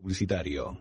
Publicitario. 0.00 0.78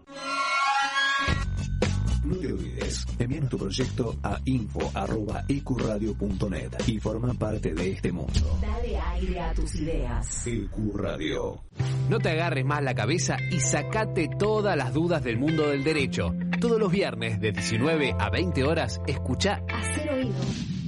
No 2.24 2.36
te 2.36 2.52
olvides, 2.54 3.06
envíanos 3.18 3.50
tu 3.50 3.58
proyecto 3.58 4.16
a 4.24 4.38
info.ecuradio.net 4.46 6.72
y 6.88 7.00
forma 7.00 7.34
parte 7.34 7.74
de 7.74 7.92
este 7.92 8.12
mundo. 8.12 8.60
Dale 8.62 8.98
aire 8.98 9.40
a 9.40 9.54
tus 9.54 9.74
ideas. 9.76 10.46
Ecuradio. 10.48 11.64
No 12.10 12.20
te 12.20 12.30
agarres 12.30 12.66
más 12.66 12.84
la 12.84 12.94
cabeza 12.94 13.38
y 13.52 13.60
sacate 13.60 14.30
todas 14.38 14.76
las 14.78 14.94
dudas 14.94 15.24
del 15.24 15.38
mundo 15.38 15.70
del 15.70 15.84
derecho. 15.84 16.34
Todos 16.60 16.80
los 16.80 16.92
viernes 16.92 17.40
de 17.40 17.52
19 17.54 18.16
a 18.20 18.30
20 18.30 18.64
horas, 18.66 19.00
escucha 19.08 19.62
Hacer 19.70 20.10
oído. 20.12 20.36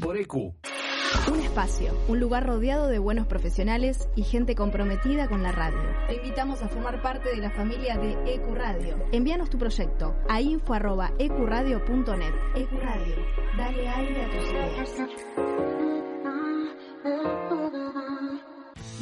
por 0.02 0.18
EQ. 0.18 0.34
Un 1.32 1.40
espacio, 1.42 1.94
un 2.08 2.20
lugar 2.20 2.46
rodeado 2.46 2.88
de 2.88 3.00
buenos 3.00 3.28
profesionales 3.28 4.08
y 4.16 4.24
gente 4.24 4.56
comprometida 4.56 5.28
con 5.28 5.44
la 5.44 5.52
radio. 5.52 5.80
Te 6.08 6.16
invitamos 6.16 6.62
a 6.62 6.70
formar 6.70 7.02
parte 7.02 7.30
de 7.30 7.38
la 7.38 7.52
familia 7.52 7.98
de 7.98 8.36
EcuRadio. 8.36 8.96
Envíanos 9.12 9.50
tu 9.50 9.58
proyecto 9.58 10.16
a 10.30 10.40
info.ecuradio.net. 10.42 12.34
EcuRadio, 12.56 13.16
dale 13.58 13.90
aire 13.90 14.26
a 14.26 14.30
tus 14.30 14.50
ideas. 14.50 14.96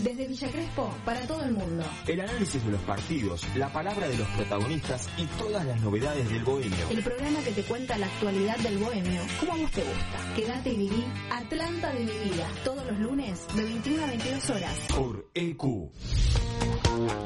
Desde 0.03 0.27
Villa 0.27 0.49
Crespo, 0.49 0.93
para 1.03 1.19
todo 1.27 1.43
el 1.43 1.51
mundo. 1.51 1.83
El 2.07 2.21
análisis 2.21 2.63
de 2.63 2.71
los 2.71 2.81
partidos, 2.81 3.43
la 3.55 3.71
palabra 3.71 4.07
de 4.07 4.17
los 4.17 4.27
protagonistas 4.29 5.09
y 5.17 5.25
todas 5.25 5.65
las 5.65 5.81
novedades 5.81 6.29
del 6.29 6.43
bohemio. 6.43 6.89
El 6.89 7.03
programa 7.03 7.39
que 7.41 7.51
te 7.51 7.63
cuenta 7.63 7.97
la 7.97 8.05
actualidad 8.05 8.57
del 8.59 8.77
bohemio, 8.77 9.21
como 9.39 9.53
a 9.53 9.57
vos 9.57 9.71
te 9.71 9.83
gusta. 9.83 10.33
Quédate 10.35 10.71
y 10.71 10.77
viví 10.77 11.05
Atlanta 11.29 11.91
de 11.91 11.99
mi 11.99 12.29
vida, 12.29 12.47
todos 12.63 12.85
los 12.85 12.97
lunes 12.99 13.45
de 13.53 13.63
21 13.63 14.03
a 14.03 14.07
22 14.07 14.49
horas. 14.51 14.79
Por 14.95 15.29
EQ. 15.33 15.63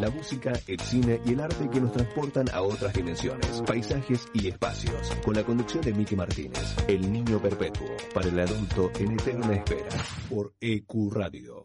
La 0.01 0.09
música, 0.09 0.53
el 0.67 0.79
cine 0.79 1.21
y 1.25 1.33
el 1.33 1.41
arte 1.41 1.69
que 1.69 1.79
nos 1.79 1.91
transportan 1.91 2.49
a 2.53 2.61
otras 2.61 2.93
dimensiones, 2.93 3.61
paisajes 3.67 4.27
y 4.33 4.47
espacios. 4.47 5.11
Con 5.23 5.35
la 5.35 5.43
conducción 5.43 5.81
de 5.81 5.93
Miki 5.93 6.15
Martínez, 6.15 6.75
El 6.87 7.11
Niño 7.11 7.39
Perpetuo, 7.39 7.87
para 8.13 8.29
el 8.29 8.39
adulto 8.39 8.91
en 8.99 9.11
eterna 9.13 9.53
espera, 9.53 9.89
por 10.29 10.53
EQ 10.59 11.11
Radio. 11.11 11.63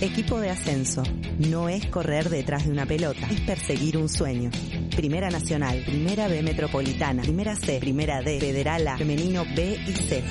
Equipo 0.00 0.40
de 0.40 0.50
ascenso. 0.50 1.04
No 1.38 1.68
es 1.68 1.86
correr 1.86 2.28
detrás 2.28 2.66
de 2.66 2.72
una 2.72 2.86
pelota, 2.86 3.26
es 3.30 3.40
perseguir 3.42 3.96
un 3.96 4.08
sueño. 4.08 4.50
Primera 4.96 5.30
Nacional, 5.30 5.82
Primera 5.86 6.26
B 6.26 6.42
Metropolitana, 6.42 7.22
Primera 7.22 7.54
C, 7.54 7.78
Primera 7.78 8.20
D, 8.20 8.40
Federal 8.40 8.88
A, 8.88 8.98
Femenino 8.98 9.44
B 9.54 9.78
y 9.86 9.92
C. 9.92 10.24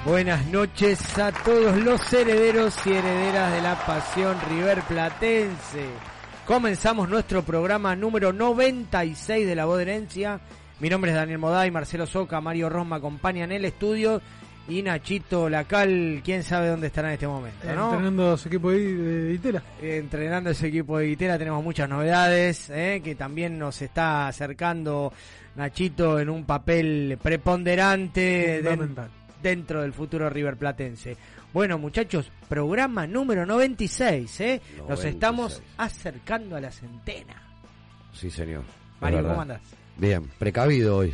Buenas 0.05 0.47
noches 0.47 1.19
a 1.19 1.31
todos 1.31 1.77
los 1.77 2.13
herederos 2.13 2.75
y 2.87 2.93
herederas 2.93 3.53
de 3.53 3.61
la 3.61 3.77
pasión 3.87 4.37
River 4.49 4.81
Platense. 4.83 5.87
Comenzamos 6.47 7.09
nuestro 7.09 7.43
programa 7.43 7.95
número 7.95 8.33
96 8.33 9.47
de 9.47 9.55
La 9.55 9.67
Voz 9.67 9.77
de 9.77 9.83
Herencia. 9.83 10.41
Mi 10.81 10.89
nombre 10.89 11.11
es 11.11 11.17
Daniel 11.17 11.39
Moday, 11.39 11.71
Marcelo 11.71 12.07
Soca, 12.07 12.41
Mario 12.41 12.69
Ros 12.69 12.87
me 12.87 12.97
acompañan 12.97 13.53
el 13.53 13.65
estudio 13.65 14.21
y 14.69 14.83
Nachito 14.83 15.49
Lacal, 15.49 16.23
quién 16.25 16.43
sabe 16.43 16.69
dónde 16.69 16.87
estará 16.87 17.09
en 17.09 17.15
este 17.15 17.27
momento, 17.27 17.75
¿no? 17.75 17.91
Entrenando 17.93 18.33
a 18.33 18.39
su 18.39 18.49
equipo 18.49 18.71
de, 18.71 18.79
de 18.79 19.35
Itela. 19.35 19.63
Entrenando 19.81 20.51
ese 20.51 20.69
equipo 20.69 20.99
de 20.99 21.07
Guitera 21.07 21.39
tenemos 21.39 21.63
muchas 21.65 21.89
novedades 21.89 22.71
eh, 22.71 23.01
que 23.03 23.15
también 23.15 23.59
nos 23.59 23.83
está 23.83 24.29
acercando 24.29 25.13
Nachito 25.57 26.21
en 26.21 26.31
un 26.31 26.45
papel 26.45 27.19
preponderante 27.23 28.63
dentro 29.43 29.83
del 29.83 29.93
futuro 29.93 30.31
River 30.31 30.57
Platense. 30.57 31.17
Bueno 31.53 31.77
muchachos, 31.77 32.31
programa 32.49 33.07
número 33.07 33.45
96, 33.45 34.41
¿eh? 34.41 34.61
nos 34.79 34.89
96. 34.89 35.15
estamos 35.15 35.63
acercando 35.77 36.57
a 36.57 36.61
la 36.61 36.71
centena. 36.71 37.43
Sí, 38.13 38.31
señor. 38.31 38.63
Mario. 39.01 39.23
¿cómo 39.23 39.43
andás? 39.43 39.61
Bien, 39.97 40.23
precavido 40.39 40.99
hoy. 40.99 41.13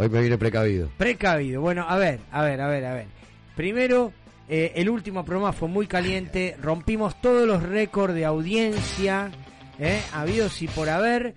Hoy 0.00 0.08
me 0.08 0.22
viene 0.22 0.38
precavido. 0.38 0.88
Precavido. 0.96 1.60
Bueno, 1.60 1.84
a 1.86 1.98
ver, 1.98 2.20
a 2.32 2.42
ver, 2.42 2.58
a 2.62 2.68
ver, 2.68 2.86
a 2.86 2.94
ver. 2.94 3.06
Primero, 3.54 4.14
eh, 4.48 4.72
el 4.76 4.88
último 4.88 5.26
programa 5.26 5.52
fue 5.52 5.68
muy 5.68 5.86
caliente. 5.86 6.56
Rompimos 6.58 7.20
todos 7.20 7.46
los 7.46 7.62
récords 7.62 8.14
de 8.14 8.24
audiencia, 8.24 9.30
eh, 9.78 10.00
habidos 10.14 10.62
y 10.62 10.68
por 10.68 10.88
haber. 10.88 11.34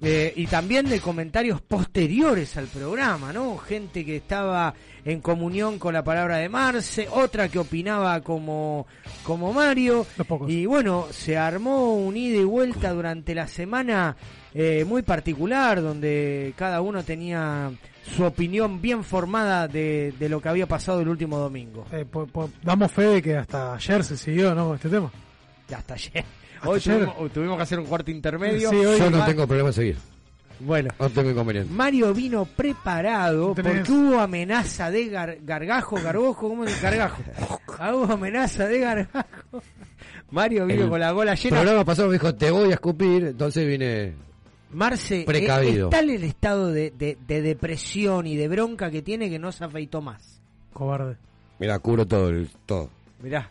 Eh, 0.00 0.32
y 0.34 0.48
también 0.48 0.88
de 0.88 0.98
comentarios 0.98 1.60
posteriores 1.60 2.56
al 2.56 2.66
programa, 2.66 3.32
¿no? 3.32 3.56
Gente 3.56 4.04
que 4.04 4.16
estaba 4.16 4.74
en 5.04 5.20
comunión 5.20 5.78
con 5.78 5.94
la 5.94 6.02
palabra 6.02 6.38
de 6.38 6.48
Marce, 6.48 7.06
otra 7.08 7.48
que 7.48 7.60
opinaba 7.60 8.20
como, 8.20 8.88
como 9.22 9.52
Mario. 9.52 10.04
Y 10.48 10.66
bueno, 10.66 11.06
se 11.12 11.36
armó 11.36 11.94
un 11.94 12.16
ida 12.16 12.40
y 12.40 12.44
vuelta 12.44 12.90
durante 12.90 13.32
la 13.32 13.46
semana 13.46 14.16
eh, 14.52 14.84
muy 14.84 15.02
particular, 15.02 15.80
donde 15.80 16.52
cada 16.56 16.80
uno 16.80 17.04
tenía 17.04 17.70
su 18.04 18.24
opinión 18.24 18.80
bien 18.82 19.04
formada 19.04 19.68
de, 19.68 20.12
de 20.18 20.28
lo 20.28 20.40
que 20.40 20.48
había 20.48 20.66
pasado 20.66 21.00
el 21.00 21.08
último 21.08 21.38
domingo. 21.38 21.86
Eh, 21.92 22.04
po- 22.10 22.26
po- 22.26 22.50
damos 22.62 22.90
fe 22.90 23.02
de 23.02 23.22
que 23.22 23.36
hasta 23.36 23.74
ayer 23.74 24.02
se 24.04 24.16
siguió, 24.16 24.54
¿no? 24.54 24.66
Con 24.66 24.74
este 24.76 24.88
tema. 24.88 25.10
Hasta 25.74 25.94
ayer. 25.94 26.24
Hasta 26.56 26.68
Hoy 26.68 26.76
ayer. 26.78 26.94
tuvimos, 27.06 27.32
tuvimos 27.32 27.56
que 27.56 27.62
hacer 27.62 27.78
un 27.78 27.86
cuarto 27.86 28.10
intermedio. 28.10 28.70
Sí, 28.70 28.76
hoy- 28.76 28.98
Yo 28.98 29.10
no 29.10 29.24
tengo 29.24 29.46
problema 29.46 29.68
en 29.70 29.74
seguir. 29.74 29.96
Bueno. 30.60 30.90
No 30.98 31.10
tengo 31.10 31.30
inconveniente. 31.30 31.72
Mario 31.72 32.14
vino 32.14 32.44
preparado 32.44 33.52
Tenés- 33.54 33.78
porque 33.78 33.92
hubo 33.92 34.20
amenaza 34.20 34.90
de 34.90 35.10
gar- 35.10 35.38
gargajo, 35.42 35.96
gargojo, 36.02 36.48
¿cómo 36.48 36.64
es? 36.64 36.80
Gargajo. 36.80 37.22
Ah, 37.78 37.94
hubo 37.94 38.12
amenaza 38.12 38.66
de 38.66 38.78
gargajo. 38.78 39.26
Mario 40.30 40.66
vino 40.66 40.84
El 40.84 40.90
con 40.90 41.00
la 41.00 41.10
gola 41.10 41.32
El 41.32 41.38
llena. 41.38 41.56
programa 41.60 41.84
pasado 41.84 42.08
me 42.08 42.14
dijo, 42.14 42.34
te 42.34 42.50
voy 42.50 42.70
a 42.70 42.74
escupir, 42.74 43.24
entonces 43.26 43.66
vine... 43.66 44.14
Marce, 44.72 45.24
Precavido. 45.26 45.90
eh, 45.92 45.98
en 45.98 46.10
el 46.10 46.24
estado 46.24 46.68
de, 46.72 46.90
de- 46.90 47.16
de 47.26 47.42
depresión 47.42 48.26
y 48.26 48.36
de 48.36 48.48
bronca 48.48 48.90
que 48.90 49.02
tiene 49.02 49.28
que 49.30 49.38
no 49.38 49.52
se 49.52 49.64
afeitó 49.64 50.00
más. 50.00 50.40
Cobarde. 50.72 51.16
Mira, 51.58 51.78
cubro 51.78 52.06
todo, 52.06 52.28
el, 52.30 52.48
todo. 52.66 52.90
Mirá. 53.22 53.50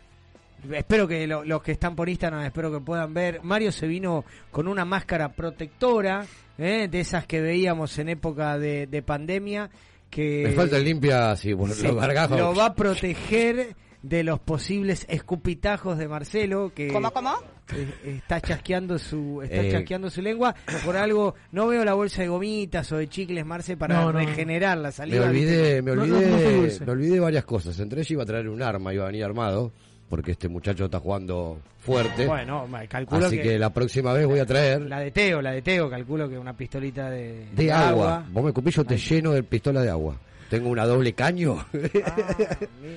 Espero 0.72 1.08
que 1.08 1.26
lo- 1.26 1.44
los 1.44 1.62
que 1.62 1.72
están 1.72 1.96
por 1.96 2.08
Instagram, 2.08 2.44
espero 2.44 2.70
que 2.70 2.78
puedan 2.80 3.12
ver. 3.14 3.40
Mario 3.42 3.72
se 3.72 3.86
vino 3.86 4.24
con 4.50 4.68
una 4.68 4.84
máscara 4.84 5.30
protectora, 5.32 6.24
¿eh? 6.58 6.86
de 6.88 7.00
esas 7.00 7.26
que 7.26 7.40
veíamos 7.40 7.98
en 7.98 8.08
época 8.10 8.58
de, 8.58 8.86
de 8.86 9.02
pandemia. 9.02 9.70
Que 10.10 10.44
Me 10.48 10.52
falta 10.52 10.76
el 10.76 10.84
limpia, 10.84 11.34
sí, 11.36 11.52
bueno, 11.54 11.74
Sí, 11.74 11.86
los 11.86 11.96
gargajos. 11.96 12.38
Lo 12.38 12.54
va 12.54 12.66
a 12.66 12.74
proteger 12.74 13.74
de 14.02 14.22
los 14.24 14.38
posibles 14.40 15.06
escupitajos 15.08 15.96
de 15.96 16.06
Marcelo 16.08 16.72
que 16.74 16.88
¿Cómo, 16.88 17.10
cómo? 17.12 17.34
Eh, 17.74 17.88
está 18.16 18.40
chasqueando 18.40 18.98
su 18.98 19.40
está 19.42 19.62
Eh. 19.62 19.70
chasqueando 19.72 20.10
su 20.10 20.22
lengua 20.22 20.54
por 20.84 20.96
algo 20.96 21.34
no 21.52 21.66
veo 21.68 21.84
la 21.84 21.94
bolsa 21.94 22.22
de 22.22 22.28
gomitas 22.28 22.90
o 22.92 22.96
de 22.98 23.08
chicles 23.08 23.44
Marce 23.46 23.76
para 23.76 23.94
No, 23.96 24.12
no. 24.12 24.18
regenerar 24.18 24.78
la 24.78 24.88
Me 24.88 24.92
saliva 24.92 25.26
olvidé, 25.26 25.82
me 25.82 25.94
No, 25.94 26.04
no, 26.06 26.16
olvidé, 26.16 26.78
no 26.80 26.86
me 26.86 26.92
olvidé 26.92 27.20
varias 27.20 27.44
cosas. 27.44 27.78
Entre 27.80 28.00
ellas 28.00 28.10
iba 28.10 28.22
a 28.22 28.26
traer 28.26 28.48
un 28.48 28.62
arma, 28.62 28.92
iba 28.94 29.04
a 29.04 29.06
venir 29.08 29.24
armado, 29.24 29.72
porque 30.08 30.32
este 30.32 30.48
muchacho 30.48 30.84
está 30.86 31.00
jugando 31.00 31.58
fuerte. 31.78 32.26
bueno 32.26 32.68
calculo 32.88 33.26
Así 33.26 33.36
que, 33.36 33.42
que... 33.42 33.58
la 33.58 33.70
próxima 33.70 34.12
vez 34.12 34.26
voy 34.26 34.38
a 34.38 34.46
traer 34.46 34.82
la 34.82 35.00
de 35.00 35.10
Teo 35.10 35.40
la 35.42 35.50
de 35.52 35.62
Teo 35.62 35.90
calculo 35.90 36.28
que 36.28 36.38
una 36.38 36.56
pistolita 36.56 37.10
de, 37.10 37.46
de 37.54 37.72
agua. 37.72 38.24
Vos 38.30 38.42
me 38.44 38.50
escupís, 38.50 38.74
yo 38.76 38.84
te 38.84 38.96
lleno 38.96 39.32
de 39.32 39.42
pistola 39.42 39.80
de 39.82 39.90
agua. 39.90 40.16
Tengo 40.52 40.68
una 40.68 40.84
doble 40.84 41.14
caño. 41.14 41.64
Ah, 42.04 42.14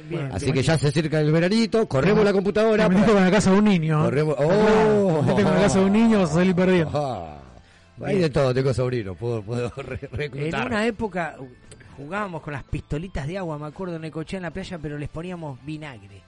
bien, 0.10 0.30
Así 0.34 0.46
bien. 0.48 0.56
que 0.58 0.62
ya 0.64 0.78
se 0.78 0.90
acerca 0.90 1.22
el 1.22 1.32
veranito, 1.32 1.88
corremos 1.88 2.26
la 2.26 2.34
computadora. 2.34 2.84
Te 2.84 2.90
metiste 2.90 3.14
con 3.14 3.24
la 3.24 3.32
casa 3.32 3.52
de 3.52 3.58
un 3.60 3.64
niño. 3.66 4.04
Corremos. 4.04 4.36
¡Oh! 4.38 5.20
te 5.22 5.22
metiste 5.22 5.44
con 5.44 5.56
la 5.56 5.62
casa 5.62 5.80
de 5.80 5.86
un 5.86 5.94
niño, 5.94 6.20
vas 6.20 6.32
a 6.32 6.34
salir 6.34 6.54
perdiendo. 6.54 6.92
Ah, 6.94 7.38
hay 8.04 8.18
de 8.20 8.30
todo, 8.30 8.54
tengo 8.54 8.74
sobrinos, 8.74 9.16
puedo, 9.16 9.42
puedo 9.42 9.70
re- 9.78 10.00
En 10.12 10.18
reclutar. 10.18 10.68
una 10.68 10.86
época 10.86 11.36
uh, 11.40 11.48
jugábamos 11.96 12.42
con 12.42 12.52
las 12.54 12.64
pistolitas 12.66 13.26
de 13.26 13.38
agua, 13.38 13.58
me 13.58 13.68
acuerdo, 13.68 13.96
en 13.96 14.02
Necochea 14.02 14.38
en 14.38 14.44
la 14.44 14.52
playa, 14.52 14.78
pero 14.78 14.98
les 14.98 15.08
poníamos 15.08 15.58
vinagre. 15.66 16.22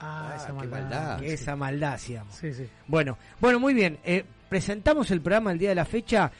Ah, 0.00 0.32
esa 0.36 0.48
qué 0.48 0.52
maldad. 0.52 0.80
maldad. 0.80 1.20
Que 1.20 1.32
esa 1.32 1.54
maldad 1.56 1.92
hacíamos. 1.94 2.34
Sí, 2.34 2.52
sí. 2.52 2.66
Bueno, 2.88 3.16
bueno, 3.40 3.60
muy 3.60 3.72
bien. 3.72 3.98
Eh, 4.04 4.24
presentamos 4.48 5.10
el 5.12 5.20
programa 5.20 5.52
el 5.52 5.58
día 5.58 5.68
de 5.68 5.74
la 5.76 5.84
fecha. 5.84 6.30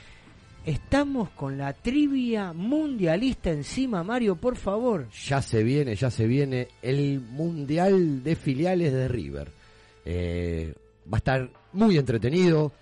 Estamos 0.66 1.30
con 1.30 1.56
la 1.56 1.72
trivia 1.72 2.52
mundialista 2.52 3.50
encima, 3.50 4.02
Mario, 4.02 4.34
por 4.34 4.56
favor. 4.56 5.08
Ya 5.10 5.40
se 5.40 5.62
viene, 5.62 5.94
ya 5.94 6.10
se 6.10 6.26
viene 6.26 6.66
el 6.82 7.20
Mundial 7.20 8.24
de 8.24 8.34
Filiales 8.34 8.92
de 8.92 9.06
River. 9.06 9.48
Eh, 10.04 10.74
va 11.06 11.18
a 11.18 11.18
estar 11.18 11.50
muy 11.72 11.96
entretenido, 11.96 12.72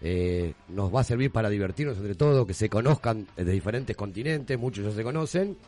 eh, 0.00 0.54
nos 0.70 0.94
va 0.94 1.02
a 1.02 1.04
servir 1.04 1.30
para 1.32 1.50
divertirnos 1.50 1.98
entre 1.98 2.14
todo, 2.14 2.46
que 2.46 2.54
se 2.54 2.70
conozcan 2.70 3.26
de 3.36 3.44
diferentes 3.44 3.94
continentes, 3.94 4.58
muchos 4.58 4.86
ya 4.86 4.92
se 4.92 5.02
conocen, 5.02 5.58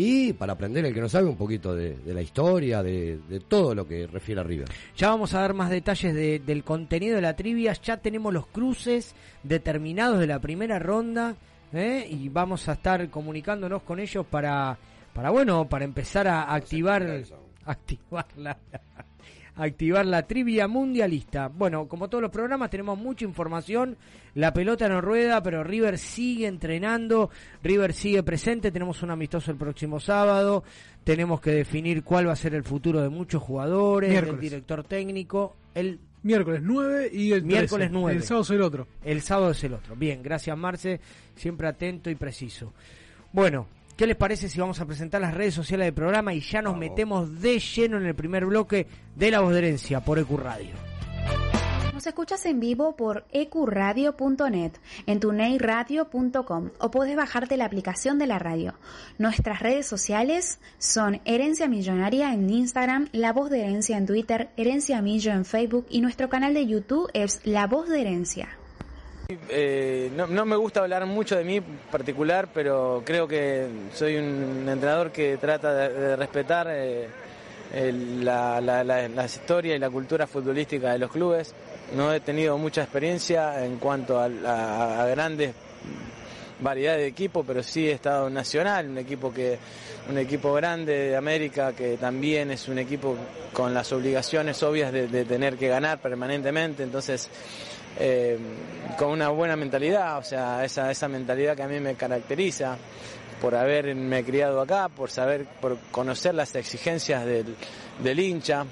y 0.00 0.32
para 0.32 0.52
aprender 0.52 0.84
el 0.84 0.94
que 0.94 1.00
no 1.00 1.08
sabe 1.08 1.26
un 1.26 1.36
poquito 1.36 1.74
de, 1.74 1.96
de 1.96 2.14
la 2.14 2.22
historia, 2.22 2.84
de, 2.84 3.18
de 3.28 3.40
todo 3.40 3.74
lo 3.74 3.88
que 3.88 4.06
refiere 4.06 4.40
a 4.40 4.44
River. 4.44 4.68
Ya 4.96 5.08
vamos 5.10 5.34
a 5.34 5.40
dar 5.40 5.54
más 5.54 5.70
detalles 5.70 6.14
de- 6.14 6.38
del 6.38 6.62
contenido 6.62 7.16
de 7.16 7.22
la 7.22 7.34
trivia. 7.34 7.72
Ya 7.82 7.96
tenemos 7.96 8.32
los 8.32 8.46
cruces 8.46 9.16
determinados 9.42 10.20
de 10.20 10.28
la 10.28 10.38
primera 10.38 10.78
ronda 10.78 11.34
¿eh? 11.72 12.06
y 12.08 12.28
vamos 12.28 12.68
a 12.68 12.74
estar 12.74 13.08
comunicándonos 13.10 13.82
con 13.82 13.98
ellos 13.98 14.24
para, 14.24 14.78
para 15.12 15.30
bueno, 15.30 15.68
para 15.68 15.84
empezar 15.84 16.28
a 16.28 16.54
activar, 16.54 17.24
activar 17.64 18.26
la, 18.36 18.56
activar 19.58 20.06
la 20.06 20.26
trivia 20.26 20.66
mundialista. 20.68 21.48
Bueno, 21.48 21.86
como 21.88 22.08
todos 22.08 22.22
los 22.22 22.30
programas 22.30 22.70
tenemos 22.70 22.98
mucha 22.98 23.24
información. 23.24 23.96
La 24.34 24.52
pelota 24.52 24.88
no 24.88 25.00
rueda, 25.00 25.42
pero 25.42 25.64
River 25.64 25.98
sigue 25.98 26.46
entrenando, 26.46 27.30
River 27.62 27.92
sigue 27.92 28.22
presente. 28.22 28.70
Tenemos 28.70 29.02
un 29.02 29.10
amistoso 29.10 29.50
el 29.50 29.56
próximo 29.56 30.00
sábado. 30.00 30.62
Tenemos 31.04 31.40
que 31.40 31.50
definir 31.50 32.04
cuál 32.04 32.28
va 32.28 32.32
a 32.32 32.36
ser 32.36 32.54
el 32.54 32.62
futuro 32.64 33.00
de 33.00 33.08
muchos 33.08 33.42
jugadores, 33.42 34.10
del 34.10 34.22
Miércoles. 34.22 34.40
director 34.40 34.84
técnico. 34.84 35.56
El 35.74 35.98
Miércoles 36.22 36.60
9 36.62 37.10
y 37.12 37.32
el 37.32 37.40
13. 37.40 37.46
Miércoles 37.46 37.90
9. 37.92 38.16
El 38.16 38.22
sábado 38.22 38.42
es 38.42 38.50
el 38.50 38.62
otro. 38.62 38.88
el 39.04 39.22
sábado 39.22 39.50
es 39.52 39.64
el 39.64 39.74
otro. 39.74 39.96
Bien, 39.96 40.22
gracias 40.22 40.56
Marce, 40.56 41.00
siempre 41.34 41.68
atento 41.68 42.10
y 42.10 42.14
preciso. 42.14 42.72
Bueno, 43.32 43.66
¿qué 43.98 44.06
les 44.06 44.16
parece 44.16 44.48
si 44.48 44.60
vamos 44.60 44.80
a 44.80 44.86
presentar 44.86 45.20
las 45.20 45.34
redes 45.34 45.54
sociales 45.54 45.86
del 45.86 45.92
programa 45.92 46.32
y 46.32 46.40
ya 46.40 46.62
nos 46.62 46.76
metemos 46.76 47.42
de 47.42 47.58
lleno 47.58 47.96
en 47.96 48.06
el 48.06 48.14
primer 48.14 48.46
bloque 48.46 48.86
de 49.16 49.30
La 49.32 49.40
Voz 49.40 49.52
de 49.52 49.58
Herencia 49.58 50.00
por 50.00 50.20
EQ 50.20 50.30
Radio? 50.38 50.70
Nos 51.92 52.06
escuchas 52.06 52.46
en 52.46 52.60
vivo 52.60 52.94
por 52.94 53.26
ecuradio.net, 53.32 54.70
en 55.06 55.18
tuneiradio.com 55.18 56.70
o 56.78 56.90
puedes 56.92 57.16
bajarte 57.16 57.56
la 57.56 57.64
aplicación 57.64 58.20
de 58.20 58.28
la 58.28 58.38
radio. 58.38 58.74
Nuestras 59.18 59.58
redes 59.58 59.86
sociales 59.86 60.60
son 60.78 61.20
Herencia 61.24 61.66
Millonaria 61.66 62.32
en 62.32 62.48
Instagram, 62.48 63.08
La 63.10 63.32
Voz 63.32 63.50
de 63.50 63.62
Herencia 63.62 63.98
en 63.98 64.06
Twitter, 64.06 64.50
Herencia 64.56 65.02
Millo 65.02 65.32
en 65.32 65.44
Facebook 65.44 65.86
y 65.90 66.02
nuestro 66.02 66.28
canal 66.28 66.54
de 66.54 66.66
YouTube 66.66 67.10
es 67.14 67.40
La 67.44 67.66
Voz 67.66 67.88
de 67.88 68.00
Herencia. 68.02 68.48
Eh, 69.50 70.10
no, 70.16 70.46
me 70.46 70.56
gusta 70.56 70.80
hablar 70.80 71.04
mucho 71.04 71.36
de 71.36 71.44
mí 71.44 71.60
particular, 71.60 72.48
pero 72.54 73.02
creo 73.04 73.28
que 73.28 73.66
soy 73.92 74.16
un 74.16 74.66
entrenador 74.66 75.12
que 75.12 75.36
trata 75.36 75.74
de, 75.74 76.16
respetar 76.16 76.66
eh, 76.70 77.08
el- 77.74 78.24
la, 78.24 79.24
historia 79.26 79.76
y 79.76 79.78
la 79.78 79.90
cultura 79.90 80.26
futbolística 80.26 80.92
de 80.92 80.98
los 80.98 81.10
clubes. 81.10 81.54
No 81.94 82.10
he 82.10 82.20
tenido 82.20 82.56
mucha 82.56 82.80
experiencia 82.84 83.62
en 83.66 83.76
cuanto 83.76 84.18
a, 84.18 84.28
grandes 85.08 85.52
variedades 86.60 87.02
de 87.02 87.08
equipos, 87.08 87.44
pero 87.46 87.62
sí 87.62 87.86
he 87.86 87.92
estado 87.92 88.30
Nacional, 88.30 88.88
un 88.88 88.96
equipo 88.96 89.30
que 89.30 89.58
un 90.08 90.16
equipo 90.16 90.54
grande 90.54 91.10
de 91.10 91.16
América 91.16 91.74
que 91.74 91.98
también 91.98 92.50
es 92.50 92.66
un 92.66 92.78
equipo 92.78 93.14
con 93.52 93.74
las 93.74 93.92
obligaciones 93.92 94.62
obvias 94.62 94.90
de, 94.90 95.06
de 95.06 95.26
tener 95.26 95.58
que 95.58 95.68
ganar 95.68 96.00
permanentemente, 96.00 96.82
entonces 96.82 97.28
eh, 97.98 98.38
con 98.96 99.10
una 99.10 99.28
buena 99.30 99.56
mentalidad, 99.56 100.18
o 100.18 100.22
sea, 100.22 100.64
esa, 100.64 100.90
esa 100.90 101.08
mentalidad 101.08 101.56
que 101.56 101.62
a 101.62 101.68
mí 101.68 101.80
me 101.80 101.94
caracteriza 101.94 102.76
por 103.40 103.54
haberme 103.54 104.24
criado 104.24 104.60
acá, 104.60 104.88
por 104.88 105.10
saber, 105.10 105.44
por 105.60 105.78
conocer 105.90 106.34
las 106.34 106.54
exigencias 106.56 107.24
del, 107.24 107.54
del 108.02 108.18
hincha, 108.20 108.64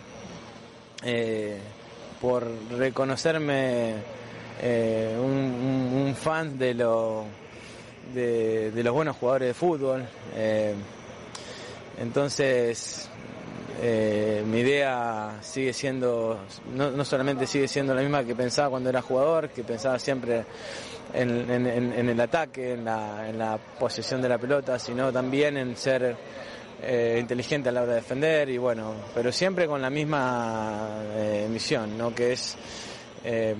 eh, 1.04 1.58
por 2.20 2.46
reconocerme 2.76 3.94
eh, 4.62 5.16
un, 5.18 5.94
un- 6.06 6.14
fan 6.16 6.58
de, 6.58 6.74
lo, 6.74 7.24
de, 8.14 8.70
de 8.70 8.82
los 8.82 8.92
buenos 8.94 9.16
jugadores 9.16 9.48
de 9.48 9.54
fútbol. 9.54 10.04
eh, 10.34 10.74
entonces, 11.98 13.08
eh, 13.82 14.42
mi 14.46 14.60
idea 14.60 15.38
sigue 15.42 15.72
siendo, 15.72 16.40
no, 16.74 16.90
no 16.90 17.04
solamente 17.04 17.46
sigue 17.46 17.68
siendo 17.68 17.94
la 17.94 18.00
misma 18.02 18.24
que 18.24 18.34
pensaba 18.34 18.70
cuando 18.70 18.88
era 18.90 19.02
jugador, 19.02 19.48
que 19.50 19.62
pensaba 19.64 19.98
siempre 19.98 20.44
en, 21.14 22.08
el 22.08 22.20
ataque, 22.20 22.72
en 22.74 22.84
la, 22.84 23.28
en 23.28 23.38
la 23.38 23.58
posesión 23.78 24.20
de 24.22 24.28
la 24.28 24.38
pelota, 24.38 24.78
sino 24.78 25.12
también 25.12 25.56
en 25.56 25.76
ser 25.76 26.16
eh, 26.82 27.16
inteligente 27.20 27.68
a 27.68 27.72
la 27.72 27.82
hora 27.82 27.92
de 27.92 28.00
defender 28.00 28.48
y 28.50 28.58
bueno, 28.58 28.94
pero 29.14 29.32
siempre 29.32 29.66
con 29.66 29.80
la 29.80 29.90
misma 29.90 30.88
eh, 31.14 31.46
misión, 31.50 31.96
¿no? 31.96 32.14
que 32.14 32.32
es 32.32 32.56
eh, 33.24 33.54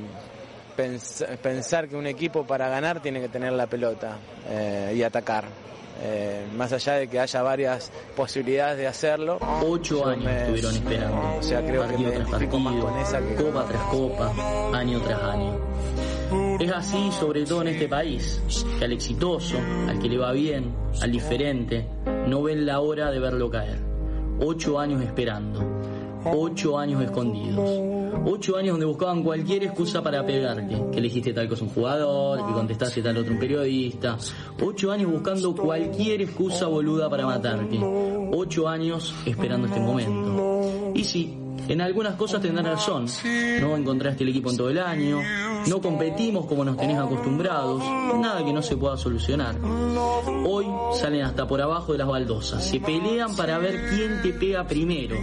pens- 0.77 1.27
pensar 1.39 1.89
que 1.89 1.97
un 1.97 2.07
equipo 2.07 2.47
para 2.47 2.69
ganar 2.69 3.01
tiene 3.01 3.21
que 3.21 3.29
tener 3.29 3.53
la 3.53 3.67
pelota 3.67 4.17
eh, 4.49 4.93
y 4.97 5.03
atacar. 5.03 5.45
Eh, 6.03 6.45
más 6.57 6.73
allá 6.73 6.95
de 6.95 7.09
que 7.09 7.19
haya 7.19 7.43
varias 7.43 7.91
posibilidades 8.15 8.77
de 8.79 8.87
hacerlo. 8.87 9.39
Ocho 9.67 10.07
años 10.07 10.25
me- 10.25 10.41
estuvieron 10.43 10.75
esperando. 10.75 11.39
O 11.39 11.43
sea, 11.43 11.63
creo 11.65 11.89
que 11.89 11.97
me 11.99 12.11
partido 12.13 12.59
más 12.61 12.75
partido, 12.75 12.87
con 12.91 12.99
esa 13.01 13.21
que 13.21 13.35
copa 13.35 13.65
tras 13.67 13.83
copa, 13.85 14.33
año 14.79 15.01
tras 15.01 15.23
año. 15.23 15.59
Es 16.61 16.73
así 16.73 17.11
sobre 17.13 17.45
todo 17.45 17.63
en 17.63 17.69
este 17.69 17.89
país, 17.89 18.43
que 18.79 18.85
al 18.85 18.93
exitoso, 18.93 19.57
al 19.89 19.99
que 19.99 20.09
le 20.09 20.19
va 20.19 20.33
bien, 20.33 20.75
al 21.01 21.13
diferente, 21.13 21.87
no 22.27 22.43
ven 22.43 22.67
la 22.67 22.81
hora 22.81 23.11
de 23.11 23.19
verlo 23.19 23.51
caer. 23.51 23.79
Ocho 24.41 24.79
años 24.79 25.03
esperando, 25.03 25.61
ocho 26.25 26.79
años 26.79 27.03
escondidos, 27.03 27.71
ocho 28.25 28.57
años 28.57 28.73
donde 28.73 28.87
buscaban 28.87 29.23
cualquier 29.23 29.65
excusa 29.65 30.03
para 30.03 30.25
pegarte, 30.25 30.77
que 30.93 30.99
elegiste 30.99 31.33
tal 31.33 31.49
cosa 31.49 31.65
un 31.65 31.71
jugador, 31.71 32.47
que 32.47 32.53
contestaste 32.53 33.03
tal 33.03 33.17
otro 33.19 33.33
un 33.33 33.39
periodista, 33.39 34.17
ocho 34.63 34.91
años 34.91 35.11
buscando 35.11 35.55
cualquier 35.55 36.23
excusa 36.23 36.67
boluda 36.67 37.09
para 37.11 37.27
matarte, 37.27 37.79
ocho 38.33 38.69
años 38.69 39.15
esperando 39.25 39.67
este 39.67 39.81
momento. 39.81 40.93
Y 40.95 41.05
sí, 41.05 41.37
en 41.69 41.81
algunas 41.81 42.15
cosas 42.15 42.41
tendrán 42.41 42.67
razón. 42.67 43.07
No 43.61 43.77
encontraste 43.77 44.23
el 44.25 44.31
equipo 44.31 44.51
en 44.51 44.57
todo 44.57 44.71
el 44.71 44.79
año, 44.79 45.21
no 45.69 45.81
competimos 45.81 46.47
como 46.47 46.65
nos 46.65 46.77
tenés 46.77 46.99
acostumbrados, 46.99 47.83
nada 48.21 48.45
que 48.45 48.53
no 48.53 48.63
se 48.63 48.77
pueda 48.77 48.97
solucionar. 48.97 49.57
Hoy 50.47 50.67
salen 50.95 51.23
hasta 51.23 51.47
por 51.47 51.61
abajo 51.61 51.93
de 51.93 51.99
las 51.99 52.07
baldosas, 52.07 52.65
se 52.65 52.81
pelean 52.81 53.35
para 53.37 53.59
ver 53.59 53.89
quién 53.91 54.23
te 54.23 54.33
pega 54.33 54.67
primero. 54.67 55.17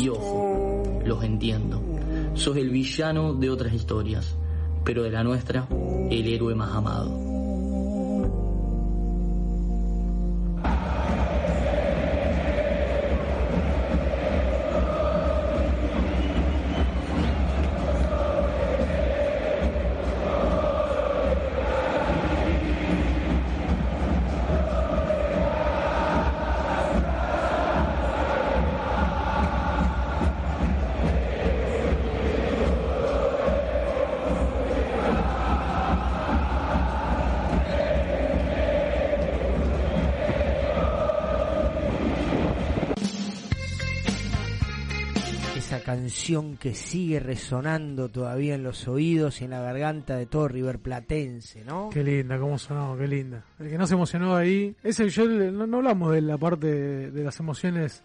Y 0.00 0.08
ojo, 0.08 1.02
los 1.04 1.22
entiendo. 1.24 1.91
Sos 2.34 2.56
el 2.56 2.70
villano 2.70 3.34
de 3.34 3.50
otras 3.50 3.72
historias, 3.72 4.36
pero 4.84 5.02
de 5.02 5.10
la 5.10 5.22
nuestra, 5.22 5.66
el 6.10 6.26
héroe 6.28 6.54
más 6.54 6.74
amado. 6.74 7.31
Canción 46.02 46.56
que 46.56 46.74
sigue 46.74 47.20
resonando 47.20 48.08
todavía 48.08 48.56
en 48.56 48.64
los 48.64 48.88
oídos 48.88 49.40
y 49.40 49.44
en 49.44 49.50
la 49.50 49.60
garganta 49.60 50.16
de 50.16 50.26
todo 50.26 50.48
River 50.48 50.80
Platense, 50.80 51.64
¿no? 51.64 51.90
Qué 51.92 52.02
linda, 52.02 52.38
cómo 52.40 52.58
sonó, 52.58 52.96
qué 52.98 53.06
linda. 53.06 53.44
El 53.60 53.68
que 53.70 53.78
no 53.78 53.86
se 53.86 53.94
emocionó 53.94 54.34
ahí, 54.34 54.74
ese 54.82 55.08
yo 55.08 55.26
no, 55.26 55.64
no 55.66 55.76
hablamos 55.76 56.12
de 56.12 56.20
la 56.22 56.36
parte 56.38 56.66
de, 56.66 57.10
de 57.12 57.22
las 57.24 57.38
emociones 57.38 58.02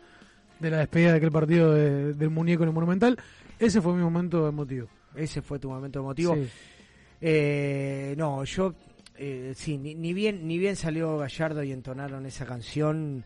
de 0.59 0.69
la 0.69 0.77
despedida 0.77 1.11
de 1.11 1.17
aquel 1.17 1.31
partido 1.31 1.73
de- 1.73 2.13
del 2.13 2.29
muñeco 2.29 2.61
en 2.63 2.69
el 2.69 2.75
Monumental. 2.75 3.17
Ese 3.57 3.81
fue 3.81 3.93
mi 3.95 4.03
momento 4.03 4.47
emotivo. 4.47 4.87
Ese 5.15 5.41
fue 5.41 5.57
tu 5.57 5.67
momento 5.69 5.99
emotivo. 5.99 6.35
Sí. 6.35 6.47
Eh, 7.19 8.13
no, 8.15 8.43
yo 8.43 8.75
eh, 9.17 9.53
sí, 9.55 9.79
ni, 9.79 9.95
ni 9.95 10.13
bien 10.13 10.47
ni 10.47 10.59
bien 10.59 10.75
salió 10.75 11.17
Gallardo 11.17 11.63
y 11.63 11.71
entonaron 11.71 12.27
esa 12.27 12.45
canción. 12.45 13.23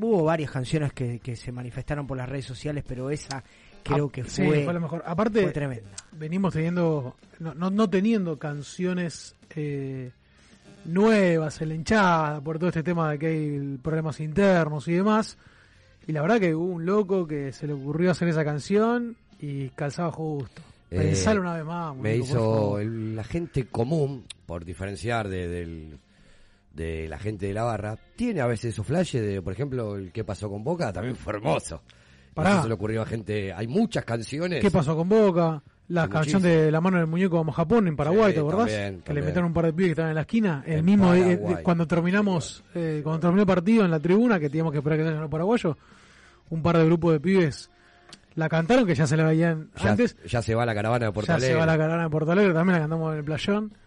Hubo 0.00 0.22
varias 0.22 0.52
canciones 0.52 0.92
que, 0.92 1.18
que 1.18 1.34
se 1.34 1.50
manifestaron 1.50 2.06
por 2.06 2.16
las 2.16 2.28
redes 2.28 2.44
sociales, 2.44 2.84
pero 2.86 3.10
esa 3.10 3.42
creo 3.84 4.06
Ah, 4.08 4.12
que 4.12 4.24
sí, 4.24 4.44
fue, 4.44 4.64
fue 4.64 4.74
lo 4.74 4.80
mejor. 4.80 5.02
Aparte, 5.06 5.42
fue 5.42 5.52
tremenda. 5.52 5.90
venimos 6.12 6.52
teniendo, 6.54 7.14
no, 7.38 7.54
no, 7.54 7.70
no 7.70 7.88
teniendo 7.88 8.38
canciones 8.38 9.36
eh, 9.54 10.10
nuevas 10.84 11.60
en 11.62 11.68
la 11.68 11.74
hinchada 11.74 12.40
por 12.40 12.58
todo 12.58 12.68
este 12.68 12.82
tema 12.82 13.10
de 13.12 13.18
que 13.18 13.26
hay 13.26 13.78
problemas 13.82 14.20
internos 14.20 14.86
y 14.88 14.94
demás. 14.94 15.38
Y 16.06 16.12
la 16.12 16.20
verdad 16.22 16.38
que 16.40 16.54
hubo 16.54 16.66
un 16.74 16.84
loco 16.84 17.26
que 17.26 17.52
se 17.52 17.66
le 17.66 17.72
ocurrió 17.72 18.10
hacer 18.10 18.28
esa 18.28 18.44
canción 18.44 19.16
y 19.40 19.68
calzaba 19.70 20.12
justo. 20.12 20.60
Eh, 20.90 20.98
Pensalo 20.98 21.40
una 21.40 21.54
vez 21.54 21.64
más. 21.64 21.96
Me 21.96 22.16
hizo 22.16 22.78
el- 22.78 23.16
la 23.16 23.24
gente 23.24 23.66
común, 23.66 24.24
por 24.46 24.64
diferenciar 24.64 25.28
de, 25.28 25.48
del- 25.48 25.98
de 26.74 27.08
la 27.08 27.18
gente 27.18 27.46
de 27.46 27.54
la 27.54 27.62
barra, 27.62 27.96
tiene 28.16 28.40
a 28.42 28.46
veces 28.46 28.74
esos 28.74 28.86
flashes 28.86 29.22
de, 29.22 29.40
por 29.40 29.52
ejemplo, 29.54 29.96
el 29.96 30.12
que 30.12 30.24
pasó 30.24 30.50
con 30.50 30.62
Boca, 30.62 30.92
también 30.92 31.16
fue 31.16 31.32
hermoso. 31.34 31.80
Pará. 32.34 32.50
Eso 32.52 32.62
se 32.62 32.68
le 32.68 32.74
ocurrió 32.74 33.02
a 33.02 33.06
gente. 33.06 33.52
Hay 33.52 33.66
muchas 33.68 34.04
canciones. 34.04 34.60
¿Qué 34.60 34.70
pasó 34.70 34.96
con 34.96 35.08
Boca? 35.08 35.62
La 35.88 36.08
canción 36.08 36.40
de 36.42 36.70
La 36.72 36.80
mano 36.80 36.96
del 36.98 37.06
muñeco 37.06 37.36
vamos 37.36 37.52
a 37.54 37.56
Japón 37.56 37.86
en 37.88 37.94
Paraguay, 37.96 38.30
Sí, 38.32 38.34
¿te 38.34 38.40
acordás? 38.40 38.70
también, 38.70 39.02
que 39.02 39.12
le 39.14 39.20
metieron 39.20 39.44
un 39.46 39.52
par 39.52 39.66
de 39.66 39.72
pibes 39.72 39.88
que 39.88 39.90
estaban 39.92 40.10
en 40.10 40.14
la 40.14 40.20
esquina. 40.22 40.62
El 40.66 40.78
En 40.78 40.84
mismo 40.84 41.08
Paraguay. 41.08 41.32
eh, 41.34 41.56
cuando 41.62 41.86
terminamos, 41.86 42.64
eh, 42.74 43.00
cuando 43.04 43.20
terminó 43.20 43.42
el 43.42 43.46
partido 43.46 43.84
en 43.84 43.90
la 43.90 44.00
tribuna, 44.00 44.40
que 44.40 44.48
teníamos 44.48 44.72
que 44.72 44.78
esperar 44.78 44.98
que 44.98 45.04
salgan 45.04 45.20
los 45.20 45.30
paraguayos, 45.30 45.76
un 46.50 46.62
par 46.62 46.78
de 46.78 46.84
grupos 46.86 47.12
de 47.12 47.20
pibes 47.20 47.70
la 48.34 48.48
cantaron, 48.48 48.86
que 48.86 48.94
ya 48.94 49.06
se 49.06 49.16
la 49.16 49.24
veían 49.24 49.70
Ya, 49.80 49.90
antes. 49.90 50.16
ya 50.26 50.40
se 50.42 50.54
va 50.54 50.64
la 50.66 50.74
caravana 50.74 51.06
de 51.06 51.12
Porto 51.12 51.30
Ya 51.32 51.38
se 51.38 51.54
va 51.54 51.66
la 51.66 51.76
caravana 51.76 52.04
de 52.04 52.10
Porto 52.10 52.32
Alegre, 52.32 52.52
también 52.54 52.74
la 52.74 52.80
cantamos 52.80 53.12
en 53.12 53.18
el 53.18 53.24
playón. 53.24 53.72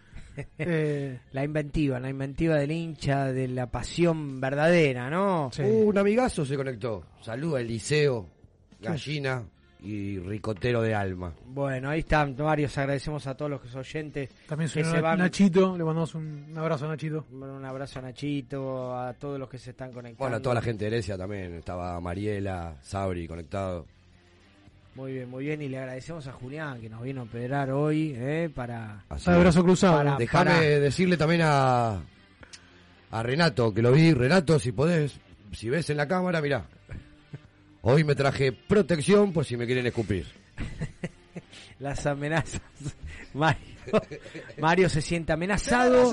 Eh, 0.56 1.18
La 1.32 1.42
inventiva, 1.42 1.98
la 1.98 2.10
inventiva 2.10 2.54
del 2.54 2.70
hincha, 2.70 3.32
de 3.32 3.48
la 3.48 3.66
pasión 3.66 4.40
verdadera, 4.40 5.10
¿no? 5.10 5.50
Uh, 5.58 5.88
un 5.88 5.98
amigazo 5.98 6.44
se 6.46 6.54
conectó. 6.56 7.02
Saluda 7.22 7.60
Eliseo, 7.60 8.28
Gallina 8.80 9.42
y 9.80 10.18
Ricotero 10.18 10.82
de 10.82 10.94
Alma. 10.94 11.32
Bueno, 11.46 11.90
ahí 11.90 12.00
están 12.00 12.36
varios. 12.36 12.76
Agradecemos 12.78 13.26
a 13.26 13.36
todos 13.36 13.50
los 13.50 13.74
oyentes 13.74 14.28
también 14.48 14.68
que 14.68 14.82
suena 14.82 14.90
se 14.92 15.00
van. 15.00 15.18
Nachito, 15.18 15.76
le 15.76 15.84
mandamos 15.84 16.14
un, 16.14 16.52
abrazo 16.56 16.86
a 16.86 16.88
Nachito. 16.88 17.24
Un 17.32 17.64
abrazo 17.64 17.98
a 18.00 18.02
Nachito, 18.02 18.98
a 18.98 19.12
todos 19.14 19.38
los 19.38 19.48
que 19.48 19.58
se 19.58 19.70
están 19.70 19.92
conectando. 19.92 20.18
Bueno, 20.18 20.36
a 20.36 20.40
toda 20.42 20.56
la 20.56 20.62
gente 20.62 20.84
de 20.84 20.96
Heresia 20.96 21.16
también. 21.16 21.54
Estaba 21.54 22.00
Mariela, 22.00 22.76
Sabri 22.82 23.26
conectado. 23.28 23.86
Muy 24.94 25.12
bien, 25.12 25.30
muy 25.30 25.44
bien. 25.44 25.62
Y 25.62 25.68
le 25.68 25.78
agradecemos 25.78 26.26
a 26.26 26.32
Julián 26.32 26.80
que 26.80 26.88
nos 26.88 27.02
vino 27.02 27.22
a 27.22 27.26
pedrar 27.26 27.70
hoy 27.70 28.14
eh, 28.16 28.50
para. 28.52 29.04
Así 29.08 29.30
de 29.30 29.38
brazo 29.38 29.62
cruzado. 29.62 30.16
Déjame 30.18 30.26
para- 30.50 30.60
decirle 30.60 31.16
también 31.16 31.42
a, 31.44 32.00
a 33.12 33.22
Renato, 33.22 33.72
que 33.72 33.80
lo 33.80 33.92
vi. 33.92 34.12
Renato, 34.12 34.58
si 34.58 34.72
podés, 34.72 35.20
si 35.52 35.68
ves 35.68 35.88
en 35.90 35.98
la 35.98 36.08
cámara, 36.08 36.40
mirá. 36.40 36.64
Hoy 37.82 38.04
me 38.04 38.14
traje 38.14 38.52
protección 38.52 39.32
por 39.32 39.44
si 39.44 39.56
me 39.56 39.66
quieren 39.66 39.86
escupir. 39.86 40.26
las 41.78 42.06
amenazas. 42.06 42.60
Mario, 43.34 43.66
Mario 44.58 44.88
se 44.88 45.00
siente 45.00 45.32
amenazado 45.32 46.12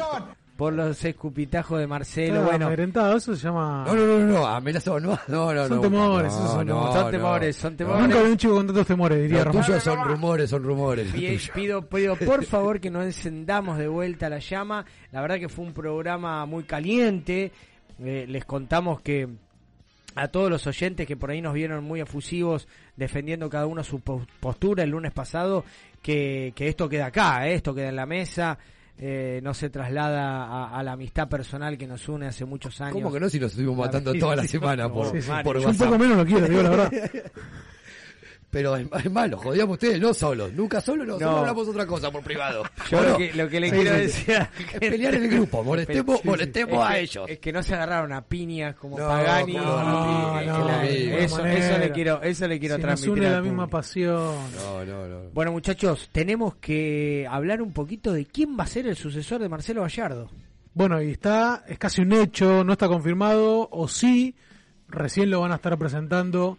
por 0.55 0.73
los 0.73 1.03
escupitajos 1.03 1.79
de 1.79 1.87
Marcelo. 1.87 2.35
Está 2.35 2.45
bueno, 2.45 2.65
amedrentado, 2.67 3.17
eso 3.17 3.35
se 3.35 3.43
llama. 3.43 3.83
No, 3.87 3.95
no, 3.95 4.05
no, 4.05 4.19
no, 4.19 4.47
amenazado, 4.47 4.99
no, 4.99 5.19
no, 5.27 5.53
no. 5.53 5.67
Son 5.67 5.77
no, 5.77 5.81
temores, 5.81 6.33
no, 6.33 6.39
esos 6.39 6.51
son 6.51 6.67
no, 6.67 6.73
temores. 6.75 6.93
son 6.95 7.11
temores, 7.11 7.55
son 7.55 7.77
temores. 7.77 8.01
Nunca 8.01 8.21
vi 8.21 8.31
un 8.31 8.37
chico 8.37 8.55
con 8.55 8.67
tantos 8.67 8.87
temores, 8.87 9.21
diría 9.21 9.45
Los 9.45 9.65
tuyos 9.65 9.83
son 9.83 10.03
rumores, 10.03 10.49
son 10.49 10.63
rumores. 10.63 11.11
tuyos. 11.11 11.51
Pido, 11.53 11.81
pido 11.87 12.15
por 12.15 12.45
favor 12.45 12.79
que 12.79 12.89
no 12.89 13.01
encendamos 13.01 13.77
de 13.77 13.87
vuelta 13.87 14.29
la 14.29 14.39
llama. 14.39 14.85
La 15.11 15.21
verdad 15.21 15.39
que 15.39 15.49
fue 15.49 15.65
un 15.65 15.73
programa 15.73 16.45
muy 16.45 16.63
caliente. 16.63 17.51
Eh, 17.99 18.25
les 18.27 18.43
contamos 18.43 18.99
que 19.01 19.27
a 20.15 20.27
todos 20.29 20.49
los 20.49 20.65
oyentes 20.67 21.05
que 21.05 21.17
por 21.17 21.29
ahí 21.31 21.41
nos 21.41 21.53
vieron 21.53 21.83
muy 21.83 21.99
efusivos 22.01 22.67
defendiendo 22.95 23.49
cada 23.49 23.65
uno 23.67 23.83
su 23.83 23.99
po- 23.99 24.25
postura 24.39 24.83
el 24.83 24.89
lunes 24.91 25.11
pasado, 25.11 25.65
que, 26.01 26.53
que 26.55 26.67
esto 26.69 26.87
queda 26.89 27.07
acá, 27.07 27.47
eh, 27.47 27.55
esto 27.55 27.75
queda 27.75 27.89
en 27.89 27.95
la 27.97 28.05
mesa. 28.05 28.57
eh, 28.97 29.41
no 29.43 29.53
se 29.53 29.69
traslada 29.69 30.45
a, 30.45 30.79
a 30.79 30.81
la 30.81 30.93
amistad 30.93 31.27
personal 31.27 31.77
que 31.77 31.85
nos 31.85 32.07
une 32.07 32.27
hace 32.27 32.45
muchos 32.45 32.79
años. 32.79 32.93
¿Cómo 32.93 33.11
que 33.11 33.19
no? 33.19 33.27
Si 33.29 33.37
nos 33.41 33.51
estuvimos 33.51 33.77
La 33.77 33.85
matando 33.87 34.13
toda 34.13 34.37
la 34.37 34.47
semana 34.47 34.87
por, 34.89 35.11
Sí, 35.11 35.21
sí. 35.21 35.31
por 35.43 35.59
Yo 35.59 35.67
un 35.67 35.77
poco 35.77 35.97
menos 35.99 36.17
lo 36.17 36.25
quiero, 36.25 36.47
digo 36.47 36.63
la 36.63 36.69
verdad. 36.69 36.91
Pero 38.55 38.77
es, 38.77 38.87
es 39.03 39.11
malo, 39.11 39.37
jodíamos 39.37 39.73
ustedes, 39.73 39.99
no 39.99 40.13
solos. 40.13 40.53
Nunca 40.53 40.79
solos, 40.79 41.05
no, 41.05 41.13
No. 41.15 41.19
solo 41.19 41.37
hablamos 41.39 41.67
otra 41.67 41.85
cosa 41.85 42.09
por 42.09 42.23
privado. 42.23 42.63
Yo 42.89 42.99
¿O 42.99 43.03
lo 43.03 43.09
no? 43.09 43.17
que, 43.17 43.33
lo 43.33 43.49
que 43.49 43.59
le 43.59 43.69
Sí, 43.69 43.75
quiero 43.75 43.91
sí, 43.95 44.01
decir 44.01 44.47
Es 44.71 44.79
pelear 44.79 45.15
en 45.15 45.23
el 45.25 45.29
grupo, 45.29 45.61
molestemos, 45.61 46.19
Sí, 46.21 46.27
molestemos 46.29 46.73
es 46.75 46.79
a 46.89 46.93
que- 46.93 46.99
ellos. 47.01 47.25
Es 47.29 47.39
que 47.39 47.51
no 47.51 47.61
se 47.63 47.73
agarraron 47.75 48.13
a 48.13 48.21
piñas 48.21 48.75
como 48.75 48.97
No, 48.97 49.07
Pagani. 49.09 49.53
¿cómo 49.57 49.65
no, 49.65 49.83
no, 49.83 50.39
Que 50.39 50.45
no, 50.45 50.67
la- 50.67 50.77
de 50.79 50.99
ninguna 50.99 51.17
eso, 51.19 51.45
eso 51.45 51.77
le 51.79 51.91
quiero, 51.91 52.21
eso 52.21 52.47
le 52.47 52.59
quiero 52.61 52.75
Si 52.75 52.81
nos 52.81 52.87
transmitir. 52.87 53.23
une 53.23 53.31
la 53.31 53.41
misma 53.41 53.67
pasión. 53.67 54.35
No, 54.55 54.85
no, 54.85 55.07
no. 55.09 55.19
Bueno, 55.33 55.51
muchachos, 55.51 56.07
tenemos 56.13 56.55
que 56.55 57.27
hablar 57.29 57.61
un 57.61 57.73
poquito 57.73 58.13
de 58.13 58.25
quién 58.25 58.57
va 58.57 58.63
a 58.63 58.67
ser 58.67 58.87
el 58.87 58.95
sucesor 58.95 59.41
de 59.41 59.49
Marcelo 59.49 59.81
Gallardo. 59.81 60.29
Bueno, 60.73 61.01
y 61.01 61.11
está, 61.11 61.65
es 61.67 61.77
casi 61.77 62.03
un 62.03 62.13
hecho, 62.13 62.63
no 62.63 62.71
está 62.71 62.87
confirmado, 62.87 63.67
o 63.69 63.89
sí, 63.89 64.33
recién 64.87 65.29
lo 65.29 65.41
van 65.41 65.51
a 65.51 65.55
estar 65.55 65.77
presentando 65.77 66.57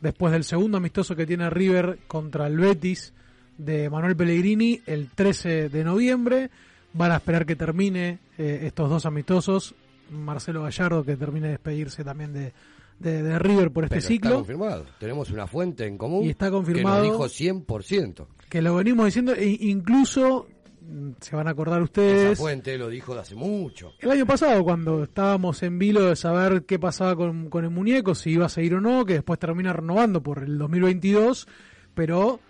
después 0.00 0.32
del 0.32 0.44
segundo 0.44 0.76
amistoso 0.78 1.14
que 1.16 1.26
tiene 1.26 1.48
River 1.50 1.98
contra 2.06 2.46
el 2.46 2.56
Betis 2.58 3.12
de 3.58 3.88
Manuel 3.90 4.16
Pellegrini 4.16 4.80
el 4.86 5.10
13 5.10 5.68
de 5.68 5.84
noviembre. 5.84 6.50
Van 6.92 7.12
a 7.12 7.16
esperar 7.16 7.44
que 7.46 7.56
termine 7.56 8.18
eh, 8.38 8.60
estos 8.64 8.88
dos 8.90 9.06
amistosos. 9.06 9.74
Marcelo 10.10 10.62
Gallardo 10.62 11.04
que 11.04 11.16
termine 11.16 11.46
de 11.48 11.52
despedirse 11.54 12.04
también 12.04 12.32
de, 12.32 12.52
de, 12.98 13.22
de 13.22 13.38
River 13.38 13.70
por 13.70 13.84
este 13.84 13.96
Pero 13.96 14.06
ciclo. 14.06 14.28
Está 14.30 14.38
confirmado. 14.38 14.86
Tenemos 15.00 15.30
una 15.30 15.46
fuente 15.46 15.86
en 15.86 15.98
común 15.98 16.24
Y 16.24 16.30
está 16.30 16.50
confirmado. 16.50 17.02
que 17.02 17.08
nos 17.08 17.36
dijo 17.36 17.54
100%. 17.66 18.26
que 18.48 18.62
lo 18.62 18.76
venimos 18.76 19.06
diciendo, 19.06 19.34
e 19.34 19.46
incluso 19.60 20.46
se 21.20 21.36
van 21.36 21.48
a 21.48 21.50
acordar 21.50 21.82
ustedes. 21.82 22.32
Esa 22.32 22.42
fuente 22.42 22.76
lo 22.78 22.88
dijo 22.88 23.14
de 23.14 23.20
hace 23.20 23.34
mucho. 23.34 23.92
El 23.98 24.10
año 24.10 24.26
pasado, 24.26 24.62
cuando 24.64 25.04
estábamos 25.04 25.62
en 25.62 25.78
vilo 25.78 26.04
de 26.04 26.16
saber 26.16 26.64
qué 26.64 26.78
pasaba 26.78 27.16
con, 27.16 27.50
con 27.50 27.64
el 27.64 27.70
muñeco, 27.70 28.14
si 28.14 28.30
iba 28.30 28.46
a 28.46 28.50
seguir 28.50 28.74
o 28.74 28.80
no, 28.80 29.04
que 29.04 29.14
después 29.14 29.38
termina 29.38 29.72
renovando 29.72 30.22
por 30.22 30.42
el 30.42 30.58
2022, 30.58 31.48
pero 31.94 32.40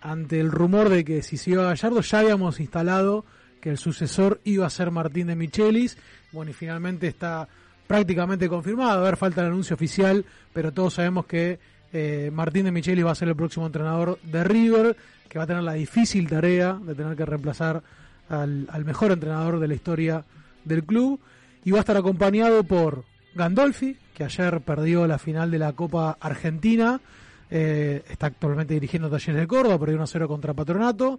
ante 0.00 0.40
el 0.40 0.50
rumor 0.50 0.88
de 0.88 1.04
que 1.04 1.22
si 1.22 1.36
se 1.36 1.50
iba 1.50 1.64
a 1.64 1.68
Gallardo, 1.68 2.00
ya 2.00 2.20
habíamos 2.20 2.60
instalado 2.60 3.24
que 3.60 3.70
el 3.70 3.78
sucesor 3.78 4.40
iba 4.44 4.66
a 4.66 4.70
ser 4.70 4.90
Martín 4.90 5.28
de 5.28 5.36
Michelis. 5.36 5.96
Bueno, 6.32 6.50
y 6.50 6.54
finalmente 6.54 7.06
está 7.06 7.48
prácticamente 7.86 8.48
confirmado. 8.48 9.00
A 9.00 9.04
ver, 9.04 9.16
falta 9.16 9.42
el 9.42 9.48
anuncio 9.48 9.74
oficial, 9.74 10.24
pero 10.52 10.72
todos 10.72 10.94
sabemos 10.94 11.26
que 11.26 11.60
eh, 11.92 12.30
Martín 12.32 12.64
de 12.64 12.72
Michelis 12.72 13.06
va 13.06 13.12
a 13.12 13.14
ser 13.14 13.28
el 13.28 13.36
próximo 13.36 13.66
entrenador 13.66 14.18
de 14.22 14.42
River, 14.42 14.96
que 15.32 15.38
va 15.38 15.44
a 15.44 15.46
tener 15.46 15.62
la 15.62 15.72
difícil 15.72 16.28
tarea 16.28 16.74
de 16.74 16.94
tener 16.94 17.16
que 17.16 17.24
reemplazar 17.24 17.82
al, 18.28 18.68
al 18.70 18.84
mejor 18.84 19.12
entrenador 19.12 19.60
de 19.60 19.66
la 19.66 19.72
historia 19.72 20.22
del 20.62 20.84
club. 20.84 21.18
Y 21.64 21.70
va 21.70 21.78
a 21.78 21.80
estar 21.80 21.96
acompañado 21.96 22.62
por 22.64 23.04
Gandolfi, 23.34 23.96
que 24.12 24.24
ayer 24.24 24.60
perdió 24.60 25.06
la 25.06 25.16
final 25.18 25.50
de 25.50 25.58
la 25.58 25.72
Copa 25.72 26.18
Argentina. 26.20 27.00
Eh, 27.50 28.02
está 28.10 28.26
actualmente 28.26 28.74
dirigiendo 28.74 29.08
Talleres 29.08 29.40
de 29.40 29.46
Córdoba, 29.46 29.78
perdió 29.78 29.98
1-0 29.98 30.26
contra 30.28 30.52
Patronato. 30.52 31.18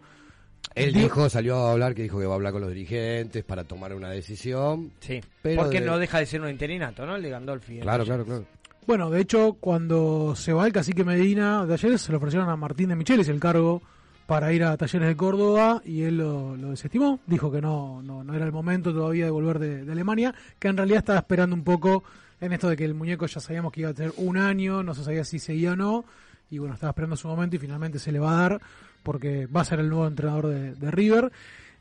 Él 0.76 0.94
Di- 0.94 1.02
dijo, 1.02 1.28
salió 1.28 1.58
a 1.58 1.72
hablar 1.72 1.96
que 1.96 2.04
dijo 2.04 2.20
que 2.20 2.28
va 2.28 2.34
a 2.34 2.36
hablar 2.36 2.52
con 2.54 2.62
los 2.62 2.70
dirigentes 2.70 3.44
para 3.44 3.64
tomar 3.64 3.96
una 3.96 4.12
decisión. 4.12 4.92
Sí, 5.00 5.22
pero 5.42 5.64
porque 5.64 5.80
de- 5.82 5.88
no 5.88 5.98
deja 5.98 6.20
de 6.20 6.28
ser 6.28 6.40
un 6.42 6.50
interinato, 6.50 7.04
¿no? 7.08 7.16
El 7.16 7.24
de 7.24 7.30
Gandolfi. 7.32 7.80
Claro, 7.80 8.04
claro, 8.06 8.26
claro. 8.26 8.46
Bueno, 8.86 9.10
de 9.10 9.22
hecho, 9.22 9.54
cuando 9.60 10.36
se 10.36 10.54
va 10.54 10.68
el 10.68 10.74
cacique 10.74 11.04
Medina 11.04 11.66
de 11.66 11.76
Talleres, 11.78 12.02
se 12.02 12.12
lo 12.12 12.18
ofrecieron 12.20 12.50
a 12.50 12.56
Martín 12.56 12.90
de 12.90 12.96
Michelis 12.96 13.30
el 13.30 13.40
cargo 13.40 13.82
para 14.26 14.54
ir 14.54 14.64
a 14.64 14.78
Talleres 14.78 15.08
de 15.08 15.16
Córdoba 15.16 15.82
y 15.86 16.04
él 16.04 16.18
lo, 16.18 16.56
lo 16.56 16.70
desestimó. 16.72 17.20
Dijo 17.28 17.52
que 17.52 17.62
no, 17.62 18.02
no, 18.02 18.24
no 18.24 18.34
era 18.34 18.46
el 18.46 18.52
momento 18.52 18.94
todavía 18.94 19.26
de 19.26 19.32
volver 19.32 19.60
de, 19.60 19.86
de 19.86 19.92
Alemania, 19.92 20.34
que 20.60 20.68
en 20.68 20.78
realidad 20.78 21.00
estaba 21.00 21.20
esperando 21.20 21.56
un 21.56 21.64
poco 21.64 22.04
en 22.40 22.54
esto 22.54 22.70
de 22.70 22.76
que 22.76 22.86
el 22.86 22.94
muñeco 22.94 23.26
ya 23.26 23.40
sabíamos 23.40 23.72
que 23.72 23.82
iba 23.82 23.90
a 23.90 23.94
tener 23.94 24.14
un 24.18 24.38
año, 24.38 24.84
no 24.84 24.94
se 24.94 25.04
sabía 25.04 25.24
si 25.24 25.40
seguía 25.40 25.74
o 25.74 25.76
no, 25.76 26.06
y 26.50 26.60
bueno, 26.60 26.74
estaba 26.74 26.92
esperando 26.92 27.16
su 27.16 27.28
momento 27.28 27.56
y 27.56 27.60
finalmente 27.60 28.00
se 28.00 28.12
le 28.12 28.20
va 28.20 28.32
a 28.32 28.42
dar 28.42 28.62
porque 29.02 29.48
va 29.48 29.62
a 29.62 29.66
ser 29.66 29.80
el 29.80 29.90
nuevo 29.90 30.08
entrenador 30.08 30.48
de, 30.48 30.76
de 30.76 30.92
River. 30.92 31.32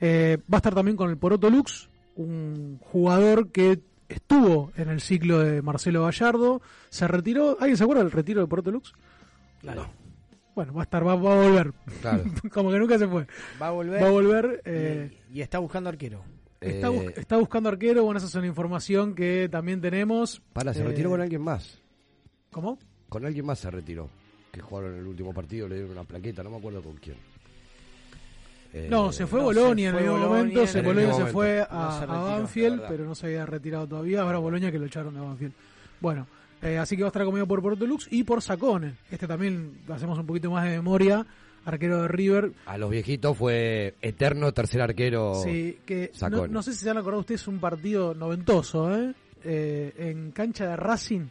Eh, 0.00 0.38
va 0.52 0.56
a 0.56 0.60
estar 0.60 0.74
también 0.74 0.96
con 0.96 1.10
el 1.10 1.16
Poroto 1.16 1.48
Lux, 1.50 1.88
un 2.16 2.78
jugador 2.80 3.50
que 3.50 3.80
estuvo 4.08 4.72
en 4.76 4.88
el 4.88 5.00
ciclo 5.00 5.38
de 5.38 5.62
Marcelo 5.62 6.04
Gallardo, 6.04 6.60
se 6.90 7.06
retiró. 7.06 7.56
¿Alguien 7.60 7.76
se 7.76 7.84
acuerda 7.84 8.02
del 8.02 8.12
retiro 8.12 8.40
de 8.40 8.46
Poroto 8.46 8.70
Lux? 8.70 8.92
Claro. 9.60 10.01
Bueno, 10.54 10.74
va 10.74 10.82
a 10.82 10.84
estar, 10.84 11.06
va, 11.06 11.14
va 11.16 11.32
a 11.32 11.48
volver. 11.48 11.72
Claro. 12.00 12.24
Como 12.52 12.70
que 12.70 12.78
nunca 12.78 12.98
se 12.98 13.08
fue. 13.08 13.26
Va 13.60 13.68
a 13.68 13.70
volver. 13.70 14.02
Va 14.02 14.08
a 14.08 14.10
volver. 14.10 14.62
eh, 14.64 15.10
y, 15.32 15.38
y 15.38 15.42
está 15.42 15.58
buscando 15.58 15.88
arquero. 15.88 16.22
está, 16.60 16.88
Eh, 16.88 17.14
está 17.16 17.36
buscando 17.38 17.68
arquero. 17.68 18.04
Bueno, 18.04 18.18
esa 18.18 18.26
es 18.26 18.34
una 18.34 18.46
información 18.46 19.14
que 19.14 19.48
también 19.50 19.80
tenemos. 19.80 20.42
Para, 20.52 20.74
se 20.74 20.80
Eh, 20.82 20.84
retiró 20.84 21.10
con 21.10 21.20
alguien 21.20 21.40
más. 21.42 21.78
¿Cómo? 22.50 22.78
Con 23.08 23.24
alguien 23.24 23.46
más 23.46 23.58
se 23.60 23.70
retiró. 23.70 24.08
Que 24.52 24.60
jugaron 24.60 24.92
en 24.94 24.98
el 25.00 25.06
último 25.06 25.32
partido, 25.32 25.66
le 25.66 25.76
dieron 25.76 25.92
una 25.92 26.04
plaqueta, 26.04 26.42
no 26.42 26.50
me 26.50 26.58
acuerdo 26.58 26.82
con 26.82 26.94
quién. 26.96 27.16
Eh, 28.74 28.86
No, 28.90 29.10
se 29.12 29.26
fue 29.26 29.40
no, 29.40 29.46
Bolonia 29.46 29.88
en 29.90 29.96
el 29.96 30.02
mismo 30.02 30.18
momento. 30.18 30.60
en 30.60 30.68
Se 30.68 30.82
Bolonia 30.82 31.14
se 31.14 31.26
fue 31.26 31.60
a, 31.62 31.68
No 31.70 31.98
se 31.98 32.04
a 32.04 32.06
Banfield, 32.06 32.82
pero 32.88 33.04
no 33.04 33.14
se 33.14 33.26
había 33.26 33.46
retirado 33.46 33.86
todavía. 33.86 34.20
Ahora 34.22 34.38
Bolonia 34.38 34.70
que 34.70 34.78
lo 34.78 34.86
echaron 34.86 35.14
de 35.14 35.20
Banfield. 35.20 35.52
Bueno, 36.00 36.26
eh, 36.62 36.78
así 36.78 36.96
que 36.96 37.02
va 37.02 37.08
a 37.08 37.10
estar 37.10 37.24
comido 37.24 37.46
por 37.46 37.60
Poroto 37.60 37.86
Lux 37.86 38.08
y 38.10 38.24
por 38.24 38.40
Sacone. 38.42 38.94
Este 39.10 39.26
también 39.26 39.78
hacemos 39.88 40.18
un 40.18 40.26
poquito 40.26 40.50
más 40.50 40.64
de 40.64 40.70
memoria. 40.70 41.26
Arquero 41.64 42.02
de 42.02 42.08
River, 42.08 42.52
A 42.66 42.76
los 42.76 42.90
viejitos 42.90 43.38
fue 43.38 43.94
eterno 44.02 44.50
tercer 44.52 44.80
arquero. 44.82 45.36
Sí, 45.44 45.78
que 45.86 46.10
no, 46.50 46.60
sé 46.60 46.72
si 46.72 46.78
se 46.80 46.90
han 46.90 46.98
acordado 46.98 47.20
ustedes 47.20 47.46
un 47.46 47.60
partido 47.60 48.14
noventoso, 48.14 48.92
¿eh? 48.96 49.14
Eh, 49.44 49.92
en 49.96 50.32
cancha 50.32 50.66
de 50.66 50.74
Racing, 50.76 51.26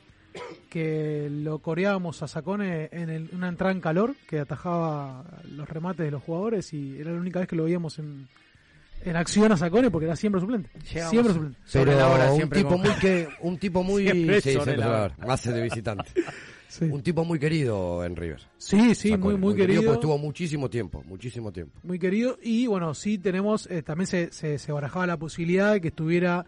que 0.69 1.27
lo 1.29 1.59
coreábamos 1.59 2.23
a 2.23 2.27
Sacone 2.29 2.87
en 2.93 3.09
el- 3.09 3.29
una 3.33 3.49
entrada 3.49 3.73
en 3.73 3.81
calor, 3.81 4.15
que 4.27 4.39
atajaba 4.39 5.23
los 5.51 5.67
remates 5.69 6.05
de 6.05 6.11
los 6.11 6.23
jugadores 6.23 6.73
y 6.73 6.97
era 6.97 7.11
la 7.11 7.19
única 7.19 7.39
vez 7.39 7.47
que 7.49 7.55
lo 7.57 7.65
veíamos 7.65 7.99
en, 7.99 8.27
en 9.03 9.15
acción 9.15 9.51
a 9.51 9.57
Sacone 9.57 9.91
porque 9.91 10.05
era 10.05 10.15
siempre 10.15 10.41
suplente. 10.41 10.69
Llegamos 10.93 11.11
Siempre 11.11 11.33
suplente. 11.33 11.59
Pero 11.71 11.95
la 11.95 12.07
hora 12.07 12.31
un 12.33 12.49
tipo 12.49 12.77
muy 12.77 12.89
que 12.99 13.27
un 13.41 13.57
tipo 13.57 13.83
muy 13.83 14.03
Siempre 14.03 14.41
sí, 14.41 14.53
la 14.55 15.11
de 15.35 15.61
visitante. 15.61 16.11
Sí. 16.71 16.85
Un 16.85 17.03
tipo 17.03 17.25
muy 17.25 17.37
querido 17.37 18.05
en 18.05 18.15
River. 18.15 18.39
Sí, 18.55 18.95
sí, 18.95 19.09
Sacone, 19.09 19.33
muy, 19.33 19.35
muy 19.35 19.55
querido. 19.55 19.81
porque 19.81 19.95
estuvo 19.95 20.17
muchísimo 20.17 20.69
tiempo, 20.69 21.03
muchísimo 21.05 21.51
tiempo. 21.51 21.77
muy 21.83 21.99
querido. 21.99 22.37
Y 22.41 22.65
bueno, 22.65 22.93
sí 22.93 23.17
tenemos, 23.17 23.69
eh, 23.69 23.83
también 23.83 24.07
se, 24.07 24.31
se, 24.31 24.57
se 24.57 24.71
barajaba 24.71 25.05
la 25.05 25.17
posibilidad 25.17 25.73
de 25.73 25.81
que 25.81 25.89
estuviera 25.89 26.45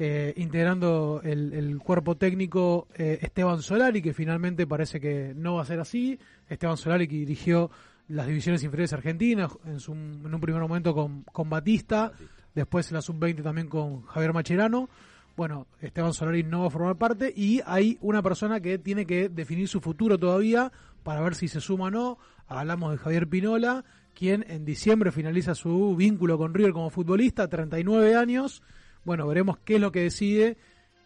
eh, 0.00 0.32
integrando 0.36 1.20
el, 1.24 1.52
el 1.52 1.78
cuerpo 1.80 2.16
técnico 2.16 2.86
eh, 2.94 3.18
Esteban 3.20 3.60
Solari, 3.62 4.00
que 4.00 4.14
finalmente 4.14 4.64
parece 4.64 5.00
que 5.00 5.32
no 5.34 5.56
va 5.56 5.62
a 5.62 5.66
ser 5.66 5.80
así. 5.80 6.18
Esteban 6.48 6.76
Solari 6.76 7.08
que 7.08 7.16
dirigió 7.16 7.68
las 8.08 8.26
divisiones 8.26 8.62
inferiores 8.64 8.92
argentinas, 8.92 9.52
en, 9.64 9.80
su- 9.80 9.92
en 9.92 10.32
un 10.34 10.40
primer 10.40 10.60
momento 10.62 10.94
con, 10.94 11.22
con 11.24 11.48
Batista, 11.50 12.12
después 12.54 12.88
en 12.90 12.94
la 12.94 13.02
sub-20 13.02 13.42
también 13.42 13.68
con 13.68 14.02
Javier 14.02 14.32
Macherano. 14.32 14.88
Bueno, 15.36 15.66
Esteban 15.80 16.12
Solari 16.14 16.42
no 16.42 16.62
va 16.62 16.66
a 16.66 16.70
formar 16.70 16.96
parte 16.96 17.32
y 17.34 17.60
hay 17.64 17.96
una 18.00 18.22
persona 18.22 18.60
que 18.60 18.78
tiene 18.78 19.06
que 19.06 19.28
definir 19.28 19.68
su 19.68 19.80
futuro 19.80 20.18
todavía 20.18 20.72
para 21.04 21.20
ver 21.20 21.34
si 21.36 21.46
se 21.46 21.60
suma 21.60 21.84
o 21.86 21.90
no. 21.90 22.18
Hablamos 22.48 22.90
de 22.92 22.98
Javier 22.98 23.28
Pinola, 23.28 23.84
quien 24.14 24.44
en 24.48 24.64
diciembre 24.64 25.12
finaliza 25.12 25.54
su 25.54 25.94
vínculo 25.94 26.38
con 26.38 26.54
River 26.54 26.72
como 26.72 26.90
futbolista, 26.90 27.46
39 27.46 28.16
años. 28.16 28.62
Bueno, 29.04 29.28
veremos 29.28 29.58
qué 29.58 29.76
es 29.76 29.80
lo 29.80 29.92
que 29.92 30.00
decide. 30.02 30.56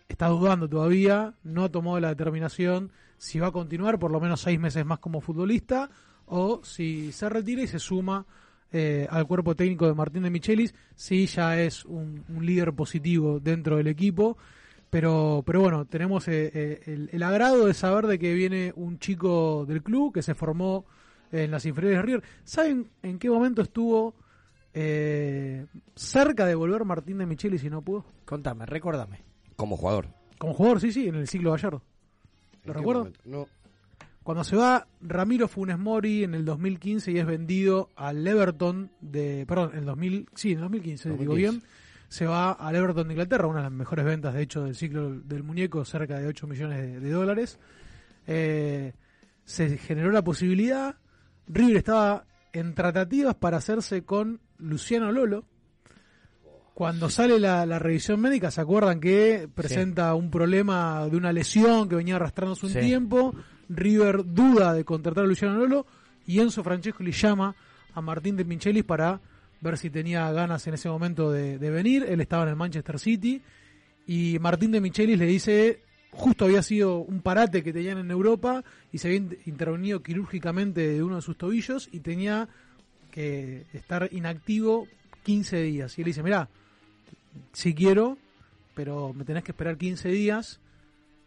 Está 0.08 0.28
dudando 0.28 0.66
todavía, 0.68 1.34
no 1.42 1.70
tomó 1.70 1.98
la 2.00 2.08
determinación 2.08 2.90
si 3.18 3.38
va 3.38 3.48
a 3.48 3.52
continuar 3.52 3.98
por 3.98 4.10
lo 4.10 4.20
menos 4.20 4.40
seis 4.40 4.58
meses 4.58 4.84
más 4.86 4.98
como 4.98 5.20
futbolista 5.20 5.90
o 6.34 6.60
si 6.64 7.12
se 7.12 7.28
retira 7.28 7.62
y 7.62 7.66
se 7.66 7.78
suma 7.78 8.24
eh, 8.72 9.06
al 9.10 9.26
cuerpo 9.26 9.54
técnico 9.54 9.86
de 9.86 9.94
Martín 9.94 10.22
de 10.22 10.30
Michelis, 10.30 10.74
sí 10.94 11.26
ya 11.26 11.60
es 11.60 11.84
un, 11.84 12.24
un 12.28 12.46
líder 12.46 12.72
positivo 12.72 13.38
dentro 13.38 13.76
del 13.76 13.86
equipo. 13.86 14.36
Pero, 14.88 15.42
pero 15.46 15.60
bueno, 15.60 15.86
tenemos 15.86 16.28
eh, 16.28 16.50
eh, 16.54 16.80
el, 16.86 17.08
el 17.12 17.22
agrado 17.22 17.66
de 17.66 17.72
saber 17.74 18.06
de 18.06 18.18
que 18.18 18.34
viene 18.34 18.72
un 18.76 18.98
chico 18.98 19.64
del 19.66 19.82
club 19.82 20.12
que 20.12 20.22
se 20.22 20.34
formó 20.34 20.84
en 21.30 21.50
las 21.50 21.64
inferiores 21.64 21.98
de 21.98 22.02
River. 22.02 22.22
¿Saben 22.44 22.90
en 23.02 23.18
qué 23.18 23.30
momento 23.30 23.62
estuvo 23.62 24.14
eh, 24.74 25.66
cerca 25.94 26.44
de 26.46 26.54
volver 26.54 26.84
Martín 26.84 27.18
de 27.18 27.26
Michelis 27.26 27.64
y 27.64 27.70
no 27.70 27.80
pudo? 27.82 28.04
Contame, 28.26 28.66
recordame. 28.66 29.22
Como 29.56 29.76
jugador. 29.78 30.08
Como 30.38 30.52
jugador, 30.54 30.80
sí, 30.80 30.92
sí, 30.92 31.08
en 31.08 31.14
el 31.14 31.26
siglo 31.28 31.52
Gallardo. 31.52 31.82
¿En 32.62 32.68
¿Lo 32.68 32.72
recuerdo? 32.74 33.00
momento? 33.00 33.20
No. 33.24 33.46
Cuando 34.22 34.44
se 34.44 34.54
va 34.56 34.86
Ramiro 35.00 35.48
Funes 35.48 35.78
Mori 35.78 36.22
en 36.24 36.34
el 36.34 36.44
2015 36.44 37.10
y 37.12 37.18
es 37.18 37.26
vendido 37.26 37.90
al 37.96 38.26
Everton 38.26 38.90
de. 39.00 39.44
Perdón, 39.48 39.70
en 39.72 39.78
el 39.80 39.84
2000, 39.86 40.28
sí, 40.34 40.50
en 40.52 40.58
el 40.58 40.60
2015, 40.62 41.08
digo 41.10 41.24
2015. 41.32 41.50
bien. 41.58 41.62
Se 42.08 42.26
va 42.26 42.52
al 42.52 42.76
Everton 42.76 43.08
de 43.08 43.14
Inglaterra, 43.14 43.46
una 43.48 43.58
de 43.60 43.64
las 43.64 43.72
mejores 43.72 44.04
ventas, 44.04 44.34
de 44.34 44.42
hecho, 44.42 44.64
del 44.64 44.76
ciclo 44.76 45.10
del 45.20 45.42
muñeco, 45.42 45.84
cerca 45.84 46.18
de 46.18 46.26
8 46.28 46.46
millones 46.46 46.78
de, 46.78 47.00
de 47.00 47.10
dólares. 47.10 47.58
Eh, 48.26 48.92
se 49.44 49.76
generó 49.78 50.12
la 50.12 50.22
posibilidad. 50.22 50.96
River 51.48 51.76
estaba 51.78 52.24
en 52.52 52.74
tratativas 52.74 53.34
para 53.34 53.56
hacerse 53.56 54.04
con 54.04 54.40
Luciano 54.58 55.10
Lolo. 55.10 55.46
Cuando 56.74 57.10
sale 57.10 57.38
la, 57.38 57.66
la 57.66 57.78
revisión 57.78 58.20
médica, 58.20 58.50
¿se 58.50 58.60
acuerdan 58.60 58.98
que 59.00 59.48
presenta 59.54 60.14
un 60.14 60.30
problema 60.30 61.06
de 61.08 61.16
una 61.16 61.32
lesión 61.32 61.88
que 61.88 61.96
venía 61.96 62.16
arrastrándose 62.16 62.66
un 62.66 62.72
Sí. 62.72 62.80
tiempo? 62.80 63.34
River 63.76 64.24
duda 64.24 64.72
de 64.74 64.84
contratar 64.84 65.24
a 65.24 65.26
Luciano 65.26 65.56
Lolo 65.56 65.86
y 66.26 66.40
Enzo 66.40 66.62
Francesco 66.62 67.02
le 67.02 67.12
llama 67.12 67.54
a 67.94 68.00
Martín 68.00 68.36
de 68.36 68.44
Michelis 68.44 68.84
para 68.84 69.20
ver 69.60 69.78
si 69.78 69.90
tenía 69.90 70.30
ganas 70.32 70.66
en 70.66 70.74
ese 70.74 70.88
momento 70.88 71.30
de, 71.30 71.58
venir. 71.58 72.04
Él 72.08 72.20
estaba 72.20 72.42
en 72.44 72.50
el 72.50 72.56
Manchester 72.56 72.98
City 72.98 73.40
y 74.06 74.38
Martín 74.40 74.72
de 74.72 74.80
Michelis 74.80 75.18
le 75.18 75.26
dice, 75.26 75.80
justo 76.10 76.44
había 76.46 76.62
sido 76.62 76.98
un 76.98 77.20
parate 77.20 77.62
que 77.62 77.72
tenían 77.72 77.98
en 77.98 78.10
Europa 78.10 78.64
y 78.92 78.98
se 78.98 79.08
había 79.08 79.18
in- 79.18 79.38
intervenido 79.46 80.02
quirúrgicamente 80.02 80.86
de 80.88 81.02
uno 81.02 81.16
de 81.16 81.22
sus 81.22 81.36
tobillos 81.36 81.88
y 81.92 82.00
tenía 82.00 82.48
que 83.10 83.64
estar 83.72 84.08
inactivo 84.12 84.88
15 85.24 85.62
días. 85.62 85.96
Y 85.98 86.00
él 86.02 86.06
dice, 86.06 86.22
mirá, 86.22 86.48
si 87.52 87.74
quiero, 87.74 88.18
pero 88.74 89.12
me 89.12 89.24
tenés 89.24 89.44
que 89.44 89.52
esperar 89.52 89.76
15 89.76 90.08
días. 90.08 90.58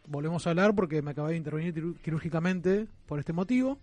Volvemos 0.07 0.45
a 0.45 0.51
hablar 0.51 0.75
porque 0.75 1.01
me 1.01 1.11
acabé 1.11 1.31
de 1.31 1.37
intervenir 1.37 1.95
quirúrgicamente 2.01 2.87
por 3.07 3.19
este 3.19 3.33
motivo. 3.33 3.79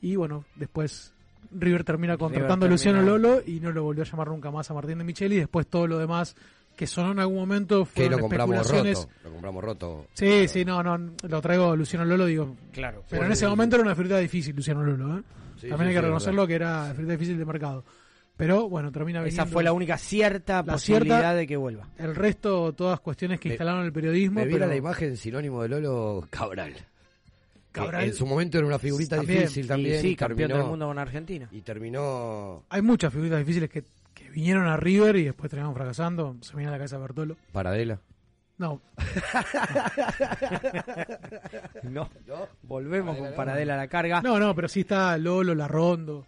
Y 0.00 0.16
bueno, 0.16 0.44
después 0.56 1.12
River 1.52 1.84
termina 1.84 2.16
contratando 2.16 2.66
a 2.66 2.68
Luciano 2.68 3.02
Lolo 3.02 3.40
y 3.44 3.60
no 3.60 3.72
lo 3.72 3.82
volvió 3.82 4.02
a 4.02 4.06
llamar 4.06 4.28
nunca 4.28 4.50
más 4.50 4.70
a 4.70 4.74
Martín 4.74 4.98
de 4.98 5.04
Micheli. 5.04 5.36
Y 5.36 5.40
después 5.40 5.66
todo 5.66 5.86
lo 5.86 5.98
demás 5.98 6.36
que 6.76 6.86
sonó 6.86 7.10
en 7.12 7.18
algún 7.18 7.38
momento 7.38 7.80
Que 7.86 8.02
fueron 8.02 8.12
lo 8.12 8.18
compramos 8.20 8.56
especulaciones. 8.56 8.98
roto. 8.98 9.10
Lo 9.24 9.30
compramos 9.32 9.64
roto. 9.64 10.06
Sí, 10.12 10.46
sí, 10.46 10.64
no, 10.64 10.82
no, 10.82 11.12
lo 11.28 11.40
traigo 11.42 11.74
Luciano 11.74 12.04
Lolo, 12.04 12.26
digo. 12.26 12.56
Claro. 12.72 13.02
Pero 13.10 13.24
en 13.24 13.32
ese 13.32 13.48
momento 13.48 13.76
era 13.76 13.84
una 13.84 13.94
figurita 13.96 14.18
difícil, 14.18 14.54
Luciano 14.54 14.84
Lolo, 14.84 15.18
¿eh? 15.18 15.22
Sí, 15.60 15.68
También 15.68 15.88
sí, 15.88 15.88
hay 15.88 15.94
que 15.94 16.00
reconocerlo 16.02 16.46
que 16.46 16.54
era 16.54 16.82
una 16.84 16.90
figurita 16.90 17.12
difícil 17.14 17.38
de 17.38 17.44
mercado. 17.44 17.84
Pero 18.38 18.68
bueno, 18.70 18.90
termina 18.90 19.22
Esa 19.26 19.44
fue 19.44 19.62
la 19.64 19.72
única 19.72 19.98
cierta 19.98 20.62
La 20.64 20.72
posibilidad 20.74 21.16
cierta- 21.18 21.34
de 21.34 21.46
que 21.46 21.56
vuelva. 21.56 21.88
El 21.98 22.14
resto, 22.14 22.72
todas 22.72 23.00
cuestiones 23.00 23.38
que 23.40 23.48
Me- 23.50 23.54
instalaron 23.56 23.84
el 23.84 23.92
periodismo. 23.92 24.36
Me 24.40 24.46
viene 24.46 24.60
pero 24.60 24.70
la 24.70 24.76
imagen 24.76 25.16
sinónimo 25.18 25.60
de 25.62 25.68
Lolo 25.68 26.26
Cabral. 26.30 26.72
Cabral- 27.72 28.04
en 28.04 28.14
su 28.14 28.24
momento 28.26 28.56
era 28.56 28.66
una 28.66 28.78
figurita 28.78 29.16
También. 29.16 29.40
difícil 29.40 29.66
también. 29.66 30.00
sí, 30.00 30.08
y 30.10 30.16
campeón 30.16 30.38
terminó- 30.48 30.56
del 30.58 30.66
mundo 30.70 30.86
con 30.86 30.98
Argentina. 30.98 31.48
Y 31.52 31.60
terminó 31.62 32.64
hay 32.70 32.80
muchas 32.80 33.12
figuras 33.12 33.40
difíciles 33.40 33.68
que, 33.68 33.82
que 34.14 34.30
vinieron 34.30 34.66
a 34.68 34.76
River 34.78 35.16
y 35.16 35.24
después 35.24 35.50
terminaron 35.50 35.74
fracasando. 35.74 36.36
Se 36.40 36.52
me 36.54 36.58
viene 36.60 36.68
a 36.68 36.72
la 36.72 36.78
cabeza 36.78 36.96
Bertolo. 36.98 37.36
Paradela. 37.52 37.98
No, 38.58 38.80
No, 41.84 42.08
volvemos 42.62 43.16
con 43.16 43.32
Paradela 43.34 43.74
a 43.74 43.78
la 43.78 43.88
carga. 43.88 44.20
no, 44.22 44.38
no, 44.38 44.54
pero 44.54 44.68
sí 44.68 44.80
está 44.80 45.16
Lolo, 45.18 45.54
Larrondo. 45.54 46.26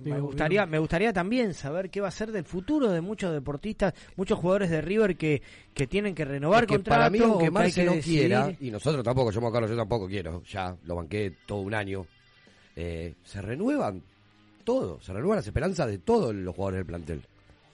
Me 0.00 0.20
gustaría, 0.20 0.64
me 0.66 0.78
gustaría 0.78 1.12
también 1.12 1.54
saber 1.54 1.90
qué 1.90 2.00
va 2.00 2.08
a 2.08 2.12
ser 2.12 2.32
del 2.32 2.44
futuro 2.44 2.90
de 2.90 3.00
muchos 3.00 3.32
deportistas, 3.32 3.92
muchos 4.16 4.38
jugadores 4.38 4.70
de 4.70 4.80
River 4.80 5.16
que, 5.16 5.42
que 5.74 5.86
tienen 5.86 6.14
que 6.14 6.24
renovar 6.24 6.64
Es 6.64 6.68
que 6.68 6.74
contrato 6.76 6.98
para 6.98 7.10
mí, 7.10 7.20
o 7.20 7.24
aunque 7.24 7.50
Marce 7.50 7.84
no 7.84 7.92
decidir. 7.94 8.20
quiera, 8.20 8.52
y 8.60 8.70
nosotros 8.70 9.04
tampoco, 9.04 9.30
yo 9.30 9.40
me 9.40 9.48
acuerdo, 9.48 9.68
yo 9.68 9.76
tampoco 9.76 10.08
quiero, 10.08 10.42
ya 10.44 10.74
lo 10.84 10.96
banqué 10.96 11.34
todo 11.46 11.60
un 11.60 11.74
año, 11.74 12.06
eh, 12.76 13.14
se 13.24 13.42
renuevan 13.42 14.02
todo, 14.64 15.00
se 15.00 15.12
renuevan 15.12 15.36
las 15.36 15.46
esperanzas 15.46 15.88
de 15.88 15.98
todos 15.98 16.34
los 16.34 16.54
jugadores 16.54 16.78
del 16.78 16.86
plantel. 16.86 17.22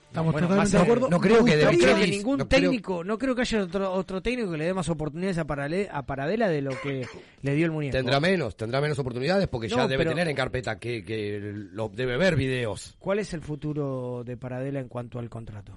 Estamos 0.09 0.33
Bueno, 0.33 0.49
totalmente 0.49 0.57
más 0.79 0.87
de 0.87 0.93
acuerdo. 0.93 1.11
no 1.11 1.21
creo 1.21 1.45
que 1.45 1.57
de 1.57 1.67
creo 1.79 1.99
ningún 1.99 2.39
no 2.39 2.49
creo- 2.49 2.61
técnico, 2.63 3.05
no 3.05 3.19
creo 3.19 3.35
que 3.35 3.43
haya 3.43 3.63
otro, 3.63 3.93
otro 3.93 4.23
técnico 4.23 4.51
que 4.51 4.57
le 4.57 4.65
dé 4.65 4.73
más 4.75 4.89
oportunidades 4.89 5.37
a, 5.39 5.47
Parale- 5.47 5.89
a 5.93 6.03
Paradela 6.07 6.49
de 6.49 6.63
lo 6.63 6.71
que 6.81 7.07
le 7.43 7.55
dio 7.55 7.67
el 7.67 7.73
muñeco. 7.73 7.93
Tendrá 7.97 8.19
menos, 8.19 8.57
tendrá 8.57 8.81
menos 8.81 8.99
oportunidades 8.99 9.47
porque 9.49 9.69
No, 9.69 9.77
ya 9.77 9.83
debe 9.87 9.99
pero- 10.05 10.11
tener 10.13 10.29
en 10.29 10.35
carpeta 10.35 10.79
que, 10.79 11.05
que 11.05 11.39
lo 11.73 11.91
debe 11.91 12.17
ver 12.17 12.37
videos. 12.37 12.97
¿Cuál 12.99 13.19
es 13.19 13.35
el 13.35 13.43
futuro 13.43 14.23
de 14.25 14.37
Paradela 14.39 14.81
en 14.81 14.89
cuanto 14.89 15.19
al 15.19 15.29
contrato? 15.29 15.73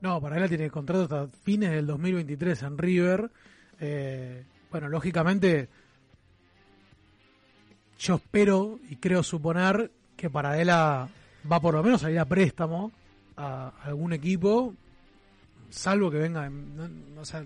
No, 0.00 0.18
para 0.20 0.42
él 0.42 0.48
tiene 0.48 0.70
contrato 0.70 1.02
hasta 1.02 1.28
fines 1.42 1.70
del 1.70 1.86
2023 1.86 2.62
en 2.62 2.78
River. 2.78 3.30
Eh, 3.78 4.44
bueno, 4.70 4.88
lógicamente, 4.88 5.68
yo 7.98 8.14
espero 8.16 8.80
y 8.88 8.96
creo 8.96 9.22
suponer 9.22 9.90
que 10.16 10.30
Paradela 10.30 11.08
va 11.50 11.60
por 11.60 11.74
lo 11.74 11.82
menos 11.82 12.02
a 12.02 12.10
ir 12.10 12.18
a 12.18 12.24
préstamo 12.24 12.90
a 13.36 13.72
algún 13.84 14.12
equipo, 14.12 14.74
salvo 15.70 16.10
que 16.10 16.18
venga, 16.18 16.48
no, 16.50 16.88
no, 16.88 17.20
o 17.20 17.24
sea, 17.24 17.44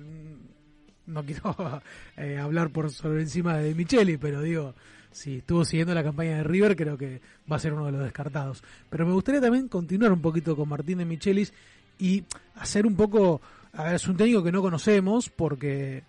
no 1.07 1.25
quiero 1.25 1.55
eh, 2.17 2.39
hablar 2.39 2.71
por 2.71 2.91
sobre 2.91 3.23
encima 3.23 3.57
de 3.59 3.75
Micheli, 3.75 4.17
pero 4.17 4.43
digo, 4.43 4.75
si 5.13 5.39
estuvo 5.39 5.65
siguiendo 5.65 5.95
la 5.95 6.03
campaña 6.05 6.37
de 6.39 6.45
River, 6.45 6.77
creo 6.77 6.99
que 6.99 7.21
va 7.51 7.57
a 7.57 7.61
ser 7.61 7.73
uno 7.73 7.87
de 7.87 7.93
los 7.93 8.03
descartados. 8.03 8.63
Pero 8.91 9.07
me 9.07 9.13
gustaría 9.13 9.41
también 9.41 9.69
continuar 9.69 10.13
un 10.13 10.21
poquito 10.21 10.57
con 10.57 10.69
Martín 10.69 10.99
de 10.99 11.05
Michelis 11.05 11.53
y 11.99 12.25
hacer 12.57 12.87
un 12.87 12.97
poco, 12.97 13.41
a 13.73 13.85
ver, 13.85 13.95
es 13.95 14.07
un 14.09 14.17
técnico 14.17 14.43
que 14.43 14.53
no 14.53 14.61
conocemos 14.61 15.31
porque 15.31 16.03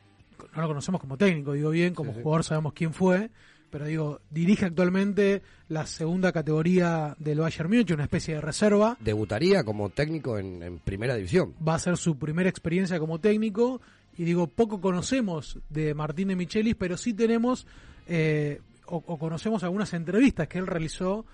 no 0.56 0.62
lo 0.62 0.68
conocemos 0.68 1.00
como 1.00 1.18
técnico, 1.18 1.54
digo 1.54 1.70
bien, 1.70 1.94
como 1.94 2.12
Sí, 2.12 2.18
sí. 2.18 2.24
jugador 2.24 2.44
sabemos 2.44 2.74
quién 2.74 2.94
fue, 2.94 3.30
pero 3.70 3.86
digo, 3.86 4.22
dirige 4.30 4.66
actualmente 4.66 5.42
la 5.70 5.86
segunda 5.86 6.32
categoría 6.32 7.16
del 7.20 7.40
Bayern 7.40 7.70
Múnich, 7.70 7.92
una 7.92 8.04
especie 8.04 8.36
de 8.36 8.42
reserva, 8.42 8.98
Debutaría 9.00 9.64
como 9.64 9.90
técnico 9.90 10.38
en, 10.38 10.64
en 10.64 10.80
primera 10.80 11.16
división. 11.16 11.54
va 11.66 11.76
a 11.76 11.80
ser 11.80 11.98
su 11.98 12.18
primera 12.18 12.50
experiencia 12.50 13.00
como 13.00 13.20
técnico 13.20 13.82
y 14.18 14.24
digo, 14.24 14.48
poco 14.48 14.82
conocemos 14.82 15.60
de 15.70 15.94
Martín 15.94 16.30
de 16.30 16.36
Michelis, 16.36 16.76
pero 16.76 16.98
sí 16.98 17.14
tenemos 17.14 17.68
eh, 18.08 18.62
o, 18.86 19.04
o 19.06 19.18
conocemos 19.20 19.64
algunas 19.64 19.94
entrevistas 19.94 20.48
que 20.48 20.58
él 20.58 20.68
realizó 20.68 21.26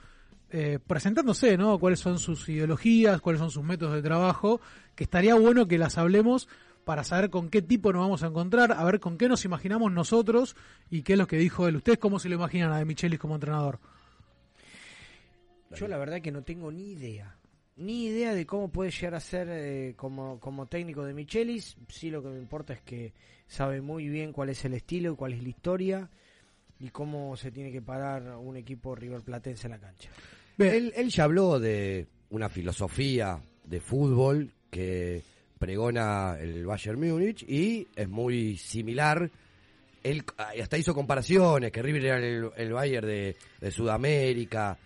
eh, 0.56 0.78
presentándose, 0.86 1.58
¿no? 1.58 1.80
Cuáles 1.80 2.00
son 2.00 2.20
sus 2.20 2.48
ideologías, 2.48 3.22
cuáles 3.22 3.40
son 3.40 3.50
sus 3.50 3.64
métodos 3.64 3.96
de 3.96 4.04
trabajo, 4.04 4.62
que 4.96 5.06
estaría 5.06 5.34
bueno 5.34 5.68
que 5.68 5.80
las 5.80 5.98
hablemos 5.98 6.48
para 6.84 7.04
saber 7.04 7.30
con 7.30 7.50
qué 7.50 7.62
tipo 7.62 7.92
nos 7.94 8.02
vamos 8.02 8.24
a 8.24 8.28
encontrar, 8.28 8.72
a 8.74 8.84
ver 8.84 9.00
con 9.00 9.18
qué 9.18 9.28
nos 9.28 9.46
imaginamos 9.46 9.92
nosotros 9.92 10.56
y 10.90 11.04
qué 11.04 11.14
es 11.14 11.20
lo 11.20 11.28
que 11.28 11.38
dijo 11.38 11.68
él. 11.68 11.78
¿Ustedes 11.78 12.00
cómo 12.00 12.20
se 12.20 12.30
lo 12.30 12.36
imaginan 12.36 12.72
a 12.72 12.78
De 12.78 12.86
Michelis 12.86 13.20
como 13.20 13.36
entrenador? 13.36 13.80
Yo 15.76 15.88
la 15.88 15.98
verdad 15.98 16.22
que 16.22 16.32
no 16.32 16.44
tengo 16.44 16.72
ni 16.72 16.92
idea. 16.92 17.38
Ni 17.76 18.06
idea 18.06 18.36
de 18.36 18.46
cómo 18.46 18.70
puede 18.70 18.92
llegar 18.92 19.16
a 19.16 19.20
ser 19.20 19.48
eh, 19.50 19.94
como, 19.96 20.40
como 20.40 20.68
técnico 20.68 21.04
de 21.04 21.14
Michelis. 21.14 21.76
Sí 21.88 22.12
lo 22.12 22.22
que 22.22 22.30
me 22.30 22.38
importa 22.38 22.74
es 22.74 22.82
que 22.82 23.14
sabe 23.48 23.82
muy 23.82 24.10
bien 24.10 24.32
cuál 24.32 24.50
es 24.50 24.64
el 24.66 24.74
estilo, 24.74 25.16
cuál 25.16 25.34
es 25.34 25.42
la 25.42 25.50
historia 25.50 26.10
y 26.80 26.90
cómo 26.90 27.36
se 27.36 27.52
tiene 27.52 27.72
que 27.72 27.82
parar 27.82 28.36
un 28.38 28.58
equipo 28.58 28.94
River 28.94 29.22
Platense 29.22 29.68
en 29.68 29.72
la 29.72 29.80
cancha. 29.80 30.10
Él, 30.60 30.94
él 30.96 31.10
ya 31.10 31.24
habló 31.24 31.60
de 31.60 32.08
una 32.30 32.50
filosofía 32.50 33.42
de 33.64 33.80
fútbol 33.80 34.52
que 34.70 35.24
pregona 35.64 36.36
el 36.42 36.66
Bayern 36.66 37.00
Múnich 37.00 37.44
y 37.48 37.88
es 37.96 38.10
muy 38.10 38.58
similar. 38.58 39.30
Él 40.04 40.24
hasta 40.62 40.78
hizo 40.78 40.94
comparaciones, 40.94 41.72
que 41.72 41.82
River 41.82 42.06
era 42.06 42.18
el, 42.18 42.50
el 42.58 42.74
Bayern 42.74 43.08
de, 43.08 43.38
de 43.62 43.72
Sudamérica, 43.72 44.78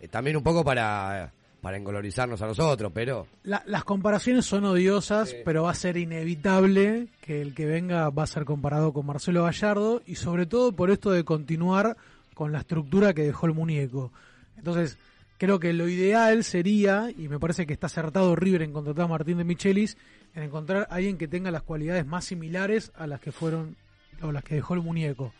eh, 0.00 0.08
también 0.08 0.36
un 0.36 0.42
poco 0.42 0.64
para, 0.64 1.32
para 1.60 1.76
engolorizarnos 1.76 2.42
a 2.42 2.46
nosotros, 2.48 2.90
pero 2.92 3.28
La- 3.44 3.62
las 3.66 3.84
comparaciones 3.84 4.44
son 4.44 4.64
odiosas, 4.64 5.32
pero 5.44 5.62
va 5.62 5.70
a 5.70 5.74
ser 5.74 5.96
inevitable 5.96 7.06
que 7.20 7.40
el 7.40 7.54
que 7.54 7.66
venga 7.66 8.10
va 8.10 8.24
a 8.24 8.26
ser 8.26 8.44
comparado 8.44 8.92
con 8.92 9.06
Marcelo 9.06 9.44
Gallardo 9.44 10.02
y 10.06 10.16
sobre 10.16 10.46
todo 10.46 10.72
por 10.72 10.90
esto 10.90 11.12
de 11.12 11.22
continuar 11.24 11.96
con 12.34 12.50
la 12.50 12.58
estructura 12.58 13.14
que 13.14 13.22
dejó 13.22 13.46
el 13.46 13.54
muñeco. 13.54 14.10
Entonces, 14.58 14.98
creo 15.38 15.60
que 15.60 15.72
lo 15.72 15.88
ideal 15.88 16.42
sería, 16.42 17.10
y 17.16 17.28
me 17.28 17.38
parece 17.38 17.64
que 17.64 17.72
está 17.74 17.86
acertado 17.86 18.34
River 18.34 18.62
en 18.62 18.72
contratar 18.72 19.04
a 19.04 19.08
Martín 19.08 19.38
de 19.38 19.44
Michelis, 19.44 19.96
en 20.34 20.42
encontrar 20.44 20.86
a 20.90 20.94
alguien 20.94 21.16
que 21.18 21.28
tenga 21.28 21.50
las 21.50 21.62
cualidades 21.62 22.06
más 22.06 22.24
similares 22.24 22.92
a 22.96 23.06
las 23.06 23.20
que 23.20 23.32
fueron 23.32 23.76
o 24.22 24.32
las 24.32 24.44
que 24.44 24.54
dejó 24.56 24.74
el 24.74 24.80
muñeco. 24.80 25.32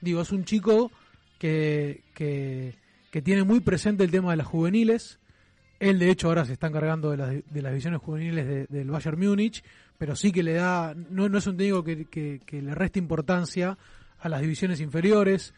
Digo, 0.00 0.22
es 0.22 0.32
un 0.32 0.44
chico 0.44 0.90
que, 1.38 2.02
que, 2.14 2.74
tiene 3.22 3.44
muy 3.44 3.60
presente 3.60 4.04
el 4.04 4.10
tema 4.10 4.30
de 4.30 4.36
las 4.38 4.46
juveniles, 4.46 5.18
él, 5.78 5.98
de 5.98 6.10
hecho, 6.10 6.28
ahora 6.28 6.44
se 6.44 6.52
está 6.52 6.66
encargando 6.66 7.10
de 7.10 7.16
las, 7.16 7.30
de 7.30 7.62
las 7.62 7.72
divisiones 7.72 8.00
juveniles 8.00 8.46
de- 8.46 8.66
del 8.66 8.90
Bayern 8.90 9.18
Múnich, 9.18 9.64
pero 9.96 10.14
sí 10.14 10.30
que 10.32 10.42
le 10.42 10.52
da, 10.54 10.94
no, 10.94 11.28
no 11.30 11.38
es 11.38 11.46
un 11.46 11.56
técnico 11.56 11.82
que, 11.84 12.04
que- 12.04 12.40
que 12.44 12.60
le 12.60 12.74
resta 12.74 12.98
importancia 12.98 13.78
a 14.18 14.28
las 14.28 14.42
divisiones 14.42 14.80
inferiores, 14.80 15.54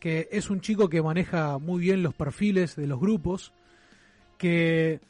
que 0.00 0.28
es 0.32 0.48
un 0.48 0.60
chico 0.62 0.88
que 0.88 1.02
maneja 1.02 1.58
muy 1.58 1.80
bien 1.82 2.02
los 2.02 2.14
perfiles 2.14 2.76
de 2.76 2.86
los 2.86 2.98
grupos, 2.98 3.52
que 4.38 5.00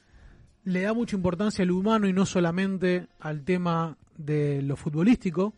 le 0.69 0.83
da 0.83 0.93
mucha 0.93 1.17
importancia 1.17 1.63
al 1.63 1.71
humano 1.71 2.07
y 2.07 2.13
no 2.13 2.27
solamente 2.27 3.07
al 3.21 3.43
tema 3.43 3.97
de 4.19 4.61
lo 4.61 4.77
futbolístico. 4.77 5.55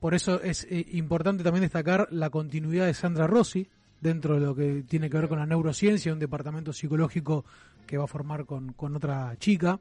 Por 0.00 0.14
eso 0.14 0.40
es 0.40 0.66
eh, 0.70 0.86
importante 0.92 1.44
también 1.44 1.62
destacar 1.62 2.08
la 2.10 2.30
continuidad 2.30 2.86
de 2.86 2.94
Sandra 2.94 3.26
Rossi 3.26 3.68
dentro 4.00 4.34
de 4.34 4.40
lo 4.40 4.54
que 4.54 4.84
tiene 4.88 5.10
que 5.10 5.18
ver 5.18 5.28
con 5.28 5.38
la 5.38 5.44
neurociencia, 5.44 6.14
un 6.14 6.18
departamento 6.18 6.72
psicológico 6.72 7.44
que 7.86 7.98
va 7.98 8.04
a 8.04 8.06
formar 8.06 8.46
con, 8.46 8.72
con 8.72 8.96
otra 8.96 9.36
chica. 9.38 9.80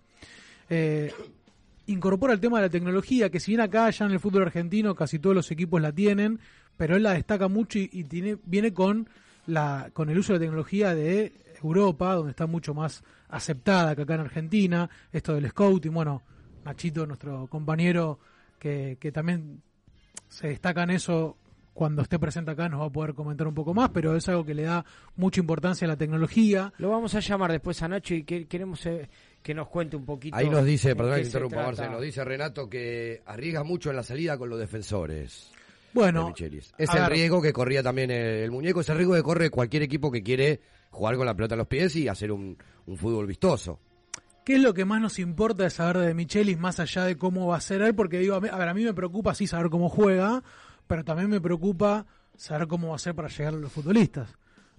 Eh, 0.70 1.14
incorpora 1.86 2.34
el 2.34 2.42
tema 2.42 2.58
de 2.58 2.66
la 2.66 2.70
tecnología, 2.70 3.30
que 3.30 3.40
si 3.40 3.52
bien 3.52 3.62
acá 3.62 3.90
ya 3.90 4.06
en 4.06 4.12
el 4.12 4.20
fútbol 4.20 4.44
argentino 4.44 4.96
casi 4.96 5.18
todos 5.18 5.36
los 5.36 5.50
equipos 5.50 5.82
la 5.82 5.94
tienen, 5.94 6.40
pero 6.76 6.98
él 6.98 7.04
la 7.04 7.14
destaca 7.14 7.48
mucho 7.48 7.80
y, 7.80 8.04
tiene, 8.04 8.38
viene 8.44 8.74
con, 8.74 9.08
la, 9.46 9.92
con 9.94 10.10
el 10.10 10.18
uso 10.18 10.34
de 10.34 10.40
la 10.40 10.46
tecnología 10.46 10.94
de 10.94 11.32
Europa, 11.63 12.13
donde 12.13 12.32
está 12.32 12.48
mucho 12.48 12.74
más 12.74 13.04
aceptada 13.30 13.96
que 13.96 14.04
acá 14.04 14.15
en 14.15 14.22
Argentina, 14.22 14.89
esto 15.12 15.34
del 15.34 15.50
scouting, 15.50 15.93
bueno, 15.93 16.24
Nachito, 16.65 17.06
nuestro 17.06 17.48
compañero, 17.48 18.20
que, 18.60 18.98
que 19.00 19.12
también 19.12 19.62
se 20.28 20.48
destaca 20.48 20.84
en 20.84 20.91
eso 20.91 21.38
cuando 21.78 22.02
esté 22.02 22.17
presente 22.17 22.50
acá 22.50 22.67
nos 22.67 22.82
va 22.82 22.86
a 22.86 22.89
poder 22.89 23.13
comentar 23.13 23.48
un 23.48 23.54
poco 23.54 23.72
más, 23.72 23.91
pero 23.93 24.15
es 24.15 24.28
algo 24.28 24.43
que 24.43 24.56
le 24.56 24.63
da 24.63 24.84
mucha 25.15 25.39
importancia 25.39 25.86
a 25.86 25.89
la 25.89 25.96
tecnología. 25.96 26.74
Lo 26.80 26.89
vamos 26.89 27.13
a 27.13 27.20
llamar 27.20 27.52
después 27.52 27.82
a 27.84 27.88
Nacho 27.88 28.15
y 28.15 28.24
que, 28.24 28.48
queremos 28.48 28.84
eh, 28.88 29.08
que 29.43 29.54
nos 29.54 29.67
cuente 29.67 29.96
un 29.96 30.04
poquito. 30.04 30.36
ahí 30.36 30.50
nos 30.50 30.65
dice, 30.65 30.96
perdón 30.96 31.17
que 31.17 31.28
interrumpa. 31.28 31.63
Marcelo, 31.63 31.91
nos 31.91 32.02
dice 32.02 32.26
Renato 32.26 32.67
que 32.67 33.22
arriesga 33.28 33.63
mucho 33.63 33.91
en 33.91 33.96
la 33.96 34.04
salida 34.04 34.39
con 34.39 34.50
los 34.50 34.60
defensores. 34.60 35.52
Bueno, 35.93 36.22
de 36.22 36.28
Michelis. 36.30 36.74
es 36.80 36.89
el 36.89 37.00
ver. 37.02 37.12
riesgo 37.12 37.41
que 37.43 37.54
corría 37.54 37.84
también 37.84 38.10
el, 38.10 38.26
el 38.26 38.52
muñeco, 38.52 38.82
es 38.82 38.89
el 38.89 38.98
riesgo 38.98 39.13
que 39.13 39.24
corre 39.24 39.50
cualquier 39.52 39.84
equipo 39.84 40.12
que 40.12 40.24
quiere 40.24 40.60
jugar 40.91 41.15
con 41.17 41.26
la 41.26 41.36
pelota 41.36 41.56
en 41.56 41.60
los 41.60 41.67
pies 41.67 41.95
y 41.95 42.08
hacer 42.08 42.32
un, 42.32 42.58
fútbol 42.97 43.28
vistoso. 43.28 43.80
¿Qué 44.45 44.56
es 44.56 44.62
lo 44.62 44.73
que 44.73 44.86
más 44.86 45.02
nos 45.02 45.19
importa 45.19 45.63
de 45.65 45.69
saber 45.69 45.97
de 45.97 46.13
Michelis 46.13 46.58
más 46.58 46.80
allá 46.80 47.04
de 47.04 47.17
cómo 47.17 47.47
va 47.47 47.58
a 47.58 47.62
ser 47.62 47.82
él? 47.82 47.93
Porque 47.95 48.17
digo, 48.19 48.36
a, 48.36 48.41
mí- 48.41 48.47
a 48.52 48.58
ver, 48.58 48.69
a 48.69 48.73
mí 48.73 48.84
me 48.84 48.93
preocupa 48.93 49.36
sí 49.36 49.45
saber 49.45 49.69
cómo 49.69 49.89
juega, 49.89 50.41
pero 50.88 51.04
también 51.04 51.30
me 51.30 51.41
preocupa 51.41 52.06
saber 52.36 52.67
cómo 52.67 52.89
va 52.89 52.95
a 52.95 53.00
ser 53.00 53.13
para 53.13 53.28
llegar 53.28 53.54
a 53.56 53.58
los 53.58 53.71
futbolistas. 53.71 54.30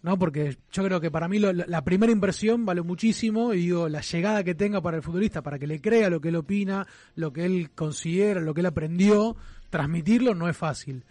¿No? 0.01 0.17
Porque 0.17 0.57
yo 0.71 0.85
creo 0.85 1.01
que 1.01 1.11
para 1.11 1.27
mí 1.29 1.41
lo- 1.41 1.53
la, 1.53 1.65
la 1.67 1.85
primera 1.85 2.13
impresión 2.13 2.65
vale 2.65 2.83
muchísimo 2.83 3.53
y 3.53 3.59
digo, 3.63 3.89
la 3.89 4.01
llegada 4.01 4.45
que 4.45 4.55
tenga 4.55 4.81
para 4.81 4.97
el 4.97 5.03
futbolista, 5.03 5.43
para 5.43 5.59
que 5.59 5.67
le 5.67 5.81
crea 5.81 6.09
lo 6.09 6.21
que 6.21 6.29
él 6.29 6.37
opina, 6.37 6.87
lo 7.17 7.33
que 7.33 7.45
él 7.45 7.71
considera, 7.75 8.41
lo 8.41 8.55
que 8.55 8.61
él 8.61 8.67
aprendió, 8.67 9.37
transmitirlo 9.71 10.35
no 10.37 10.49
es 10.49 10.57
fácil. 10.57 11.05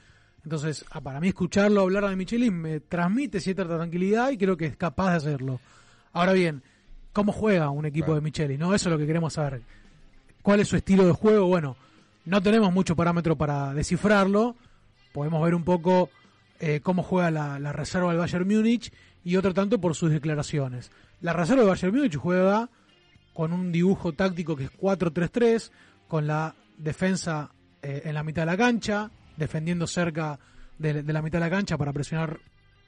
Entonces, 0.47 0.85
ah, 0.91 1.01
para 1.01 1.19
mí 1.19 1.27
escucharlo 1.27 1.81
hablar 1.81 2.07
de 2.07 2.15
Michelis 2.15 2.53
me 2.53 2.79
transmite 2.79 3.41
cierta 3.41 3.65
tranquilidad 3.65 4.31
y 4.31 4.37
creo 4.37 4.55
que 4.55 4.67
es 4.67 4.77
capaz 4.77 5.09
de 5.11 5.17
hacerlo. 5.17 5.59
Ahora 6.13 6.31
bien, 6.31 6.63
cómo 7.11 7.33
juega 7.33 7.69
un 7.69 7.85
equipo 7.85 8.15
de 8.15 8.21
Micheli, 8.21 8.57
¿no? 8.57 8.73
Eso 8.73 8.87
es 8.87 8.93
lo 8.93 8.97
que 8.97 9.05
queremos 9.05 9.33
saber. 9.33 9.61
¿Cuál 10.41 10.61
es 10.61 10.69
su 10.69 10.77
estilo 10.77 11.05
de 11.05 11.11
juego? 11.11 11.47
Bueno, 11.47 11.75
no 12.23 12.41
tenemos 12.41 12.71
mucho 12.71 12.95
parámetro 12.95 13.35
para 13.35 13.73
descifrarlo. 13.73 14.55
Podemos 15.11 15.43
ver 15.43 15.53
un 15.53 15.65
poco 15.65 16.09
eh, 16.61 16.79
cómo 16.81 17.03
juega 17.03 17.29
la, 17.29 17.59
la 17.59 17.73
reserva 17.73 18.11
del 18.11 18.19
Bayern 18.19 18.47
Múnich 18.47 18.93
y 19.25 19.35
otro 19.35 19.53
tanto 19.53 19.81
por 19.81 19.95
sus 19.95 20.11
declaraciones. 20.11 20.91
La 21.19 21.33
reserva 21.33 21.63
del 21.63 21.71
Bayern 21.71 21.93
Múnich 21.93 22.15
juega 22.15 22.69
con 23.33 23.51
un 23.51 23.73
dibujo 23.73 24.13
táctico 24.13 24.55
que 24.55 24.63
es 24.63 24.71
4-3-3, 24.77 25.71
con 26.07 26.25
la 26.25 26.55
defensa 26.77 27.51
eh, 27.81 28.03
en 28.05 28.13
la 28.13 28.23
mitad 28.23 28.43
de 28.43 28.45
la 28.45 28.55
cancha, 28.55 29.11
defendiendo 29.37 29.87
cerca 29.87 30.39
de, 30.77 31.01
de 31.03 31.13
la 31.13 31.21
mitad 31.21 31.39
de 31.39 31.45
la 31.45 31.49
cancha 31.49 31.77
para 31.77 31.93
presionar 31.93 32.39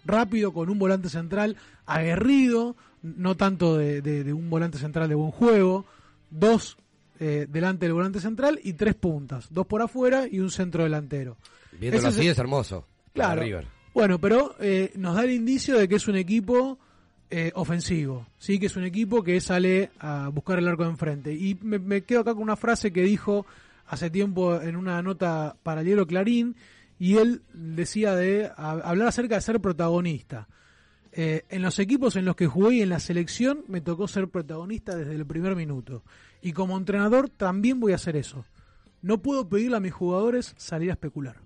rápido, 0.06 0.52
con 0.54 0.70
un 0.70 0.80
volante 0.80 1.10
central 1.10 1.56
aguerrido, 1.86 2.76
no 3.02 3.36
tanto 3.36 3.78
de, 3.78 4.02
de- 4.02 4.24
de 4.24 4.34
un 4.34 4.50
volante 4.50 4.78
central 4.78 5.10
de 5.10 5.16
buen 5.16 5.32
juego, 5.32 5.86
dos 6.30 6.78
eh, 7.20 7.48
delante 7.50 7.86
del 7.86 7.94
volante 7.94 8.20
central 8.22 8.60
y 8.64 8.74
tres 8.74 8.96
puntas, 8.96 9.48
dos 9.52 9.68
por 9.68 9.82
afuera 9.82 10.26
y 10.30 10.40
un 10.40 10.52
centro 10.52 10.84
delantero. 10.84 11.36
Viéndolo 11.80 12.00
Ese 12.00 12.08
así 12.20 12.28
es- 12.28 12.34
es 12.34 12.40
hermoso. 12.40 12.86
Claro. 13.14 13.42
River. 13.42 13.68
Bueno, 13.94 14.20
pero 14.20 14.56
eh, 14.60 14.92
nos 14.96 15.16
da 15.16 15.24
el 15.24 15.32
indicio 15.32 15.78
de 15.78 15.88
que 15.90 15.96
es 15.96 16.08
un 16.08 16.16
equipo 16.16 16.78
eh, 17.32 17.52
ofensivo, 17.56 18.26
sí, 18.38 18.60
que 18.60 18.68
es 18.68 18.76
un 18.76 18.86
equipo 18.86 19.22
que 19.24 19.42
sale 19.42 19.92
a 20.00 20.30
buscar 20.30 20.60
el 20.60 20.68
arco 20.68 20.84
de 20.84 20.92
enfrente. 20.92 21.34
Y 21.34 21.58
me, 21.62 21.78
me 21.80 22.02
quedo 22.04 22.22
acá 22.22 22.34
con 22.34 22.44
una 22.44 22.56
frase 22.56 22.94
que 22.94 23.02
dijo 23.04 23.46
hace 23.90 24.10
tiempo 24.10 24.62
en 24.62 24.76
una 24.76 25.02
nota 25.02 25.58
para 25.64 25.82
el 25.82 25.86
diario 25.86 26.08
Clarín, 26.08 26.56
y 26.98 27.18
él 27.18 27.42
decía 27.54 28.16
de 28.16 28.52
hablar 28.56 29.08
acerca 29.08 29.36
de 29.36 29.42
ser 29.42 29.60
protagonista. 29.60 30.48
Eh, 31.12 31.44
en 31.50 31.64
los 31.64 31.80
equipos 31.80 32.16
en 32.16 32.26
los 32.26 32.36
que 32.36 32.46
jugué 32.46 32.76
y 32.76 32.82
en 32.82 32.90
la 32.90 33.00
selección 33.00 33.64
me 33.68 33.82
tocó 33.82 34.08
ser 34.08 34.28
protagonista 34.28 34.96
desde 34.96 35.16
el 35.16 35.26
primer 35.26 35.56
minuto. 35.56 36.04
Y 36.42 36.54
como 36.54 36.78
entrenador 36.78 37.30
también 37.30 37.80
voy 37.80 37.94
a 37.94 37.96
hacer 37.96 38.16
eso. 38.16 38.46
No 39.02 39.22
puedo 39.22 39.50
pedirle 39.50 39.78
a 39.78 39.82
mis 39.82 39.94
jugadores 39.94 40.54
salir 40.58 40.92
a 40.92 40.94
especular. 40.94 41.38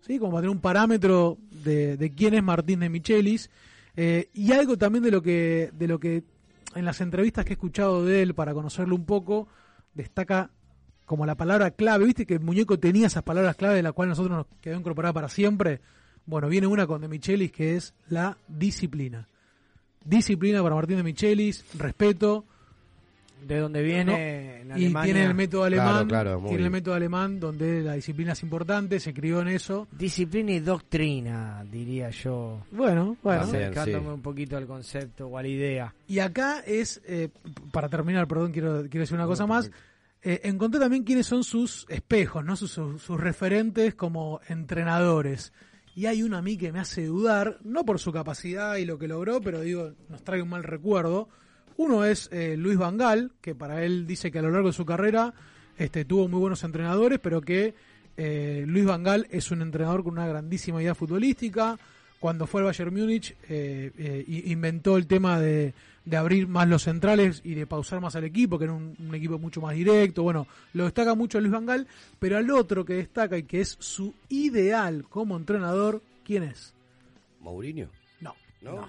¿sí? 0.00 0.18
como 0.18 0.32
para 0.32 0.42
tener 0.42 0.56
un 0.56 0.62
parámetro 0.62 1.38
de, 1.64 1.96
de 1.96 2.14
quién 2.14 2.34
es 2.34 2.42
Martín 2.42 2.80
de 2.80 2.88
Michelis 2.88 3.50
eh, 3.96 4.30
y 4.32 4.52
algo 4.52 4.76
también 4.76 5.02
de 5.02 5.10
lo 5.10 5.22
que 5.22 5.70
de 5.72 5.88
lo 5.88 5.98
que 5.98 6.22
en 6.74 6.84
las 6.84 7.00
entrevistas 7.00 7.44
que 7.44 7.52
he 7.52 7.54
escuchado 7.54 8.04
de 8.04 8.22
él 8.22 8.34
para 8.34 8.54
conocerlo 8.54 8.94
un 8.94 9.06
poco 9.06 9.48
destaca 9.94 10.50
como 11.06 11.24
la 11.24 11.36
palabra 11.36 11.70
clave, 11.70 12.04
viste 12.04 12.26
que 12.26 12.34
el 12.34 12.40
muñeco 12.40 12.78
tenía 12.78 13.06
esas 13.06 13.22
palabras 13.22 13.56
clave 13.56 13.76
de 13.76 13.82
la 13.82 13.92
cual 13.92 14.08
nosotros 14.08 14.36
nos 14.36 14.46
quedó 14.60 14.76
incorporada 14.76 15.14
para 15.14 15.28
siempre. 15.28 15.80
Bueno, 16.26 16.48
viene 16.48 16.66
una 16.66 16.86
con 16.86 17.00
de 17.00 17.08
Michelis 17.08 17.52
que 17.52 17.76
es 17.76 17.94
la 18.08 18.36
disciplina. 18.48 19.28
Disciplina 20.04 20.62
para 20.62 20.74
Martín 20.74 20.96
de 20.96 21.02
Michelis, 21.04 21.64
respeto, 21.78 22.44
De 23.46 23.58
donde 23.58 23.82
viene 23.82 24.60
en 24.62 24.72
y 24.76 24.92
tiene 24.92 25.24
el 25.24 25.34
método 25.34 25.64
alemán, 25.64 26.08
Claro, 26.08 26.40
claro, 26.40 26.48
tiene 26.48 26.64
el 26.64 26.70
método 26.70 26.94
alemán 26.94 27.38
donde 27.38 27.82
la 27.82 27.94
disciplina 27.94 28.32
es 28.32 28.42
importante, 28.42 28.98
se 28.98 29.14
crió 29.14 29.40
en 29.40 29.48
eso. 29.48 29.86
Disciplina 29.92 30.52
y 30.52 30.60
doctrina, 30.60 31.64
diría 31.70 32.10
yo. 32.10 32.64
Bueno, 32.72 33.16
bueno. 33.22 33.42
Acercándome 33.42 34.12
un 34.12 34.22
poquito 34.22 34.56
al 34.56 34.66
concepto 34.66 35.28
o 35.28 35.38
a 35.38 35.42
la 35.42 35.48
idea. 35.48 35.94
Y 36.08 36.18
acá 36.18 36.60
es, 36.66 37.00
eh, 37.06 37.28
para 37.70 37.88
terminar, 37.88 38.26
perdón, 38.26 38.50
quiero, 38.50 38.82
quiero 38.82 39.00
decir 39.00 39.16
una 39.16 39.26
cosa 39.26 39.46
más. 39.46 39.70
Eh, 40.28 40.40
encontré 40.42 40.80
también 40.80 41.04
quiénes 41.04 41.26
son 41.28 41.44
sus 41.44 41.86
espejos, 41.88 42.44
¿no? 42.44 42.56
Sus, 42.56 42.72
sus- 42.72 43.06
referentes 43.20 43.94
como 43.94 44.40
entrenadores. 44.48 45.52
Y 45.94 46.06
hay 46.06 46.24
uno 46.24 46.36
a 46.36 46.42
mí 46.42 46.56
que 46.58 46.72
me 46.72 46.80
hace 46.80 47.06
dudar, 47.06 47.58
no 47.62 47.84
por 47.84 48.00
su 48.00 48.10
capacidad 48.12 48.74
y 48.76 48.84
lo 48.84 48.98
que 48.98 49.06
logró, 49.06 49.40
pero 49.40 49.60
digo, 49.60 49.92
nos 50.08 50.24
trae 50.24 50.42
un 50.42 50.48
mal 50.48 50.64
recuerdo. 50.64 51.28
Uno 51.76 52.04
es 52.04 52.28
eh, 52.32 52.56
Luis 52.56 52.76
Vangal, 52.76 53.32
que 53.40 53.54
para 53.54 53.84
él 53.84 54.04
dice 54.06 54.32
que 54.32 54.40
a 54.40 54.42
lo 54.42 54.50
largo 54.50 54.68
de 54.70 54.72
su 54.74 54.84
carrera 54.84 55.32
este, 55.78 56.04
tuvo 56.04 56.26
muy 56.26 56.40
buenos 56.40 56.64
entrenadores, 56.64 57.20
pero 57.22 57.40
que 57.40 57.74
eh, 58.16 58.64
Luis 58.66 58.84
Vangal 58.84 59.28
es 59.30 59.50
un 59.52 59.62
entrenador 59.62 60.02
con 60.02 60.14
una 60.14 60.26
grandísima 60.26 60.82
idea 60.82 60.94
futbolística. 60.96 61.78
Cuando 62.18 62.46
fue 62.46 62.60
al 62.62 62.66
Bayern 62.66 62.94
Múnich, 62.94 63.36
eh, 63.48 63.92
eh, 63.98 64.24
inventó 64.46 64.96
el 64.96 65.06
tema 65.06 65.38
de, 65.38 65.74
de 66.04 66.16
abrir 66.16 66.48
más 66.48 66.66
los 66.66 66.82
centrales 66.82 67.42
y 67.44 67.54
de 67.54 67.66
pausar 67.66 68.00
más 68.00 68.16
al 68.16 68.24
equipo, 68.24 68.58
que 68.58 68.64
era 68.64 68.72
un, 68.72 68.96
un 68.98 69.14
equipo 69.14 69.38
mucho 69.38 69.60
más 69.60 69.74
directo. 69.74 70.22
Bueno, 70.22 70.46
lo 70.72 70.84
destaca 70.84 71.14
mucho 71.14 71.40
Luis 71.40 71.52
Vangal, 71.52 71.86
pero 72.18 72.38
al 72.38 72.50
otro 72.50 72.84
que 72.84 72.94
destaca 72.94 73.36
y 73.36 73.42
que 73.42 73.60
es 73.60 73.76
su 73.78 74.14
ideal 74.28 75.04
como 75.08 75.36
entrenador, 75.36 76.02
¿quién 76.24 76.44
es? 76.44 76.74
Mourinho. 77.40 77.88
No. 78.20 78.34
¿No? 78.62 78.86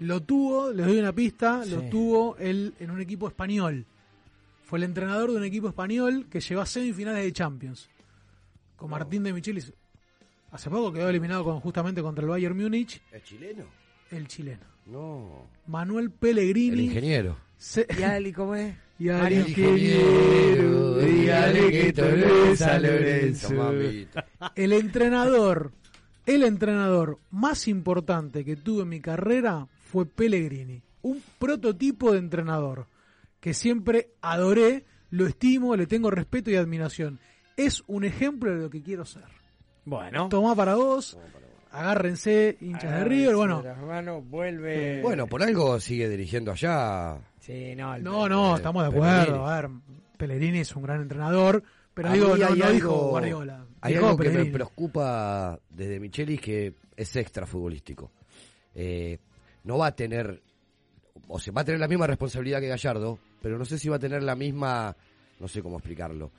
Lo 0.00 0.20
tuvo, 0.22 0.72
les 0.72 0.86
doy 0.86 0.98
una 0.98 1.12
pista, 1.12 1.64
lo 1.64 1.82
tuvo 1.82 2.36
él 2.38 2.74
en 2.80 2.90
un 2.90 3.00
equipo 3.00 3.28
español. 3.28 3.86
Fue 4.64 4.78
el 4.78 4.84
entrenador 4.84 5.30
de 5.30 5.36
un 5.36 5.44
equipo 5.44 5.68
español 5.68 6.26
que 6.28 6.40
llegó 6.40 6.62
a 6.62 6.66
semifinales 6.66 7.22
de 7.22 7.32
Champions. 7.32 7.88
Con 8.76 8.90
Martín 8.90 9.22
de 9.22 9.32
Michelis. 9.32 9.72
Hace 10.54 10.70
poco 10.70 10.92
quedó 10.92 11.08
eliminado 11.08 11.42
con, 11.42 11.58
justamente 11.58 12.00
contra 12.00 12.22
el 12.22 12.30
Bayern 12.30 12.56
Múnich, 12.56 13.02
¿Es 13.10 13.24
chileno? 13.24 13.64
el 14.12 14.28
chileno. 14.28 14.62
No. 14.86 15.48
Manuel 15.66 16.12
Pellegrini. 16.12 16.74
El 16.74 16.80
ingeniero. 16.84 17.36
se- 17.56 17.86
¿Y 17.98 18.02
Ali 18.04 18.32
cómo 18.32 18.54
es? 18.54 18.72
y 19.00 19.08
al 19.08 19.32
ingeniero, 19.32 20.98
dígale 20.98 21.70
que 21.70 21.88
esto 21.88 22.04
no 22.04 22.44
es 22.52 22.58
San 22.60 22.82
Lorenzo. 22.82 23.72
El 24.54 24.72
entrenador, 24.72 25.72
el 26.24 26.44
entrenador 26.44 27.18
más 27.30 27.66
importante 27.66 28.44
que 28.44 28.54
tuve 28.54 28.82
en 28.82 28.90
mi 28.90 29.00
carrera 29.00 29.66
fue 29.90 30.06
Pellegrini. 30.06 30.82
Un 31.02 31.20
prototipo 31.40 32.12
de 32.12 32.18
entrenador 32.18 32.86
que 33.40 33.54
siempre 33.54 34.10
adoré, 34.22 34.84
lo 35.10 35.26
estimo, 35.26 35.74
le 35.74 35.88
tengo 35.88 36.12
respeto 36.12 36.50
y 36.52 36.56
admiración. 36.56 37.18
Es 37.56 37.82
un 37.88 38.04
ejemplo 38.04 38.52
de 38.54 38.62
lo 38.62 38.70
que 38.70 38.82
quiero 38.82 39.04
ser. 39.04 39.24
Bueno. 39.84 40.28
Toma 40.28 40.54
para 40.54 40.74
vos, 40.76 41.18
agárrense, 41.70 42.56
hinchas 42.60 42.90
de 42.98 43.04
River. 43.04 43.36
Bueno, 43.36 43.62
Las 43.62 43.78
manos, 43.82 44.22
vuelve. 44.28 45.02
Bueno, 45.02 45.26
por 45.26 45.42
algo 45.42 45.78
sigue 45.80 46.08
dirigiendo 46.08 46.52
allá. 46.52 47.18
Sí, 47.40 47.74
no, 47.76 47.94
el- 47.94 48.02
no, 48.02 48.28
no, 48.28 48.56
estamos 48.56 48.82
de 48.82 48.88
acuerdo. 48.88 49.46
A 49.46 49.60
ver, 49.60 49.70
Pellegrini 50.16 50.60
es 50.60 50.74
un 50.76 50.82
gran 50.84 51.02
entrenador, 51.02 51.62
pero 51.92 52.10
digo, 52.12 52.28
no, 52.28 52.34
hay 52.34 52.40
no 52.40 52.46
algo- 52.64 52.72
dijo 52.72 53.08
Guardiola. 53.10 53.66
Hay 53.82 53.92
dijo 53.94 54.06
algo 54.06 54.18
que 54.18 54.30
me 54.30 54.44
preocupa 54.46 55.58
desde 55.68 56.00
Michelis 56.00 56.40
que 56.40 56.74
es 56.96 57.16
extra 57.16 57.44
futbolístico. 57.46 58.10
Eh, 58.74 59.18
no 59.64 59.76
va 59.78 59.88
a 59.88 59.94
tener, 59.94 60.40
o 61.28 61.38
sea, 61.38 61.52
va 61.52 61.60
a 61.60 61.64
tener 61.64 61.80
la 61.80 61.88
misma 61.88 62.06
responsabilidad 62.06 62.60
que 62.60 62.68
Gallardo, 62.68 63.18
pero 63.42 63.58
no 63.58 63.64
sé 63.66 63.78
si 63.78 63.88
va 63.90 63.96
a 63.96 63.98
tener 63.98 64.22
la 64.22 64.34
misma, 64.34 64.96
no 65.38 65.48
sé 65.48 65.62
cómo 65.62 65.76
explicarlo. 65.76 66.30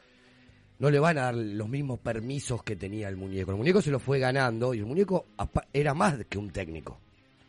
No 0.80 0.90
le 0.90 1.00
van 1.00 1.18
a 1.18 1.22
dar 1.24 1.36
los 1.36 1.70
mismos 1.70 2.00
permisos 2.00 2.62
que 2.64 2.76
tenía 2.76 3.08
el 3.08 3.16
muñeco. 3.16 3.52
El 3.52 3.58
muñeco 3.58 3.82
se 3.82 3.92
lo 3.92 4.00
fue 4.00 4.20
ganando 4.20 4.74
y 4.74 4.80
el 4.80 4.86
muñeco 4.86 5.26
era 5.74 5.94
más 5.94 6.16
que 6.28 6.38
un 6.38 6.50
técnico. 6.50 7.00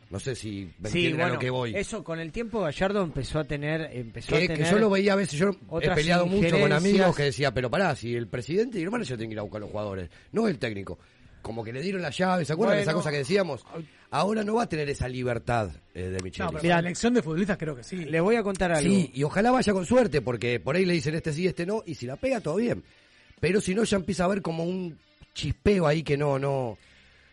No 0.09 0.19
sé 0.21 0.35
si 0.35 0.69
me 0.79 0.89
Sí, 0.89 0.99
entienden 0.99 1.13
a 1.19 1.23
bueno, 1.25 1.33
lo 1.33 1.39
que 1.41 1.49
voy. 1.49 1.75
eso 1.75 2.01
con 2.01 2.19
el 2.21 2.31
tiempo 2.31 2.61
Gallardo 2.61 3.03
empezó 3.03 3.39
a 3.39 3.43
tener, 3.43 3.89
empezó 3.91 4.29
Que, 4.29 4.35
a 4.37 4.39
que 4.39 4.47
tener 4.55 4.71
yo 4.71 4.79
lo 4.79 4.89
veía 4.89 5.11
a 5.11 5.15
veces, 5.17 5.37
yo 5.37 5.49
he 5.81 5.89
peleado 5.91 6.25
mucho 6.25 6.57
con 6.57 6.71
amigos 6.71 7.13
que 7.13 7.23
decía, 7.23 7.53
pero 7.53 7.69
pará, 7.69 7.93
si 7.93 8.15
el 8.15 8.27
presidente 8.27 8.79
y 8.79 8.83
el 8.83 8.89
manager 8.91 9.17
tienen 9.17 9.31
que 9.31 9.33
ir 9.33 9.39
a 9.39 9.41
buscar 9.41 9.57
a 9.57 9.65
los 9.65 9.71
jugadores, 9.71 10.09
no 10.31 10.47
el 10.47 10.57
técnico. 10.57 10.97
Como 11.41 11.61
que 11.63 11.73
le 11.73 11.81
dieron 11.81 12.01
la 12.01 12.09
llave, 12.09 12.45
¿se 12.45 12.53
acuerdan 12.53 12.77
de 12.77 12.83
esa 12.83 12.91
Bueno. 12.91 12.99
cosa 12.99 13.11
que 13.11 13.17
decíamos? 13.17 13.65
Ahora 14.09 14.45
no 14.45 14.55
va 14.55 14.63
a 14.63 14.69
tener 14.69 14.89
esa 14.89 15.09
libertad 15.09 15.71
eh, 15.93 16.03
de 16.03 16.17
No, 16.17 16.23
Micheli. 16.23 16.49
pero 16.53 16.69
la 16.69 16.79
elección 16.79 17.13
de 17.13 17.21
futbolistas 17.21 17.57
creo 17.57 17.75
que 17.75 17.83
sí. 17.83 17.97
Le 18.05 18.21
voy 18.21 18.37
a 18.37 18.43
contar 18.43 18.71
algo. 18.71 18.89
Sí, 18.89 19.11
y 19.13 19.23
ojalá 19.23 19.51
vaya 19.51 19.73
con 19.73 19.85
suerte, 19.85 20.21
porque 20.21 20.61
por 20.61 20.77
ahí 20.77 20.85
le 20.85 20.93
dicen 20.93 21.15
este 21.15 21.33
sí, 21.33 21.45
este 21.47 21.65
no, 21.65 21.83
y 21.85 21.95
si 21.95 22.05
la 22.05 22.15
pega, 22.15 22.39
todo 22.39 22.55
bien. 22.55 22.81
Pero 23.39 23.61
si 23.61 23.75
no, 23.75 23.83
ya 23.83 23.97
empieza 23.97 24.23
a 24.23 24.25
haber 24.27 24.41
como 24.41 24.63
un 24.63 24.97
chispeo 25.33 25.85
ahí 25.85 26.03
que 26.03 26.17
no, 26.17 26.39
no, 26.39 26.77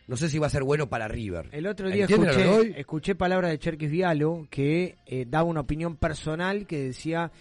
no 0.07 0.17
sé 0.17 0.29
si 0.29 0.39
va 0.39 0.47
a 0.47 0.51
ser 0.51 0.63
bueno 0.63 0.89
para 0.89 1.09
River. 1.09 1.49
El 1.53 1.67
otro 1.67 1.89
día 1.89 2.03
¿Entienden 2.03 2.29
a 2.29 2.33
lo 2.33 2.39
que 2.39 2.45
escuché, 2.45 2.81
escuché 2.81 3.15
palabras 3.15 3.51
de 3.51 3.59
Cherkis 3.59 3.91
Vialo 3.91 4.47
que 4.51 4.97
eh, 5.07 5.25
daba 5.29 5.45
una 5.45 5.61
opinión 5.61 5.97
personal 5.97 6.67
que 6.67 6.79
decía 6.79 7.33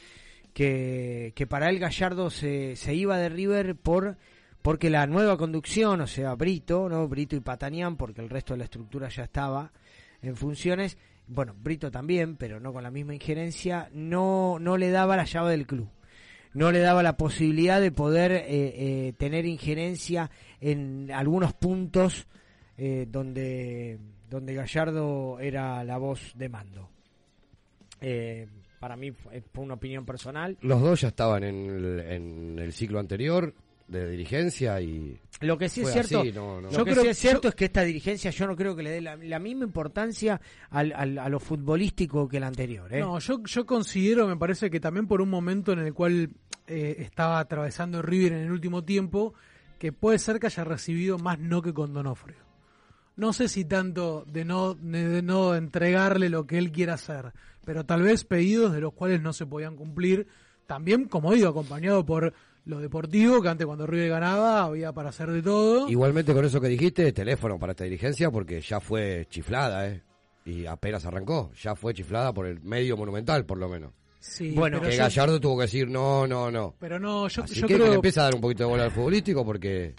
que, 0.53 1.33
que 1.35 1.47
para 1.47 1.69
él 1.69 1.79
Gallardo 1.79 2.29
se, 2.29 2.75
se 2.75 2.93
iba 2.95 3.17
de 3.17 3.29
River 3.29 3.75
por 3.75 4.17
porque 4.63 4.89
la 4.89 5.05
nueva 5.07 5.35
conducción, 5.37 5.99
o 5.99 6.07
sea, 6.07 6.33
Brito, 6.35 6.87
no 6.87 7.05
Brito 7.09 7.35
y 7.35 7.41
Patanián, 7.41 7.97
porque 7.97 8.21
el 8.21 8.29
resto 8.29 8.53
de 8.53 8.59
la 8.59 8.63
estructura 8.63 9.09
ya 9.09 9.25
estaba 9.25 9.73
en 10.21 10.37
funciones, 10.37 10.97
bueno, 11.27 11.53
Brito 11.61 11.91
también, 11.91 12.37
pero 12.37 12.61
no 12.61 12.71
con 12.71 12.81
la 12.81 12.89
misma 12.89 13.13
injerencia, 13.13 13.89
no, 13.91 14.57
no 14.59 14.77
le 14.77 14.89
daba 14.89 15.17
la 15.17 15.25
llave 15.25 15.51
del 15.51 15.67
club. 15.67 15.89
No 16.53 16.71
le 16.71 16.79
daba 16.79 17.01
la 17.03 17.17
posibilidad 17.17 17.81
de 17.81 17.91
poder 17.91 18.31
eh, 18.31 18.43
eh, 18.47 19.13
tener 19.17 19.45
injerencia 19.45 20.29
en 20.61 21.09
algunos 21.11 21.53
puntos 21.53 22.27
eh, 22.77 23.07
donde, 23.09 23.99
donde 24.29 24.53
Gallardo 24.53 25.39
era 25.39 25.83
la 25.83 25.97
voz 25.97 26.31
de 26.35 26.49
mando. 26.49 26.89
Eh, 28.01 28.47
para 28.79 28.95
mí 28.95 29.11
fue 29.11 29.63
una 29.63 29.75
opinión 29.75 30.05
personal. 30.05 30.57
Los 30.61 30.81
dos 30.81 31.01
ya 31.01 31.07
estaban 31.09 31.43
en 31.43 31.69
el, 31.69 31.99
en 32.01 32.59
el 32.59 32.73
ciclo 32.73 32.99
anterior. 32.99 33.53
de 33.87 34.09
dirigencia 34.09 34.79
y 34.81 35.19
Lo 35.41 35.57
que 35.57 35.67
sí 35.69 35.81
es 35.81 35.91
cierto, 35.91 36.21
así, 36.21 36.31
no, 36.31 36.55
no. 36.61 36.69
lo 36.69 36.71
Yo 36.71 36.85
que 36.85 36.91
creo- 36.91 37.03
sí 37.03 37.09
es 37.09 37.17
cierto 37.17 37.43
yo- 37.43 37.49
es 37.49 37.55
que 37.55 37.65
esta 37.65 37.83
dirigencia 37.83 38.31
yo 38.31 38.47
no 38.47 38.55
creo 38.55 38.75
que 38.75 38.81
le 38.81 38.89
dé 38.89 39.01
la, 39.01 39.17
la 39.17 39.39
misma 39.39 39.65
importancia 39.65 40.39
al, 40.69 40.93
al- 40.95 41.17
a 41.19 41.27
lo 41.29 41.39
futbolístico 41.39 42.27
que 42.27 42.39
la 42.39 42.47
anterior. 42.47 42.91
¿eh? 42.93 43.01
No, 43.01 43.19
yo, 43.19 43.43
yo 43.43 43.65
considero, 43.65 44.25
me 44.27 44.37
parece 44.37 44.69
que 44.71 44.79
también 44.79 45.05
por 45.05 45.21
un 45.21 45.29
momento 45.29 45.73
en 45.73 45.79
el 45.79 45.93
cual 45.93 46.29
eh, 46.67 46.95
estaba 46.99 47.39
atravesando 47.39 48.01
River 48.01 48.33
en 48.33 48.39
el 48.39 48.51
último 48.51 48.83
tiempo, 48.83 49.33
que 49.79 49.91
puede 49.91 50.19
ser 50.19 50.39
que 50.39 50.47
haya 50.47 50.63
recibido 50.63 51.17
más 51.17 51.39
no 51.39 51.61
que 51.61 51.73
con 51.73 51.93
Donofrio. 51.93 52.37
No 53.15 53.33
sé 53.33 53.47
si 53.47 53.65
tanto 53.65 54.25
de 54.25 54.43
no, 54.43 54.73
de 54.73 55.21
no 55.21 55.55
entregarle 55.55 56.29
lo 56.29 56.47
que 56.47 56.57
él 56.57 56.71
quiera 56.71 56.95
hacer, 56.95 57.33
pero 57.63 57.85
tal 57.85 58.01
vez 58.01 58.23
pedidos 58.23 58.73
de 58.73 58.81
los 58.81 58.93
cuales 58.93 59.21
no 59.21 59.33
se 59.33 59.45
podían 59.45 59.75
cumplir, 59.75 60.27
también, 60.65 61.05
como 61.05 61.33
digo, 61.33 61.49
acompañado 61.49 62.05
por 62.05 62.33
lo 62.65 62.79
deportivo, 62.79 63.41
que 63.41 63.49
antes 63.49 63.67
cuando 63.67 63.85
River 63.85 64.09
ganaba 64.09 64.63
había 64.63 64.93
para 64.93 65.09
hacer 65.09 65.29
de 65.31 65.41
todo. 65.41 65.89
Igualmente 65.89 66.33
con 66.33 66.45
eso 66.45 66.61
que 66.61 66.69
dijiste, 66.69 67.11
teléfono 67.11 67.59
para 67.59 67.71
esta 67.71 67.83
dirigencia 67.83 68.31
porque 68.31 68.61
ya 68.61 68.79
fue 68.79 69.27
chiflada, 69.29 69.87
¿eh? 69.87 70.01
Y 70.45 70.65
apenas 70.65 71.05
arrancó, 71.05 71.51
ya 71.61 71.75
fue 71.75 71.93
chiflada 71.93 72.33
por 72.33 72.47
el 72.47 72.61
medio 72.61 72.97
monumental, 72.97 73.45
por 73.45 73.57
lo 73.57 73.69
menos. 73.69 73.91
Sí, 74.25 74.51
Bueno, 74.51 74.79
que 74.79 74.91
yo- 74.91 74.97
Gallardo 75.03 75.37
tuvo 75.39 75.57
que 75.57 75.61
decir 75.63 75.89
no, 75.89 76.25
no, 76.25 76.49
no. 76.49 76.75
Pero 76.79 76.97
no, 76.97 77.27
yo, 77.27 77.43
Así 77.43 77.55
yo 77.55 77.67
que, 77.67 77.73
que 77.73 77.79
creo... 77.79 77.89
le 77.89 77.95
empieza 77.95 78.21
a 78.21 78.23
dar 78.25 78.35
un 78.35 78.41
poquito 78.41 78.63
de 78.63 78.69
bola 78.69 78.83
al 78.85 78.91
futbolístico 78.91 79.43
porque 79.45 79.93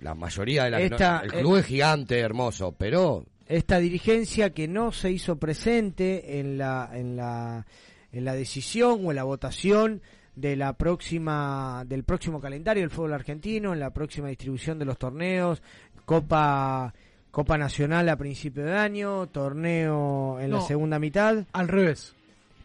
la 0.00 0.14
mayoría 0.16 0.64
de 0.64 0.70
la 0.70 0.80
Esta- 0.80 1.20
el 1.24 1.30
club 1.32 1.56
es 1.58 1.66
gigante, 1.66 2.18
hermoso, 2.18 2.72
pero 2.76 3.24
esta 3.46 3.78
dirigencia 3.78 4.50
que 4.50 4.66
no 4.66 4.90
se 4.90 5.12
hizo 5.12 5.36
presente 5.36 6.40
en 6.40 6.58
la 6.58 6.90
en 6.92 7.14
la 7.16 7.64
en 8.10 8.24
la 8.24 8.34
decisión 8.34 9.06
o 9.06 9.10
en 9.10 9.16
la 9.16 9.22
votación 9.24 10.02
de 10.34 10.56
la 10.56 10.72
próxima 10.72 11.84
del 11.86 12.02
próximo 12.04 12.40
calendario 12.40 12.82
del 12.82 12.90
fútbol 12.90 13.12
argentino, 13.14 13.72
en 13.72 13.78
la 13.80 13.90
próxima 13.94 14.28
distribución 14.28 14.80
de 14.80 14.84
los 14.84 14.98
torneos, 14.98 15.62
Copa 16.04 16.92
Copa 17.30 17.56
Nacional 17.56 18.08
a 18.08 18.16
principio 18.16 18.64
de 18.64 18.76
año, 18.76 19.28
torneo 19.28 20.40
en 20.40 20.50
la 20.50 20.56
No. 20.58 20.66
segunda 20.66 20.98
mitad, 20.98 21.44
Al 21.52 21.68
revés. 21.68 22.14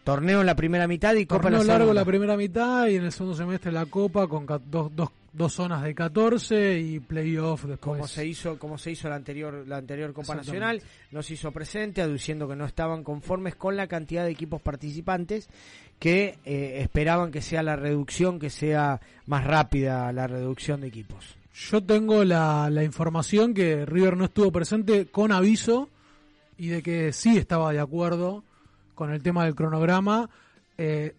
Torneo 0.04 0.42
en 0.42 0.46
la 0.46 0.56
primera 0.56 0.88
mitad 0.88 1.16
y 1.16 1.26
Copa 1.26 1.48
en 1.48 1.54
la 1.54 1.60
Torneo 1.60 1.68
largo 1.68 1.86
segunda. 1.86 2.02
la 2.02 2.06
primera 2.06 2.38
mitad 2.38 2.88
y 2.88 2.96
en 2.96 3.06
el 3.06 3.12
segundo 3.12 3.36
semestre 3.36 3.72
la 3.72 3.86
Copa 3.86 4.28
con 4.28 4.46
dos, 4.46 4.92
dos, 4.96 5.10
dos 5.32 5.54
zonas 5.54 5.82
de 5.84 5.96
14 5.96 6.80
y 6.80 7.00
playoff 7.00 7.64
después. 7.64 7.98
como 7.98 8.08
se 8.08 8.26
hizo 8.26 8.60
como 8.60 8.78
se 8.78 8.92
hizo 8.92 9.10
la 9.10 9.16
anterior 9.16 9.66
la 9.68 9.78
anterior 9.78 10.14
Copa. 10.14 10.36
Nacional 10.36 10.82
no 11.12 11.24
se 11.24 11.36
hizo 11.36 11.52
presente 11.52 12.02
aduciendo 12.02 12.48
que 12.48 12.56
no 12.56 12.66
estaban 12.66 13.04
conformes 13.04 13.56
con 13.56 13.76
la 13.78 13.88
cantidad 13.88 14.26
de 14.26 14.32
equipos 14.32 14.62
participantes 14.62 15.48
que 16.00 16.38
eh, 16.44 16.80
esperaban 16.82 17.32
que 17.32 17.42
sea 17.42 17.64
la 17.64 17.76
reducción 17.76 18.40
que 18.40 18.50
sea 18.50 19.00
más 19.26 19.46
rápida 19.46 20.12
la 20.12 20.28
reducción 20.28 20.82
de 20.82 20.88
equipos 20.88 21.38
Yo 21.54 21.82
tengo 21.82 22.26
la, 22.26 22.70
la 22.70 22.84
información 22.84 23.54
que 23.54 23.86
River 23.86 24.18
no 24.18 24.26
estuvo 24.26 24.52
presente 24.52 25.06
con 25.06 25.32
aviso 25.32 25.90
y 26.58 26.68
de 26.68 26.84
que 26.84 27.14
sí 27.14 27.38
estaba 27.38 27.72
de 27.72 27.80
acuerdo 27.80 28.44
con 28.94 29.12
el 29.12 29.22
tema 29.22 29.46
del 29.46 29.56
cronograma, 29.56 30.30
eh, 30.78 31.16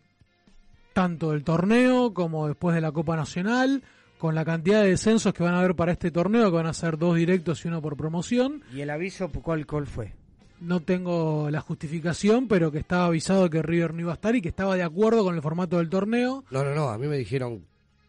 tanto 0.92 1.32
del 1.32 1.44
torneo 1.44 2.14
como 2.14 2.46
después 2.46 2.74
de 2.74 2.80
la 2.80 2.92
Copa 2.92 3.16
Nacional, 3.16 3.82
con 4.18 4.34
la 4.34 4.44
cantidad 4.44 4.82
de 4.82 4.90
descensos 4.90 5.34
que 5.34 5.42
van 5.42 5.54
a 5.54 5.58
haber 5.58 5.74
para 5.74 5.92
este 5.92 6.10
torneo, 6.10 6.50
que 6.50 6.56
van 6.56 6.66
a 6.66 6.72
ser 6.72 6.98
dos 6.98 7.16
directos 7.16 7.64
y 7.64 7.68
uno 7.68 7.82
por 7.82 7.96
promoción. 7.96 8.62
y 8.72 8.80
el 8.80 8.90
aviso 8.90 9.28
cuál 9.28 9.66
cuál 9.66 9.86
fue 9.86 10.12
No 10.60 10.80
tengo 10.80 11.50
la 11.50 11.60
justificación, 11.60 12.48
pero 12.48 12.70
que 12.70 12.78
estaba 12.78 13.06
avisado 13.06 13.50
que 13.50 13.60
River 13.62 13.92
no 13.92 14.00
iba 14.00 14.12
a 14.12 14.14
estar 14.14 14.34
y 14.34 14.40
que 14.40 14.48
estaba 14.48 14.76
de 14.76 14.82
acuerdo 14.82 15.24
con 15.24 15.34
el 15.34 15.42
formato 15.42 15.78
del 15.78 15.90
torneo. 15.90 16.44
no, 16.50 16.64
no, 16.64 16.74
no, 16.74 16.88
a 16.88 16.96
mí 16.98 17.06
me 17.06 17.18
dijeron 17.18 17.64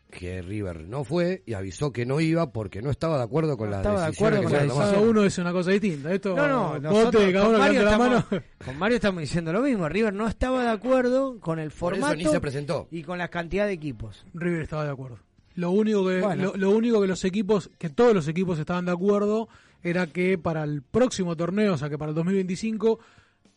que 0.10 0.42
River 0.42 0.88
no 0.88 1.04
fue 1.04 1.44
y 1.46 1.54
avisó 1.54 1.92
que 1.92 2.06
no 2.06 2.22
iba 2.22 2.52
porque 2.52 2.82
no 2.82 2.90
estaba 2.90 3.18
de 3.18 3.24
acuerdo 3.24 3.58
con 3.58 3.68
No 3.70 3.72
las 3.72 3.82
estaba 3.82 4.02
de 4.02 4.08
acuerdo 4.08 4.44
con 4.44 4.52
tomado. 4.68 4.92
Cada 4.92 5.02
uno 5.02 5.22
dice 5.24 5.42
una 5.42 5.52
cosa 5.52 5.72
distinta. 5.72 6.14
Esto, 6.14 6.36
no 6.36 6.48
no 6.48 6.70
bote, 6.70 6.82
nosotros 6.82 7.32
cada 7.34 7.46
con 7.46 7.58
Mario, 7.60 7.84
la 7.84 7.92
estamos, 7.92 8.10
mano. 8.32 8.44
con 8.66 8.78
Mario 8.78 8.96
estamos 8.96 9.22
diciendo 9.22 9.52
lo 9.54 9.62
mismo 9.62 9.90
River 9.90 10.14
no 10.14 10.28
estaba 10.28 10.64
de 10.64 10.70
acuerdo 10.70 11.40
con 11.40 11.60
el 11.60 11.70
Por 11.70 11.78
formato 11.94 12.14
eso 12.14 12.24
ni 12.28 12.32
se 12.34 12.40
presentó. 12.40 12.88
y 12.92 13.04
con 13.04 13.18
la 13.18 13.28
cantidad 13.28 13.66
de 13.66 13.74
equipos 13.74 14.26
River 14.34 14.62
estaba 14.62 14.86
de 14.86 14.92
acuerdo. 14.92 15.20
Lo 15.56 15.72
único 15.72 16.06
que 16.08 16.22
Bueno. 16.22 16.44
lo, 16.44 16.56
lo 16.56 16.70
único 16.72 17.02
que 17.02 17.08
los 17.08 17.24
equipos, 17.26 17.70
que 17.78 17.90
todos 17.90 18.14
los 18.14 18.28
equipos 18.28 18.60
estaban 18.60 18.86
de 18.86 18.92
acuerdo, 18.92 19.48
era 19.84 20.08
que 20.08 20.38
para 20.38 20.64
el 20.64 20.82
próximo 20.82 21.36
torneo, 21.36 21.74
o 21.74 21.78
sea 21.78 21.90
que 21.90 21.98
para 21.98 22.10
el 22.10 22.16
2025 22.16 23.00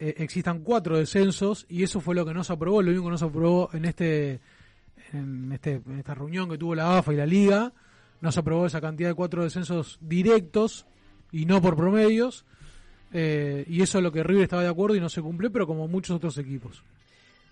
eh, 0.01 0.15
existan 0.19 0.61
cuatro 0.61 0.97
descensos 0.99 1.67
y 1.69 1.83
eso 1.83 2.01
fue 2.01 2.15
lo 2.15 2.25
que 2.25 2.35
no 2.35 2.45
se 2.45 2.53
aprobó, 2.53 2.83
lo 2.83 2.91
único 2.91 3.05
que 3.07 3.11
no 3.11 3.19
se 3.19 3.25
aprobó 3.25 3.71
en 3.73 3.85
este 3.85 4.41
en 5.13 5.53
este 5.53 5.81
en 5.87 5.99
esta 5.99 6.15
reunión 6.15 6.49
que 6.49 6.59
tuvo 6.59 6.75
la 6.75 6.99
AFA 6.99 7.13
y 7.13 7.17
la 7.17 7.27
Liga, 7.27 7.73
no 8.21 8.33
se 8.33 8.41
aprobó 8.41 8.67
esa 8.67 8.81
cantidad 8.81 9.09
de 9.09 9.15
cuatro 9.15 9.45
descensos 9.45 9.99
directos 10.01 10.87
y 11.33 11.47
no 11.47 11.61
por 11.63 11.77
promedios. 11.77 12.45
eh, 13.13 13.65
y 13.69 13.83
eso 13.83 13.99
es 13.99 14.05
lo 14.05 14.13
que 14.13 14.23
River 14.23 14.43
estaba 14.43 14.63
de 14.63 14.69
acuerdo 14.69 14.97
y 14.97 15.01
no 15.01 15.09
se 15.09 15.23
cumplió, 15.23 15.51
pero 15.51 15.67
como 15.67 15.89
muchos 15.89 16.17
otros 16.17 16.37
equipos. 16.39 16.83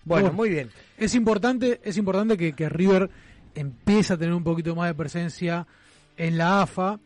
bueno 0.05 0.23
Bueno. 0.25 0.35
muy 0.35 0.49
bien 0.49 0.69
Es 0.97 1.15
importante, 1.15 1.79
es 1.83 1.97
importante 1.97 2.37
que, 2.37 2.53
que 2.53 2.69
River 2.69 3.09
empiece 3.55 4.13
a 4.13 4.17
tener 4.17 4.33
un 4.35 4.43
poquito 4.43 4.75
más 4.75 4.87
de 4.89 4.95
presencia 4.95 5.65
en 6.15 6.37
la 6.37 6.61
AFA, 6.61 6.99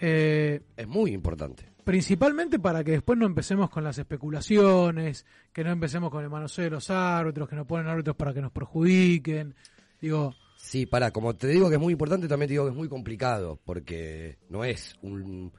eh, 0.00 0.62
Es 0.76 0.88
muy 0.88 1.12
importante. 1.12 1.69
Principalmente 1.90 2.60
para 2.60 2.84
que 2.84 2.92
después 2.92 3.18
no 3.18 3.26
empecemos 3.26 3.68
con 3.68 3.82
las 3.82 3.98
especulaciones, 3.98 5.26
que 5.52 5.64
no 5.64 5.72
empecemos 5.72 6.08
con 6.12 6.22
el 6.22 6.30
manoseo 6.30 6.62
de 6.62 6.70
los 6.70 6.88
árbitros, 6.88 7.48
que 7.48 7.56
nos 7.56 7.66
ponen 7.66 7.88
árbitros 7.88 8.14
para 8.14 8.32
que 8.32 8.40
nos 8.40 8.52
perjudiquen. 8.52 9.56
Digo, 10.00 10.32
Sí, 10.56 10.86
para, 10.86 11.10
como 11.10 11.34
te 11.34 11.48
digo 11.48 11.68
que 11.68 11.74
es 11.74 11.80
muy 11.80 11.92
importante, 11.94 12.28
también 12.28 12.46
te 12.46 12.52
digo 12.52 12.64
que 12.66 12.70
es 12.70 12.76
muy 12.76 12.88
complicado, 12.88 13.58
porque 13.64 14.38
no 14.50 14.62
es 14.62 14.94
un- 15.02 15.50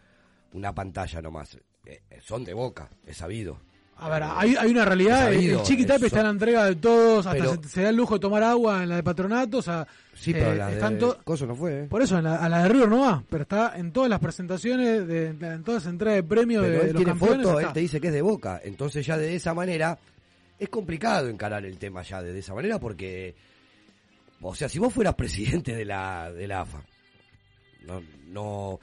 una 0.54 0.74
pantalla 0.74 1.22
nomás. 1.22 1.56
Eh, 1.86 2.02
eh, 2.10 2.20
son 2.22 2.46
de 2.46 2.54
boca, 2.54 2.90
es 3.06 3.18
sabido. 3.18 3.60
A 4.02 4.10
ver, 4.10 4.24
hay, 4.24 4.56
hay 4.56 4.72
una 4.72 4.84
realidad, 4.84 5.28
el, 5.30 5.36
sabido, 5.36 5.60
el 5.60 5.66
Chiqui 5.66 5.86
Tapi 5.86 5.98
eso. 5.98 6.06
está 6.08 6.20
en 6.20 6.26
la 6.26 6.32
entrega 6.32 6.66
de 6.66 6.76
todos, 6.76 7.26
hasta 7.28 7.46
se, 7.56 7.70
se 7.70 7.82
da 7.84 7.90
el 7.90 7.96
lujo 7.96 8.16
de 8.16 8.20
tomar 8.20 8.44
agua 8.44 8.84
en 8.84 8.90
la 8.90 8.96
de 8.98 9.04
patronato, 9.04 9.60
o 9.60 9.62
sea, 9.62 9.88
Sí, 10.14 10.34
pero 10.34 10.52
eh, 10.52 10.56
la 10.56 10.72
están 10.72 11.00
de 11.00 11.14
Coso 11.24 11.46
no 11.48 11.56
fue, 11.56 11.84
¿eh? 11.84 11.88
Por 11.90 12.02
eso, 12.02 12.18
en 12.18 12.24
la- 12.26 12.36
a 12.38 12.50
la 12.50 12.64
de 12.64 12.70
River 12.70 12.90
no 12.90 13.00
va, 13.02 13.24
pero 13.30 13.44
está 13.44 13.74
en 13.78 13.92
todas 13.92 14.10
las 14.10 14.20
presentaciones, 14.20 15.08
de, 15.08 15.28
en 15.28 15.64
todas 15.64 15.84
las 15.86 15.92
entregas 15.94 16.16
de 16.18 16.24
premios 16.24 16.64
de, 16.64 16.70
de 16.72 16.78
los 16.78 16.96
tiene 16.96 17.06
campeones. 17.06 17.46
foto, 17.48 17.60
él 17.60 17.68
te 17.74 17.80
dice 17.80 18.02
que 18.02 18.08
es 18.08 18.14
de 18.14 18.22
boca. 18.22 18.60
Entonces 18.64 19.06
ya 19.06 19.18
de 19.18 19.36
esa 19.36 19.54
manera 19.54 19.98
es 20.60 20.70
complicado 20.70 21.28
encarar 21.30 21.66
el 21.66 21.78
tema 21.78 22.04
ya 22.04 22.22
de 22.22 22.38
esa 22.38 22.54
manera 22.54 22.78
porque, 22.80 23.34
o 24.42 24.54
sea, 24.54 24.70
si 24.70 24.78
vos 24.80 24.94
fueras 24.94 25.16
presidente 25.16 25.76
de 25.76 25.86
la, 25.86 26.32
de 26.32 26.48
la 26.48 26.62
AFA, 26.62 26.84
no, 27.88 28.02
no, 28.28 28.80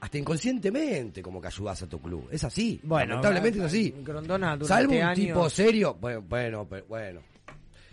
hasta 0.00 0.18
inconscientemente 0.18 1.22
como 1.22 1.40
que 1.40 1.48
ayudás 1.48 1.82
a 1.82 1.86
tu 1.86 2.00
club. 2.00 2.28
Es 2.30 2.42
así. 2.44 2.80
Bueno, 2.82 3.10
lamentablemente 3.16 3.58
es 3.58 3.64
así. 3.66 3.94
Grondona 4.02 4.58
Salvo 4.64 4.92
un 4.94 5.02
años- 5.02 5.14
tipo 5.18 5.50
serio, 5.50 5.96
bueno, 6.00 6.22
bueno, 6.22 6.66
pero- 6.68 6.86
bueno. 6.86 7.20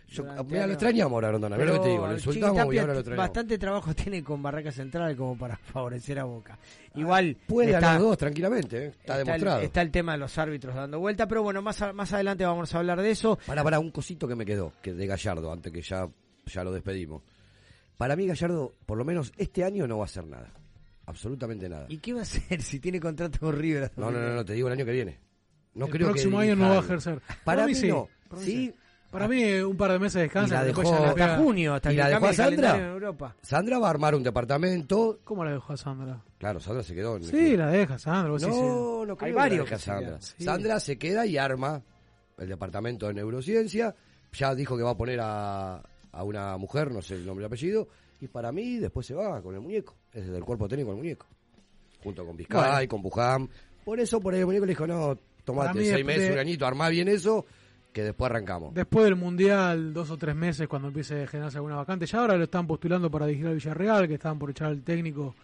Yo, 0.09 0.23
mira, 0.45 0.65
lo 0.65 0.71
extrañamos 0.71 1.11
ahora, 1.15 1.27
Grondona. 1.27 1.57
Mira 1.57 1.67
lo 1.67 1.73
que 1.73 1.79
te 1.79 1.89
digo, 1.89 1.97
lo 2.03 2.07
Pero 2.07 2.15
insultamos 2.17 2.73
y 2.73 2.77
ahora 2.79 2.93
lo 2.93 2.99
extrañamos. 2.99 3.27
Bastante 3.27 3.57
trabajo 3.57 3.93
tiene 3.93 4.23
con 4.23 4.41
Barraca 4.41 4.71
Central 4.71 5.17
como 5.17 5.37
para 5.37 5.57
favorecer 5.73 6.17
a 6.19 6.23
Boca. 6.23 6.57
Igual 6.95 7.35
Puede 7.45 7.73
está, 7.73 7.91
a 7.91 7.93
los 7.95 8.03
dos 8.03 8.17
tranquilamente, 8.17 8.77
¿eh? 8.77 8.87
está, 8.87 8.99
está 9.01 9.19
el, 9.19 9.25
demostrado. 9.25 9.61
está 9.63 9.81
el 9.81 9.91
tema 9.91 10.13
de 10.13 10.17
los 10.19 10.37
árbitros 10.37 10.75
dando 10.75 10.99
vuelta, 10.99 11.27
pero 11.27 11.43
bueno, 11.43 11.61
más, 11.61 11.81
a- 11.81 11.91
más 11.91 12.13
adelante 12.13 12.45
vamos 12.45 12.73
a 12.73 12.77
hablar 12.79 13.01
de 13.01 13.11
eso. 13.11 13.37
Para, 13.45 13.65
para, 13.65 13.79
un 13.79 13.91
cosito 13.91 14.29
que 14.29 14.35
me 14.35 14.45
quedó, 14.45 14.71
que 14.81 14.93
de 14.93 15.05
Gallardo, 15.07 15.51
antes 15.51 15.73
que 15.73 15.81
ya, 15.81 16.07
ya 16.45 16.63
lo 16.63 16.71
despedimos. 16.71 17.21
Para 17.97 18.15
mí 18.15 18.25
Gallardo, 18.27 18.75
por 18.85 18.97
lo 18.97 19.03
menos 19.03 19.33
este 19.35 19.65
año, 19.65 19.87
no 19.87 19.97
va 19.97 20.03
a 20.03 20.05
hacer 20.05 20.25
nada. 20.25 20.53
Absolutamente 21.07 21.67
nada. 21.69 21.85
¿Y 21.89 21.97
qué 21.97 22.13
va 22.13 22.19
a 22.19 22.23
hacer 22.23 22.61
si 22.61 22.79
tiene 22.79 22.99
contrato 22.99 23.39
con 23.39 23.55
River? 23.57 23.83
hasta 23.85 23.99
No, 23.99 24.11
no, 24.11 24.19
no, 24.19 24.33
no, 24.35 24.45
te 24.45 24.53
digo 24.53 24.67
el 24.67 24.73
año 24.73 24.85
que 24.85 24.91
viene. 24.91 25.19
No 25.73 25.85
el 25.85 25.91
creo 25.91 26.07
que 26.07 26.13
próximo 26.13 26.39
año 26.39 26.55
no 26.55 26.69
va 26.69 26.75
a 26.77 26.79
ejercer. 26.79 27.21
Para, 27.43 27.65
mí, 27.65 27.73
sí. 27.75 27.87
no. 27.87 28.07
Para 28.29 28.41
mí 28.41 28.45
sí. 28.45 28.73
Para 29.09 29.27
mí, 29.29 29.41
un 29.61 29.77
par 29.77 29.93
de 29.93 29.99
meses 29.99 30.15
de 30.15 30.21
descanso. 30.23 30.53
Y 30.53 30.57
la 30.57 30.65
dejó- 30.65 30.83
ya 30.83 31.09
hasta 31.09 31.37
junio, 31.37 31.73
hasta 31.75 31.93
¿Y 31.93 31.95
que 31.95 32.01
la 32.01 32.09
dejó 32.09 32.25
a 32.25 32.29
el 32.29 32.35
Sandra? 32.35 32.55
calendario 32.55 32.85
en 32.87 32.91
Europa. 32.93 33.35
Sandra 33.41 33.79
va 33.79 33.87
a 33.87 33.89
armar 33.91 34.15
un 34.15 34.23
departamento. 34.23 35.19
¿Cómo 35.23 35.45
la 35.45 35.51
dejó 35.51 35.73
a 35.73 35.77
Sandra? 35.77 36.21
Claro, 36.37 36.59
Sandra 36.59 36.83
se 36.83 36.93
quedó 36.93 37.15
en 37.15 37.23
el 37.23 37.29
Sí, 37.29 37.37
club. 37.37 37.57
la 37.59 37.67
deja 37.71 37.97
Sandra. 37.97 38.31
vos 38.31 38.41
sí, 38.41 38.51
sí. 38.51 38.57
No, 38.59 39.05
no 39.05 39.15
creo 39.15 39.27
Hay 39.27 39.31
que 39.31 39.35
la 39.35 39.41
varios 39.43 39.69
que 39.69 39.75
se 39.77 39.85
Sandra. 39.85 40.07
quedan, 40.07 40.21
sí. 40.21 40.43
Sandra 40.43 40.79
se 40.81 40.97
queda 40.97 41.25
y 41.25 41.37
arma 41.37 41.81
el 42.37 42.49
departamento 42.49 43.07
de 43.07 43.13
neurociencia. 43.13 43.95
Ya 44.33 44.53
dijo 44.53 44.75
que 44.75 44.83
va 44.83 44.91
a 44.91 44.97
poner 44.97 45.19
a, 45.21 45.81
a 46.11 46.23
una 46.23 46.57
mujer, 46.57 46.91
no 46.91 47.01
sé 47.01 47.15
el 47.15 47.25
nombre 47.25 47.45
y 47.45 47.47
apellido. 47.47 47.87
Y 48.19 48.27
para 48.27 48.51
mí 48.51 48.77
después 48.77 49.05
se 49.07 49.13
va 49.13 49.41
con 49.41 49.55
el 49.55 49.61
muñeco. 49.61 49.95
Es 50.13 50.23
desde 50.25 50.37
el 50.37 50.43
cuerpo 50.43 50.67
técnico 50.67 50.91
el 50.91 50.97
muñeco. 50.97 51.25
Junto 52.03 52.25
con 52.25 52.37
Vizcay, 52.37 52.71
Bueno. 52.71 52.87
con 52.89 53.01
Bujam. 53.01 53.47
Por 53.83 53.99
eso 53.99 54.19
por 54.19 54.33
ahí 54.33 54.41
el 54.41 54.45
muñeco 54.45 54.65
le 54.65 54.71
dijo, 54.71 54.87
no, 54.87 55.17
tomate 55.43 55.79
seis 55.79 55.91
es 55.99 56.05
meses, 56.05 56.27
de- 56.27 56.33
un 56.33 56.39
añito, 56.39 56.65
armá 56.65 56.89
bien 56.89 57.07
eso, 57.07 57.45
que 57.93 58.03
después 58.03 58.29
arrancamos. 58.29 58.73
Después 58.73 59.05
del 59.05 59.15
Mundial, 59.15 59.93
dos 59.93 60.11
o 60.11 60.17
tres 60.17 60.35
meses, 60.35 60.67
cuando 60.67 60.89
empiece 60.89 61.23
a 61.23 61.27
generarse 61.27 61.57
alguna 61.57 61.75
vacante. 61.77 62.05
Ya 62.05 62.19
ahora 62.19 62.35
lo 62.37 62.43
están 62.43 62.67
postulando 62.67 63.09
para 63.09 63.25
dirigir 63.25 63.47
al 63.47 63.55
Villarreal, 63.55 64.07
que 64.07 64.13
estaban 64.15 64.37
por 64.39 64.49
echar 64.51 64.67
al 64.67 64.83
técnico 64.83 65.35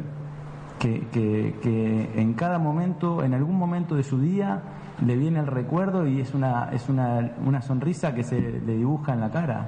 que, 0.84 2.12
en 2.16 2.34
cada 2.34 2.60
momento, 2.60 3.24
en 3.24 3.34
algún 3.34 3.58
momento 3.58 3.96
de 3.96 4.04
su 4.04 4.20
día, 4.20 4.62
le 5.06 5.16
viene 5.16 5.40
el 5.40 5.48
recuerdo 5.48 6.06
y 6.06 6.20
es 6.20 6.34
una, 6.34 6.70
es 6.72 6.90
una, 6.90 7.32
una 7.46 7.62
sonrisa 7.62 8.14
que 8.14 8.24
se 8.24 8.40
le 8.40 8.76
dibuja 8.76 9.14
en 9.14 9.22
la 9.22 9.30
cara. 9.30 9.68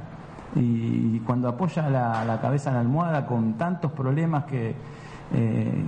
Y, 0.55 1.19
cuando 1.19 1.49
apoya 1.49 1.89
la, 1.89 2.39
cabeza 2.41 2.69
en 2.69 2.75
la 2.75 2.81
almohada 2.81 3.25
con 3.25 3.53
tantos 3.53 3.91
problemas 3.91 4.45
que, 4.45 4.75
eh, 5.33 5.83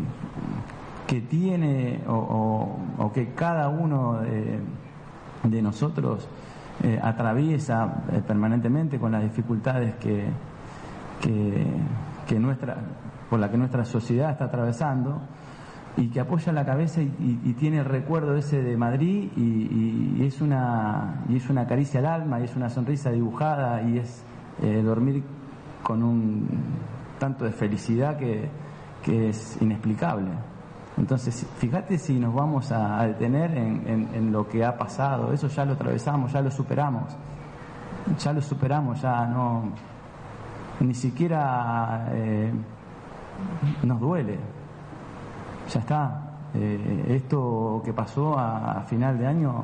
que 1.06 1.22
tiene 1.22 2.02
o, 2.08 3.12
que 3.14 3.34
cada 3.34 3.70
uno 3.70 4.20
de, 4.22 4.60
de 5.44 5.62
nosotros 5.62 6.28
eh, 6.84 7.00
atraviesa 7.02 8.04
eh, 8.12 8.22
permanentemente 8.26 9.00
con 9.00 9.12
las 9.12 9.24
dificultades 9.24 9.96
que, 9.96 10.26
que 11.22 12.40
nuestra, 12.40 12.78
por 13.30 13.40
la 13.40 13.50
que 13.52 13.58
nuestra 13.58 13.84
sociedad 13.86 14.32
está 14.32 14.46
atravesando 14.46 15.22
y 15.98 16.10
que 16.10 16.20
apoya 16.20 16.52
la 16.54 16.64
cabeza 16.66 17.02
y, 17.02 17.56
tiene 17.60 17.80
el 17.80 17.86
recuerdo 17.86 18.36
ese 18.36 18.62
de 18.62 18.78
Madrid 18.78 19.32
y, 19.36 20.24
es 20.24 20.42
una 20.42 21.24
es 21.30 21.50
una 21.50 21.66
caricia 21.66 22.00
al 22.00 22.06
alma 22.06 22.40
y 22.40 22.44
es 22.44 22.56
una 22.56 22.70
sonrisa 22.70 23.10
dibujada 23.10 23.82
y 23.82 23.98
es 23.98 24.24
eh, 24.62 24.82
dormir 24.84 25.24
con 25.84 26.04
un 26.04 26.48
tanto 27.20 27.46
de 27.46 27.52
felicidad 27.52 28.18
que, 28.18 28.50
que 29.04 29.30
es 29.30 29.58
inexplicable. 29.62 30.30
Entonces, 30.98 31.46
fíjate 31.58 31.98
si 31.98 32.20
nos 32.20 32.34
vamos 32.34 32.72
a, 32.72 33.04
detener 33.08 33.52
en, 33.58 33.88
en- 33.88 34.10
en 34.14 34.32
lo 34.32 34.48
que 34.48 34.64
ha 34.66 34.78
pasado, 34.78 35.32
eso 35.34 35.48
ya 35.48 35.64
lo 35.66 35.74
atravesamos, 35.74 36.32
ya 36.34 36.42
lo 36.42 36.50
superamos, 36.52 37.16
ya 38.20 38.34
lo 38.34 38.42
superamos, 38.42 39.02
ya 39.02 39.26
no, 39.28 39.72
ni 40.80 40.94
siquiera 40.94 42.08
eh, 42.12 42.52
nos 43.84 44.00
duele, 44.00 44.38
ya 45.72 45.80
está. 45.80 46.24
Eh, 46.54 47.06
esto 47.10 47.82
que 47.84 47.94
pasó 47.94 48.38
a, 48.38 48.82
final 48.88 49.18
de 49.18 49.28
año 49.28 49.64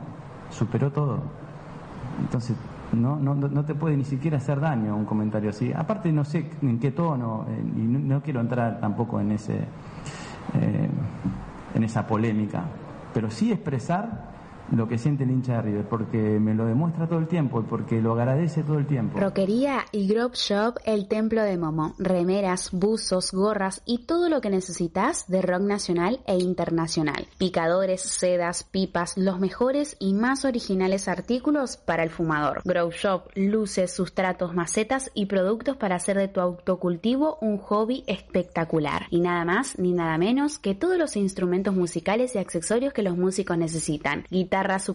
superó 0.50 0.92
todo. 0.92 1.20
Entonces, 2.20 2.56
no, 2.92 3.16
no, 3.18 3.34
no 3.34 3.66
te 3.66 3.74
puede 3.74 3.98
ni 3.98 4.04
siquiera 4.04 4.38
hacer 4.38 4.60
daño 4.60 4.96
un 4.96 5.06
comentario 5.06 5.50
así. 5.50 5.72
Aparte, 5.74 6.12
no 6.12 6.24
sé 6.24 6.50
en 6.62 6.80
qué 6.80 6.92
tono, 6.92 7.46
eh, 7.50 7.64
y 7.78 7.82
no, 7.82 8.00
no 8.00 8.22
quiero 8.22 8.42
entrar 8.42 8.80
tampoco 8.80 9.20
en, 9.20 9.32
ese, 9.32 9.56
eh, 9.56 10.90
en 11.74 11.84
esa 11.84 12.06
polémica, 12.06 12.64
pero 13.14 13.32
sí 13.32 13.52
expresar 13.52 14.34
lo 14.76 14.88
que 14.88 14.98
siente 14.98 15.24
el 15.24 15.32
hincha 15.32 15.54
de 15.58 15.62
River, 15.62 15.86
porque 15.88 16.18
me 16.18 16.54
lo 16.54 16.66
demuestra 16.66 17.08
todo 17.08 17.20
el 17.20 17.28
tiempo 17.28 17.62
y 17.62 17.64
porque 17.64 18.02
lo 18.02 18.14
agradece 18.14 18.64
todo 18.64 18.78
el 18.78 18.88
tiempo. 18.88 19.20
Roquería 19.20 19.86
y 19.92 20.08
Grove 20.08 20.36
Shop 20.36 20.76
El 20.86 21.08
Templo 21.08 21.44
de 21.44 21.58
Momo. 21.58 21.94
Remeras, 22.00 22.72
buzos, 22.72 23.32
gorras 23.32 23.82
y 23.86 24.06
todo 24.06 24.30
lo 24.30 24.42
que 24.42 24.50
necesitas 24.50 25.28
de 25.28 25.42
rock 25.42 25.62
nacional 25.62 26.20
e 26.26 26.38
internacional. 26.38 27.28
Picadores, 27.38 28.02
sedas, 28.02 28.64
pipas, 28.64 29.18
los 29.18 29.40
mejores 29.40 29.96
y 30.00 30.14
más 30.14 30.46
originales 30.46 31.08
artículos 31.08 31.78
para 31.78 32.04
el 32.04 32.10
fumador. 32.10 32.62
Grove 32.66 32.96
Shop, 32.96 33.24
luces, 33.36 33.94
sustratos, 33.94 34.54
macetas 34.54 35.12
y 35.14 35.28
productos 35.28 35.78
para 35.78 35.96
hacer 35.96 36.18
de 36.18 36.28
tu 36.28 36.40
autocultivo 36.40 37.38
un 37.42 37.58
hobby 37.58 38.04
espectacular. 38.08 39.08
Y 39.10 39.22
nada 39.22 39.46
más 39.46 39.78
ni 39.78 39.94
nada 39.94 40.18
menos 40.18 40.58
que 40.60 40.76
todos 40.76 40.98
los 40.98 41.16
instrumentos 41.16 41.76
musicales 41.76 42.36
y 42.36 42.40
accesorios 42.40 42.94
que 42.94 43.04
los 43.04 43.18
músicos 43.18 43.58
necesitan. 43.58 44.26
Guitarras, 44.64 44.90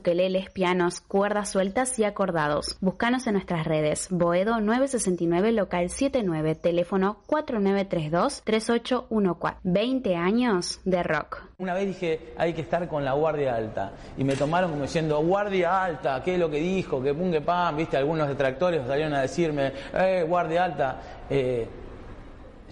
pianos, 0.54 1.02
cuerdas 1.02 1.50
sueltas 1.50 1.98
y 1.98 2.04
acordados. 2.04 2.78
Búscanos 2.80 3.26
en 3.26 3.34
nuestras 3.34 3.66
redes. 3.66 4.08
Boedo 4.10 4.62
969 4.62 5.52
local 5.52 5.90
79, 5.90 6.54
teléfono 6.54 7.18
4932-3814. 7.26 9.56
20 9.64 10.16
años 10.16 10.80
de 10.86 11.02
rock. 11.02 11.42
Una 11.58 11.74
vez 11.74 11.86
dije, 11.86 12.32
hay 12.38 12.54
que 12.54 12.62
estar 12.62 12.88
con 12.88 13.04
la 13.04 13.12
guardia 13.12 13.56
alta. 13.56 13.92
Y 14.16 14.24
me 14.24 14.36
tomaron 14.36 14.70
como 14.70 14.84
diciendo, 14.84 15.20
guardia 15.20 15.84
alta, 15.84 16.22
¿qué 16.24 16.36
es 16.36 16.40
lo 16.40 16.48
que 16.48 16.60
dijo? 16.60 17.02
Que 17.02 17.12
pum, 17.12 17.30
que 17.30 17.42
pam, 17.42 17.76
viste, 17.76 17.98
algunos 17.98 18.26
detractores 18.26 18.86
salieron 18.86 19.12
a 19.12 19.20
decirme, 19.20 19.72
eh, 19.92 20.24
guardia 20.26 20.64
alta. 20.64 20.96
Eh, 21.28 21.68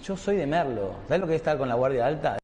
yo 0.03 0.17
soy 0.17 0.39
de 0.39 0.47
Merlo. 0.47 0.95
¿Sabes 1.09 1.21
lo 1.21 1.27
que 1.27 1.35
es 1.35 1.43
estar 1.43 1.59
con 1.59 1.69
la 1.69 1.75
guardia 1.75 2.07
alta? 2.07 2.39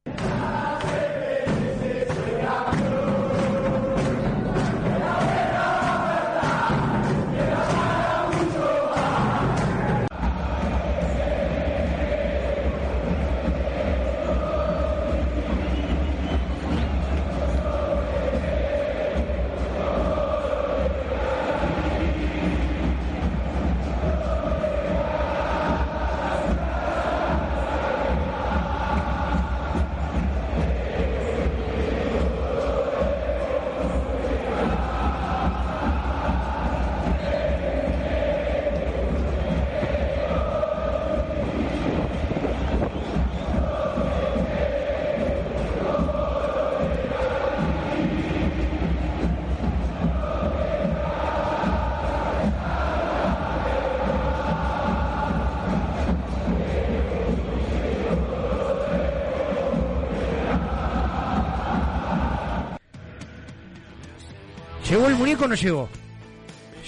¿Llegó 64.93 65.07
el 65.07 65.15
muñeco 65.15 65.45
o 65.45 65.47
no 65.47 65.55
llegó? 65.55 65.89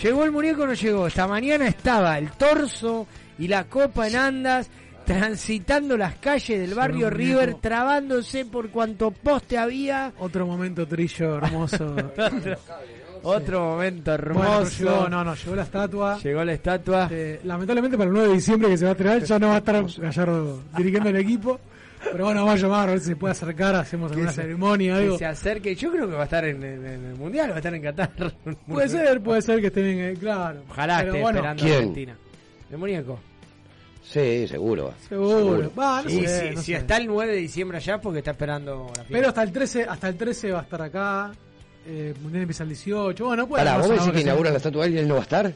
¿Llegó 0.03 0.25
el 0.25 0.31
muñeco 0.31 0.61
o 0.61 0.67
no 0.67 0.73
llegó? 0.75 1.07
Esta 1.07 1.27
mañana 1.27 1.67
estaba 1.67 2.19
el 2.19 2.29
torso 2.33 3.07
y 3.39 3.47
la 3.47 3.63
copa 3.63 4.07
en 4.07 4.15
andas 4.15 4.69
transitando 5.07 5.97
las 5.97 6.13
calles 6.17 6.59
del 6.59 6.75
barrio. 6.75 7.09
River, 7.09 7.55
trabándose 7.55 8.45
por 8.45 8.69
cuanto 8.69 9.09
poste 9.09 9.57
había. 9.57 10.13
Otro 10.19 10.45
momento 10.45 10.87
trillo 10.87 11.37
hermoso. 11.37 11.95
Otro 13.23 13.71
momento 13.71 14.13
hermoso. 14.13 14.49
Bueno, 14.49 14.69
llegó, 14.69 15.09
no, 15.09 15.23
no, 15.23 15.33
llegó 15.33 15.55
la 15.55 15.63
estatua. 15.63 16.19
Llegó 16.19 16.43
la 16.43 16.53
estatua. 16.53 17.09
Eh, 17.11 17.41
lamentablemente 17.43 17.97
para 17.97 18.07
el 18.07 18.13
9 18.13 18.27
de 18.27 18.33
diciembre 18.35 18.69
que 18.69 18.77
se 18.77 18.85
va 18.85 18.89
a 18.89 18.93
estrenar 18.93 19.23
ya 19.23 19.39
no 19.39 19.47
va 19.47 19.55
a 19.55 19.57
estar 19.57 19.83
Gallardo 19.97 20.61
dirigiendo 20.77 21.09
el 21.09 21.15
equipo. 21.15 21.59
Pero 22.11 22.25
bueno, 22.25 22.45
vamos 22.45 22.59
a 22.59 22.63
llamar 22.63 22.89
a 22.89 22.91
ver 22.93 22.99
si 23.01 23.07
se 23.07 23.15
puede 23.15 23.31
acercar, 23.31 23.75
hacemos 23.75 24.11
alguna 24.11 24.31
se- 24.31 24.41
ceremonia, 24.43 24.93
que 24.95 25.03
algo. 25.03 25.17
se 25.17 25.25
acerque. 25.25 25.75
Yo 25.75 25.91
creo 25.91 26.07
que 26.07 26.13
va 26.15 26.21
a 26.21 26.25
estar 26.25 26.45
en, 26.45 26.63
en- 26.63 26.85
en 26.85 27.05
el 27.05 27.15
mundial, 27.15 27.49
va 27.51 27.55
a 27.55 27.57
estar 27.57 27.73
en 27.73 27.81
Qatar. 27.81 28.11
Puede 28.67 28.89
ser, 28.89 29.21
puede 29.21 29.41
ser 29.41 29.59
que 29.61 29.67
estén, 29.67 29.85
eh, 29.99 30.13
claro. 30.19 30.61
Ojalá 30.69 30.99
esté 30.99 31.11
bueno, 31.21 31.39
esperando 31.39 31.63
a 31.63 31.65
¿Quién? 31.65 31.77
Argentina. 31.77 32.17
El 32.71 32.77
muñeco. 32.77 33.19
Sí, 34.03 34.47
seguro. 34.47 34.93
Seguro. 35.09 35.71
Va, 35.77 36.01
no 36.03 36.09
Y 36.09 36.25
sé, 36.27 36.49
si, 36.49 36.55
no 36.55 36.61
si 36.61 36.71
sé. 36.73 36.77
está 36.77 36.97
el 36.97 37.07
9 37.07 37.31
de 37.33 37.39
diciembre 37.39 37.77
allá, 37.77 37.99
porque 37.99 38.19
está 38.19 38.31
esperando 38.31 38.91
la 38.95 39.03
Pero 39.09 39.29
hasta 39.29 39.41
el 39.43 39.51
13, 39.51 39.83
hasta 39.83 40.07
el 40.09 40.15
13 40.15 40.51
va 40.51 40.59
a 40.59 40.63
estar 40.63 40.81
acá. 40.81 41.31
Eh, 41.87 42.13
mundial 42.21 42.43
empieza 42.43 42.63
el 42.63 42.69
18. 42.69 43.25
Bueno, 43.25 43.47
puede 43.47 43.63
Pará, 43.63 43.77
¿vos 43.79 43.89
decís 43.89 44.11
que 44.11 44.21
inauguran 44.21 44.53
la 44.53 44.57
estatua 44.57 44.87
y 44.87 44.97
él 44.97 45.07
no 45.07 45.15
va 45.15 45.19
a 45.21 45.23
estar? 45.23 45.53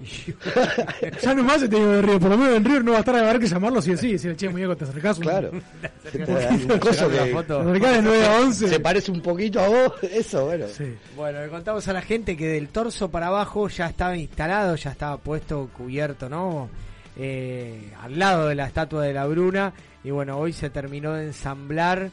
Ya 1.22 1.34
no 1.34 1.42
más 1.42 1.60
se 1.60 1.68
te 1.68 1.76
digo 1.76 1.88
de 1.88 2.02
Río, 2.02 2.20
por 2.20 2.30
lo 2.30 2.38
menos 2.38 2.56
en 2.56 2.64
Río 2.64 2.82
no 2.82 2.92
va 2.92 2.98
a 2.98 3.00
estar 3.00 3.16
a 3.16 3.20
haber 3.20 3.40
que 3.40 3.46
llamarlo 3.46 3.82
si 3.82 3.96
sí, 3.96 4.12
decirle, 4.12 4.36
che, 4.36 4.48
muñeco, 4.48 4.76
te 4.76 4.84
acercás 4.84 5.18
un 5.18 5.24
Claro. 5.24 5.50
Te 6.12 6.22
acercás 6.22 7.00
de 7.00 8.02
9 8.02 8.26
a 8.26 8.40
11. 8.40 8.68
se 8.68 8.80
parece 8.80 9.10
un 9.10 9.20
poquito 9.20 9.60
a 9.60 9.68
vos, 9.68 9.92
eso, 10.02 10.46
bueno. 10.46 10.66
Bueno, 11.16 11.40
le 11.40 11.48
contamos 11.48 11.86
a 11.88 11.92
la 11.92 12.02
gente 12.02 12.36
que 12.36 12.48
del 12.48 12.68
torso 12.68 13.10
para 13.10 13.26
abajo 13.28 13.68
ya 13.68 13.86
estaba 13.86 14.16
instalado, 14.16 14.76
ya 14.76 14.90
estaba 14.92 15.16
puesto, 15.16 15.68
cubierto, 15.76 16.28
¿no? 16.28 16.68
Eh, 17.18 17.92
al 18.00 18.18
lado 18.18 18.48
de 18.48 18.54
la 18.54 18.66
estatua 18.66 19.04
de 19.04 19.12
la 19.12 19.26
Bruna. 19.26 19.72
Y 20.04 20.10
bueno, 20.10 20.38
hoy 20.38 20.52
se 20.52 20.70
terminó 20.70 21.14
de 21.14 21.26
ensamblar 21.26 22.10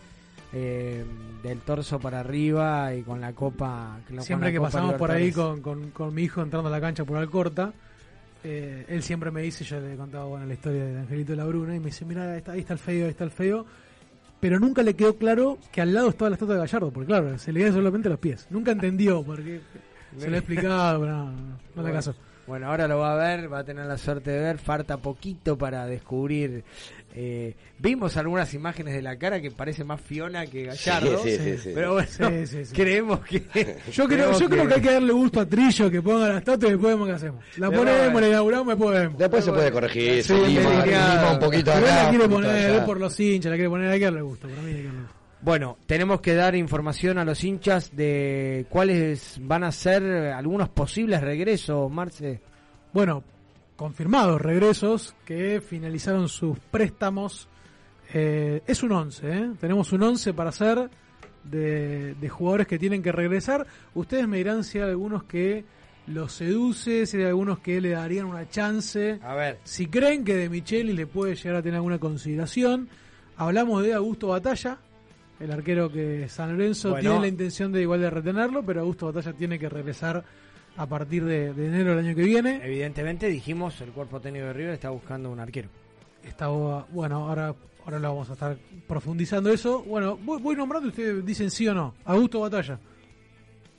eh, 0.52 1.04
del 1.48 1.60
torso 1.60 2.00
para 2.00 2.22
arriba 2.22 2.94
y 2.96 3.04
con 3.04 3.22
la 3.22 3.34
copa. 3.34 4.00
con 4.08 4.16
la 4.16 4.22
Siempre 4.24 4.52
que 4.52 4.58
Copa 4.58 4.70
pasamos 4.70 4.96
por 4.96 5.12
ahí 5.12 5.32
con, 5.32 5.62
con, 5.62 5.92
con 5.92 6.14
mi 6.14 6.24
hijo 6.24 6.42
entrando 6.42 6.70
a 6.70 6.72
la 6.72 6.82
cancha 6.82 7.06
por 7.06 7.18
Alcorta, 7.18 7.72
eh, 8.44 8.86
él 8.90 9.04
siempre 9.04 9.30
me 9.32 9.42
dice, 9.42 9.64
yo 9.64 9.80
le 9.80 9.96
contaba 9.96 10.26
bueno, 10.26 10.46
la 10.46 10.54
historia 10.54 10.86
del 10.86 10.98
Angelito 10.98 11.34
de 11.34 11.38
la 11.38 11.46
Bruna, 11.46 11.76
y 11.76 11.80
me 11.80 11.88
dice, 11.88 12.04
mira, 12.06 12.32
ahí 12.32 12.38
está, 12.40 12.54
ahí 12.54 12.60
está 12.62 12.74
el 12.74 12.80
feo, 12.80 13.06
ahí 13.06 13.12
está 13.12 13.24
el 13.24 13.32
feo. 13.32 13.66
Pero 14.40 14.60
nunca 14.60 14.84
le 14.84 14.96
quedó 14.96 15.16
claro 15.18 15.58
que 15.72 15.82
al 15.82 15.94
lado 15.94 16.10
estaba 16.10 16.30
la 16.30 16.36
estatua 16.36 16.56
de 16.56 16.62
Gallardo, 16.62 16.92
porque 16.92 17.08
claro, 17.08 17.38
se 17.38 17.52
le 17.52 17.72
solamente 17.72 18.10
los 18.10 18.20
pies. 18.20 18.48
Nunca 18.50 18.72
entendió, 18.72 19.24
porque 19.24 19.62
se 20.18 20.30
lo 20.30 20.36
he 20.36 20.40
explicado, 20.40 21.00
pero 21.00 21.12
no, 21.12 21.32
no, 21.32 21.60
no 21.76 21.84
le 21.84 21.92
caso. 21.92 22.16
Bueno, 22.48 22.68
ahora 22.68 22.88
lo 22.88 23.00
va 23.00 23.14
a 23.14 23.16
ver, 23.16 23.52
va 23.52 23.60
a 23.60 23.64
tener 23.64 23.86
la 23.86 23.98
suerte 23.98 24.30
de 24.30 24.40
ver, 24.40 24.58
falta 24.60 24.98
poquito 24.98 25.58
para 25.58 25.88
descubrir. 25.88 26.64
Eh, 27.18 27.56
vimos 27.80 28.18
algunas 28.18 28.54
imágenes 28.54 28.94
de 28.94 29.02
la 29.02 29.16
cara 29.18 29.42
que 29.42 29.50
parece 29.50 29.84
más 29.86 30.02
Fiona 30.02 30.46
que 30.46 30.66
Gallardo, 30.66 31.24
Sí, 31.24 31.32
sí, 31.32 31.38
sí, 31.38 31.58
sí. 31.58 31.72
pero 31.74 31.94
bueno, 31.94 32.08
Sí, 32.10 32.46
sí, 32.48 32.66
sí. 32.66 32.76
creemos 32.76 33.22
que... 33.22 33.40
Yo 33.94 34.06
creo, 34.08 34.38
yo 34.38 34.50
creo 34.50 34.68
que 34.68 34.74
hay 34.74 34.82
que 34.82 34.92
darle 34.92 35.14
gusto 35.14 35.40
a 35.40 35.46
Trillo 35.46 35.90
que 35.90 36.02
ponga 36.02 36.28
la 36.28 36.38
estatua 36.40 36.68
y 36.68 36.72
después 36.74 36.94
vemos 36.94 37.08
qué 37.08 37.14
hacemos. 37.14 37.44
La 37.58 37.70
Pero 37.70 37.82
ponemos, 37.82 38.04
bueno. 38.12 38.20
la 38.20 38.28
inauguramos, 38.28 38.68
después 38.68 39.00
vemos. 39.00 39.18
Después 39.18 39.46
se 39.46 39.52
puede 39.54 39.72
corregir, 39.72 40.14
Sí, 40.16 40.24
se 40.24 40.48
lima, 40.48 40.62
sí, 40.84 40.90
lima 40.90 41.32
un 41.34 41.40
poquito 41.40 41.72
acá, 41.72 42.04
la 42.04 42.10
quiere 42.10 42.28
poner 42.30 42.52
allá. 42.52 42.86
por 42.86 43.00
los 43.00 43.20
hinchas, 43.20 43.50
la 43.50 43.56
quiere 43.56 43.70
poner, 43.70 43.90
hay 43.90 44.00
que 44.00 44.06
darle 44.06 44.22
gusto. 44.22 44.48
Para 44.50 44.62
mí 44.62 44.68
hay 44.70 44.76
que 44.76 44.84
darle 44.84 45.00
gusto. 45.02 45.16
Bueno, 45.42 45.78
tenemos 45.86 46.22
que 46.22 46.34
dar 46.34 46.56
información 46.56 47.18
a 47.20 47.24
los 47.26 47.44
hinchas 47.44 47.96
de 47.96 48.66
cuáles 48.70 49.38
van 49.42 49.64
a 49.64 49.72
ser 49.72 50.04
algunos 50.04 50.70
posibles 50.70 51.22
regresos, 51.22 51.90
Marce. 51.92 52.42
Bueno, 52.94 53.24
confirmados 53.76 54.42
regresos 54.42 55.16
que 55.26 55.62
finalizaron 55.62 56.30
sus 56.30 56.58
préstamos. 56.60 57.48
Eh, 58.14 58.62
es 58.68 58.84
un 58.84 58.92
11, 58.92 59.32
¿eh? 59.32 59.52
tenemos 59.60 59.92
un 59.92 60.04
11 60.04 60.34
para 60.34 60.50
hacer 60.50 60.90
de, 61.44 62.16
de 62.16 62.30
jugadores 62.30 62.68
que 62.68 62.80
tienen 62.80 63.02
que 63.02 63.12
regresar. 63.12 63.66
Ustedes 63.94 64.28
me 64.28 64.38
dirán 64.38 64.64
si 64.64 64.78
hay 64.80 64.90
algunos 64.90 65.24
que 65.24 65.66
los 66.08 66.34
seduce, 66.34 67.06
si 67.06 67.18
hay 67.18 67.24
algunos 67.26 67.60
que 67.60 67.82
le 67.82 67.90
darían 67.90 68.26
una 68.26 68.48
chance. 68.50 69.20
A 69.24 69.34
ver. 69.36 69.60
Si 69.64 69.88
creen 69.88 70.24
que 70.24 70.36
de 70.36 70.50
Micheli 70.50 70.94
le 70.94 71.08
puede 71.08 71.36
llegar 71.36 71.58
a 71.58 71.62
tener 71.62 71.76
alguna 71.76 72.00
consideración. 72.00 72.90
Hablamos 73.38 73.84
de 73.84 73.94
Augusto 73.94 74.28
Batalla, 74.28 74.78
el 75.40 75.52
arquero 75.52 75.92
que 75.92 76.30
San 76.30 76.52
Lorenzo 76.54 76.92
Bueno. 76.92 77.02
tiene 77.02 77.20
la 77.20 77.28
intención 77.28 77.72
de 77.72 77.82
igual 77.82 78.00
de 78.02 78.10
retenerlo, 78.10 78.64
pero 78.64 78.82
Augusto 78.82 79.08
Batalla 79.08 79.34
tiene 79.34 79.60
que 79.60 79.68
regresar 79.68 80.24
a 80.78 80.86
partir 80.88 81.24
de, 81.26 81.54
de 81.54 81.68
enero 81.68 81.96
del 81.96 82.06
año 82.06 82.16
que 82.16 82.24
viene. 82.24 82.62
Evidentemente 82.64 83.28
dijimos, 83.28 83.80
el 83.82 83.92
cuerpo 83.92 84.20
técnico 84.20 84.46
de 84.48 84.54
River 84.54 84.74
está 84.74 84.90
buscando 84.90 85.32
un 85.32 85.40
arquero. 85.40 85.70
Está, 86.24 86.48
bueno, 86.48 87.28
ahora, 87.28 87.56
ahora 87.86 88.00
lo 88.00 88.10
vamos 88.10 88.30
a 88.30 88.34
estar 88.34 88.58
profundizando 88.88 89.52
eso. 89.52 89.84
Bueno, 89.84 90.18
voy, 90.18 90.42
voy 90.42 90.56
nombrando 90.56 90.88
y 90.88 90.90
ustedes 90.90 91.26
dicen 91.26 91.52
sí 91.52 91.68
o 91.68 91.74
no. 91.74 91.94
Augusto 92.04 92.40
Batalla. 92.40 92.80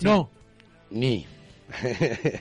No. 0.01 0.31
Ni. 0.91 1.27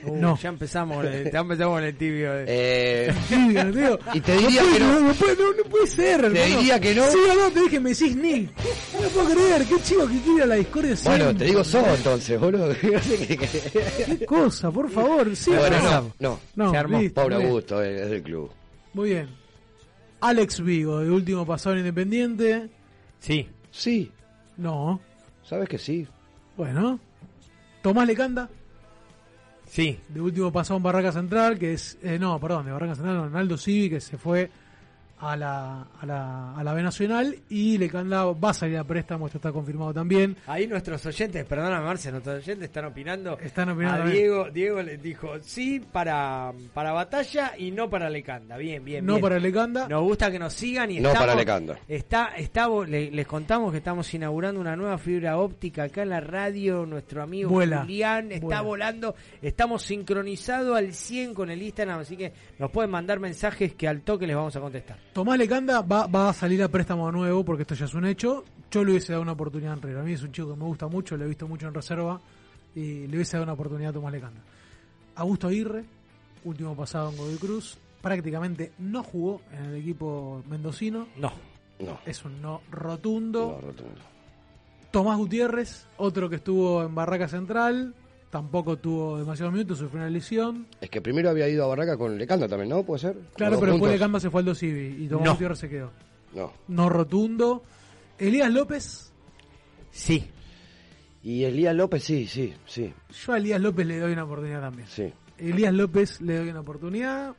Uh, 0.04 0.16
No. 0.20 0.38
Ya 0.38 0.48
empezamos, 0.50 0.96
con 0.98 1.06
el- 1.06 1.30
ya 1.32 1.40
empezamos 1.40 1.74
con 1.76 1.84
el 1.84 1.96
tibio. 1.96 2.30
Eh, 2.46 3.12
y 4.14 4.20
te 4.20 4.36
diría 4.36 4.62
no 4.62 4.72
que 4.72 4.80
no. 4.80 5.00
No, 5.00 5.14
puede, 5.14 5.36
no, 5.36 5.52
no 5.52 5.62
puede 5.70 5.86
ser, 5.86 6.20
Te 6.20 6.26
hermano. 6.26 6.58
diría 6.58 6.80
que 6.80 6.94
no. 6.94 7.04
Sí 7.10 7.18
no, 7.36 7.50
te 7.50 7.60
dije, 7.62 7.80
me 7.80 7.90
decís 7.90 8.16
ni. 8.16 8.40
No 8.42 9.02
lo 9.02 9.08
puedo 9.10 9.30
creer, 9.34 9.64
qué 9.66 9.80
chico 9.82 10.06
que 10.08 10.20
quiere 10.20 10.42
a 10.42 10.46
la 10.46 10.54
discordia 10.54 10.94
Bueno, 11.04 11.24
siempre. 11.24 11.34
te 11.38 11.44
digo 11.44 11.64
so 11.64 11.84
entonces, 11.94 12.40
boludo. 12.40 12.74
Qué 12.80 14.24
cosa, 14.26 14.70
por 14.70 14.88
favor. 14.90 15.34
Sí, 15.36 15.50
bueno, 15.50 15.76
no, 15.82 16.12
No, 16.20 16.40
no. 16.54 16.70
Se 16.70 16.76
armó. 16.76 16.98
listo, 17.00 17.22
Pobre 17.22 17.34
muy 17.36 17.42
bien. 17.44 17.50
Augusto, 17.50 17.82
eh, 17.82 18.02
es 18.04 18.10
del 18.10 18.22
club. 18.22 18.50
Muy 18.94 19.10
bien. 19.10 19.28
Alex 20.20 20.60
Vigo, 20.62 21.00
de 21.00 21.10
último 21.10 21.44
pasado 21.44 21.74
en 21.74 21.80
Independiente. 21.80 22.68
Sí. 23.20 23.48
Sí. 23.70 24.10
No. 24.56 25.00
¿Sabes 25.44 25.68
que 25.68 25.78
sí? 25.78 26.06
Bueno. 26.56 26.98
Tomás 27.82 28.06
Lecanda. 28.06 28.48
Sí. 29.76 30.00
De 30.08 30.22
último 30.22 30.50
pasado 30.50 30.78
en 30.78 30.84
Barraca 30.84 31.12
Central, 31.12 31.58
que 31.58 31.74
es. 31.74 31.98
eh, 32.02 32.18
no, 32.18 32.40
perdón, 32.40 32.64
de 32.64 32.72
Barraca 32.72 32.94
Central, 32.94 33.16
no, 33.16 33.28
Naldo 33.28 33.58
Civi, 33.58 33.90
que 33.90 34.00
se 34.00 34.16
fue 34.16 34.50
a 35.18 35.36
la, 35.36 35.82
a 36.00 36.06
la, 36.06 36.54
a 36.56 36.62
la 36.64 36.74
B 36.74 36.82
Nacional. 36.82 37.36
Y 37.48 37.78
Lecanda 37.78 38.24
va 38.24 38.50
a 38.50 38.54
salir 38.54 38.76
a 38.78 38.84
préstamo, 38.84 39.26
esto 39.26 39.38
está 39.38 39.52
confirmado 39.52 39.94
también. 39.94 40.36
Ahí 40.46 40.66
nuestros 40.66 41.04
oyentes, 41.06 41.44
perdóname 41.44 41.84
Marce, 41.84 42.10
nuestros 42.10 42.36
oyentes 42.42 42.64
están 42.64 42.84
opinando. 42.86 43.38
Están 43.38 43.70
opinando 43.70 43.94
A 43.94 43.98
también. 44.04 44.16
Diego, 44.22 44.50
Diego 44.50 44.82
le 44.82 44.96
dijo 44.98 45.30
sí 45.40 45.80
para, 45.80 46.52
para 46.74 46.92
batalla 46.92 47.52
y 47.56 47.70
no 47.70 47.88
para 47.88 48.10
Lecanda. 48.10 48.56
Bien, 48.56 48.84
bien. 48.84 49.04
No 49.06 49.14
bien. 49.14 49.22
para 49.22 49.38
Lecanda. 49.38 49.88
Nos 49.88 50.02
gusta 50.02 50.30
que 50.30 50.38
nos 50.38 50.52
sigan 50.52 50.90
y 50.90 51.00
No 51.00 51.08
estamos, 51.08 51.26
para 51.28 51.38
Lecanda. 51.38 51.78
Está, 51.88 52.26
está, 52.36 52.68
le- 52.86 53.10
les 53.10 53.26
contamos 53.26 53.72
que 53.72 53.78
estamos 53.78 54.12
inaugurando 54.14 54.60
una 54.60 54.76
nueva 54.76 54.98
fibra 54.98 55.38
óptica 55.38 55.84
acá 55.84 56.02
en 56.02 56.10
la 56.10 56.20
radio. 56.20 56.84
Nuestro 56.86 57.22
amigo 57.22 57.50
Vuela. 57.50 57.80
Julián 57.82 58.32
está 58.32 58.46
Vuela. 58.46 58.60
volando. 58.62 59.14
Estamos 59.40 59.82
sincronizados 59.82 60.76
al 60.76 60.92
100 60.92 61.34
con 61.34 61.50
el 61.50 61.62
Instagram, 61.62 62.00
así 62.00 62.16
que 62.16 62.32
nos 62.58 62.70
pueden 62.70 62.90
mandar 62.90 63.18
mensajes 63.20 63.74
que 63.74 63.88
al 63.88 64.02
toque 64.02 64.26
les 64.26 64.36
vamos 64.36 64.54
a 64.56 64.60
contestar. 64.60 64.98
Tomás 65.16 65.38
Lecanda 65.38 65.80
va, 65.80 66.06
va 66.06 66.28
a 66.28 66.32
salir 66.34 66.62
a 66.62 66.68
préstamo 66.68 67.10
nuevo 67.10 67.42
porque 67.42 67.62
esto 67.62 67.74
ya 67.74 67.86
es 67.86 67.94
un 67.94 68.04
hecho. 68.04 68.44
Yo 68.70 68.84
le 68.84 68.90
hubiese 68.90 69.12
dado 69.12 69.22
una 69.22 69.32
oportunidad 69.32 69.72
en 69.72 69.80
River. 69.80 70.00
A 70.00 70.02
mí 70.02 70.12
es 70.12 70.22
un 70.22 70.30
chico 70.30 70.50
que 70.50 70.56
me 70.58 70.66
gusta 70.66 70.88
mucho, 70.88 71.16
lo 71.16 71.24
he 71.24 71.28
visto 71.28 71.48
mucho 71.48 71.66
en 71.66 71.72
reserva 71.72 72.20
y 72.74 73.06
le 73.06 73.16
hubiese 73.16 73.38
dado 73.38 73.44
una 73.44 73.54
oportunidad 73.54 73.92
a 73.92 73.92
Tomás 73.94 74.12
Lecanda. 74.12 74.42
Augusto 75.14 75.48
Aguirre, 75.48 75.86
último 76.44 76.76
pasado 76.76 77.08
en 77.08 77.16
Godoy 77.16 77.36
Cruz, 77.36 77.78
prácticamente 78.02 78.72
no 78.78 79.02
jugó 79.02 79.40
en 79.54 79.64
el 79.64 79.76
equipo 79.76 80.42
mendocino. 80.50 81.06
No. 81.16 81.32
No. 81.78 81.98
Es 82.04 82.22
un 82.26 82.42
no 82.42 82.60
rotundo. 82.70 83.58
No, 83.58 83.66
rotundo. 83.68 84.00
Tomás 84.90 85.16
Gutiérrez, 85.16 85.86
otro 85.96 86.28
que 86.28 86.36
estuvo 86.36 86.82
en 86.82 86.94
Barraca 86.94 87.26
Central, 87.26 87.94
tampoco 88.36 88.76
tuvo 88.76 89.18
demasiados 89.18 89.52
minutos, 89.54 89.78
sufrió 89.78 90.00
una 90.00 90.10
lesión. 90.10 90.66
Es 90.80 90.90
que 90.90 91.00
primero 91.00 91.30
había 91.30 91.48
ido 91.48 91.64
a 91.64 91.68
Barraca 91.68 91.96
con 91.96 92.18
Lecanda 92.18 92.46
también, 92.46 92.68
¿no? 92.68 92.82
¿Puede 92.82 93.00
ser? 93.00 93.16
Claro, 93.34 93.58
pero 93.58 93.72
después. 93.72 93.92
Lecanda 93.92 94.20
se 94.20 94.28
fue 94.30 94.40
al 94.40 94.44
Dosivi 94.46 95.04
y 95.04 95.08
Tomás 95.08 95.24
No. 95.24 95.32
Gutiérrez 95.32 95.58
se 95.58 95.68
quedó. 95.70 95.90
No. 96.34 96.52
No 96.68 96.88
rotundo. 96.90 97.62
Elías 98.18 98.52
López, 98.52 99.10
Sí. 99.90 100.28
Y 101.22 101.44
Elías 101.44 101.74
López, 101.74 102.04
sí, 102.04 102.26
sí, 102.26 102.54
sí, 102.66 102.92
yo 103.24 103.32
a 103.32 103.38
Elías 103.38 103.60
López 103.60 103.86
le 103.86 103.98
doy 103.98 104.12
una 104.12 104.24
oportunidad 104.24 104.60
también. 104.60 104.86
sí. 104.88 105.12
Elías 105.38 105.72
López 105.74 106.20
le 106.20 106.36
doy 106.36 106.48
una 106.50 106.60
oportunidad. 106.60 107.34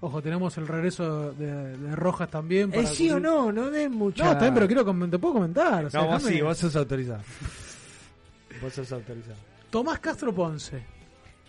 Ojo, 0.00 0.22
tenemos 0.22 0.56
el 0.58 0.66
regreso 0.68 1.32
de, 1.32 1.76
de 1.76 1.96
Rojas 1.96 2.30
también. 2.30 2.72
¿Es 2.72 2.90
sí 2.90 3.10
o 3.10 3.18
no? 3.20 3.50
No 3.52 3.70
den 3.70 3.92
mucha... 3.92 4.34
No, 4.34 4.40
bien, 4.40 4.52
pero 4.54 4.66
quiero 4.66 4.84
te 4.84 5.18
puedo 5.18 5.34
comentar. 5.34 5.84
o 5.86 5.90
sea, 5.90 6.00
No, 6.02 6.06
vos 6.08 6.22
déjame- 6.22 6.32
sí, 6.36 6.42
vos 6.42 6.58
sos 6.58 6.76
autorizado. 6.76 7.22
vos 8.62 8.72
sos 8.72 8.92
autorizado. 8.92 9.38
Tomás 9.70 9.98
Castro 10.00 10.34
Ponce. 10.34 10.82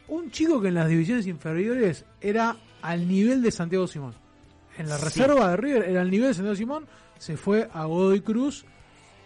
Un 0.08 0.32
chico 0.32 0.62
que 0.62 0.70
en 0.70 0.76
las 0.76 0.88
divisiones 0.88 1.28
inferiores 1.28 2.06
era 2.22 2.56
al 2.82 3.08
nivel 3.08 3.42
de 3.42 3.52
Santiago 3.52 3.88
Simón. 3.88 4.14
En 4.78 4.88
la 4.90 4.98
Sí. 4.98 5.06
reserva 5.06 5.50
de 5.52 5.58
River 5.58 5.84
era 5.90 6.02
al 6.02 6.10
nivel 6.12 6.30
de 6.30 6.34
Santiago 6.34 6.56
Simón. 6.56 6.86
Se 7.18 7.36
fue 7.36 7.68
a 7.74 7.86
Godoy 7.86 8.22
Cruz. 8.22 8.64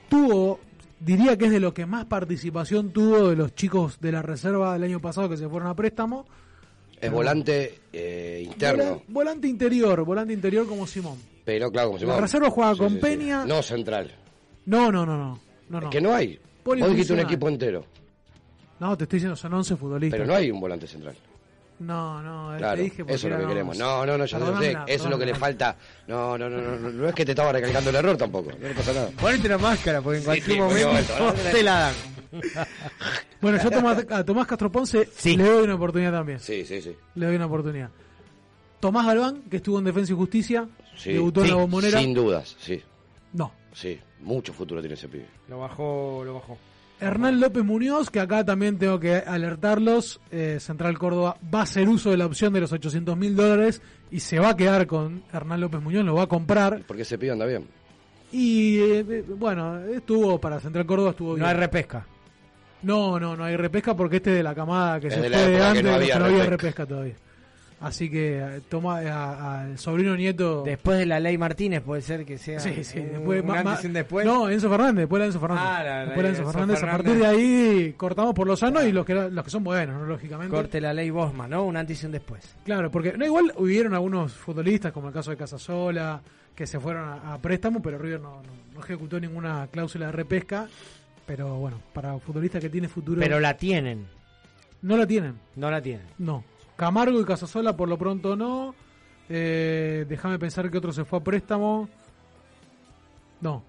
Tuvo, 0.10 0.60
diría 1.00 1.38
que 1.38 1.46
es 1.46 1.52
de 1.52 1.60
lo 1.60 1.74
que 1.74 1.86
más 1.86 2.06
participación 2.06 2.92
tuvo 2.92 3.30
de 3.30 3.36
los 3.36 3.54
chicos 3.56 4.00
de 4.00 4.12
la 4.12 4.22
reserva 4.22 4.74
del 4.74 4.84
año 4.84 5.00
pasado 5.00 5.30
que 5.30 5.38
se 5.38 5.48
fueron 5.48 5.70
a 5.70 5.76
préstamo. 5.76 6.26
Es 7.00 7.12
volante 7.12 7.80
eh, 7.92 8.42
interno. 8.46 8.84
Vola- 8.84 9.02
volante 9.08 9.48
interior, 9.48 10.04
volante 10.06 10.34
interior 10.34 10.68
como 10.68 10.86
Simón. 10.86 11.18
Pero 11.44 11.72
claro, 11.72 11.88
como 11.89 12.00
se 12.00 12.06
La 12.06 12.20
reserva 12.22 12.50
juega 12.50 12.76
con 12.76 12.89
sí, 12.89 12.96
sí. 12.96 13.02
Peña. 13.02 13.46
No 13.46 13.62
central. 13.64 14.12
No, 14.66 14.92
no, 14.92 15.06
no, 15.06 15.18
no. 15.18 15.39
no, 15.82 15.89
que 15.89 16.00
no 16.02 16.14
hay. 16.14 16.39
Vos 16.64 16.78
dijiste 16.78 17.14
un 17.14 17.20
equipo 17.20 17.50
entero. 17.50 17.84
No, 18.82 18.97
te 18.97 19.03
estoy 19.03 19.17
diciendo, 19.17 19.36
son 19.36 19.53
11 19.53 19.75
futbolistas. 19.75 20.19
Pero 20.19 20.27
no 20.27 20.36
hay 20.36 20.49
un 20.49 20.59
volante 20.59 20.88
central. 20.88 21.15
No, 21.77 22.19
no, 22.23 22.57
Claro, 22.57 22.77
te 22.77 22.82
dije 22.82 23.03
porque 23.03 23.13
eso 23.13 23.27
es 23.27 23.34
lo 23.34 23.39
que 23.41 23.47
queremos. 23.47 23.77
No, 23.77 24.03
no, 24.07 24.17
no, 24.17 24.25
yo 24.25 24.39
no 24.39 24.59
sé. 24.59 24.71
Eso 24.88 25.03
es 25.03 25.09
lo 25.09 25.19
que 25.19 25.25
le 25.27 25.36
falta. 25.36 25.75
No, 26.07 26.36
no, 26.36 26.49
no, 26.49 26.59
no, 26.59 26.79
no, 26.79 26.89
no 26.89 27.07
es 27.07 27.13
que 27.13 27.23
te 27.23 27.34
estaba 27.34 27.51
recalcando 27.51 27.91
el 27.91 27.95
error 27.97 28.17
tampoco. 28.17 28.51
No 28.59 28.67
le 28.67 28.73
pasa 28.73 28.91
nada. 28.91 29.09
Ponete 29.19 29.49
la 29.49 29.59
máscara 29.59 30.01
porque 30.01 30.17
en 30.17 30.21
Sí, 30.23 30.25
cualquier 30.25 30.55
sí, 30.55 30.59
momento 30.86 31.13
te 31.51 31.63
la 31.63 31.79
dan. 31.79 31.93
Bueno, 33.41 33.59
yo 33.61 33.67
a 33.67 33.71
Tomás, 33.71 34.05
a 34.09 34.23
Tomás 34.23 34.47
Castro 34.47 34.71
Ponce 34.71 35.09
le 35.25 35.43
doy 35.43 35.63
una 35.63 35.75
oportunidad 35.75 36.11
también. 36.11 36.39
Sí, 36.39 36.65
sí, 36.65 36.82
sí. 36.82 36.95
Le 37.15 37.25
doy 37.27 37.36
una 37.36 37.45
oportunidad. 37.47 37.89
Tomás 38.79 39.05
Galván, 39.05 39.43
que 39.43 39.57
estuvo 39.57 39.77
en 39.77 39.86
Defensa 39.86 40.13
y 40.13 40.15
Justicia, 40.15 40.67
Sí, 40.95 41.13
debutó 41.13 41.41
en 41.43 41.49
la 41.49 41.55
bombonera. 41.55 41.99
Sin 41.99 42.13
dudas, 42.15 42.55
sí. 42.59 42.82
No. 43.34 43.51
Sí, 43.73 43.99
mucho 44.21 44.53
futuro 44.53 44.82
tiene 44.82 44.93
ese 44.95 45.07
pibe. 45.07 45.25
Lo 45.49 45.59
bajó, 45.59 46.23
lo 46.25 46.36
bajó. 46.36 46.57
Hernán 47.02 47.39
López 47.41 47.64
Muñoz, 47.64 48.10
que 48.12 48.20
acá 48.20 48.45
también 48.45 48.78
tengo 48.78 48.99
que 48.99 49.16
alertarlos, 49.16 50.22
eh, 50.32 50.58
Central 50.60 50.97
Córdoba 50.99 51.36
va 51.54 51.62
a 51.62 51.64
hacer 51.64 51.89
uso 51.89 52.12
de 52.12 52.18
la 52.18 52.28
opción 52.28 52.54
de 52.54 52.62
los 52.62 52.72
800 52.72 53.18
mil 53.18 53.36
dólares 53.36 53.82
y 54.12 54.20
se 54.20 54.39
va 54.39 54.49
a 54.52 54.56
quedar 54.56 54.86
con 54.88 55.24
Hernán 55.34 55.60
López 55.62 55.82
Muñoz, 55.82 56.06
lo 56.06 56.14
va 56.16 56.24
a 56.24 56.28
comprar. 56.28 56.84
Porque 56.88 57.02
ese 57.02 57.18
pibe 57.18 57.32
anda 57.32 57.45
bien. 57.47 57.66
Y 58.32 58.78
eh, 58.78 58.99
eh, 59.10 59.26
bueno, 59.28 59.80
estuvo 59.86 60.39
para 60.39 60.60
Central 60.60 60.86
Córdoba, 60.86 61.10
estuvo 61.10 61.34
bien. 61.34 61.41
No 61.41 61.47
hay 61.47 61.56
repesca. 61.56 62.06
No, 62.84 63.20
no, 63.20 63.36
no 63.36 63.43
hay 63.45 63.56
repesca 63.58 63.95
porque 63.95 64.18
este 64.18 64.30
es 64.32 64.38
de 64.38 64.43
la 64.43 64.56
camada 64.56 64.99
que 64.99 65.08
Es 65.08 65.14
se 65.16 65.22
de 65.22 65.30
fue 65.30 65.41
de 65.47 65.58
que 65.58 65.64
antes, 65.64 65.84
no 65.84 65.89
no 65.89 65.95
había 65.95 66.20
no 66.20 66.26
había 66.26 66.38
repesca. 66.45 66.52
repesca 66.58 66.86
todavía. 66.86 67.16
Así 67.82 68.09
que 68.11 68.38
eh, 68.39 68.61
toma 68.69 68.99
a- 68.99 69.61
al 69.61 69.77
sobrino 69.79 70.15
nieto. 70.15 70.61
Después 70.63 70.99
de 70.99 71.05
la 71.07 71.19
ley 71.19 71.38
Martínez 71.38 71.82
puede 71.82 72.01
ser 72.01 72.23
que 72.25 72.38
sea 72.38 72.59
Sí, 72.59 72.84
sí, 72.84 72.99
después, 72.99 73.43
un 73.43 73.51
antes 73.51 73.84
y 73.84 73.88
un 73.88 73.93
después. 73.93 74.25
No, 74.25 74.49
Enzo 74.49 74.69
Fernández, 74.69 74.95
después 74.97 75.19
de 75.19 75.25
Enzo 75.27 75.39
Fernández. 75.39 75.63
Ah, 75.67 75.84
la- 75.84 75.89
la- 75.95 76.05
después 76.05 76.23
de 76.23 76.29
Enzo 76.29 76.41
Enzo 76.41 76.51
Fernández. 76.51 76.84
A 76.84 76.91
partir 76.91 77.15
de 77.15 77.25
ahí 77.25 77.93
cortamos 77.97 78.34
por 78.36 78.45
los 78.47 78.59
sanos 78.59 78.84
y 78.86 78.91
los 78.91 79.05
que, 79.05 79.15
los 79.15 79.43
que 79.43 79.49
son 79.49 79.63
buenos, 79.63 79.99
¿no? 79.99 80.05
lógicamente. 80.05 80.55
Corte 80.55 80.79
la 80.79 80.93
ley 80.93 81.09
Bosman, 81.09 81.49
¿no? 81.49 81.65
Un 81.65 81.75
antes 81.75 82.01
y 82.03 82.05
un 82.05 82.11
después. 82.11 82.55
Claro, 82.63 82.91
porque 82.91 83.17
no 83.17 83.25
igual 83.25 83.51
hubieron 83.57 83.93
algunos 83.95 84.34
futbolistas, 84.34 84.91
como 84.91 85.07
el 85.07 85.13
caso 85.13 85.32
de 85.32 85.38
Casasola, 85.38 86.21
que 86.55 86.67
se 86.67 86.79
fueron 86.79 87.03
a, 87.09 87.34
a 87.34 87.38
préstamo, 87.39 87.82
pero 87.82 87.97
River 87.97 88.19
no, 88.21 88.43
no- 88.43 88.73
no 88.75 88.79
ejecutó 88.79 89.19
ninguna 89.19 89.67
cláusula 89.71 90.05
de 90.07 90.11
repesca. 90.11 90.67
Pero 91.25 91.55
bueno, 91.57 91.79
para 91.93 92.13
un 92.13 92.19
futbolista 92.21 92.59
que 92.59 92.69
tiene 92.69 92.88
futuro. 92.88 93.19
Pero 93.21 93.39
la 93.39 93.55
tienen. 93.55 94.05
No 94.82 94.97
la 94.97 95.07
tienen. 95.07 95.36
No 95.55 95.69
la 95.71 95.82
tienen. 95.82 96.05
No. 96.17 96.43
Camargo 96.76 97.19
y 97.22 97.26
Casasola 97.26 97.76
por 97.76 97.88
lo 97.89 97.97
pronto 97.97 98.36
no. 98.36 98.74
Eh, 99.30 100.05
Déjame 100.09 100.39
pensar 100.39 100.69
que 100.69 100.78
otro 100.78 100.91
se 100.91 101.05
fue 101.05 101.19
a 101.19 101.24
préstamo. 101.24 101.88
No. 103.39 103.63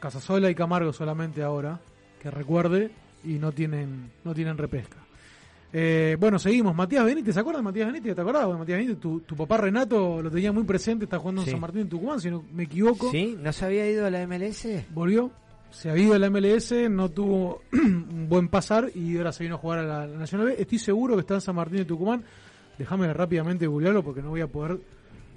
Casasola 0.00 0.50
y 0.50 0.54
Camargo 0.54 0.92
solamente 0.92 1.42
ahora, 1.42 1.80
que 2.20 2.30
recuerde, 2.30 2.90
y 3.24 3.34
no 3.38 3.52
tienen, 3.52 4.10
no 4.24 4.34
tienen 4.34 4.58
repesca. 4.58 4.98
Eh, 5.72 6.16
bueno, 6.20 6.38
seguimos. 6.38 6.74
Matías 6.74 7.04
Benítez, 7.04 7.34
¿se 7.34 7.40
acuerdan 7.40 7.62
de 7.62 7.70
Matías 7.70 7.86
Benítez? 7.88 8.14
¿Te 8.14 8.20
acordás 8.20 8.46
de 8.46 8.54
Matías 8.54 8.78
Benítez? 8.78 9.00
Tu, 9.00 9.20
tu 9.20 9.34
papá 9.34 9.56
Renato 9.56 10.22
lo 10.22 10.30
tenía 10.30 10.52
muy 10.52 10.62
presente, 10.64 11.04
está 11.04 11.18
jugando 11.18 11.40
en 11.40 11.46
Sí. 11.46 11.50
San 11.52 11.60
Martín 11.60 11.80
en 11.82 11.88
Tucumán, 11.88 12.20
si 12.20 12.30
no 12.30 12.44
me 12.52 12.64
equivoco. 12.64 13.10
¿Sí? 13.10 13.36
¿No 13.40 13.52
se 13.52 13.64
había 13.64 13.88
ido 13.90 14.06
a 14.06 14.10
la 14.10 14.24
MLS? 14.26 14.66
Volvió, 14.90 15.30
se 15.74 15.90
ha 15.90 15.96
ido 15.98 16.14
a 16.14 16.18
la 16.18 16.30
MLS, 16.30 16.72
no 16.88 17.10
tuvo 17.10 17.62
un 17.72 18.28
buen 18.28 18.48
pasar 18.48 18.90
y 18.94 19.16
ahora 19.16 19.32
se 19.32 19.44
vino 19.44 19.56
a 19.56 19.58
jugar 19.58 19.80
a 19.80 19.82
la, 19.82 20.06
la 20.06 20.18
Nacional 20.18 20.48
B. 20.48 20.56
Estoy 20.58 20.78
seguro 20.78 21.14
que 21.14 21.20
está 21.20 21.34
en 21.34 21.40
San 21.40 21.56
Martín 21.56 21.78
de 21.78 21.84
Tucumán. 21.84 22.24
Déjame 22.78 23.12
rápidamente 23.12 23.66
googlearlo 23.66 24.02
porque 24.02 24.22
no 24.22 24.30
voy 24.30 24.40
a 24.40 24.46
poder 24.46 24.78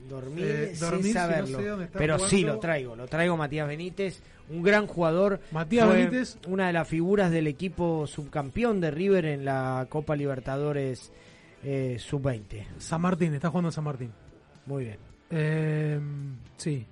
Dormir, 0.09 0.45
eh, 0.45 0.69
sin 0.73 0.79
dormir 0.79 1.03
si 1.03 1.13
no 1.13 1.19
saberlo. 1.19 1.59
sé 1.59 1.65
dónde 1.65 1.85
está 1.85 1.99
Pero 1.99 2.19
sí 2.19 2.43
lo 2.43 2.59
traigo, 2.59 2.95
lo 2.95 3.07
traigo 3.07 3.35
Matías 3.35 3.67
Benítez, 3.67 4.21
un 4.49 4.63
gran 4.63 4.87
jugador. 4.87 5.41
Matías 5.51 5.87
Fue 5.87 5.97
Benítez. 5.97 6.37
Una 6.47 6.67
de 6.67 6.73
las 6.73 6.87
figuras 6.87 7.31
del 7.31 7.47
equipo 7.47 8.07
subcampeón 8.07 8.79
de 8.79 8.91
River 8.91 9.25
en 9.25 9.45
la 9.45 9.85
Copa 9.89 10.15
Libertadores 10.15 11.11
eh, 11.63 11.97
Sub-20. 11.99 12.65
San 12.77 13.01
Martín, 13.01 13.33
está 13.33 13.49
jugando 13.49 13.69
en 13.69 13.73
San 13.73 13.83
Martín. 13.83 14.11
Muy 14.65 14.85
bien. 14.85 14.97
Eh, 15.29 15.99
sí, 16.55 16.85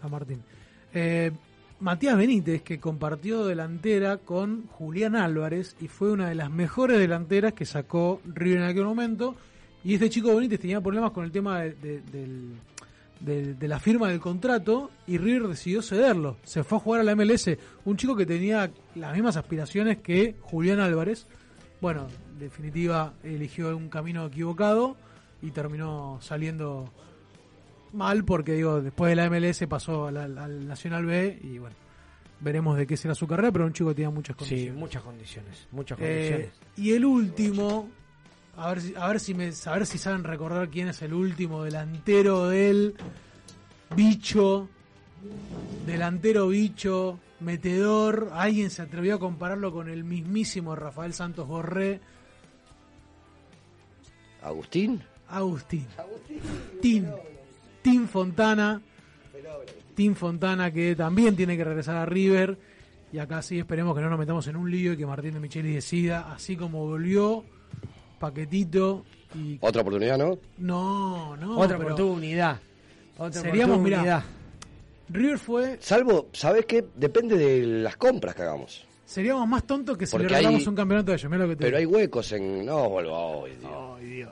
San 0.00 0.10
Martín. 0.10 0.42
Matías 1.82 2.16
Benítez, 2.16 2.62
que 2.62 2.78
compartió 2.78 3.44
delantera 3.44 4.18
con 4.18 4.68
Julián 4.68 5.16
Álvarez 5.16 5.74
y 5.80 5.88
fue 5.88 6.12
una 6.12 6.28
de 6.28 6.36
las 6.36 6.48
mejores 6.48 6.96
delanteras 6.96 7.54
que 7.54 7.64
sacó 7.66 8.20
River 8.24 8.58
en 8.58 8.68
aquel 8.68 8.84
momento. 8.84 9.34
Y 9.82 9.94
este 9.94 10.08
chico 10.08 10.32
Benítez 10.32 10.60
tenía 10.60 10.80
problemas 10.80 11.10
con 11.10 11.24
el 11.24 11.32
tema 11.32 11.62
de 11.62 12.52
la 13.60 13.80
firma 13.80 14.08
del 14.08 14.20
contrato 14.20 14.92
y 15.08 15.18
River 15.18 15.48
decidió 15.48 15.82
cederlo. 15.82 16.36
Se 16.44 16.62
fue 16.62 16.78
a 16.78 16.80
jugar 16.80 17.00
a 17.00 17.04
la 17.04 17.16
MLS. 17.16 17.50
Un 17.84 17.96
chico 17.96 18.14
que 18.14 18.26
tenía 18.26 18.70
las 18.94 19.12
mismas 19.12 19.36
aspiraciones 19.36 19.98
que 19.98 20.36
Julián 20.40 20.78
Álvarez. 20.78 21.26
Bueno, 21.80 22.06
en 22.34 22.38
definitiva 22.38 23.12
eligió 23.24 23.76
un 23.76 23.88
camino 23.88 24.24
equivocado 24.26 24.96
y 25.42 25.50
terminó 25.50 26.18
saliendo 26.20 26.92
mal 27.92 28.24
porque 28.24 28.54
digo 28.54 28.80
después 28.80 29.10
de 29.10 29.16
la 29.16 29.28
MLS 29.30 29.64
pasó 29.68 30.06
al, 30.06 30.16
al- 30.16 30.38
al 30.38 30.66
Nacional 30.66 31.04
B 31.06 31.38
y 31.42 31.58
bueno 31.58 31.76
veremos 32.40 32.76
de 32.76 32.86
qué 32.86 32.96
será 32.96 33.14
su 33.14 33.26
carrera 33.26 33.52
pero 33.52 33.64
un 33.66 33.72
chico 33.72 33.90
que 33.90 33.94
tenía 33.96 34.10
muchas 34.10 34.36
Sí, 34.38 34.44
condiciones 34.44 34.74
muchas 34.78 35.02
condiciones, 35.02 35.68
muchas 35.70 35.98
Eh, 36.00 36.02
condiciones. 36.02 36.50
y 36.76 36.92
el 36.92 37.04
último 37.04 37.88
a 38.56 38.68
ver 38.70 38.80
si, 38.80 38.94
a 38.96 39.06
ver 39.08 39.20
si 39.20 39.34
me 39.34 39.50
a 39.64 39.72
ver 39.72 39.86
si 39.86 39.98
saben 39.98 40.24
recordar 40.24 40.68
quién 40.68 40.88
es 40.88 41.00
el 41.02 41.14
último 41.14 41.62
delantero 41.64 42.48
del 42.48 42.94
bicho 43.94 44.68
delantero 45.86 46.48
bicho 46.48 47.18
metedor 47.40 48.30
alguien 48.32 48.70
se 48.70 48.82
atrevió 48.82 49.16
a 49.16 49.18
compararlo 49.18 49.72
con 49.72 49.88
el 49.88 50.02
mismísimo 50.04 50.74
Rafael 50.74 51.12
Santos 51.14 51.46
Borré 51.46 52.00
¿Agustín? 54.42 55.00
Agustín. 55.28 55.86
Tim. 56.80 57.06
Tim 57.82 58.06
Fontana. 58.06 58.80
Tim 59.94 60.14
Fontana 60.14 60.70
que 60.72 60.96
también 60.96 61.36
tiene 61.36 61.56
que 61.56 61.64
regresar 61.64 61.96
a 61.96 62.06
River. 62.06 62.56
Y 63.12 63.18
acá 63.18 63.42
sí 63.42 63.58
esperemos 63.58 63.94
que 63.94 64.00
no 64.00 64.08
nos 64.08 64.18
metamos 64.18 64.46
en 64.46 64.56
un 64.56 64.70
lío 64.70 64.94
y 64.94 64.96
que 64.96 65.04
Martín 65.04 65.34
de 65.34 65.40
Micheli 65.40 65.74
decida, 65.74 66.32
así 66.32 66.56
como 66.56 66.86
volvió 66.86 67.44
Paquetito 68.18 69.04
y... 69.34 69.58
Otra 69.60 69.82
oportunidad, 69.82 70.16
¿no? 70.16 70.38
No, 70.58 71.36
no. 71.36 71.58
Otra 71.58 71.76
pero 71.76 71.94
oportunidad. 71.94 72.58
Otra 73.18 73.42
Seríamos, 73.42 73.76
oportunidad. 73.76 74.02
mirá, 74.02 74.24
River 75.10 75.38
fue... 75.38 75.78
Salvo, 75.80 76.28
¿sabes 76.32 76.64
qué? 76.64 76.84
Depende 76.96 77.36
de 77.36 77.66
las 77.82 77.96
compras 77.96 78.34
que 78.34 78.42
hagamos. 78.42 78.86
Seríamos 79.04 79.46
más 79.46 79.64
tontos 79.66 79.98
que 79.98 80.06
si 80.06 80.12
Porque 80.12 80.24
le 80.28 80.28
regalamos 80.30 80.62
hay- 80.62 80.68
un 80.68 80.74
campeonato 80.74 81.10
de 81.12 81.16
ellos. 81.18 81.30
lo 81.30 81.48
que 81.48 81.56
te 81.56 81.64
Pero 81.64 81.76
hay 81.76 81.84
huecos 81.84 82.32
en. 82.32 82.64
No, 82.64 82.88
vuelvo. 82.88 83.44
Ay, 83.44 84.06
Dios. 84.06 84.30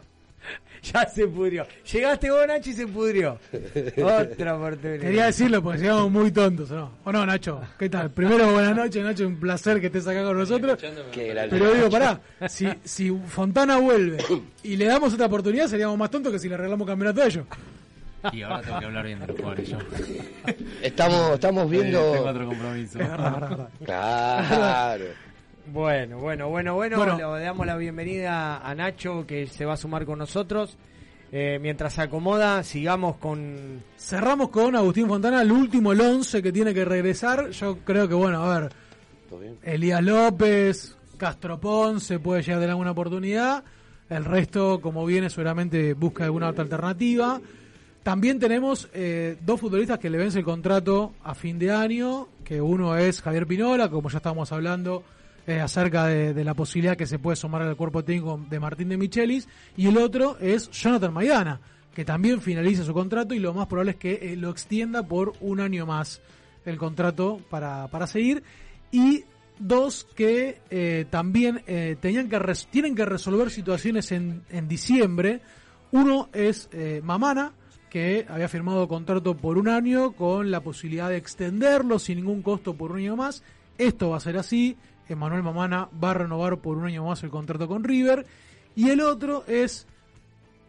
Ya 0.83 1.07
se 1.07 1.27
pudrió. 1.27 1.67
Llegaste 1.93 2.31
vos, 2.31 2.47
Nacho, 2.47 2.71
y 2.71 2.73
se 2.73 2.87
pudrió. 2.87 3.39
Otra 4.03 4.57
oportunidad. 4.57 5.01
Quería 5.01 5.27
decirlo 5.27 5.63
porque 5.63 5.79
seríamos 5.79 6.11
muy 6.11 6.31
tontos, 6.31 6.71
¿o 6.71 6.75
no? 6.75 6.93
¿O 7.05 7.13
no, 7.13 7.27
Nacho? 7.27 7.61
¿Qué 7.79 7.89
tal? 7.91 8.11
Primero, 8.11 8.51
buenas 8.53 8.75
noches, 8.75 9.05
Nacho. 9.05 9.27
Un 9.27 9.39
placer 9.39 9.81
que 9.81 9.87
estés 9.89 10.07
acá 10.07 10.25
con 10.25 10.39
nosotros. 10.39 10.79
Pero 11.13 11.75
digo, 11.75 11.91
pará, 11.91 12.21
si, 12.49 12.69
si 12.85 13.11
Fontana 13.11 13.77
vuelve 13.77 14.19
y 14.63 14.77
le 14.77 14.87
damos 14.87 15.13
otra 15.13 15.27
oportunidad, 15.27 15.69
seríamos 15.69 15.99
más 15.99 16.11
tontos 16.11 16.33
que 16.33 16.39
si 16.39 16.49
le 16.49 16.57
regalamos 16.57 16.87
campeonato 16.87 17.23
a 17.23 17.27
ellos. 17.27 17.45
Y 18.33 18.43
ahora 18.43 18.61
tengo 18.61 18.79
que 18.79 18.85
hablar 18.85 19.07
bien 19.07 19.21
de 19.21 19.27
los 19.27 19.37
jugadores 19.37 19.69
yo. 19.69 19.79
Estamos, 20.83 21.35
estamos 21.35 21.71
viendo. 21.71 22.13
Tengo 22.13 22.29
otro 22.29 22.47
compromiso. 22.49 22.99
Claro. 23.85 25.05
Bueno, 25.67 26.19
bueno, 26.19 26.49
bueno, 26.49 26.75
bueno, 26.75 26.97
Bueno. 26.97 27.37
Le 27.39 27.45
damos 27.45 27.67
la 27.67 27.77
bienvenida 27.77 28.59
a 28.59 28.75
Nacho 28.75 29.27
que 29.27 29.47
se 29.47 29.65
va 29.65 29.75
a 29.75 29.77
sumar 29.77 30.05
con 30.05 30.19
nosotros. 30.19 30.77
Eh, 31.33 31.59
mientras 31.61 31.93
se 31.93 32.03
acomoda, 32.03 32.63
sigamos 32.65 33.17
con... 33.17 33.83
Cerramos 33.97 34.49
con 34.49 34.75
Agustín 34.75 35.07
Fontana, 35.07 35.43
el 35.43 35.53
último, 35.53 35.93
el 35.93 36.01
11 36.01 36.43
que 36.43 36.51
tiene 36.51 36.75
que 36.75 36.85
regresar. 36.85 37.51
Yo 37.51 37.79
creo 37.85 38.09
que, 38.09 38.15
bueno, 38.15 38.43
a 38.43 38.61
ver. 38.61 38.73
Elías 39.63 40.03
López, 40.03 40.97
Castro 41.17 41.61
Ponce 41.61 42.19
puede 42.19 42.43
llegar 42.43 42.57
a 42.57 42.61
tener 42.61 42.71
alguna 42.71 42.91
oportunidad. 42.91 43.63
El 44.09 44.25
resto, 44.25 44.81
como 44.81 45.07
viene, 45.07 45.31
seguramente 45.31 45.95
busca 45.95 46.25
alguna 46.25 46.49
otra 46.49 46.65
alternativa. 46.65 47.41
También 48.03 48.41
tenemos 48.41 48.89
eh, 48.93 49.37
dos 49.43 49.61
futbolistas 49.61 50.01
que 50.01 50.11
le 50.11 50.19
vence 50.19 50.39
el 50.39 50.45
contrato 50.45 51.13
a 51.23 51.35
fin 51.37 51.61
de 51.61 51.71
año, 51.71 52.27
que 52.43 52.61
uno 52.61 52.97
es 52.97 53.23
Javier 53.23 53.47
Pinola, 53.47 53.89
como 53.89 54.09
ya 54.09 54.17
estábamos 54.17 54.51
hablando 54.51 55.05
eh, 55.47 55.61
acerca 55.61 56.07
de, 56.07 56.45
la 56.45 56.55
posibilidad 56.55 56.97
que 56.97 57.07
se 57.07 57.19
puede 57.19 57.37
sumar 57.37 57.63
al 57.63 57.77
cuerpo 57.77 58.05
técnico 58.05 58.41
de 58.49 58.61
Martín 58.61 58.89
de 58.89 58.97
Michelis, 58.97 59.49
y 59.77 59.87
el 59.87 59.99
otro 59.99 60.39
es 60.41 60.71
Jonathan 60.71 61.13
Maidana, 61.13 61.61
que 61.95 62.05
también 62.05 62.41
finaliza 62.41 62.85
su 62.85 62.95
contrato 62.95 63.35
y 63.35 63.39
lo 63.39 63.53
más 63.53 63.67
probable 63.67 63.93
es 63.93 63.97
que 63.97 64.13
eh, 64.33 64.37
lo 64.37 64.51
extienda 64.51 65.03
por 65.03 65.33
un 65.41 65.61
año 65.61 65.87
más 65.87 66.21
el 66.65 66.77
contrato 66.77 67.41
para, 67.51 67.89
para 67.89 68.07
seguir. 68.07 68.43
Y 68.93 69.25
dos 69.59 70.07
que 70.15 70.61
eh, 70.71 71.07
también 71.11 71.63
eh, 71.67 71.97
tenían 72.01 72.29
que 72.29 72.41
tienen 72.71 72.95
que 72.95 73.05
resolver 73.05 73.51
situaciones 73.51 74.13
en, 74.13 74.43
en 74.51 74.69
diciembre. 74.69 75.41
Uno 75.93 76.29
es 76.33 76.69
Mamana, 77.03 77.53
que 77.91 78.25
había 78.29 78.49
firmado 78.49 78.87
contrato 78.87 79.37
por 79.37 79.59
un 79.59 79.69
año 79.69 80.13
con 80.13 80.51
la 80.51 80.61
posibilidad 80.61 81.09
de 81.09 81.17
extenderlo 81.17 81.99
sin 81.99 82.19
ningún 82.19 82.43
costo 82.43 82.75
por 82.75 82.93
un 82.93 82.99
año 82.99 83.17
más. 83.17 83.43
Esto 83.77 84.11
va 84.11 84.19
a 84.19 84.21
ser 84.21 84.37
así. 84.37 84.77
Emanuel 85.13 85.43
Mamana 85.43 85.89
va 86.03 86.13
a 86.13 86.15
renovar 86.15 86.59
por 86.59 86.77
un 86.77 86.87
año 86.87 87.05
más 87.05 87.23
el 87.23 87.31
contrato 87.31 87.69
con 87.69 87.85
River. 87.85 88.27
Y 88.75 88.91
el 88.91 89.01
otro 89.01 89.45
es 89.47 89.87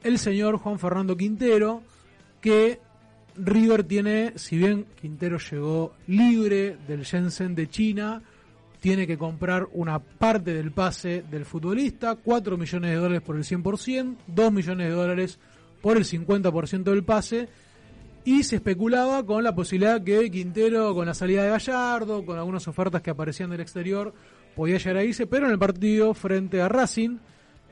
el 0.04 0.18
señor 0.18 0.58
Juan 0.58 0.80
Fernando 0.80 1.16
Quintero, 1.16 1.82
que 2.42 2.80
River 3.36 3.84
tiene, 3.84 4.34
si 4.36 4.58
bien 4.58 4.86
Quintero 5.00 5.38
llegó 5.38 5.94
libre 6.08 6.78
del 6.88 7.04
Shenzhen 7.04 7.56
de 7.56 7.70
China, 7.70 8.22
tiene 8.80 9.06
que 9.06 9.18
comprar 9.18 9.68
una 9.74 10.00
parte 10.00 10.54
del 10.54 10.72
pase 10.72 11.24
del 11.30 11.46
futbolista, 11.46 12.16
4 12.16 12.58
millones 12.58 12.90
de 12.90 12.98
dólares 12.98 13.22
por 13.22 13.38
el 13.38 13.44
100%, 13.44 14.16
2 14.26 14.52
millones 14.52 14.90
de 14.90 14.94
dólares 14.94 15.40
por 15.82 15.98
el 15.98 16.04
50% 16.04 16.84
del 16.84 17.04
pase, 17.04 17.48
y 18.24 18.44
se 18.44 18.58
especulaba 18.58 19.26
con 19.26 19.44
la 19.44 19.56
posibilidad 19.56 20.04
que 20.04 20.30
Quintero, 20.30 20.94
con 20.94 21.06
la 21.06 21.14
salida 21.14 21.44
de 21.44 21.50
Gallardo, 21.50 22.26
con 22.26 22.38
algunas 22.38 22.68
ofertas 22.68 23.02
que 23.02 23.10
aparecían 23.10 23.50
del 23.50 23.62
exterior, 23.62 24.14
podía 24.56 24.78
llegar 24.78 24.98
a 24.98 25.04
irse, 25.04 25.28
pero 25.28 25.46
en 25.46 25.54
el 25.54 25.60
partido 25.60 26.14
frente 26.14 26.62
a 26.62 26.70
Racing, 26.70 27.18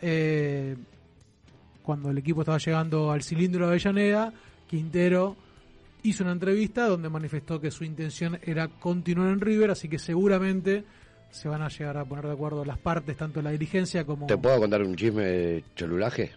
eh, 0.01 0.75
cuando 1.83 2.09
el 2.09 2.17
equipo 2.17 2.41
estaba 2.41 2.57
llegando 2.57 3.11
al 3.11 3.23
cilindro 3.23 3.65
de 3.65 3.71
Avellaneda, 3.71 4.33
Quintero 4.67 5.35
hizo 6.03 6.23
una 6.23 6.33
entrevista 6.33 6.87
donde 6.87 7.09
manifestó 7.09 7.59
que 7.59 7.71
su 7.71 7.83
intención 7.83 8.39
era 8.43 8.67
continuar 8.67 9.29
en 9.29 9.41
River, 9.41 9.71
así 9.71 9.89
que 9.89 9.99
seguramente 9.99 10.83
se 11.29 11.47
van 11.47 11.61
a 11.61 11.67
llegar 11.67 11.97
a 11.97 12.05
poner 12.05 12.25
de 12.25 12.33
acuerdo 12.33 12.65
las 12.65 12.77
partes, 12.77 13.15
tanto 13.17 13.41
la 13.41 13.51
dirigencia 13.51 14.05
como... 14.05 14.27
¿Te 14.27 14.37
puedo 14.37 14.59
contar 14.59 14.81
un 14.81 14.95
chisme 14.95 15.23
de 15.25 15.63
cholulaje? 15.75 16.31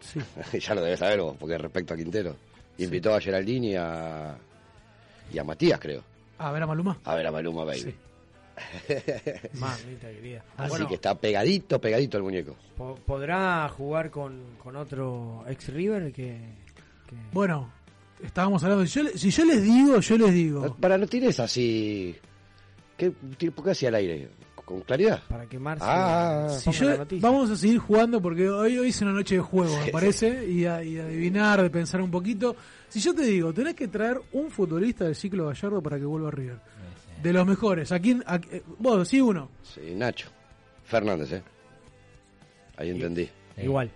Sí. 0.00 0.20
ya 0.58 0.74
lo 0.74 0.82
debes 0.82 1.00
saber 1.00 1.20
vos, 1.20 1.36
porque 1.38 1.58
respecto 1.58 1.94
a 1.94 1.96
Quintero. 1.96 2.36
Invitó 2.78 3.14
a 3.14 3.20
Geraldine 3.20 3.66
y 3.68 3.74
a, 3.76 4.36
y 5.32 5.38
a 5.38 5.44
Matías, 5.44 5.78
creo. 5.78 6.02
A 6.38 6.50
ver 6.52 6.62
a 6.62 6.66
Maluma. 6.66 6.98
A 7.04 7.14
ver 7.14 7.26
a 7.26 7.30
Maluma, 7.32 7.64
baby. 7.64 7.80
Sí. 7.80 7.94
Mamita 9.54 10.08
querida. 10.10 10.44
Así 10.56 10.68
Bueno. 10.70 10.88
que 10.88 10.94
está 10.94 11.14
pegadito, 11.14 11.80
pegadito 11.80 12.16
el 12.18 12.22
muñeco. 12.24 12.56
Po- 12.76 12.94
¿Podrá 13.06 13.68
jugar 13.68 14.10
con, 14.10 14.56
con 14.62 14.76
otro 14.76 15.44
ex 15.48 15.68
River 15.72 16.12
que, 16.12 16.38
Bueno, 17.32 17.70
estábamos 18.22 18.62
hablando, 18.64 18.86
si 18.86 18.92
yo, 18.98 19.02
le- 19.04 19.18
si 19.18 19.30
yo 19.30 19.44
les 19.44 19.62
digo, 19.62 20.00
yo 20.00 20.18
les 20.18 20.32
digo. 20.32 20.76
Para 20.76 20.98
no 20.98 21.06
tires 21.06 21.38
así. 21.40 22.14
¿Qué, 22.96 23.10
¿Por 23.10 23.64
qué 23.64 23.70
hacía 23.72 23.88
al 23.88 23.96
aire? 23.96 24.28
¿Con 24.64 24.80
claridad? 24.80 25.22
para 25.28 25.44
quemarse? 25.46 25.84
Ah, 25.86 26.48
Si 26.58 26.70
yo- 26.72 27.04
vamos 27.20 27.50
a 27.50 27.56
seguir 27.56 27.78
jugando 27.78 28.20
porque 28.22 28.48
hoy, 28.48 28.78
hoy 28.78 28.88
es 28.88 29.02
una 29.02 29.12
noche 29.12 29.34
de 29.34 29.40
juego, 29.42 29.76
me 29.84 29.90
parece, 29.92 30.46
y, 30.48 30.64
a- 30.64 30.82
y 30.82 30.98
adivinar, 30.98 31.60
de 31.62 31.68
pensar 31.68 32.00
un 32.00 32.10
poquito. 32.10 32.56
Si 32.88 32.98
yo 33.00 33.14
te 33.14 33.22
digo, 33.24 33.52
tenés 33.52 33.74
que 33.74 33.88
traer 33.88 34.18
un 34.32 34.50
futbolista 34.50 35.04
del 35.04 35.14
ciclo 35.14 35.46
Gallardo 35.48 35.82
para 35.82 35.98
que 35.98 36.04
vuelva 36.06 36.28
a 36.28 36.30
River. 36.30 36.58
De 37.22 37.32
los 37.32 37.46
mejores. 37.46 37.92
¿A 37.92 37.98
quién? 38.00 38.22
a- 38.26 38.36
eh, 38.36 38.62
vos, 38.78 39.06
sí, 39.06 39.20
uno. 39.20 39.50
Sí, 39.62 39.94
Nacho. 39.94 40.28
Fernández, 40.84 41.32
¿eh? 41.32 41.42
Ahí 42.76 42.90
entendí. 42.90 43.28
Igual. 43.58 43.90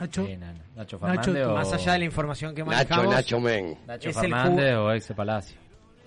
Nacho. 0.00 0.26
Sí, 0.26 0.36
Nacho 0.36 0.58
Nacho, 0.76 0.98
Fernández 0.98 1.46
o... 1.46 1.54
Más 1.54 1.72
allá 1.72 1.92
de 1.94 1.98
la 2.00 2.04
información 2.04 2.54
que 2.54 2.62
Nacho, 2.62 2.70
manejamos, 2.70 3.14
Nacho 3.14 3.40
Men. 3.40 3.78
Nacho 3.86 4.08
es 4.10 4.16
el 4.16 4.22
Fernández 4.22 4.74
ju- 4.74 4.78
o 4.78 4.92
ex 4.92 5.12
Palacio. 5.16 5.56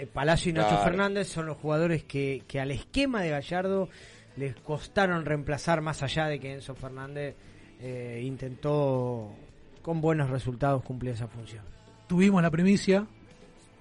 Eh, 0.02 0.08
Palacio 0.08 0.50
y 0.50 0.54
Nacho 0.54 0.70
Claro. 0.70 0.84
Fernández 0.84 1.28
son 1.28 1.46
los 1.46 1.58
jugadores 1.58 2.04
que, 2.04 2.44
que 2.48 2.60
al 2.60 2.72
esquema 2.72 3.22
de 3.22 3.30
Gallardo 3.30 3.90
les 4.38 4.56
costaron 4.56 5.26
reemplazar 5.26 5.82
más 5.82 6.04
allá 6.04 6.26
de 6.28 6.40
que 6.40 6.54
Enzo 6.54 6.76
Fernández 6.76 7.36
eh, 7.82 8.22
intentó 8.24 9.34
con 9.82 10.02
buenos 10.02 10.30
resultados 10.30 10.84
cumplir 10.84 11.14
esa 11.14 11.28
función. 11.28 11.64
Tuvimos 12.08 12.42
la 12.42 12.52
primicia, 12.52 13.06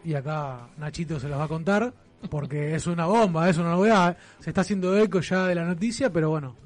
y 0.05 0.14
acá 0.14 0.68
Nachito 0.79 1.21
se 1.21 1.29
las 1.29 1.39
va 1.39 1.45
a 1.45 1.49
contar, 1.49 1.93
porque 2.31 2.75
es 2.75 2.87
una 2.87 3.07
bomba, 3.07 3.49
es 3.49 3.59
una 3.59 3.71
novedad. 3.71 4.16
Se 4.39 4.51
está 4.51 4.62
haciendo 4.62 4.97
eco 4.97 5.21
ya 5.21 5.47
de 5.47 5.55
la 5.55 5.64
noticia, 5.64 6.11
pero 6.11 6.31
bueno. 6.31 6.57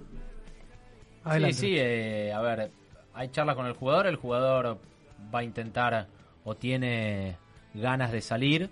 Adelante. 1.24 1.56
Sí, 1.56 1.66
sí, 1.68 1.74
eh, 1.78 2.32
a 2.32 2.40
ver, 2.40 2.70
hay 3.14 3.28
charlas 3.28 3.56
con 3.56 3.66
el 3.66 3.72
jugador, 3.72 4.06
el 4.06 4.16
jugador 4.16 4.78
va 5.34 5.38
a 5.38 5.44
intentar 5.44 6.06
o 6.44 6.54
tiene 6.54 7.36
ganas 7.72 8.12
de 8.12 8.20
salir, 8.20 8.70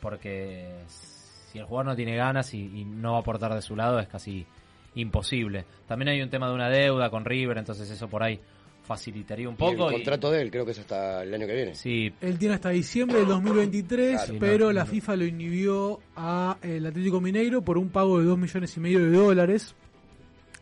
porque 0.00 0.68
si 0.88 1.58
el 1.58 1.64
jugador 1.64 1.86
no 1.86 1.96
tiene 1.96 2.16
ganas 2.16 2.52
y, 2.54 2.58
y 2.80 2.84
no 2.84 3.12
va 3.12 3.18
a 3.18 3.20
aportar 3.20 3.54
de 3.54 3.62
su 3.62 3.74
lado 3.76 3.98
es 3.98 4.08
casi 4.08 4.46
imposible. 4.94 5.64
También 5.86 6.08
hay 6.08 6.22
un 6.22 6.30
tema 6.30 6.48
de 6.48 6.54
una 6.54 6.68
deuda 6.68 7.10
con 7.10 7.24
River, 7.24 7.58
entonces 7.58 7.88
eso 7.90 8.08
por 8.08 8.22
ahí 8.22 8.40
facilitaría 8.82 9.48
un 9.48 9.54
Y 9.54 9.58
poco. 9.58 9.88
el 9.88 9.92
y- 9.94 9.96
contrato 9.98 10.30
de 10.30 10.40
él 10.42 10.50
creo 10.50 10.64
que 10.64 10.70
es 10.72 10.78
hasta 10.78 11.22
el 11.22 11.32
año 11.34 11.46
que 11.46 11.54
viene. 11.54 11.74
Sí, 11.74 12.12
Él 12.22 12.38
tiene 12.38 12.54
hasta 12.54 12.70
diciembre 12.70 13.18
del 13.18 13.28
2023, 13.28 14.22
Claro. 14.24 14.34
Pero 14.40 14.66
no, 14.66 14.72
la 14.72 14.84
no. 14.84 14.90
FIFA 14.90 15.16
lo 15.16 15.24
inhibió 15.26 16.00
a 16.16 16.56
el 16.62 16.86
Atlético 16.86 17.20
Mineiro 17.20 17.60
por 17.62 17.76
un 17.76 17.90
pago 17.90 18.18
de 18.18 18.24
2 18.24 18.38
millones 18.38 18.76
y 18.76 18.80
medio 18.80 18.98
de 19.00 19.10
dólares 19.10 19.74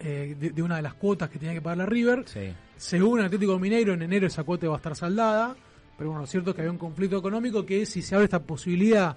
eh, 0.00 0.34
de, 0.38 0.50
de 0.50 0.62
una 0.62 0.76
de 0.76 0.82
las 0.82 0.94
cuotas 0.94 1.30
que 1.30 1.38
tenía 1.38 1.54
que 1.54 1.62
pagar 1.62 1.78
la 1.78 1.86
River. 1.86 2.24
sí. 2.26 2.52
Según 2.76 3.20
el 3.20 3.24
Atlético 3.26 3.58
Mineiro, 3.58 3.94
en 3.94 4.02
enero 4.02 4.26
esa 4.26 4.42
cuota 4.44 4.68
va 4.68 4.74
a 4.74 4.76
estar 4.76 4.94
saldada, 4.94 5.56
pero 5.96 6.10
bueno, 6.10 6.20
lo 6.22 6.26
cierto 6.26 6.50
es 6.50 6.56
que 6.56 6.62
había 6.62 6.72
un 6.72 6.78
conflicto 6.78 7.18
económico 7.18 7.64
que 7.66 7.86
si 7.86 8.02
se 8.02 8.14
abre 8.14 8.24
esta 8.24 8.40
posibilidad 8.42 9.16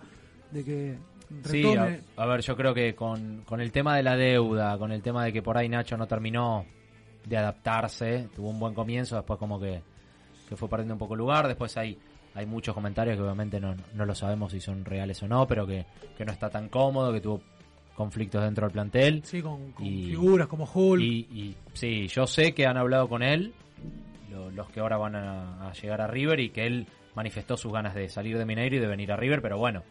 de 0.52 0.64
que 0.64 0.98
Sí, 1.46 1.62
retome... 1.62 2.02
a, 2.18 2.24
a 2.24 2.26
ver, 2.26 2.42
yo 2.42 2.56
creo 2.56 2.74
que 2.74 2.96
con, 2.96 3.42
con 3.46 3.62
el 3.62 3.72
tema 3.72 3.96
de 3.96 4.04
la 4.04 4.16
deuda, 4.18 4.78
con 4.80 4.92
el 4.92 5.02
tema 5.02 5.24
de 5.26 5.32
que 5.34 5.42
por 5.44 5.58
ahí 5.58 5.70
Nacho 5.70 5.96
no 5.98 6.08
terminó 6.08 6.66
de 7.26 7.38
adaptarse, 7.38 8.30
tuvo 8.36 8.50
un 8.50 8.60
buen 8.60 8.74
comienzo, 8.74 9.16
después 9.16 9.38
como 9.38 9.60
que, 9.60 9.82
que 10.48 10.56
fue 10.56 10.68
perdiendo 10.70 10.96
un 10.96 11.00
poco 11.00 11.16
lugar, 11.16 11.48
después 11.48 11.78
hay, 11.78 11.98
hay 12.34 12.46
muchos 12.48 12.74
comentarios 12.74 13.16
que 13.18 13.22
obviamente 13.22 13.60
no, 13.60 13.76
no 13.94 14.06
lo 14.06 14.16
sabemos 14.16 14.52
si 14.52 14.60
son 14.60 14.84
reales 14.86 15.22
o 15.22 15.28
no, 15.28 15.48
pero 15.48 15.68
que, 15.68 15.86
que 16.18 16.26
no 16.26 16.32
está 16.32 16.50
tan 16.50 16.68
cómodo, 16.70 17.14
que 17.14 17.22
tuvo 17.22 17.42
conflictos 17.94 18.42
dentro 18.42 18.66
del 18.66 18.72
plantel. 18.74 19.22
Sí, 19.26 19.42
con, 19.42 19.72
con 19.74 19.86
Y- 19.86 20.06
figuras 20.06 20.48
como 20.48 20.68
Hulk. 20.74 21.04
Y, 21.04 21.08
y 21.32 21.56
sí, 21.74 22.08
yo 22.08 22.26
sé 22.26 22.54
que 22.54 22.66
han 22.66 22.78
hablado 22.78 23.08
con 23.10 23.22
él, 23.22 23.54
lo- 24.30 24.50
los 24.52 24.70
que 24.70 24.80
ahora 24.80 24.98
van 24.98 25.16
a, 25.16 25.70
a 25.70 25.74
llegar 25.74 26.02
a 26.02 26.08
River, 26.08 26.40
y 26.40 26.50
que 26.50 26.66
él 26.66 26.88
manifestó 27.16 27.58
sus 27.58 27.72
ganas 27.74 27.96
de 27.96 28.08
salir 28.10 28.38
de 28.38 28.46
Mineiro 28.46 28.76
y 28.76 28.80
de 28.80 28.88
venir 28.88 29.12
a 29.12 29.18
River, 29.18 29.42
pero 29.42 29.58
bueno, 29.58 29.84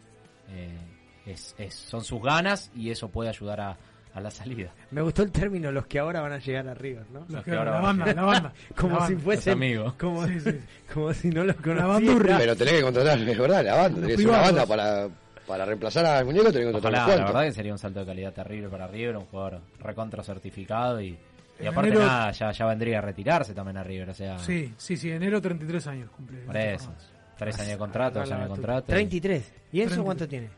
eh, 0.49 0.77
es, 1.25 1.55
es- 1.57 1.75
son 1.75 2.03
sus 2.03 2.21
ganas 2.21 2.71
y 2.75 2.89
eso 2.91 3.09
puede 3.09 3.29
ayudar 3.29 3.61
a, 3.61 3.77
a 4.13 4.21
la 4.21 4.31
salida. 4.31 4.71
Me 4.91 5.01
gustó 5.01 5.21
el 5.21 5.31
término 5.31 5.71
los 5.71 5.85
que 5.85 5.99
ahora 5.99 6.21
van 6.21 6.33
a 6.33 6.39
llegar 6.39 6.67
a 6.67 6.73
River, 6.73 7.05
¿no? 7.11 7.25
Los 7.29 7.43
que 7.43 7.51
que- 7.51 7.57
ahora 7.57 7.71
la 7.71 7.79
van. 7.81 7.99
banda, 7.99 8.13
la 8.13 8.21
banda. 8.23 8.53
como 8.75 8.97
la 8.97 9.05
si 9.07 9.13
banda. 9.13 9.23
fuesen 9.23 9.51
Los 9.51 9.57
amigos. 9.57 9.93
como, 9.93 10.25
Sí, 10.27 10.39
sí. 10.39 10.59
como 10.93 11.13
si 11.13 11.29
no 11.29 11.43
los 11.43 11.55
bandurria. 11.61 11.85
conociera. 12.07 12.37
Pero 12.39 12.55
tenés 12.55 12.73
que 12.73 12.81
contratar, 12.81 13.19
es 13.19 13.37
verdad, 13.37 13.63
la 13.65 13.75
banda. 13.75 14.01
Tenés 14.01 14.25
una 14.25 14.37
banda 14.39 14.65
para, 14.65 15.07
para 15.45 15.65
reemplazar 15.65 16.05
al 16.05 16.25
muñeco, 16.25 16.51
tenés 16.51 16.67
que 16.67 16.71
contratar 16.71 17.01
Ojalá, 17.01 17.13
un 17.15 17.19
la 17.21 17.25
verdad 17.27 17.43
que 17.43 17.51
sería 17.53 17.71
un 17.73 17.77
salto 17.79 17.99
de 17.99 18.05
calidad 18.07 18.33
terrible 18.33 18.69
para 18.69 18.87
River, 18.87 19.17
un 19.17 19.25
jugador 19.25 19.61
recontra 19.79 20.23
certificado 20.23 20.99
y, 21.01 21.15
y 21.59 21.67
aparte 21.67 21.89
enero- 21.91 22.05
nada, 22.05 22.31
ya, 22.31 22.51
ya 22.51 22.65
vendría 22.65 22.99
a 22.99 23.01
retirarse 23.01 23.53
también 23.53 23.77
a 23.77 23.83
River, 23.83 24.09
o 24.09 24.13
sea, 24.13 24.39
Sí, 24.39 24.73
sí, 24.77 24.95
sí, 24.97 25.11
enero 25.11 25.41
33 25.41 25.87
años 25.87 26.09
cumple. 26.11 26.39
por 26.41 26.55
eso. 26.57 26.93
Tres 27.37 27.57
años 27.59 27.71
de 27.71 27.77
contrato, 27.77 28.19
dos 28.19 28.31
años 28.31 28.43
de 28.43 28.49
contrato. 28.49 28.91
y- 28.91 28.93
33. 28.95 29.53
¿Y 29.71 29.79
eso 29.81 29.89
33. 29.95 30.03
cuánto 30.05 30.27
tiene? 30.27 30.49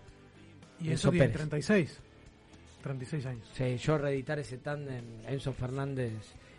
Y 0.80 0.84
Enzo 0.90 0.94
eso 0.94 1.12
tiene 1.12 1.26
Pérez. 1.26 1.38
36. 1.38 2.00
36 2.82 3.26
años. 3.28 3.48
Sí, 3.54 3.78
yo 3.78 3.98
reeditar 4.00 4.40
ese 4.40 4.58
tándem 4.58 5.04
Enzo 5.28 5.54
Fernández, 5.54 6.14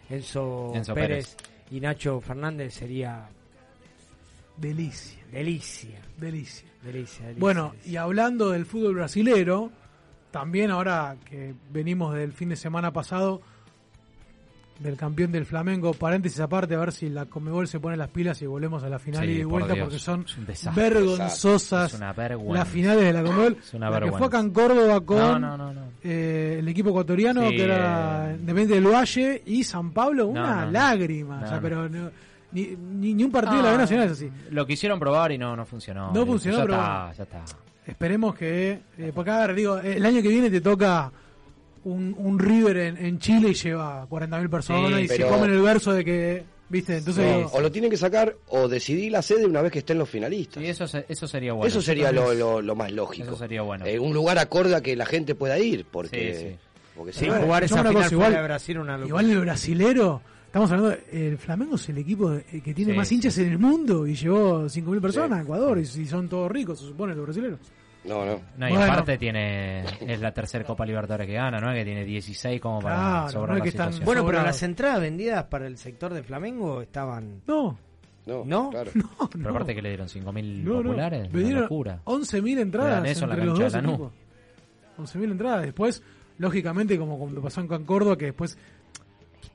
Enzo, 0.09 0.72
Enzo 0.74 0.95
Pérez, 0.95 1.36
y 1.72 1.80
Nacho 1.80 2.20
Fernández 2.20 2.74
sería 2.74 3.26
Delicia, 4.57 5.18
delicia, 5.32 5.99
delicia. 6.18 6.68
delicia, 6.82 7.24
delicia. 7.26 7.40
Bueno, 7.40 7.70
delicia. 7.70 7.90
y 7.93 7.97
hablando 7.97 8.51
del 8.51 8.66
fútbol 8.66 8.95
brasilero, 8.95 9.72
también 10.30 10.70
ahora 10.70 11.16
que 11.24 11.55
venimos 11.70 12.14
del 12.14 12.32
fin 12.32 12.51
de 12.51 12.57
semana 12.57 12.93
pasado 12.93 13.40
del 14.78 14.96
campeón 14.96 15.30
del 15.32 15.46
Flamengo, 15.46 15.92
paréntesis 15.92 16.40
aparte, 16.40 16.74
a 16.74 16.78
ver 16.78 16.92
si 16.92 17.08
la 17.08 17.26
Comebol 17.26 17.68
se 17.68 17.78
pone 17.78 17.96
las 17.96 18.08
pilas 18.08 18.40
y 18.42 18.46
volvemos 18.46 18.82
a 18.82 18.88
la 18.88 18.98
final 18.98 19.24
Sí, 19.24 19.30
y 19.30 19.36
de 19.38 19.42
por 19.44 19.50
vuelta, 19.52 19.74
Dios, 19.74 19.84
porque 19.84 19.98
son 19.98 20.24
vergonzosas 20.74 21.98
las 22.00 22.68
finales 22.68 23.04
de 23.04 23.12
la 23.12 23.22
Comebol. 23.22 23.56
Es 23.62 23.74
una 23.74 23.90
la 23.90 24.00
que 24.00 24.12
fue 24.12 24.26
acá 24.26 24.40
en 24.40 24.50
Córdoba 24.50 25.00
con 25.00 25.18
No, 25.18 25.38
no, 25.38 25.56
no, 25.56 25.72
no. 25.72 25.80
eh, 26.02 26.56
el 26.58 26.68
equipo 26.68 26.90
ecuatoriano, 26.90 27.48
Sí, 27.48 27.56
que 27.56 27.64
era. 27.64 28.30
Independiente 28.32 28.74
del 28.74 28.86
Valle, 28.86 29.42
y 29.46 29.64
San 29.64 29.92
Pablo, 29.92 30.26
una 30.28 30.66
lágrima. 30.66 31.42
O 31.44 31.46
sea, 31.48 31.60
pero 31.60 31.88
ni, 31.88 32.76
ni, 32.76 33.14
ni 33.14 33.24
un 33.24 33.30
partido 33.32 33.56
de 33.58 33.62
la 33.62 33.70
B 33.72 33.78
Nacional 33.78 34.06
es 34.06 34.12
así. 34.12 34.28
Lo 34.50 34.66
quisieron 34.66 34.98
probar 34.98 35.32
y 35.32 35.38
no, 35.38 35.56
no 35.56 35.64
funcionó. 35.64 36.12
No 36.12 36.26
funcionó, 36.26 36.58
ya 36.58 36.62
pero 36.64 36.74
está, 36.74 37.12
ya 37.12 37.22
está. 37.24 37.44
Esperemos 37.86 38.34
que. 38.34 38.80
Eh, 38.98 39.12
porque, 39.14 39.30
a 39.30 39.46
ver, 39.46 39.54
digo, 39.56 39.78
el 39.78 40.04
año 40.04 40.22
que 40.22 40.28
viene 40.28 40.50
te 40.50 40.60
toca 40.60 41.10
un, 41.85 42.14
un 42.18 42.39
River 42.39 42.76
en, 42.76 42.97
en 42.99 43.18
Chile 43.18 43.51
y 43.51 43.55
lleva 43.55 44.07
40.000 44.09 44.49
personas 44.51 44.93
Sí, 44.99 45.05
y 45.05 45.09
se 45.09 45.16
pero- 45.16 45.28
comen 45.28 45.51
el 45.51 45.61
verso 45.62 45.93
de 45.93 46.05
que. 46.05 46.45
¿Viste? 46.68 46.97
Entonces. 46.99 47.47
O 47.53 47.61
lo 47.61 47.70
tienen 47.70 47.91
que 47.91 47.99
sacar 47.99 48.35
o 48.49 48.66
decidir 48.66 49.12
la 49.12 49.20
sede 49.20 49.45
una 49.45 49.61
vez 49.61 49.70
que 49.72 49.80
estén 49.80 49.99
los 49.99 50.09
finalistas. 50.09 50.62
Sí, 50.62 50.68
eso, 50.70 50.87
se- 50.87 51.05
eso 51.07 51.26
sería 51.28 51.53
bueno. 51.53 51.68
Eso 51.68 51.83
sería 51.83 52.11
lo, 52.12 52.33
lo- 52.33 52.62
lo 52.62 52.74
más 52.74 52.91
lógico. 52.93 53.26
Eso 53.28 53.37
sería 53.37 53.61
bueno. 53.61 53.85
Eh, 53.85 53.99
un 53.99 54.14
lugar 54.14 54.39
acorde 54.39 54.74
a 54.74 54.80
que 54.80 54.97
la 54.97 55.05
gente 55.05 55.35
pueda 55.35 55.59
ir, 55.59 55.85
porque... 55.91 56.35
Sí, 56.35 56.47
sí. 56.49 56.57
porque 56.97 57.12
Sí, 57.12 57.18
si 57.20 57.26
no- 57.26 57.35
jugar 57.43 57.64
esa 57.64 57.76
final 57.78 57.93
cosa, 57.93 58.09
fuera 58.09 58.16
igual- 58.28 58.33
de 58.35 58.43
Brasil 58.43 58.78
una 58.78 58.93
locura. 58.97 59.09
igual 59.09 59.30
el 59.30 59.41
brasilero. 59.41 60.22
Estamos 60.47 60.70
hablando. 60.70 60.97
El 61.11 61.37
Flamengo 61.39 61.74
es 61.76 61.89
el 61.91 61.99
equipo 61.99 62.30
de- 62.30 62.43
que 62.45 62.72
tiene 62.74 62.93
Sí, 62.93 62.97
más 62.97 63.09
sí. 63.09 63.14
hinchas 63.16 63.37
en 63.39 63.53
el 63.53 63.59
mundo 63.59 64.07
y 64.07 64.14
llevó 64.14 64.66
5.000 64.68 65.01
personas 65.03 65.28
Sí. 65.30 65.35
a 65.35 65.43
Ecuador 65.43 65.78
y, 65.78 65.83
y 65.83 66.07
son 66.07 66.28
todos 66.28 66.51
ricos, 66.51 66.78
se 66.80 66.87
supone, 66.87 67.14
los 67.14 67.24
brasileños. 67.26 67.59
No, 68.05 68.24
no. 68.26 68.40
No, 68.57 68.68
y 68.68 68.72
Bueno. 68.72 68.84
aparte 68.92 69.16
tiene 69.16 69.84
es 70.00 70.20
la 70.20 70.32
tercera 70.32 70.64
Copa 70.64 70.84
Libertadores 70.84 71.26
que 71.26 71.34
gana, 71.34 71.61
¿no? 71.61 71.72
Que 71.72 71.84
tiene 71.84 72.05
16 72.05 72.61
como 72.61 72.80
para 72.80 72.96
Claro, 72.96 73.28
sobrar 73.28 73.48
no 73.50 73.55
es 73.55 73.59
la 73.59 73.62
que 73.62 73.68
están- 73.68 73.92
situación. 73.92 74.05
Bueno, 74.07 74.26
pero 74.26 74.42
las 74.44 74.62
entradas 74.64 75.00
vendidas 75.00 75.44
para 75.44 75.66
el 75.68 75.78
sector 75.78 76.12
de 76.12 76.22
Flamengo 76.24 76.82
estaban... 76.82 77.42
No, 77.46 77.78
No, 78.26 78.44
¿No? 78.44 78.70
claro. 78.70 78.90
Pero 79.32 79.50
aparte 79.50 79.74
que 79.74 79.82
le 79.82 79.88
dieron 79.90 80.09
5.000 80.09 80.62
no, 80.64 80.74
no. 80.74 80.82
populares, 80.82 81.20
una 81.28 81.32
Vendieron 81.32 81.62
locura. 81.62 82.00
11.000 82.05 82.55
Le 82.57 82.61
entradas 82.62 83.05
eso 83.09 83.24
en 83.24 83.28
la 83.30 83.34
entre 83.34 83.46
los 83.46 83.59
cancha 83.59 83.64
dos 83.64 83.72
de 83.72 83.82
Lanús. 83.82 83.94
equipos. 83.94 84.12
11.000 85.16 85.30
entradas. 85.32 85.62
Después, 85.62 86.03
lógicamente, 86.38 86.98
como 86.98 87.18
cuando 87.18 87.40
pasó 87.42 87.61
en 87.61 87.84
Córdoba, 87.84 88.16
que 88.16 88.26
después 88.26 88.57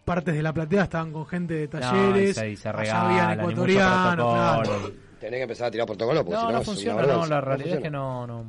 partes 0.04 0.36
de 0.36 0.42
la 0.42 0.54
platea 0.54 0.84
estaban 0.84 1.12
con 1.14 1.26
gente 1.28 1.54
de 1.54 1.68
No, 1.68 1.78
y 1.78 1.82
talleres, 1.82 2.36
se, 2.36 2.50
y 2.52 2.56
se 2.56 2.70
allá 2.70 2.78
regalan, 2.80 3.06
habían 3.06 3.32
y 3.34 3.44
mucho 3.44 3.52
ecuatorianos, 3.72 4.34
claro. 4.34 4.92
Tenés 5.20 5.40
que 5.40 5.44
empezar 5.44 5.68
a 5.68 5.72
tirar 5.72 5.86
protocolo 5.88 6.24
porque 6.24 6.36
No, 6.36 6.42
si 6.42 6.48
no, 6.48 6.52
no 6.60 6.64
funciona, 6.64 7.02
no, 7.02 7.26
la 7.26 7.42
realidad 7.42 7.76
es 7.78 7.82
que 7.84 7.90
no, 7.90 8.28
no, 8.28 8.46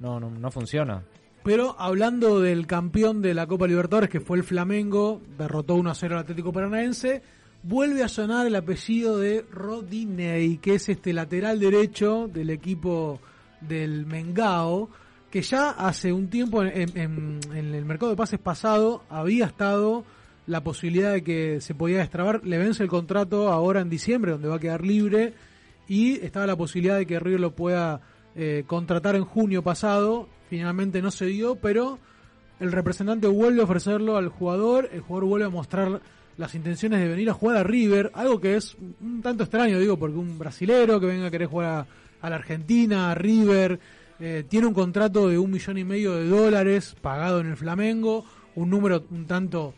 no, 0.00 0.20
no, 0.20 0.30
no 0.30 0.50
funciona. 0.50 1.02
Pero 1.44 1.74
hablando 1.78 2.40
del 2.40 2.66
campeón 2.66 3.20
de 3.22 3.34
la 3.34 3.46
Copa 3.46 3.66
Libertadores, 3.66 4.08
que 4.10 4.20
fue 4.20 4.36
el 4.38 4.44
Flamengo, 4.44 5.20
derrotó 5.38 5.76
1-0 5.76 6.12
al 6.12 6.18
Atlético 6.18 6.52
Paranaense, 6.52 7.20
vuelve 7.64 8.02
a 8.04 8.08
sonar 8.08 8.46
el 8.46 8.54
apellido 8.56 9.18
de 9.18 9.44
Rodinei, 9.50 10.58
que 10.58 10.74
es 10.76 10.88
este 10.88 11.12
lateral 11.12 11.58
derecho 11.58 12.28
del 12.32 12.50
equipo 12.50 13.18
del 13.60 14.06
Mengao, 14.06 14.88
que 15.30 15.42
ya 15.42 15.70
hace 15.70 16.12
un 16.12 16.28
tiempo 16.28 16.62
en, 16.62 16.96
en- 16.98 17.40
en 17.54 17.74
el 17.74 17.84
mercado 17.84 18.10
de 18.10 18.16
pases 18.16 18.38
pasado 18.38 19.02
había 19.08 19.46
estado 19.46 20.04
la 20.46 20.62
posibilidad 20.62 21.12
de 21.12 21.22
que 21.24 21.60
se 21.60 21.74
podía 21.74 21.98
destrabar, 21.98 22.44
le 22.44 22.58
vence 22.58 22.82
el 22.82 22.88
contrato 22.88 23.48
ahora 23.50 23.80
en 23.80 23.88
diciembre, 23.88 24.32
donde 24.32 24.48
va 24.48 24.56
a 24.56 24.60
quedar 24.60 24.84
libre, 24.84 25.32
y 25.88 26.14
estaba 26.24 26.46
la 26.46 26.56
posibilidad 26.56 26.96
de 26.96 27.06
que 27.06 27.18
River 27.18 27.40
lo 27.40 27.54
pueda 27.54 28.00
eh, 28.34 28.64
contratar 28.66 29.16
en 29.16 29.24
junio 29.24 29.62
pasado, 29.62 30.28
finalmente 30.48 31.02
no 31.02 31.10
se 31.10 31.26
dio, 31.26 31.56
pero 31.56 31.98
el 32.60 32.72
representante 32.72 33.26
vuelve 33.26 33.60
a 33.60 33.64
ofrecerlo 33.64 34.16
al 34.16 34.28
jugador, 34.28 34.88
el 34.92 35.00
jugador 35.00 35.28
vuelve 35.28 35.46
a 35.46 35.50
mostrar 35.50 36.00
las 36.36 36.54
intenciones 36.54 37.00
de 37.00 37.08
venir 37.08 37.28
a 37.28 37.34
jugar 37.34 37.56
a 37.58 37.62
River, 37.62 38.10
algo 38.14 38.40
que 38.40 38.56
es 38.56 38.76
un 39.00 39.20
tanto 39.22 39.44
extraño, 39.44 39.78
digo, 39.78 39.98
porque 39.98 40.16
un 40.16 40.38
brasilero 40.38 40.98
que 40.98 41.06
venga 41.06 41.26
a 41.26 41.30
querer 41.30 41.48
jugar 41.48 41.86
a, 42.20 42.30
la 42.30 42.36
Argentina, 42.36 43.10
a 43.10 43.14
River, 43.14 43.80
eh, 44.18 44.44
tiene 44.48 44.66
un 44.66 44.74
contrato 44.74 45.28
de 45.28 45.38
un 45.38 45.50
millón 45.50 45.78
y 45.78 45.84
medio 45.84 46.14
de 46.14 46.28
dólares 46.28 46.96
pagado 47.00 47.40
en 47.40 47.48
el 47.48 47.56
Flamengo, 47.56 48.24
un 48.54 48.70
número 48.70 49.04
un 49.10 49.26
tanto 49.26 49.74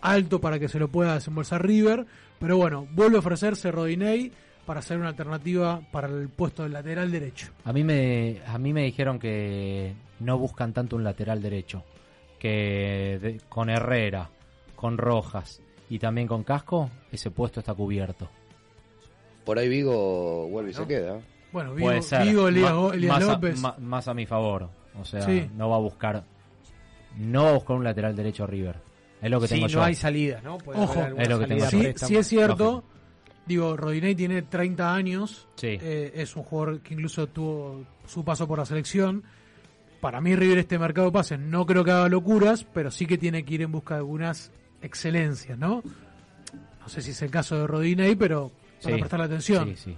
alto 0.00 0.40
para 0.40 0.58
que 0.58 0.68
se 0.68 0.78
lo 0.78 0.88
pueda 0.88 1.14
desembolsar 1.14 1.66
River, 1.66 2.06
pero 2.38 2.56
bueno, 2.56 2.86
vuelve 2.92 3.16
a 3.16 3.20
ofrecerse 3.20 3.70
Rodinei 3.70 4.32
para 4.64 4.82
ser 4.82 4.98
una 4.98 5.08
alternativa 5.08 5.80
para 5.92 6.08
el 6.08 6.28
puesto 6.28 6.62
del 6.62 6.72
lateral 6.72 7.10
derecho. 7.10 7.48
A 7.64 7.72
mí 7.72 7.84
me 7.84 8.40
a 8.46 8.58
mí 8.58 8.72
me 8.72 8.82
dijeron 8.84 9.18
que 9.18 9.94
no 10.20 10.38
buscan 10.38 10.72
tanto 10.72 10.96
un 10.96 11.04
lateral 11.04 11.42
derecho, 11.42 11.84
que 12.38 13.18
de- 13.20 13.40
con 13.48 13.70
Herrera, 13.70 14.30
con 14.76 14.98
Rojas 14.98 15.60
y 15.88 15.98
también 15.98 16.26
con 16.26 16.44
Casco 16.44 16.90
ese 17.12 17.30
puesto 17.30 17.60
está 17.60 17.74
cubierto. 17.74 18.28
Por 19.44 19.58
ahí 19.58 19.68
Vigo 19.68 20.48
vuelve 20.48 20.70
y 20.70 20.74
se 20.74 20.86
queda. 20.86 21.20
Bueno, 21.52 21.74
Vigo, 21.74 21.86
Puede 21.88 22.02
ser. 22.02 22.22
Vigo, 22.26 22.48
Elías, 22.48 22.70
Ma- 22.72 22.76
Go- 22.76 22.92
Elías 22.92 23.14
más, 23.20 23.28
a, 23.28 23.32
López. 23.32 23.60
ma- 23.60 23.76
más 23.78 24.08
a 24.08 24.14
mi 24.14 24.26
favor. 24.26 24.68
O 25.00 25.04
sea, 25.04 25.22
Sí. 25.22 25.48
no 25.56 25.68
va 25.68 25.76
a 25.76 25.80
buscar 25.80 26.24
no 27.16 27.44
va 27.44 27.50
a 27.50 27.52
buscar 27.54 27.76
un 27.76 27.84
lateral 27.84 28.16
derecho 28.16 28.42
a 28.42 28.46
River. 28.48 28.76
Es 29.22 29.30
lo 29.30 29.40
que 29.40 29.46
Sí, 29.46 29.54
tengo 29.54 29.66
no 29.66 29.72
yo. 29.72 29.82
hay 29.84 29.94
salida, 29.94 30.40
¿no? 30.42 30.58
Puede 30.58 30.80
Ojo, 30.80 31.00
es 31.16 31.28
lo 31.28 31.38
que 31.38 31.46
tengo 31.46 31.64
préstamo. 31.68 32.08
sí 32.08 32.16
es 32.16 32.26
cierto. 32.26 32.64
Lógico. 32.64 32.93
Digo, 33.46 33.76
Rodinei 33.76 34.14
tiene 34.14 34.42
30 34.42 34.94
años. 34.94 35.46
Sí. 35.56 35.78
eh, 35.80 36.12
es 36.14 36.34
un 36.36 36.42
jugador 36.44 36.80
que 36.80 36.94
incluso 36.94 37.26
tuvo 37.26 37.84
su 38.06 38.24
paso 38.24 38.46
por 38.48 38.58
la 38.58 38.64
selección. 38.66 39.22
Para 40.00 40.20
mí, 40.20 40.34
River, 40.36 40.58
este 40.58 40.78
mercado 40.78 41.08
de 41.08 41.12
pases, 41.12 41.38
no 41.38 41.64
creo 41.66 41.84
que 41.84 41.90
haga 41.90 42.08
locuras, 42.08 42.64
pero 42.64 42.90
sí 42.90 43.06
que 43.06 43.16
tiene 43.18 43.44
que 43.44 43.54
ir 43.54 43.62
en 43.62 43.72
busca 43.72 43.94
de 43.94 43.98
algunas 44.00 44.50
excelencias, 44.82 45.58
¿no? 45.58 45.82
No 46.80 46.88
sé 46.88 47.00
si 47.00 47.12
es 47.12 47.22
el 47.22 47.30
caso 47.30 47.56
de 47.58 47.66
Rodinei, 47.66 48.14
pero 48.16 48.50
para 48.82 48.94
Sí. 48.96 49.00
prestarle 49.00 49.26
atención. 49.26 49.68
Sí, 49.68 49.76
sí. 49.76 49.96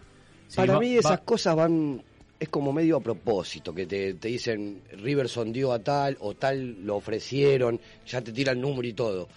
Sí, 0.48 0.56
Para 0.56 0.74
va- 0.74 0.80
mí 0.80 0.94
va- 0.94 1.00
esas 1.00 1.20
cosas 1.20 1.56
van, 1.56 2.00
es 2.38 2.48
como 2.48 2.72
medio 2.72 2.96
a 2.98 3.00
propósito, 3.00 3.74
que 3.74 3.86
te, 3.86 4.14
te 4.14 4.28
dicen 4.28 4.82
River 4.92 5.28
sondió 5.28 5.72
a 5.72 5.80
tal 5.80 6.16
o 6.20 6.34
tal 6.34 6.84
lo 6.86 6.94
ofrecieron, 6.96 7.80
ya 8.06 8.20
te 8.22 8.30
tiran 8.32 8.60
número 8.60 8.86
y 8.86 8.92
todo. 8.92 9.28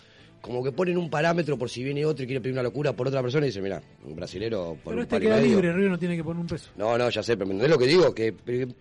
Como 0.41 0.63
que 0.63 0.71
ponen 0.71 0.97
un 0.97 1.09
parámetro 1.09 1.57
por 1.57 1.69
si 1.69 1.83
viene 1.83 2.05
otro 2.05 2.23
y 2.23 2.27
quiere 2.27 2.39
pedir 2.39 2.53
una 2.53 2.63
locura 2.63 2.93
por 2.93 3.07
otra 3.07 3.21
persona 3.21 3.45
y 3.45 3.49
dicen, 3.49 3.61
mira, 3.63 3.81
un 4.05 4.15
brasilero 4.15 4.77
por 4.83 4.93
Pero 4.93 4.95
un 4.97 5.01
este 5.01 5.19
queda 5.19 5.35
medio". 5.35 5.47
libre, 5.49 5.73
River 5.73 5.91
no 5.91 5.99
tiene 5.99 6.15
que 6.15 6.23
poner 6.23 6.39
un 6.41 6.47
peso. 6.47 6.69
No, 6.77 6.97
no, 6.97 7.09
ya 7.09 7.21
sé, 7.21 7.35
pero 7.35 7.47
¿me 7.47 7.53
entendés 7.55 7.71
lo 7.71 7.77
que 7.77 7.87
digo? 7.87 8.15
Que 8.15 8.33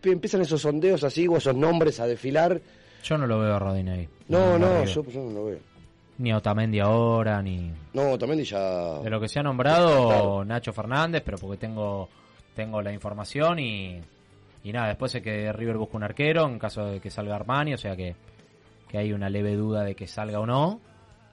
empiezan 0.05 0.41
esos 0.43 0.63
sondeos 0.63 1.03
así 1.05 1.27
o 1.27 1.37
esos 1.37 1.57
nombres 1.57 1.99
a 2.01 2.07
desfilar. 2.07 2.61
yo 3.03 3.19
no 3.19 3.27
lo 3.27 3.41
veo 3.41 3.55
a 3.55 3.59
Rodinei. 3.59 4.09
No, 4.29 4.57
no, 4.59 4.69
River. 4.83 4.87
yo, 4.89 5.05
yo 5.05 5.21
no 5.25 5.31
lo 5.33 5.45
veo. 5.47 5.59
ni 6.19 6.31
a 6.31 6.37
Otamendi 6.37 6.79
ahora 6.81 7.43
ni 7.43 7.73
No, 7.93 8.17
también 8.17 8.45
ya... 8.45 8.99
De 9.01 9.11
lo 9.11 9.21
que 9.21 9.29
se 9.29 9.41
ha 9.41 9.43
nombrado, 9.43 10.07
Claro. 10.09 10.45
Nacho 10.45 10.73
Fernández, 10.73 11.23
pero 11.25 11.39
porque 11.39 11.57
tengo 11.59 12.09
tengo 12.55 12.83
la 12.83 12.93
información 12.93 13.59
y, 13.61 14.01
y 14.65 14.73
nada, 14.73 14.89
después 14.89 15.15
es 15.15 15.23
que 15.23 15.53
River 15.53 15.77
busca 15.77 15.97
un 15.97 16.03
arquero 16.05 16.47
en 16.49 16.59
caso 16.59 16.85
de 16.87 16.99
que 17.01 17.09
salga 17.11 17.35
Armani, 17.37 17.75
o 17.75 17.79
sea 17.79 17.95
que, 17.97 18.15
que 18.89 18.99
hay 18.99 19.13
una 19.13 19.29
leve 19.31 19.55
duda 19.55 19.83
de 19.85 19.95
que 19.95 20.07
salga 20.09 20.41
o 20.41 20.47
no. 20.47 20.81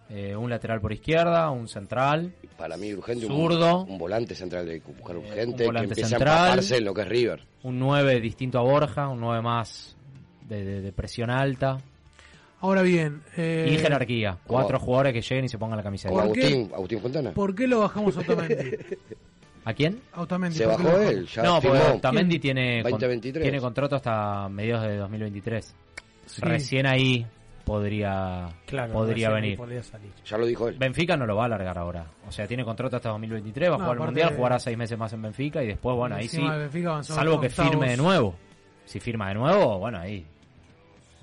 Eh, 0.09 0.35
un 0.35 0.49
lateral 0.51 0.79
por 0.81 0.93
izquierda, 0.93 1.49
un 1.49 1.67
central, 1.67 2.31
Para 2.57 2.77
mí 2.77 2.93
urgente 2.93 3.25
Zurdo. 3.25 3.83
Un, 3.85 3.93
un 3.93 3.97
volante 3.97 4.35
central 4.35 4.65
de 4.67 4.79
buscar 4.79 5.17
urgente 5.17 5.63
un 5.63 5.67
volante 5.69 5.95
que 5.95 6.01
empiece 6.01 6.09
central. 6.09 6.37
a 6.37 6.41
empaparse 6.45 6.77
en 6.77 6.85
lo 6.85 6.93
que 6.93 7.01
es 7.01 7.07
River. 7.09 7.43
un 7.63 7.79
9 7.79 8.21
distinto 8.21 8.59
a 8.59 8.61
Borja, 8.61 9.07
un 9.09 9.19
9 9.19 9.41
más 9.41 9.97
de, 10.47 10.63
de- 10.63 10.81
de 10.81 10.91
presión 10.91 11.29
alta 11.31 11.77
Ahora 12.61 12.81
bien, 12.81 13.21
eh, 13.37 13.69
y 13.71 13.77
jerarquía. 13.77 14.39
Cuatro 14.47 14.79
jugadores 14.79 15.13
que 15.13 15.21
lleguen 15.21 15.45
y 15.45 15.49
se 15.49 15.57
pongan 15.59 15.77
la 15.77 15.83
camiseta. 15.83 16.11
¿Por? 16.13 16.23
Agustín, 16.23 16.71
Agustín 16.73 16.99
Fontana. 16.99 17.31
¿por 17.31 17.53
qué 17.53 17.67
lo 17.67 17.81
bajamos 17.81 18.15
a 18.17 18.21
Otamendi? 18.21 18.55
¿A 19.65 19.73
quién? 19.73 19.99
A 20.13 20.21
Otamendi, 20.21 20.55
Se 20.57 20.65
¿por 20.65 20.77
qué 20.77 20.83
bajó 20.83 20.97
él, 21.01 21.27
ya 21.27 21.43
no, 21.43 21.61
porque. 21.61 21.77
Otamendi 21.79 22.39
tiene, 22.39 22.81
con- 22.81 22.91
2023. 22.93 23.43
tiene 23.43 23.59
contrato 23.59 23.95
hasta 23.97 24.47
mediados 24.49 24.87
de 24.87 24.97
2023. 24.97 25.75
Sí. 26.27 26.41
Recién 26.41 26.87
ahí 26.87 27.25
podría, 27.65 28.47
Claro, 28.65 28.93
podría 28.93 29.29
venir. 29.31 29.57
podría 29.57 29.83
salir. 29.83 30.11
Ya 30.25 30.37
lo 30.37 30.45
dijo 30.45 30.67
él. 30.69 30.77
Benfica 30.77 31.17
no 31.17 31.25
lo 31.25 31.35
va 31.35 31.43
a 31.43 31.45
alargar 31.47 31.77
ahora. 31.77 32.05
O 32.27 32.31
sea, 32.31 32.47
tiene 32.47 32.63
contrato 32.63 32.95
hasta 32.95 33.09
2023, 33.09 33.69
va 33.71 33.75
a 33.75 33.77
No, 33.77 33.83
jugar 33.85 33.97
el 33.97 34.03
Mundial, 34.05 34.29
de- 34.29 34.35
jugará 34.35 34.59
seis 34.59 34.77
meses 34.77 34.97
más 34.97 35.11
en 35.13 35.21
Benfica 35.23 35.63
y 35.63 35.67
después, 35.67 35.95
bueno, 35.97 36.15
ahí 36.15 36.27
sí. 36.27 36.41
Salvo 37.01 37.41
que 37.41 37.47
octavos. 37.47 37.71
firme 37.71 37.89
de 37.89 37.97
nuevo. 37.97 38.35
Si 38.85 38.99
firma 38.99 39.27
de 39.29 39.33
nuevo, 39.35 39.79
bueno, 39.79 39.97
ahí 39.99 40.25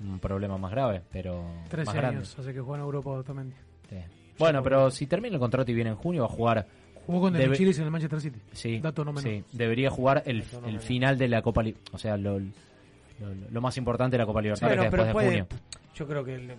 un 0.01 0.19
problema 0.19 0.57
más 0.57 0.71
grave, 0.71 1.01
pero 1.11 1.45
13 1.69 1.85
más 1.85 1.95
grande. 1.95 2.17
años, 2.17 2.37
hace 2.37 2.53
que 2.53 2.59
juega 2.59 2.79
en 2.79 2.85
Europa. 2.85 3.23
Sí. 3.89 3.95
Bueno, 4.37 4.61
pero 4.61 4.91
si 4.91 5.07
termina 5.07 5.35
el 5.35 5.39
contrato 5.39 5.71
y 5.71 5.73
viene 5.73 5.91
en 5.91 5.95
junio, 5.95 6.23
va 6.23 6.27
a 6.27 6.31
jugar. 6.31 6.67
Jugó 7.05 7.21
con 7.21 7.35
el 7.35 7.53
Chile 7.55 7.71
en 7.77 7.83
el 7.83 7.91
Manchester 7.91 8.19
City. 8.21 8.39
Sí, 8.51 8.79
Dato 8.79 9.03
no 9.05 9.13
menor. 9.13 9.29
sí, 9.29 9.43
debería 9.53 9.89
jugar 9.89 10.23
el, 10.25 10.43
no 10.61 10.67
el 10.67 10.79
final 10.79 11.17
de 11.17 11.27
la 11.27 11.41
Copa 11.41 11.61
Li- 11.63 11.75
O 11.91 11.97
sea, 11.97 12.17
lo, 12.17 12.39
lo, 12.39 12.47
lo 13.51 13.61
más 13.61 13.77
importante 13.77 14.15
de 14.15 14.19
la 14.19 14.25
Copa 14.25 14.41
Libertadores, 14.41 14.77
Bueno, 14.77 14.89
que 14.89 14.91
pero 14.91 15.03
después 15.05 15.25
puede, 15.25 15.35
de 15.37 15.41
junio. 15.43 15.63
Yo 15.95 16.07
creo 16.07 16.23
que 16.23 16.55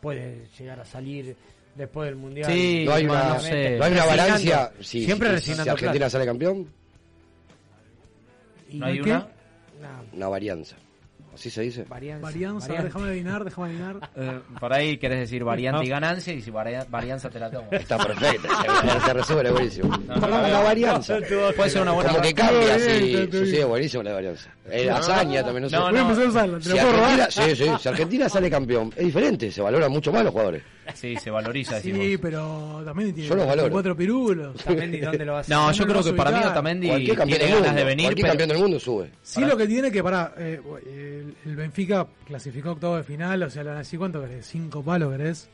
puede 0.00 0.46
llegar 0.58 0.80
a 0.80 0.84
salir 0.84 1.36
después 1.74 2.06
del 2.06 2.16
Mundial. 2.16 2.50
Sí, 2.50 2.84
No 2.86 2.92
hay 2.94 3.04
una, 3.04 3.28
no 3.34 3.40
sé. 3.40 3.76
no 3.78 3.84
hay 3.84 3.92
una 3.92 4.02
Resignando. 4.04 4.16
valencia. 4.22 4.72
Si, 4.80 5.04
Siempre 5.04 5.28
si- 5.40 5.52
Argentina 5.52 5.74
plata. 5.90 6.10
sale 6.10 6.24
campeón, 6.26 6.68
¿Y 8.68 8.78
¿No 8.78 8.86
hay 8.86 9.00
qué? 9.00 9.10
una? 9.10 9.28
Una 10.12 10.28
varianza. 10.28 10.76
¿Así 11.36 11.50
se 11.50 11.60
dice? 11.60 11.84
varianza. 11.84 12.22
Varianza, 12.26 12.72
déjame 12.82 13.08
adivinar, 13.08 13.44
déjame 13.44 13.68
adivinar. 13.68 14.10
Eh, 14.16 14.40
por 14.58 14.72
ahí 14.72 14.96
querés 14.96 15.20
decir 15.20 15.44
variante 15.44 15.80
No. 15.80 15.84
y 15.84 15.88
ganancia, 15.90 16.32
y 16.32 16.40
si 16.40 16.50
varia- 16.50 16.86
varianza 16.88 17.28
te 17.28 17.38
la 17.38 17.50
tomo. 17.50 17.68
Está 17.70 17.98
perfecta. 17.98 18.48
se, 19.04 19.12
resuelve 19.12 19.50
buenísimo. 19.50 19.88
No, 20.06 20.14
no, 20.16 20.20
la, 20.28 20.36
no, 20.40 20.48
la 20.48 20.58
no. 20.58 20.64
varianza. 20.64 21.18
Puede 21.54 21.68
ser 21.70 21.82
una 21.82 21.92
buena 21.92 22.10
Como 22.10 22.22
que 22.22 22.32
cambia, 22.34 22.78
sí. 22.78 23.28
Sí, 23.30 23.56
es 23.58 23.66
buenísimo 23.66 24.02
la 24.02 24.14
varianza. 24.14 24.48
Eh, 24.70 24.90
hazaña 24.90 25.42
también, 25.44 25.64
no 25.64 25.68
sé. 25.68 25.76
No, 25.76 25.90
Voy 25.90 25.98
a 25.98 26.00
empezar 26.02 26.24
a 26.24 26.28
usarla, 26.28 26.58
te 26.58 26.64
Si 26.64 26.68
lo 26.70 26.76
puedo 26.76 26.92
robar. 26.92 27.20
Argentina, 27.20 27.46
sí, 27.46 27.56
sí, 27.56 27.70
si 27.80 27.88
Argentina 27.88 28.28
sale 28.28 28.50
campeón, 28.50 28.92
es 28.96 29.04
diferente, 29.04 29.52
se 29.52 29.60
valoran 29.62 29.92
mucho 29.92 30.10
más 30.12 30.24
los 30.24 30.32
jugadores. 30.32 30.62
Sí, 30.94 31.16
se 31.16 31.30
valoriza, 31.30 31.76
decimos. 31.76 32.00
Sí, 32.04 32.16
pero 32.18 32.82
también 32.84 33.12
tiene 33.12 33.28
Yo 33.28 33.34
los 33.34 33.46
valoro. 33.46 33.70
cuatro 33.70 33.96
pirulos. 33.96 34.54
Otamendi, 34.60 35.00
¿dónde 35.00 35.24
lo 35.24 35.32
vas 35.34 35.50
a 35.50 35.54
No, 35.54 35.68
hacer? 35.68 35.80
yo 35.86 35.92
creo 35.92 36.04
que 36.04 36.12
para 36.14 36.30
mí 36.30 36.40
campeón 36.40 37.28
tiene 37.28 37.48
ganas 37.54 37.74
de 37.74 37.84
venir, 37.84 38.06
cualquier 38.06 38.24
pero 38.24 38.28
campeón 38.32 38.48
del 38.48 38.58
mundo 38.58 38.80
sube. 38.80 39.10
Sí, 39.22 39.44
lo 39.44 39.56
que 39.56 39.66
tiene 39.66 39.90
que 39.90 40.02
para 40.02 40.32
el, 41.44 41.50
el 41.50 41.56
Benfica 41.56 42.06
clasificó 42.26 42.72
octavo 42.72 42.96
de 42.96 43.02
final, 43.02 43.42
o 43.42 43.50
sea, 43.50 43.62
le 43.62 43.68
van 43.70 43.76
a 43.76 43.80
decir 43.80 43.98
cuánto 43.98 44.20
querés, 44.20 44.46
cinco 44.46 44.82
palos 44.82 45.10
querés. 45.12 45.48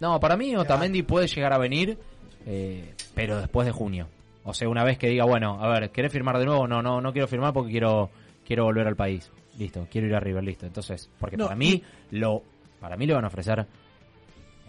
No, 0.00 0.18
para 0.20 0.36
mí 0.36 0.54
Otamendi 0.56 1.02
puede 1.02 1.26
llegar 1.28 1.52
a 1.52 1.58
venir, 1.58 1.98
eh, 2.46 2.94
pero 3.14 3.38
después 3.38 3.66
de 3.66 3.72
junio. 3.72 4.08
O 4.44 4.52
sea, 4.52 4.68
una 4.68 4.84
vez 4.84 4.98
que 4.98 5.08
diga, 5.08 5.24
bueno, 5.24 5.58
a 5.62 5.68
ver, 5.68 5.90
¿querés 5.90 6.12
firmar 6.12 6.38
de 6.38 6.44
nuevo? 6.44 6.66
No, 6.66 6.82
no, 6.82 7.00
no 7.00 7.12
quiero 7.12 7.28
firmar 7.28 7.52
porque 7.52 7.70
quiero 7.70 8.10
quiero 8.46 8.64
volver 8.64 8.86
al 8.86 8.96
país. 8.96 9.30
Listo, 9.58 9.86
quiero 9.90 10.06
ir 10.06 10.14
a 10.14 10.20
River, 10.20 10.44
listo. 10.44 10.66
Entonces, 10.66 11.08
porque 11.18 11.36
No, 11.36 11.44
para 11.44 11.56
mí 11.56 11.82
lo 12.10 12.42
para 12.80 12.96
mí 12.96 13.06
le 13.06 13.14
van 13.14 13.24
a 13.24 13.28
ofrecer 13.28 13.66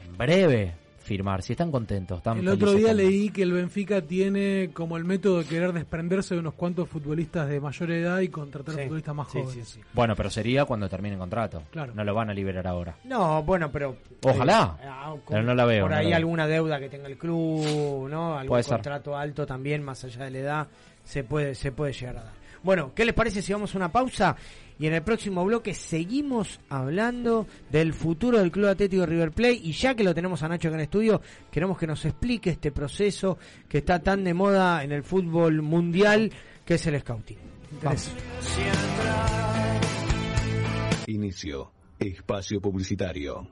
en 0.06 0.18
breve 0.18 0.74
firmar, 1.06 1.42
si 1.44 1.54
están 1.54 1.72
contentos. 1.72 2.18
Están 2.18 2.40
El 2.40 2.48
otro 2.50 2.74
día 2.74 2.94
leí 2.94 3.30
que 3.30 3.44
el 3.44 3.54
Benfica 3.54 4.02
tiene 4.02 4.72
como 4.74 4.98
el 4.98 5.06
método 5.06 5.40
de 5.40 5.46
querer 5.46 5.72
desprenderse 5.72 6.34
de 6.34 6.40
unos 6.40 6.56
cuantos 6.56 6.90
futbolistas 6.90 7.48
de 7.48 7.60
mayor 7.60 7.92
edad 7.92 8.20
y 8.20 8.30
contratar 8.30 8.76
Sí, 8.76 8.82
futbolistas 8.82 9.16
más 9.16 9.28
sí, 9.32 9.40
jóvenes. 9.42 9.68
sí, 9.68 9.80
sí. 9.80 9.82
Bueno, 9.94 10.16
pero 10.16 10.30
sería 10.30 10.66
cuando 10.66 10.90
termine 10.90 11.14
el 11.14 11.20
contrato. 11.20 11.64
Claro. 11.72 11.94
No 11.96 12.04
lo 12.04 12.14
van 12.14 12.32
a 12.32 12.34
liberar 12.34 12.66
ahora. 12.68 12.96
No, 13.04 13.44
bueno, 13.44 13.72
pero. 13.72 13.96
Ojalá. 14.24 14.78
eh, 14.82 14.88
ah, 14.90 15.16
Pero 15.30 15.44
no 15.44 15.54
la 15.54 15.66
veo, 15.66 15.84
Por 15.84 15.92
no 15.92 15.98
ahí 15.98 16.08
veo. 16.08 16.16
alguna 16.18 16.48
deuda 16.48 16.80
que 16.80 16.90
tenga 16.90 17.08
el 17.08 17.18
club, 17.18 18.10
¿no? 18.10 18.34
Algún 18.34 18.48
Puede 18.50 18.64
ser. 18.64 18.74
contrato 18.74 19.16
alto 19.16 19.46
también, 19.46 19.84
más 19.84 20.04
allá 20.04 20.26
de 20.26 20.32
la 20.32 20.38
edad, 20.40 20.68
se 21.04 21.24
puede, 21.24 21.54
se 21.56 21.72
puede 21.72 21.94
llegar 21.94 22.18
a 22.18 22.24
dar. 22.24 22.34
Bueno, 22.64 22.92
¿qué 22.96 23.06
les 23.06 23.14
parece 23.14 23.44
si 23.44 23.54
vamos 23.54 23.76
a 23.76 23.78
una 23.78 23.92
pausa? 23.92 24.36
Y 24.78 24.88
en 24.88 24.94
el 24.94 25.04
próximo 25.04 25.46
bloque 25.46 25.74
seguimos 25.74 26.60
hablando 26.70 27.48
del 27.72 27.94
futuro 27.94 28.40
del 28.40 28.52
Club 28.52 28.68
Atlético 28.68 29.06
River 29.06 29.32
Plate. 29.32 29.60
Y 29.64 29.72
ya 29.72 29.96
que 29.96 30.04
lo 30.04 30.14
tenemos 30.14 30.44
a 30.44 30.50
Nacho 30.50 30.68
acá 30.68 30.76
en 30.76 30.82
el 30.82 30.86
estudio, 30.86 31.22
queremos 31.50 31.78
que 31.78 31.88
nos 31.88 32.04
explique 32.06 32.50
este 32.50 32.72
proceso 32.72 33.38
que 33.70 33.80
está 33.80 34.00
tan 34.00 34.24
de 34.24 34.34
moda 34.34 34.84
en 34.84 34.92
el 34.92 35.04
fútbol 35.04 35.62
mundial, 35.62 36.32
que 36.66 36.74
es 36.76 36.86
el 36.88 37.00
scouting. 37.00 37.38
Vamos. 37.82 38.12
Inicio. 41.08 41.72
Espacio 42.00 42.60
publicitario. 42.60 43.48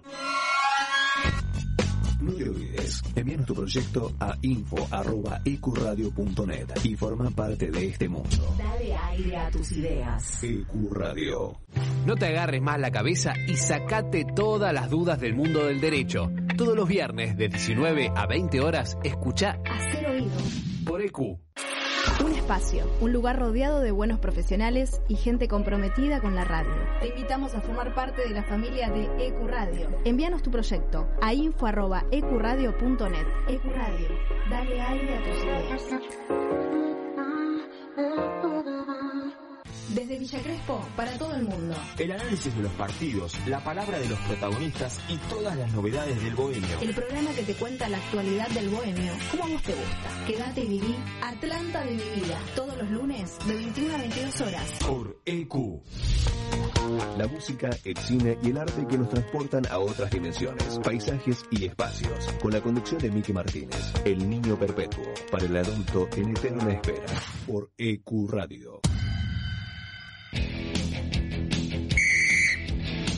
No 2.23 2.31
te 2.33 2.49
olvides, 2.49 3.01
envíanos 3.15 3.45
tu 3.45 3.53
proyecto 3.53 4.11
a 4.19 4.35
info.ecuradio.net 4.41 6.67
y 6.83 6.95
forma 6.95 7.29
parte 7.31 7.69
de 7.69 7.85
este 7.87 8.07
mundo. 8.07 8.55
Dale 8.57 8.95
aire 8.95 9.35
a 9.37 9.51
tus 9.51 9.71
ideas. 9.73 10.41
Ecuradio. 10.43 11.59
No 12.05 12.15
te 12.15 12.27
agarres 12.27 12.61
más 12.61 12.79
la 12.79 12.91
cabeza 12.91 13.33
y 13.47 13.55
sacate 13.57 14.25
todas 14.35 14.73
las 14.73 14.89
dudas 14.89 15.19
del 15.19 15.35
mundo 15.35 15.65
del 15.65 15.81
derecho. 15.81 16.31
Todos 16.57 16.75
los 16.77 16.87
viernes 16.87 17.35
de 17.35 17.49
19 17.49 18.11
a 18.15 18.25
20 18.25 18.61
horas, 18.61 18.97
escucha 19.03 19.59
Hacer 19.69 20.05
oído. 20.09 20.31
por 20.85 21.01
EQ. 21.01 21.19
Un 22.23 22.33
espacio, 22.33 22.89
un 23.01 23.13
lugar 23.13 23.39
rodeado 23.39 23.79
de 23.79 23.91
buenos 23.91 24.19
profesionales 24.19 25.01
y 25.07 25.15
gente 25.15 25.47
comprometida 25.47 26.19
con 26.21 26.35
la 26.35 26.43
radio. 26.43 26.71
Te 27.01 27.07
invitamos 27.09 27.55
a 27.55 27.61
formar 27.61 27.95
parte 27.95 28.27
de 28.27 28.33
la 28.33 28.43
familia 28.43 28.89
de 28.89 29.09
EQ 29.27 29.47
Radio. 29.47 29.89
Envíanos 30.03 30.41
tu 30.43 30.51
proyecto 30.51 31.07
a 31.21 31.33
info.ecuradio.net. 31.33 33.27
EQ 33.47 33.63
Radio, 33.75 34.07
dale 34.49 34.81
aire 34.81 35.17
a 35.17 35.23
tus 35.23 35.43
ideas. 35.43 35.83
Desde 39.93 40.17
Villa 40.17 40.39
Crespo, 40.41 40.83
para 40.95 41.11
todo 41.19 41.35
el 41.35 41.43
mundo. 41.43 41.75
El 41.99 42.11
análisis 42.11 42.55
de 42.55 42.63
los 42.63 42.71
partidos, 42.73 43.37
la 43.45 43.63
palabra 43.63 43.99
de 43.99 44.09
los 44.09 44.17
protagonistas 44.21 44.99
y 45.07 45.17
todas 45.29 45.55
las 45.55 45.71
novedades 45.71 46.21
del 46.23 46.33
bohemio. 46.33 46.79
El 46.81 46.95
programa 46.95 47.31
que 47.31 47.43
te 47.43 47.53
cuenta 47.53 47.87
la 47.89 47.97
actualidad 47.97 48.47
del 48.49 48.69
bohemio, 48.69 49.13
como 49.29 49.43
a 49.43 49.47
vos 49.49 49.61
te 49.61 49.73
gusta. 49.73 50.25
Quédate 50.25 50.61
y 50.61 50.67
viví 50.67 50.95
Atlanta 51.21 51.83
de 51.85 51.91
mi 51.91 52.21
vida, 52.21 52.39
todos 52.55 52.75
los 52.77 52.89
lunes 52.89 53.37
de 53.45 53.53
21 53.53 53.93
a 53.93 53.97
22 53.99 54.41
horas. 54.41 54.71
Por 54.79 55.21
EQ. 55.25 55.53
La 57.17 57.27
música, 57.27 57.69
el 57.83 57.97
cine 57.97 58.37
y 58.41 58.49
el 58.49 58.57
arte 58.57 58.87
que 58.87 58.97
nos 58.97 59.09
transportan 59.09 59.67
a 59.67 59.77
otras 59.77 60.09
dimensiones, 60.09 60.79
paisajes 60.83 61.45
y 61.51 61.65
espacios. 61.65 62.33
Con 62.41 62.51
la 62.51 62.61
conducción 62.61 62.99
de 62.99 63.11
Miki 63.11 63.31
Martínez, 63.31 63.93
El 64.03 64.27
Niño 64.27 64.57
Perpetuo, 64.57 65.05
para 65.31 65.45
el 65.45 65.55
adulto 65.55 66.09
en 66.15 66.29
eterna 66.29 66.73
espera, 66.73 67.05
por 67.45 67.71
EQ 67.77 68.29
Radio. 68.31 68.81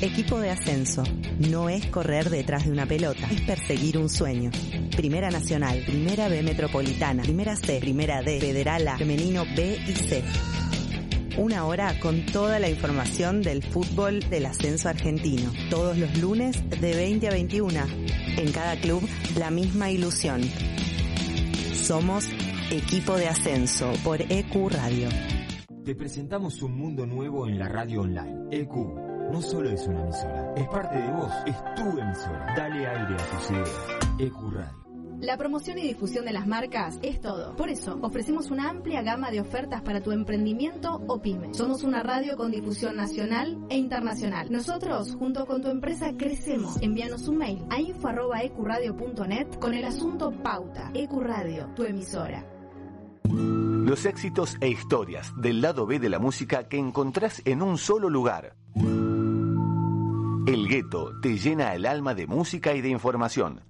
Equipo 0.01 0.39
de 0.39 0.51
ascenso. 0.51 1.03
No 1.39 1.69
es 1.69 1.85
correr 1.87 2.29
detrás 2.29 2.65
de 2.65 2.71
una 2.71 2.85
pelota, 2.85 3.27
es 3.31 3.41
perseguir 3.41 3.97
un 3.97 4.09
sueño. 4.09 4.51
Primera 4.95 5.29
Nacional, 5.31 5.83
Primera 5.85 6.27
B 6.27 6.43
Metropolitana, 6.43 7.23
Primera 7.23 7.55
C, 7.55 7.79
Primera 7.79 8.21
D, 8.21 8.39
Federal 8.39 8.87
A, 8.87 8.97
Femenino 8.97 9.45
B 9.55 9.79
y 9.87 9.93
C. 9.93 10.23
Una 11.37 11.65
hora 11.65 11.99
con 11.99 12.25
toda 12.25 12.59
la 12.59 12.69
información 12.69 13.41
del 13.41 13.63
fútbol 13.63 14.19
del 14.29 14.45
ascenso 14.45 14.89
argentino. 14.89 15.51
Todos 15.69 15.97
los 15.97 16.17
lunes 16.17 16.57
de 16.69 16.95
20 16.95 17.27
a 17.27 17.31
21. 17.31 17.79
En 18.37 18.51
cada 18.51 18.75
club, 18.75 19.01
la 19.37 19.49
misma 19.49 19.91
ilusión. 19.91 20.41
Somos 21.73 22.29
Equipo 22.71 23.15
de 23.17 23.27
Ascenso 23.27 23.91
por 24.03 24.21
EQ 24.21 24.69
Radio. 24.71 25.09
Te 25.85 25.93
presentamos 25.93 26.63
un 26.63 26.75
mundo 26.75 27.05
nuevo 27.05 27.47
en 27.47 27.59
la 27.59 27.69
radio 27.69 28.01
online. 28.01 28.47
EQ 28.49 28.73
no 29.31 29.39
solo 29.39 29.69
es 29.69 29.85
una 29.85 30.01
emisora, 30.01 30.51
es 30.55 30.67
parte 30.67 30.97
de 30.97 31.11
vos, 31.11 31.31
es 31.45 31.55
tu 31.75 31.99
emisora. 31.99 32.55
Dale 32.57 32.87
aire 32.87 33.13
a 33.13 33.37
tus 33.37 33.51
ideas. 33.51 33.87
EQ 34.17 34.51
Radio. 34.51 34.85
La 35.21 35.37
promoción 35.37 35.77
y 35.77 35.83
difusión 35.83 36.25
de 36.25 36.33
las 36.33 36.47
marcas 36.47 36.97
es 37.03 37.21
todo. 37.21 37.55
Por 37.55 37.69
eso, 37.69 37.99
ofrecemos 38.01 38.49
una 38.49 38.67
amplia 38.67 39.03
gama 39.03 39.29
de 39.29 39.41
ofertas 39.41 39.83
para 39.83 40.01
tu 40.01 40.11
emprendimiento 40.11 41.03
o 41.07 41.21
pyme. 41.21 41.53
Somos 41.53 41.83
una 41.83 42.01
radio 42.01 42.35
con 42.35 42.49
difusión 42.49 42.95
nacional 42.95 43.63
e 43.69 43.77
internacional. 43.77 44.51
Nosotros, 44.51 45.15
junto 45.15 45.45
con 45.45 45.61
tu 45.61 45.67
empresa, 45.67 46.13
crecemos. 46.17 46.81
Envíanos 46.81 47.27
un 47.27 47.37
mail 47.37 47.63
a 47.69 47.79
info.ecuradio.net 47.79 49.59
con 49.59 49.75
el 49.75 49.85
asunto 49.85 50.31
Pauta. 50.31 50.89
Ecuradio, 50.95 51.69
tu 51.75 51.83
emisora. 51.83 52.54
Los 53.29 54.05
éxitos 54.05 54.57
e 54.61 54.67
historias 54.69 55.33
del 55.35 55.61
lado 55.61 55.85
B 55.85 55.99
de 55.99 56.09
la 56.09 56.19
música 56.19 56.67
que 56.67 56.77
encontrás 56.77 57.41
en 57.45 57.61
un 57.61 57.77
solo 57.77 58.09
lugar. 58.09 58.55
El 60.47 60.67
gueto 60.67 61.11
te 61.21 61.37
llena 61.37 61.73
el 61.73 61.85
alma 61.85 62.13
de 62.13 62.27
música 62.27 62.73
y 62.73 62.81
de 62.81 62.89
información. 62.89 63.61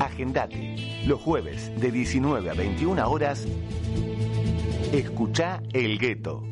Agendate. 0.00 1.04
Los 1.06 1.20
jueves 1.20 1.72
de 1.80 1.90
19 1.90 2.50
a 2.50 2.54
21 2.54 3.10
horas. 3.10 3.46
Escucha 4.92 5.62
El 5.72 5.98
Gueto. 5.98 6.42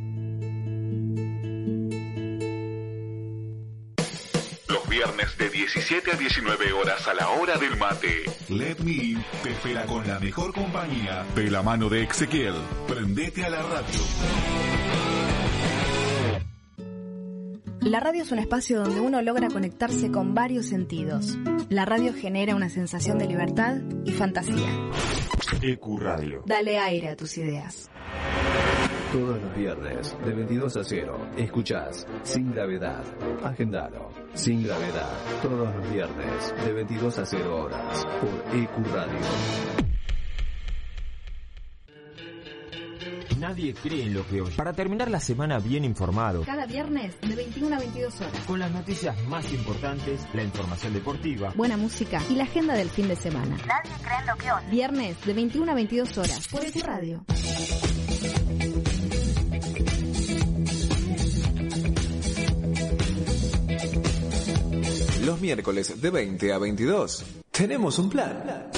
Los 4.68 4.88
viernes 4.88 5.38
de 5.38 5.48
17 5.48 6.10
a 6.10 6.16
19 6.16 6.72
horas 6.72 7.06
a 7.06 7.14
la 7.14 7.28
hora 7.30 7.56
del 7.56 7.76
mate. 7.76 8.24
Let 8.48 8.78
Me 8.84 8.92
In 8.92 9.24
te 9.42 9.50
espera 9.50 9.86
con 9.86 10.06
la 10.06 10.18
mejor 10.18 10.52
compañía 10.52 11.24
de 11.34 11.50
la 11.50 11.62
mano 11.62 11.88
de 11.88 12.02
Ezequiel. 12.02 12.54
Prendete 12.88 13.44
a 13.44 13.50
la 13.50 13.62
radio. 13.62 14.00
La 17.80 18.00
radio 18.00 18.22
es 18.22 18.32
un 18.32 18.40
espacio 18.40 18.80
donde 18.80 19.00
uno 19.00 19.22
logra 19.22 19.46
conectarse 19.48 20.10
con 20.10 20.34
varios 20.34 20.66
sentidos. 20.66 21.38
La 21.68 21.84
radio 21.84 22.12
genera 22.12 22.56
una 22.56 22.68
sensación 22.68 23.18
de 23.18 23.26
libertad 23.26 23.76
y 24.04 24.10
fantasía. 24.10 24.68
EQ 25.62 26.00
Radio. 26.00 26.42
Dale 26.44 26.80
aire 26.80 27.10
a 27.10 27.16
tus 27.16 27.38
ideas. 27.38 27.88
Todos 29.16 29.40
los 29.40 29.56
viernes, 29.56 30.14
de 30.26 30.34
22 30.34 30.76
a 30.76 30.84
0, 30.84 31.28
escuchás 31.38 32.06
Sin 32.22 32.52
Gravedad. 32.52 33.02
Agendalo. 33.42 34.10
Sin 34.34 34.62
Gravedad. 34.62 35.10
Todos 35.40 35.74
los 35.74 35.90
viernes, 35.90 36.54
de 36.66 36.72
22 36.74 37.18
a 37.20 37.24
0 37.24 37.62
horas, 37.62 38.04
por 38.20 38.54
EQ 38.54 38.92
Radio. 38.92 39.18
Nadie 43.38 43.72
cree 43.72 44.02
en 44.02 44.12
lo 44.12 44.26
que 44.26 44.42
oye. 44.42 44.54
Para 44.54 44.74
terminar 44.74 45.10
la 45.10 45.20
semana 45.20 45.60
bien 45.60 45.86
informado, 45.86 46.42
Cada 46.44 46.66
viernes 46.66 47.18
de 47.22 47.34
21 47.36 47.74
a 47.74 47.78
22 47.78 48.20
horas. 48.20 48.32
con 48.46 48.58
las 48.58 48.70
noticias 48.70 49.16
más 49.28 49.50
importantes, 49.50 50.26
la 50.34 50.42
información 50.42 50.92
deportiva, 50.92 51.54
Buena 51.56 51.78
música 51.78 52.20
y 52.28 52.34
la 52.34 52.44
agenda 52.44 52.74
del 52.74 52.90
fin 52.90 53.08
de 53.08 53.16
semana. 53.16 53.56
Nadie 53.56 53.92
cree 54.02 54.18
en 54.20 54.26
lo 54.26 54.36
que 54.36 54.52
oye. 54.52 54.66
Viernes 54.70 55.16
de 55.24 55.32
21 55.32 55.72
a 55.72 55.74
22 55.74 56.18
horas 56.18 56.48
por 56.48 56.62
EQ 56.62 56.82
Radio. 56.84 57.24
Los 65.26 65.40
miércoles 65.40 66.00
de 66.00 66.08
20 66.08 66.52
a 66.52 66.58
22 66.58 67.24
tenemos 67.50 67.98
un 67.98 68.08
plan. 68.08 68.70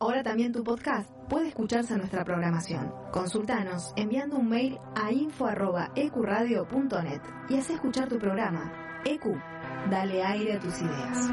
Ahora 0.00 0.22
también 0.22 0.52
tu 0.52 0.62
podcast 0.62 1.08
puede 1.30 1.48
escucharse 1.48 1.94
en 1.94 2.00
nuestra 2.00 2.26
programación. 2.26 2.92
Consultanos 3.10 3.94
enviando 3.96 4.36
un 4.36 4.50
mail 4.50 4.76
a 4.94 5.10
info.ecuradio.net 5.10 7.22
y 7.48 7.56
haz 7.56 7.70
escuchar 7.70 8.10
tu 8.10 8.18
programa. 8.18 9.00
EQ, 9.06 9.34
dale 9.90 10.22
aire 10.22 10.52
a 10.52 10.60
tus 10.60 10.78
ideas. 10.78 11.30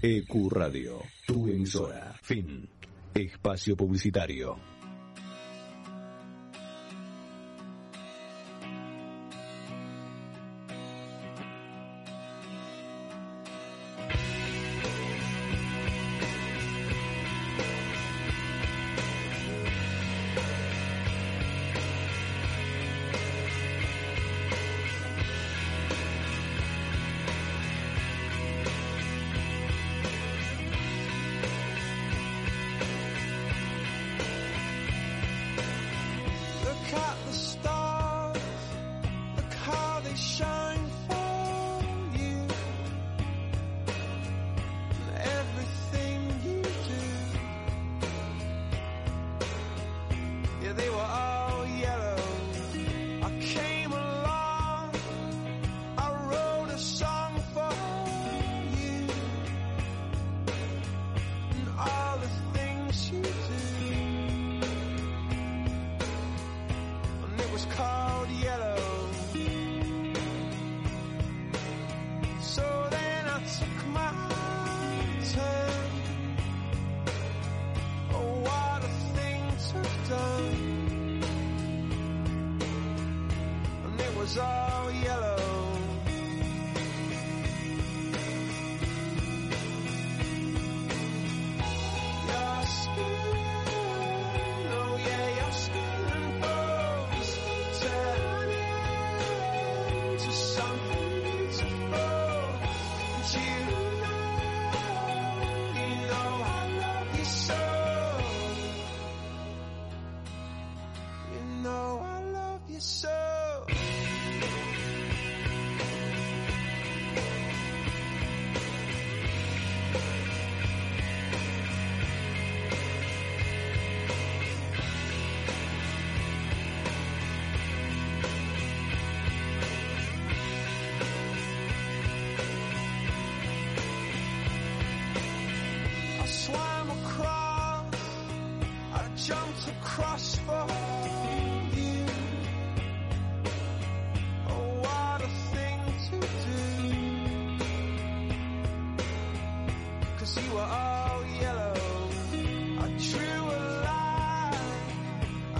EQ 0.00 0.48
Radio, 0.50 1.02
tu 1.26 1.48
emisora. 1.48 2.14
Fin. 2.22 2.68
Espacio 3.14 3.76
publicitario. 3.76 4.71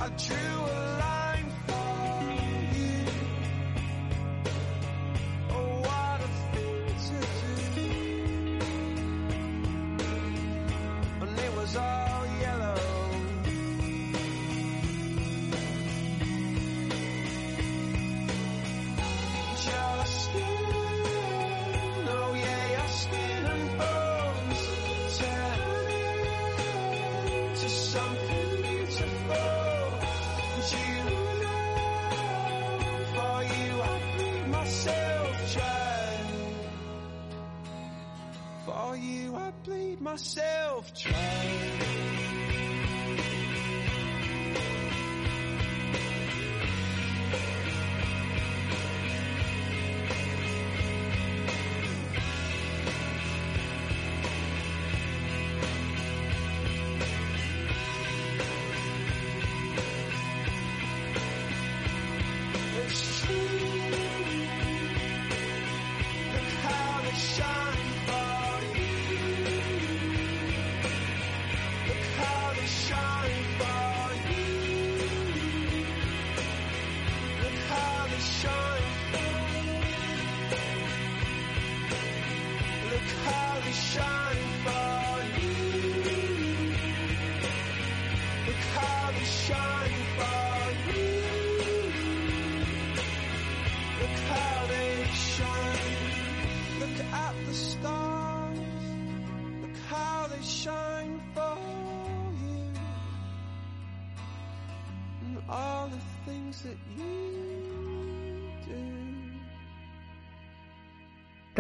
I 0.03 0.09
drew 0.17 0.62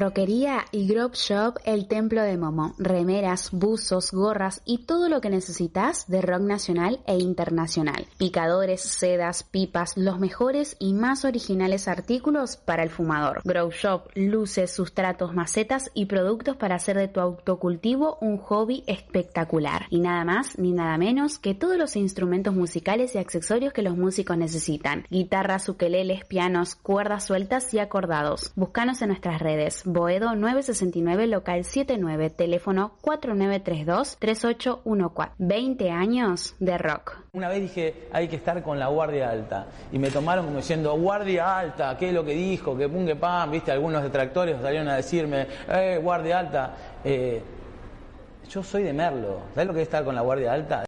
Roquería 0.02 0.64
y 0.72 0.88
Grove 0.88 1.14
Shop 1.14 1.58
El 1.64 1.86
Templo 1.86 2.22
de 2.22 2.36
Momo. 2.36 2.74
Remeras, 2.76 3.50
buzos, 3.52 4.10
gorras 4.10 4.60
y 4.64 4.78
todo 4.78 5.01
lo 5.12 5.20
que 5.20 5.28
necesitas 5.28 6.08
de 6.08 6.22
rock 6.22 6.40
nacional 6.40 7.00
e 7.06 7.18
internacional. 7.18 8.06
Picadores, 8.16 8.80
sedas, 8.80 9.42
pipas, 9.42 9.96
los 9.98 10.18
mejores 10.18 10.74
y 10.78 10.94
más 10.94 11.26
originales 11.26 11.86
artículos 11.86 12.56
para 12.56 12.82
el 12.82 12.88
fumador. 12.88 13.42
Grove 13.44 13.74
Shop, 13.76 14.08
luces, 14.14 14.72
sustratos, 14.72 15.34
macetas 15.34 15.90
y 15.92 16.06
productos 16.06 16.56
para 16.56 16.76
hacer 16.76 16.96
de 16.96 17.08
tu 17.08 17.20
autocultivo 17.20 18.16
un 18.22 18.38
hobby 18.38 18.84
espectacular. 18.86 19.84
Y 19.90 20.00
nada 20.00 20.24
más 20.24 20.58
ni 20.58 20.72
nada 20.72 20.96
menos 20.96 21.38
que 21.38 21.54
todos 21.54 21.76
los 21.76 21.94
instrumentos 21.94 22.54
musicales 22.54 23.14
y 23.14 23.18
accesorios 23.18 23.74
que 23.74 23.82
los 23.82 23.98
músicos 23.98 24.38
necesitan. 24.38 25.04
Guitarras, 25.10 25.68
ukeleles, 25.68 26.24
pianos, 26.24 26.74
cuerdas 26.74 27.26
sueltas 27.26 27.74
y 27.74 27.80
acordados. 27.80 28.52
Búscanos 28.56 29.02
en 29.02 29.08
nuestras 29.08 29.42
redes. 29.42 29.82
Boedo 29.84 30.34
969 30.34 31.26
local 31.26 31.64
79, 31.64 32.30
teléfono 32.30 32.94
4932-3814. 35.10 35.32
20 35.38 35.90
años 35.90 36.54
de 36.58 36.78
rock. 36.78 37.16
Una 37.32 37.48
vez 37.48 37.60
dije, 37.62 38.08
hay 38.12 38.28
que 38.28 38.36
estar 38.36 38.62
con 38.62 38.78
la 38.78 38.88
guardia 38.88 39.30
alta. 39.30 39.66
Y 39.92 39.98
me 39.98 40.10
tomaron 40.10 40.46
como 40.46 40.58
diciendo, 40.58 40.94
guardia 40.94 41.58
alta, 41.58 41.96
¿qué 41.96 42.08
es 42.08 42.14
lo 42.14 42.24
que 42.24 42.32
dijo? 42.32 42.76
Que 42.76 42.88
pum, 42.88 43.06
que 43.06 43.16
pam, 43.16 43.50
viste, 43.50 43.72
algunos 43.72 44.02
detractores 44.02 44.60
salieron 44.60 44.88
a 44.88 44.96
decirme, 44.96 45.46
eh, 45.68 45.98
guardia 46.02 46.38
alta. 46.38 46.74
Eh, 47.04 47.42
yo 48.48 48.62
soy 48.62 48.82
de 48.82 48.92
Merlo. 48.92 49.40
¿Sabes 49.54 49.66
lo 49.66 49.74
que 49.74 49.80
es 49.80 49.88
estar 49.88 50.04
con 50.04 50.14
la 50.14 50.20
guardia 50.20 50.52
alta? 50.52 50.84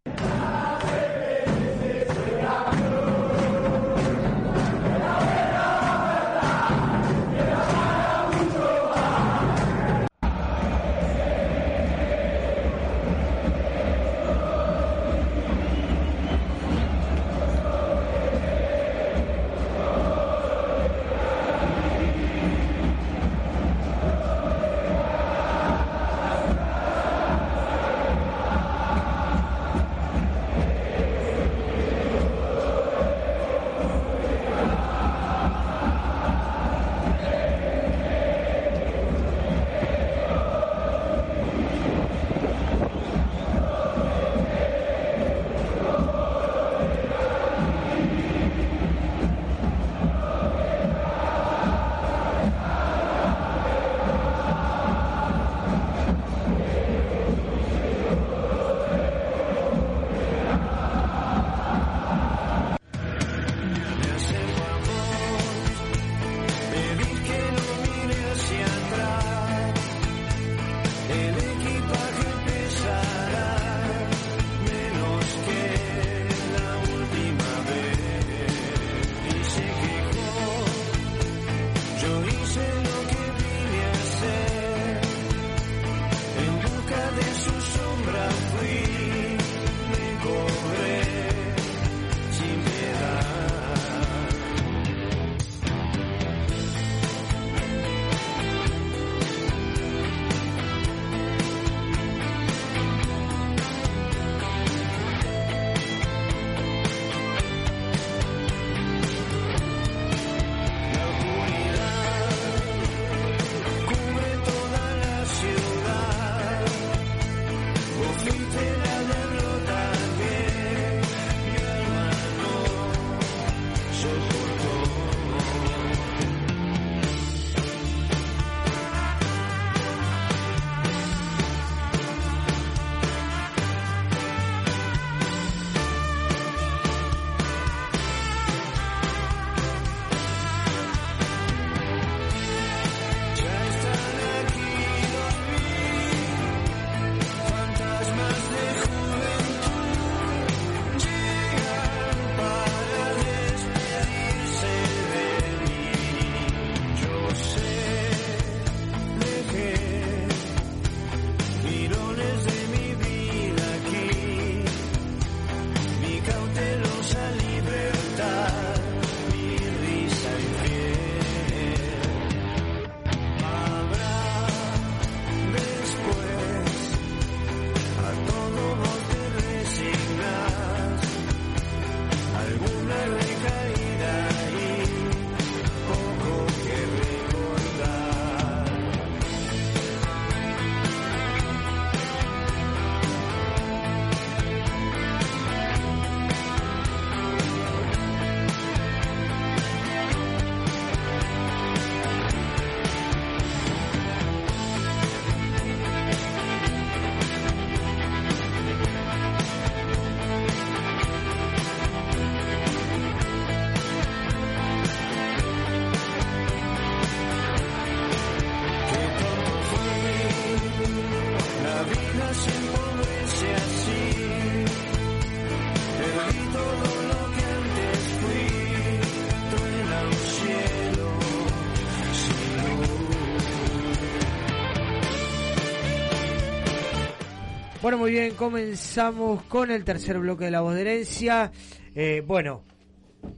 Bueno, 237.95 238.07
muy 238.07 238.11
bien, 238.11 238.35
comenzamos 238.35 239.45
con 239.45 239.71
el 239.71 239.85
tercer 239.85 240.19
bloque 240.19 240.47
de 240.47 240.51
la 240.51 240.62
voz 240.62 240.75
de 240.75 240.81
herencia. 240.81 241.53
Eh, 241.95 242.25
bueno, 242.27 242.65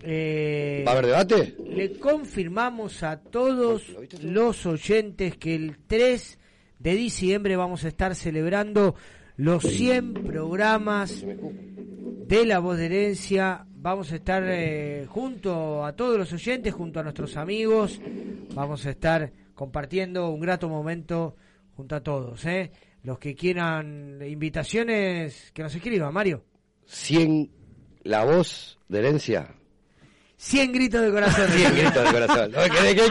eh, 0.01 0.83
¿Va 0.87 0.93
a 0.93 0.95
haber 0.95 1.07
debate? 1.09 1.57
le 1.69 1.99
confirmamos 1.99 3.03
a 3.03 3.20
todos 3.20 3.83
los 4.23 4.65
oyentes 4.65 5.37
que 5.37 5.57
el 5.57 5.77
3 5.87 6.39
de 6.78 6.95
diciembre 6.95 7.55
vamos 7.57 7.85
a 7.85 7.89
estar 7.89 8.15
celebrando 8.15 8.95
los 9.37 9.62
100 9.62 10.15
programas 10.24 11.23
de 11.23 12.47
la 12.47 12.59
voz 12.59 12.78
de 12.78 12.87
herencia. 12.87 13.66
Vamos 13.74 14.11
a 14.11 14.16
estar 14.16 14.43
eh, 14.47 15.05
junto 15.07 15.85
a 15.85 15.95
todos 15.95 16.16
los 16.16 16.33
oyentes, 16.33 16.73
junto 16.73 16.99
a 16.99 17.03
nuestros 17.03 17.37
amigos. 17.37 18.01
Vamos 18.55 18.87
a 18.87 18.91
estar 18.91 19.31
compartiendo 19.55 20.31
un 20.31 20.41
grato 20.41 20.70
momento 20.70 21.37
junto 21.77 21.95
a 21.95 22.01
todos. 22.01 22.43
¿eh? 22.47 22.70
Los 23.07 23.19
que 23.20 23.37
quieran 23.37 24.19
invitaciones, 24.27 25.53
que 25.55 25.62
nos 25.62 25.73
escriban, 25.73 26.12
Mario. 26.12 26.43
100, 26.87 27.49
la 28.03 28.24
voz 28.24 28.81
de 28.89 28.99
herencia. 28.99 29.55
100 30.37 30.73
gritos 30.73 31.03
de 31.03 31.12
corazón. 31.12 31.49
100 31.49 31.74
gritos 31.77 32.05
de 32.05 32.11
corazón. 32.12 32.51
No, 32.53 32.62
que- 32.65 32.97
que- 32.97 33.09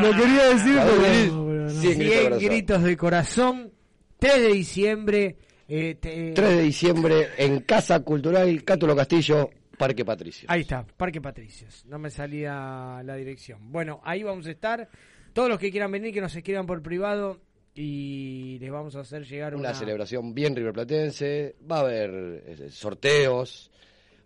Lo 0.00 0.12
quería 0.16 0.48
decir, 0.48 0.78
herencia, 0.78 1.80
100 1.80 1.82
100 1.82 1.98
gritos 1.98 2.16
de 2.16 2.22
corazón. 2.24 2.48
gritos 2.48 2.82
de 2.82 2.96
corazón. 2.96 3.72
3 4.18 4.40
de 4.40 4.48
diciembre. 4.48 5.36
eh, 5.68 5.94
te- 6.00 6.32
3 6.32 6.48
de 6.56 6.62
diciembre 6.62 7.28
en 7.36 7.60
Casa 7.60 8.00
Cultural 8.00 8.64
Cátulo 8.64 8.96
Castillo, 8.96 9.50
Parque 9.78 10.04
Patricio. 10.06 10.46
Ahí 10.50 10.62
está, 10.62 10.84
Parque 10.96 11.20
Patricios. 11.20 11.84
No 11.86 11.98
me 11.98 12.08
salía 12.10 13.02
la 13.04 13.14
dirección. 13.16 13.70
Bueno, 13.70 14.00
ahí 14.04 14.22
vamos 14.22 14.46
a 14.46 14.50
estar. 14.50 14.88
Todos 15.32 15.48
los 15.48 15.60
que 15.60 15.70
quieran 15.70 15.92
venir, 15.92 16.12
que 16.12 16.20
nos 16.20 16.34
escriban 16.34 16.66
por 16.66 16.82
privado 16.82 17.38
y 17.74 18.58
les 18.60 18.70
vamos 18.70 18.96
a 18.96 19.00
hacer 19.00 19.24
llegar 19.24 19.54
una, 19.54 19.68
Una 19.70 19.78
celebración 19.78 20.34
bien 20.34 20.54
riverplatense. 20.56 21.56
Va 21.70 21.78
a 21.78 21.80
haber 21.80 22.10
eh, 22.46 22.68
sorteos. 22.70 23.70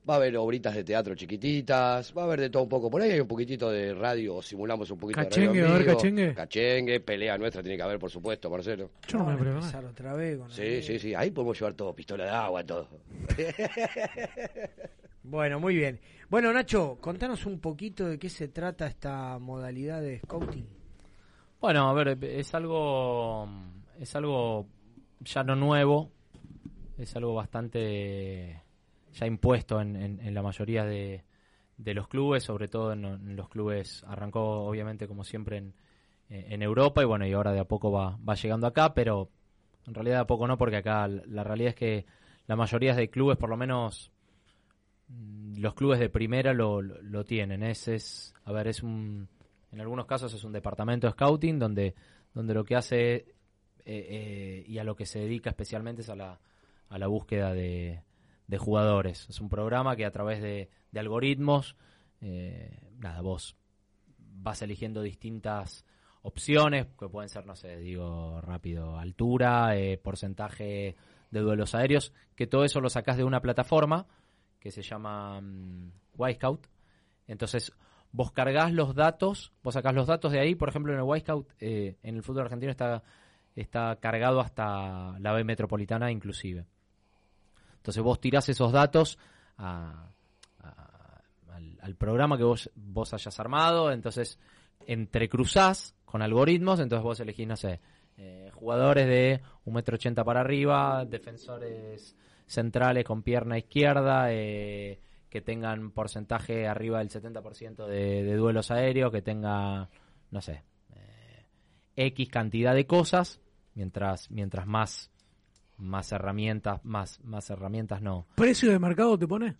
Va 0.06 0.12
a 0.14 0.16
haber 0.18 0.36
obritas 0.36 0.74
de 0.74 0.84
teatro 0.84 1.14
chiquititas, 1.14 2.12
va 2.14 2.20
a 2.20 2.24
haber 2.26 2.38
de 2.38 2.50
todo 2.50 2.62
un 2.64 2.68
poco. 2.68 2.90
Por 2.90 3.00
ahí 3.00 3.12
hay 3.12 3.20
un 3.20 3.26
poquitito 3.26 3.70
de 3.70 3.94
radio, 3.94 4.34
o 4.36 4.42
simulamos 4.42 4.90
un 4.90 4.98
poquito 4.98 5.18
Cachengue, 5.22 5.62
de 5.62 5.66
radio. 5.66 5.78
vivo. 5.86 5.96
cachengue. 5.96 6.34
Cachengue, 6.34 7.00
pelea 7.00 7.38
nuestra 7.38 7.62
tiene 7.62 7.78
que 7.78 7.82
haber, 7.84 7.98
por 7.98 8.10
supuesto, 8.10 8.50
Marcelo. 8.50 8.90
Yo 9.08 9.16
no 9.16 9.24
me 9.24 9.30
Vamos 9.30 9.40
a 9.40 9.44
pregunto. 9.44 9.66
empezar 9.66 9.84
otra 9.86 10.12
vez 10.12 10.36
con 10.36 10.50
Sí, 10.50 10.82
sí, 10.82 10.98
sí. 10.98 11.14
Ahí 11.14 11.30
podemos 11.30 11.58
llevar 11.58 11.72
todo, 11.72 11.94
pistola 11.94 12.24
de 12.24 12.30
agua, 12.32 12.62
todo. 12.64 12.86
Bueno, 15.22 15.58
muy 15.58 15.74
bien. 15.74 16.00
Bueno, 16.28 16.52
Nacho, 16.52 16.98
contanos 17.00 17.46
un 17.46 17.58
poquito 17.58 18.06
de 18.06 18.18
qué 18.18 18.28
se 18.28 18.48
trata 18.48 18.86
esta 18.86 19.38
modalidad 19.38 20.02
de 20.02 20.18
scouting. 20.20 20.66
Bueno, 21.64 21.88
a 21.88 21.94
ver, 21.94 22.22
es 22.22 22.54
algo 22.54 23.48
es 23.98 24.14
algo 24.14 24.66
ya 25.20 25.42
no 25.44 25.56
nuevo, 25.56 26.12
es 26.98 27.16
algo 27.16 27.32
bastante 27.32 28.60
ya 29.14 29.26
impuesto 29.26 29.80
en, 29.80 29.96
en- 29.96 30.34
la 30.34 30.42
mayoría 30.42 30.84
de, 30.84 31.24
de 31.78 31.94
los 31.94 32.06
clubes, 32.08 32.42
sobre 32.44 32.68
todo 32.68 32.92
en, 32.92 33.34
los 33.34 33.48
clubes, 33.48 34.04
arrancó 34.06 34.66
obviamente 34.66 35.08
como 35.08 35.24
siempre 35.24 35.56
en, 35.56 35.74
en 36.28 36.60
Europa 36.60 37.00
y 37.00 37.06
bueno, 37.06 37.26
y 37.26 37.32
ahora 37.32 37.52
de 37.52 37.60
a 37.60 37.64
poco 37.64 37.90
va, 37.90 38.18
va 38.28 38.34
llegando 38.34 38.66
acá, 38.66 38.92
pero 38.92 39.30
en 39.86 39.94
realidad 39.94 40.16
de 40.16 40.20
a 40.20 40.26
poco 40.26 40.46
no, 40.46 40.58
porque 40.58 40.76
acá 40.76 41.08
la 41.08 41.44
realidad 41.44 41.70
es 41.70 41.76
que 41.76 42.04
la 42.46 42.56
mayoría 42.56 42.94
de 42.94 43.08
clubes, 43.08 43.38
por 43.38 43.48
lo 43.48 43.56
menos 43.56 44.12
mm, 45.08 45.60
los 45.60 45.72
clubes 45.72 45.98
de 45.98 46.10
primera 46.10 46.52
lo, 46.52 46.82
lo, 46.82 47.00
lo 47.00 47.24
tienen. 47.24 47.62
Es, 47.62 47.88
es, 47.88 48.34
a 48.44 48.52
ver, 48.52 48.68
es 48.68 48.82
un, 48.82 49.28
en 49.74 49.80
algunos 49.80 50.06
casos 50.06 50.32
es 50.32 50.44
un 50.44 50.52
departamento 50.52 51.08
de 51.08 51.12
scouting 51.12 51.58
donde, 51.58 51.94
donde 52.32 52.54
lo 52.54 52.64
que 52.64 52.76
hace 52.76 53.14
eh, 53.16 53.26
eh, 53.84 54.64
y 54.66 54.78
a 54.78 54.84
lo 54.84 54.94
que 54.94 55.04
se 55.04 55.18
dedica 55.18 55.50
especialmente 55.50 56.02
es 56.02 56.08
a 56.08 56.14
la, 56.14 56.40
a 56.88 56.98
la 56.98 57.08
búsqueda 57.08 57.52
de, 57.52 58.02
de 58.46 58.58
jugadores. 58.58 59.28
Es 59.28 59.40
un 59.40 59.48
programa 59.48 59.96
que 59.96 60.06
a 60.06 60.12
través 60.12 60.40
de, 60.40 60.70
de 60.92 61.00
algoritmos, 61.00 61.76
eh, 62.20 62.92
nada, 62.98 63.20
vos 63.20 63.56
vas 64.16 64.62
eligiendo 64.62 65.02
distintas 65.02 65.84
opciones, 66.22 66.86
que 66.96 67.08
pueden 67.08 67.28
ser, 67.28 67.44
no 67.44 67.56
sé, 67.56 67.76
digo 67.76 68.40
rápido, 68.42 68.96
altura, 68.96 69.74
porcentaje 70.02 70.94
de 71.32 71.40
duelos 71.40 71.74
aéreos, 71.74 72.12
que 72.36 72.46
todo 72.46 72.64
eso 72.64 72.80
lo 72.80 72.88
sacás 72.88 73.16
de 73.16 73.24
una 73.24 73.40
plataforma 73.40 74.06
que 74.60 74.70
se 74.70 74.82
llama 74.82 75.40
mm, 75.40 75.90
Wisecout. 76.16 76.68
Entonces, 77.26 77.72
vos 78.14 78.30
cargas 78.30 78.72
los 78.72 78.94
datos, 78.94 79.52
vos 79.64 79.74
sacás 79.74 79.92
los 79.92 80.06
datos 80.06 80.30
de 80.30 80.38
ahí, 80.38 80.54
por 80.54 80.68
ejemplo, 80.68 80.92
en 80.92 80.98
el 81.00 81.04
Wisecout, 81.04 81.48
eh, 81.58 81.96
en 82.04 82.14
el 82.14 82.22
fútbol 82.22 82.42
argentino 82.44 82.70
está, 82.70 83.02
está 83.56 83.96
cargado 83.96 84.38
hasta 84.38 85.18
la 85.18 85.32
B 85.32 85.42
metropolitana 85.42 86.12
inclusive. 86.12 86.64
Entonces 87.76 88.02
vos 88.04 88.20
tirás 88.20 88.48
esos 88.48 88.70
datos 88.70 89.18
a- 89.58 90.10
al, 91.82 91.94
programa 91.96 92.36
que 92.38 92.44
vos, 92.44 92.70
vos 92.74 93.12
hayas 93.14 93.38
armado, 93.40 93.90
entonces 93.90 94.38
entrecruzás 94.86 95.94
con 96.04 96.22
algoritmos, 96.22 96.80
entonces 96.80 97.02
vos 97.02 97.20
elegís, 97.20 97.46
no 97.46 97.56
sé, 97.56 97.80
eh, 98.16 98.50
jugadores 98.54 99.06
de 99.06 99.40
un 99.64 99.74
metro 99.74 99.96
ochenta 99.96 100.24
para 100.24 100.40
arriba, 100.40 101.04
defensores 101.04 102.16
centrales 102.46 103.04
con 103.04 103.22
pierna 103.22 103.58
izquierda, 103.58 104.32
eh, 104.32 105.00
que 105.34 105.40
tengan 105.40 105.90
porcentaje 105.90 106.68
arriba 106.68 107.00
del 107.00 107.10
70% 107.10 107.86
de, 107.88 108.22
de 108.22 108.36
duelos 108.36 108.70
aéreos, 108.70 109.10
que 109.10 109.20
tenga, 109.20 109.88
no 110.30 110.40
sé, 110.40 110.62
eh, 110.94 111.44
X 111.96 112.28
cantidad 112.28 112.72
de 112.72 112.86
cosas, 112.86 113.40
mientras, 113.74 114.30
mientras 114.30 114.64
más, 114.68 115.10
más 115.76 116.12
herramientas, 116.12 116.84
más, 116.84 117.18
más 117.24 117.50
herramientas 117.50 118.00
no. 118.00 118.28
¿Precio 118.36 118.70
de 118.70 118.78
mercado 118.78 119.18
te 119.18 119.26
pone? 119.26 119.56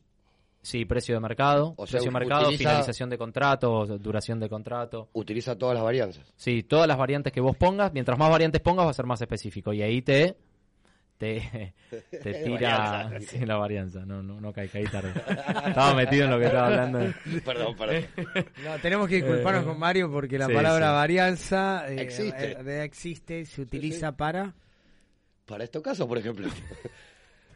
Sí, 0.63 0.85
precio 0.85 1.17
de 1.17 1.21
mercado, 1.21 1.75
O 1.77 1.87
sea, 1.89 1.99
precio 1.99 2.13
de 2.13 2.19
mercado, 2.21 2.43
utiliza- 2.51 2.59
finalización 2.71 3.11
de 3.11 3.19
contrato, 3.19 3.85
duración 3.99 4.39
de 4.39 4.49
contrato. 4.49 5.09
Utiliza 5.13 5.59
todas 5.59 5.75
las 5.75 5.83
varianzas. 5.83 6.33
Sí, 6.37 6.63
todas 6.63 6.87
las 6.87 6.97
variantes 6.97 7.33
que 7.33 7.41
vos 7.41 7.57
pongas, 7.57 7.93
mientras 7.93 8.17
más 8.17 8.31
variantes 8.31 8.61
pongas 8.61 8.87
va 8.87 8.91
a 8.91 8.95
ser 8.95 9.07
más 9.07 9.21
específico 9.21 9.73
y 9.73 9.83
ahí 9.83 10.03
te 10.03 10.37
te, 11.19 11.75
te 12.11 12.35
tira 12.45 12.79
Varianza. 12.79 13.21
sí, 13.31 13.47
la 13.47 13.57
varianza, 13.57 14.05
no 14.07 14.23
no 14.23 14.41
no 14.41 14.53
caí, 14.53 14.69
caí 14.69 14.85
tarde. 14.85 15.13
Estaba 15.69 15.95
metido 15.95 16.25
en 16.25 16.31
lo 16.31 16.39
que 16.39 16.47
estaba 16.47 16.67
hablando. 16.67 16.99
Perdón, 17.45 17.77
perdón. 17.77 18.05
No, 18.65 18.79
tenemos 18.83 19.09
que 19.09 19.17
disculparnos 19.17 19.63
Eh, 19.63 19.67
con 19.67 19.79
Mario 19.79 20.11
porque 20.11 20.39
la 20.39 20.47
sí, 20.47 20.53
palabra 20.55 20.89
sí. 20.89 20.93
varianza 20.95 21.85
eh, 21.89 22.01
Existe. 22.03 22.53
eh, 22.53 22.85
existe, 22.85 23.45
se 23.47 23.63
utiliza 23.63 24.13
para... 24.13 24.55
Para 25.47 25.65
estos 25.65 25.83
casos, 25.83 26.07
por 26.07 26.19
ejemplo. 26.19 26.49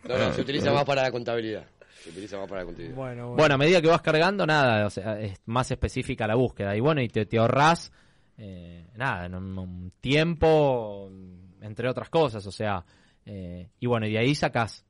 No, 0.08 0.16
no, 0.16 0.32
se 0.32 0.40
utiliza 0.42 0.72
más 0.72 0.84
para 0.84 1.02
la 1.02 1.10
contabilidad. 1.10 1.64
Se 2.02 2.10
utiliza 2.10 2.38
más 2.38 2.48
para 2.48 2.60
la 2.60 2.66
contabilidad. 2.66 2.96
Bueno, 2.96 3.34
Bueno, 3.34 3.56
a 3.56 3.58
medida 3.58 3.82
que 3.82 3.88
vas 3.88 4.00
cargando, 4.00 4.46
nada, 4.46 4.86
o 4.86 4.90
sea, 4.90 5.20
es 5.20 5.38
más 5.46 5.70
específica 5.72 6.26
la 6.26 6.36
búsqueda. 6.36 6.74
Y 6.76 6.80
bueno, 6.80 7.02
y 7.02 7.08
te, 7.08 7.26
te 7.26 7.36
ahorrás, 7.36 7.92
eh, 8.38 8.86
nada, 8.94 9.26
en 9.26 9.34
un, 9.34 9.58
un 9.58 9.92
tiempo, 10.00 11.10
entre 11.60 11.88
otras 11.88 12.08
cosas, 12.10 12.46
o 12.46 12.52
sea, 12.52 12.84
eh, 13.30 13.68
y 13.78 13.86
bueno, 13.86 14.06
y 14.06 14.12
de 14.12 14.18
ahí 14.18 14.34
sacás 14.34 14.84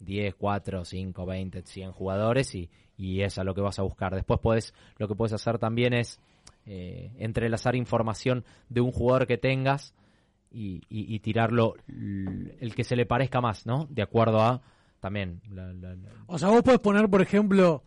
10, 0.00 0.34
4, 0.36 0.84
5, 0.84 1.26
20, 1.26 1.62
100 1.62 1.92
jugadores 1.92 2.54
y, 2.54 2.68
y 2.96 3.22
es 3.22 3.38
a 3.38 3.44
lo 3.44 3.54
que 3.54 3.60
vas 3.62 3.78
a 3.78 3.82
buscar. 3.82 4.14
Después 4.14 4.38
puedes, 4.40 4.74
lo 4.98 5.08
que 5.08 5.14
puedes 5.14 5.32
hacer 5.32 5.58
también 5.58 5.94
es 5.94 6.20
eh, 6.66 7.10
entrelazar 7.18 7.74
información 7.74 8.44
de 8.68 8.80
un 8.82 8.92
jugador 8.92 9.26
que 9.26 9.38
tengas 9.38 9.94
y, 10.52 10.82
y- 10.88 11.14
y 11.14 11.20
tirarlo 11.20 11.74
el 11.88 12.74
que 12.74 12.84
se 12.84 12.96
le 12.96 13.06
parezca 13.06 13.40
más, 13.40 13.66
¿no? 13.66 13.86
De 13.88 14.02
acuerdo 14.02 14.40
a 14.42 14.60
también 15.00 15.40
la- 15.50 15.72
la- 15.72 15.94
la- 15.96 16.08
O 16.26 16.38
sea, 16.38 16.48
vos 16.50 16.62
podés 16.62 16.80
poner, 16.80 17.08
por 17.08 17.22
ejemplo, 17.22 17.82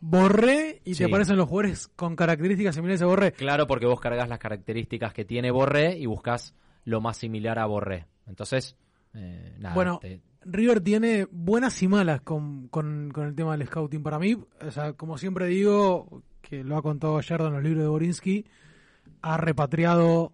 Borré 0.00 0.80
y 0.84 0.94
Sí. 0.94 0.98
te 1.04 1.04
aparecen 1.06 1.36
los 1.36 1.48
jugadores 1.48 1.88
con 1.88 2.14
características 2.14 2.74
similares 2.76 3.02
a 3.02 3.06
Borré. 3.06 3.32
Claro, 3.32 3.66
porque 3.66 3.86
vos 3.86 3.98
cargas 4.00 4.28
las 4.28 4.38
características 4.38 5.12
que 5.12 5.24
tiene 5.24 5.50
Borré 5.50 5.98
y 5.98 6.06
buscas 6.06 6.54
lo 6.84 7.00
más 7.00 7.16
similar 7.16 7.58
a 7.58 7.66
Borré. 7.66 8.06
Entonces, 8.26 8.76
eh, 9.14 9.54
nada. 9.58 9.74
bueno, 9.74 9.98
te- 10.00 10.20
River 10.44 10.80
tiene 10.80 11.26
buenas 11.30 11.82
y 11.82 11.88
malas 11.88 12.20
con, 12.22 12.68
con, 12.68 13.10
con 13.12 13.26
el 13.26 13.34
tema 13.34 13.56
del 13.56 13.66
scouting. 13.66 14.02
Para 14.02 14.18
mí, 14.18 14.34
o 14.34 14.70
sea, 14.70 14.92
como 14.94 15.18
siempre 15.18 15.46
digo, 15.46 16.22
que 16.40 16.64
lo 16.64 16.76
ha 16.76 16.82
contado 16.82 17.14
Gallardo 17.16 17.48
en 17.48 17.54
los 17.54 17.62
libros 17.62 17.82
de 17.82 17.88
Borinsky, 17.88 18.46
ha 19.22 19.36
repatriado 19.36 20.32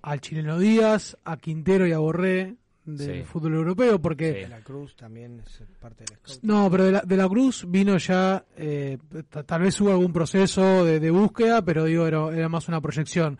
al 0.00 0.20
chileno 0.20 0.58
Díaz, 0.58 1.16
a 1.24 1.36
Quintero 1.36 1.86
y 1.86 1.92
a 1.92 1.98
Borré 1.98 2.56
del 2.84 3.20
Sí. 3.20 3.24
fútbol 3.24 3.54
europeo, 3.54 4.00
porque 4.00 4.32
De 4.32 4.48
la 4.48 4.60
Cruz 4.60 4.96
también 4.96 5.40
es 5.46 5.62
parte 5.80 6.04
del 6.04 6.16
scouting. 6.18 6.40
No, 6.48 6.68
pero 6.70 6.84
de 6.84 6.92
la, 6.92 7.00
de 7.02 7.16
la 7.16 7.28
Cruz 7.28 7.64
vino 7.68 7.96
ya, 7.98 8.44
eh, 8.56 8.98
tal 9.46 9.62
vez 9.62 9.80
hubo 9.80 9.90
algún 9.90 10.12
proceso 10.12 10.84
de, 10.84 10.98
de 10.98 11.10
búsqueda, 11.10 11.62
pero 11.64 11.84
digo, 11.84 12.06
era, 12.06 12.34
era 12.34 12.48
más 12.48 12.66
una 12.68 12.80
proyección. 12.80 13.38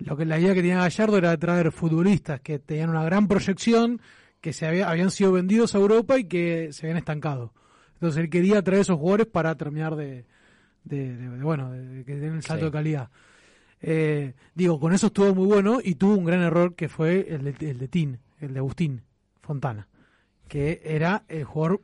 Lo 0.00 0.16
que 0.16 0.24
la 0.24 0.38
idea 0.38 0.54
que 0.54 0.60
tenía 0.62 0.78
Gallardo 0.78 1.16
era 1.18 1.36
traer 1.36 1.70
futbolistas 1.72 2.40
que 2.40 2.58
tenían 2.58 2.90
una 2.90 3.04
gran 3.04 3.28
proyección, 3.28 4.00
que 4.40 4.52
se 4.52 4.66
había- 4.66 4.88
habían 4.88 5.10
sido 5.10 5.32
vendidos 5.32 5.74
a 5.74 5.78
Europa 5.78 6.18
y 6.18 6.24
que 6.24 6.72
se 6.72 6.86
habían 6.86 6.98
estancado. 6.98 7.52
Entonces 7.94 8.22
él 8.24 8.30
quería 8.30 8.62
traer 8.62 8.80
esos 8.82 8.96
jugadores 8.98 9.26
para 9.26 9.54
terminar 9.56 9.94
de, 9.96 10.24
de- 10.84 11.16
de- 11.16 11.28
de, 11.28 11.42
bueno, 11.44 11.70
de, 11.70 12.04
que 12.04 12.16
den 12.16 12.34
el 12.36 12.42
salto 12.42 12.64
Sí. 12.64 12.70
de 12.70 12.72
calidad. 12.72 13.10
Eh, 13.82 14.34
digo, 14.54 14.78
con 14.80 14.92
eso 14.92 15.06
estuvo 15.08 15.34
muy 15.34 15.46
bueno 15.46 15.78
y 15.82 15.94
tuvo 15.94 16.14
un 16.14 16.24
gran 16.24 16.40
error 16.42 16.74
que 16.74 16.88
fue 16.88 17.26
el 17.28 17.44
de, 17.44 17.70
el 17.70 17.78
de 17.78 17.88
Tin, 17.88 18.18
el 18.40 18.52
de 18.54 18.58
Agustín. 18.60 19.02
Fontana, 19.42 19.88
que 20.48 20.80
era 20.84 21.24
el 21.28 21.44
jugador 21.44 21.82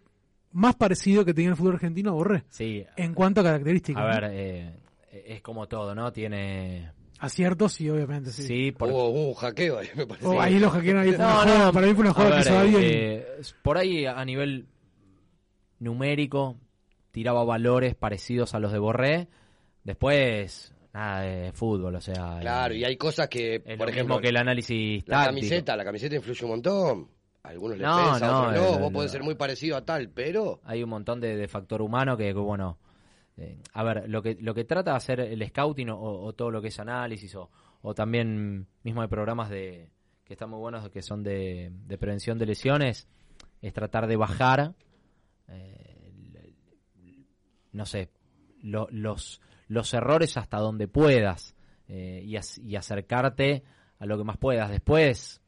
más 0.52 0.74
parecido 0.76 1.24
que 1.24 1.34
tenía 1.34 1.50
el 1.50 1.56
fútbol 1.56 1.74
argentino 1.74 2.10
a 2.10 2.14
Borré. 2.14 2.44
Sí. 2.48 2.84
En 2.96 3.12
cuanto 3.12 3.40
a 3.40 3.44
características. 3.44 4.02
A 4.02 4.06
¿no? 4.06 4.14
ver, 4.20 4.30
eh, 4.32 4.74
es 5.26 5.42
como 5.42 5.66
todo, 5.66 5.94
¿no? 5.94 6.12
Tiene... 6.12 6.92
Aciertos, 7.18 7.72
sí, 7.72 7.88
obviamente, 7.88 8.30
sí. 8.30 8.42
Sí, 8.42 8.72
por- 8.72 8.90
Hubo, 8.90 9.08
hubo 9.08 9.28
un 9.28 9.34
hackeo 9.34 9.78
ahí, 9.78 9.88
me 9.94 10.06
parece. 10.06 10.26
Oh, 10.26 10.40
ahí 10.40 10.58
lo 10.58 10.68
hackearon, 10.70 11.02
ahí 11.02 11.12
No, 11.12 11.72
para 11.72 11.86
mí 11.86 11.94
fue 11.94 12.02
una 12.02 12.10
a 12.10 12.14
jugada 12.14 12.30
que 12.30 12.36
ver, 12.36 12.44
se 12.44 12.52
va 12.52 12.62
bien. 12.64 12.80
eh, 12.84 13.26
por 13.62 13.78
ahí 13.78 14.04
a 14.06 14.24
nivel 14.24 14.66
numérico 15.78 16.56
tiraba 17.10 17.44
valores 17.44 17.94
parecidos 17.94 18.54
a 18.54 18.58
los 18.58 18.72
de 18.72 18.78
Borré. 18.78 19.28
Después, 19.84 20.74
nada 20.92 21.20
de 21.22 21.52
fútbol, 21.52 21.94
o 21.94 22.00
sea... 22.00 22.38
Claro, 22.40 22.74
eh, 22.74 22.78
y 22.78 22.84
hay 22.84 22.96
cosas 22.96 23.28
que, 23.28 23.56
es 23.56 23.76
por 23.78 23.86
lo 23.86 23.92
ejemplo, 23.92 24.16
mismo 24.16 24.20
que 24.20 24.28
el 24.28 24.36
análisis 24.36 25.04
la 25.06 25.16
táctico. 25.18 25.28
camiseta, 25.36 25.76
la 25.76 25.84
camiseta 25.84 26.16
influye 26.16 26.44
un 26.44 26.50
montón. 26.50 27.08
A 27.44 27.50
algunos 27.50 27.78
les 27.78 27.86
No, 27.86 27.96
pesa, 28.12 28.26
no, 28.26 28.38
otros 28.40 28.54
no. 28.54 28.74
el- 28.74 28.78
Vos 28.80 28.86
el- 28.88 28.92
podés 28.92 29.12
ser 29.12 29.22
muy 29.22 29.34
parecido 29.36 29.76
a 29.76 29.84
tal, 29.84 30.10
pero 30.10 30.60
Hay 30.64 30.82
un 30.82 30.90
montón 30.90 31.20
de, 31.20 31.36
de 31.36 31.48
factor 31.48 31.80
humano 31.82 32.16
que, 32.16 32.24
que, 32.26 32.32
bueno... 32.34 32.78
eh, 33.38 33.58
a 33.72 33.82
ver, 33.84 34.08
lo 34.08 34.22
que, 34.22 34.36
lo 34.40 34.54
que 34.54 34.64
trata 34.64 34.92
de 34.92 34.96
hacer 34.96 35.20
el 35.20 35.46
scouting 35.48 35.90
o, 35.90 35.98
o 36.00 36.32
todo 36.34 36.50
lo 36.50 36.62
que 36.62 36.68
es 36.68 36.78
análisis 36.80 37.34
o, 37.34 37.50
o 37.82 37.94
también 37.94 38.66
mismo 38.82 39.02
hay 39.02 39.08
programas 39.08 39.50
de 39.50 39.90
que 40.24 40.32
están 40.34 40.50
muy 40.50 40.58
buenos 40.58 40.88
que 40.90 41.02
son 41.02 41.22
de, 41.22 41.70
de 41.86 41.98
prevención 41.98 42.38
de 42.38 42.46
lesiones 42.46 43.08
es 43.62 43.72
tratar 43.72 44.06
de 44.06 44.16
bajar 44.16 44.74
eh, 45.48 46.02
no 47.72 47.84
sé, 47.84 48.10
lo- 48.62 48.88
los, 48.90 49.40
los 49.68 49.92
errores 49.94 50.36
hasta 50.36 50.58
donde 50.58 50.88
puedas 50.88 51.54
eh, 51.88 52.22
y, 52.24 52.32
ac- 52.32 52.62
y 52.64 52.76
acercarte 52.76 53.62
a 53.98 54.06
lo 54.06 54.16
que 54.18 54.24
más 54.24 54.38
puedas. 54.38 54.70
Después 54.70 55.42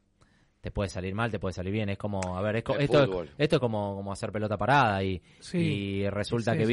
te 0.61 0.71
puede 0.71 0.91
salir 0.91 1.15
mal, 1.15 1.31
te 1.31 1.39
puede 1.39 1.55
salir 1.55 1.73
bien. 1.73 1.89
Es 1.89 1.97
como, 1.99 2.37
a 2.37 2.43
ver, 2.43 2.57
es 2.57 2.65
co- 2.65 2.75
esto, 2.79 2.99
esto 3.39 3.57
es 3.57 3.61
como, 3.61 3.95
como 3.97 4.13
hacer 4.13 4.31
pelota 4.31 4.57
parada 4.59 5.03
y, 5.03 5.23
Sí. 5.41 5.59
y 5.59 6.11
resulta 6.11 6.53
Sí, 6.53 6.59
que 6.59 6.67
sí. 6.67 6.73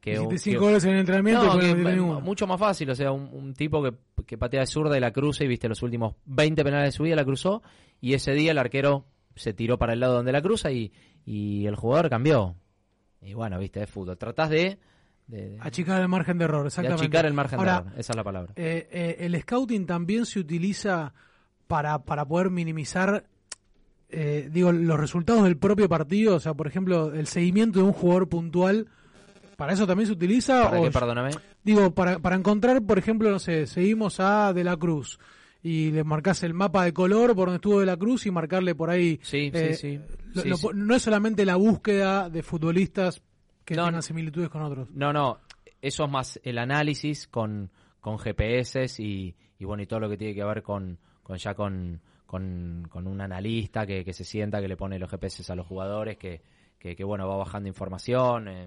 Que... 0.00 0.18
Un- 0.18 0.38
cinco 0.38 0.58
que- 0.60 0.64
goles 0.66 0.84
en 0.84 0.90
el 0.92 0.98
entrenamiento 1.00 1.44
y 1.44 1.46
No, 1.46 1.56
después 1.58 1.94
que 1.94 2.00
mucho 2.24 2.46
más 2.46 2.58
fácil, 2.58 2.90
o 2.90 2.94
sea, 2.94 3.12
un, 3.12 3.28
un 3.32 3.54
tipo 3.54 3.82
que, 3.82 3.92
que 4.26 4.38
patea 4.38 4.60
de 4.60 4.66
zurda 4.66 4.96
y 4.96 5.00
la 5.00 5.12
cruza 5.12 5.44
y 5.44 5.48
viste 5.48 5.68
los 5.68 5.82
últimos 5.82 6.14
20 6.26 6.64
penales 6.64 6.88
de 6.88 6.92
su 6.92 7.02
vida 7.02 7.16
la 7.16 7.24
cruzó 7.24 7.62
y 8.00 8.14
ese 8.14 8.32
día 8.32 8.52
el 8.52 8.58
arquero 8.58 9.04
se 9.36 9.52
tiró 9.52 9.78
para 9.78 9.92
el 9.92 10.00
lado 10.00 10.14
donde 10.14 10.32
la 10.32 10.42
cruza 10.42 10.70
y, 10.70 10.92
y 11.24 11.66
el 11.66 11.76
jugador 11.76 12.08
cambió. 12.10 12.56
Y 13.22 13.34
bueno, 13.34 13.58
viste, 13.58 13.82
es 13.82 13.90
fútbol. 13.90 14.16
Tratás 14.16 14.48
de, 14.50 14.78
de, 15.26 15.50
de- 15.50 15.58
Achicar 15.60 16.00
el 16.00 16.08
margen 16.08 16.38
de 16.38 16.44
error, 16.44 16.62
de 16.62 16.68
exactamente. 16.68 17.04
achicar 17.04 17.26
el 17.26 17.34
margen 17.34 17.58
Ahora, 17.58 17.72
de 17.82 17.88
error. 17.88 18.00
Esa 18.00 18.12
es 18.12 18.16
la 18.16 18.24
palabra. 18.24 18.52
eh, 18.56 18.88
eh, 18.90 19.16
el 19.20 19.38
scouting 19.40 19.84
también 19.86 20.24
se 20.26 20.40
utiliza 20.40 21.12
para, 21.66 21.98
para 22.04 22.24
poder 22.26 22.48
minimizar, 22.50 23.24
eh, 24.08 24.48
digo, 24.50 24.72
los 24.72 24.98
resultados 24.98 25.44
del 25.44 25.56
propio 25.58 25.88
partido. 25.88 26.34
O 26.36 26.40
sea, 26.40 26.54
por 26.54 26.66
ejemplo, 26.66 27.12
el 27.14 27.26
seguimiento 27.26 27.78
de 27.80 27.84
un 27.84 27.92
jugador 27.92 28.28
puntual. 28.28 28.88
¿Para 29.60 29.74
eso 29.74 29.86
también 29.86 30.06
se 30.06 30.14
utiliza? 30.14 30.62
¿Para 30.64 30.80
o- 30.80 30.82
qué, 30.84 30.90
perdóname? 30.90 31.30
Digo, 31.62 31.90
para, 31.94 32.18
para 32.18 32.34
encontrar, 32.34 32.80
por 32.82 32.98
ejemplo, 32.98 33.30
no 33.30 33.38
sé, 33.38 33.66
seguimos 33.66 34.18
a 34.18 34.54
De 34.54 34.64
la 34.64 34.74
Cruz 34.78 35.18
y 35.62 35.90
le 35.90 36.02
marcas 36.02 36.42
el 36.44 36.54
mapa 36.54 36.82
de 36.84 36.94
color 36.94 37.34
por 37.34 37.48
donde 37.48 37.56
estuvo 37.56 37.80
De 37.80 37.84
la 37.84 37.98
Cruz 37.98 38.24
y 38.24 38.30
marcarle 38.30 38.74
por 38.74 38.88
ahí. 38.88 39.20
Sí, 39.22 39.50
eh, 39.52 39.74
sí, 39.74 39.98
sí. 39.98 40.00
lo- 40.32 40.42
Sí, 40.42 40.48
lo- 40.48 40.56
sí. 40.56 40.66
No 40.72 40.94
es 40.94 41.02
solamente 41.02 41.44
la 41.44 41.56
búsqueda 41.56 42.30
de 42.30 42.42
futbolistas 42.42 43.20
que 43.66 43.74
No, 43.74 43.84
tengan 43.84 44.02
similitudes 44.02 44.48
con 44.48 44.62
otros. 44.62 44.88
No, 44.92 45.12
no, 45.12 45.40
eso 45.82 46.04
es 46.06 46.10
más 46.10 46.40
el 46.42 46.56
análisis 46.56 47.28
con, 47.28 47.70
con 48.00 48.18
GPS 48.18 48.86
y, 49.02 49.34
y 49.58 49.64
bueno, 49.66 49.82
y 49.82 49.86
todo 49.86 50.00
lo 50.00 50.08
que 50.08 50.16
tiene 50.16 50.34
que 50.34 50.42
ver 50.42 50.62
con, 50.62 50.96
con 51.22 51.36
ya 51.36 51.52
con, 51.52 52.00
con, 52.24 52.86
con 52.88 53.06
un 53.06 53.20
analista 53.20 53.84
que, 53.84 54.06
que 54.06 54.14
se 54.14 54.24
sienta, 54.24 54.62
que 54.62 54.68
le 54.68 54.78
pone 54.78 54.98
los 54.98 55.10
GPS 55.10 55.52
a 55.52 55.54
los 55.54 55.66
jugadores, 55.66 56.16
que, 56.16 56.40
que, 56.78 56.96
que, 56.96 57.04
bueno, 57.04 57.28
va 57.28 57.36
bajando 57.36 57.68
información, 57.68 58.48
eh, 58.48 58.66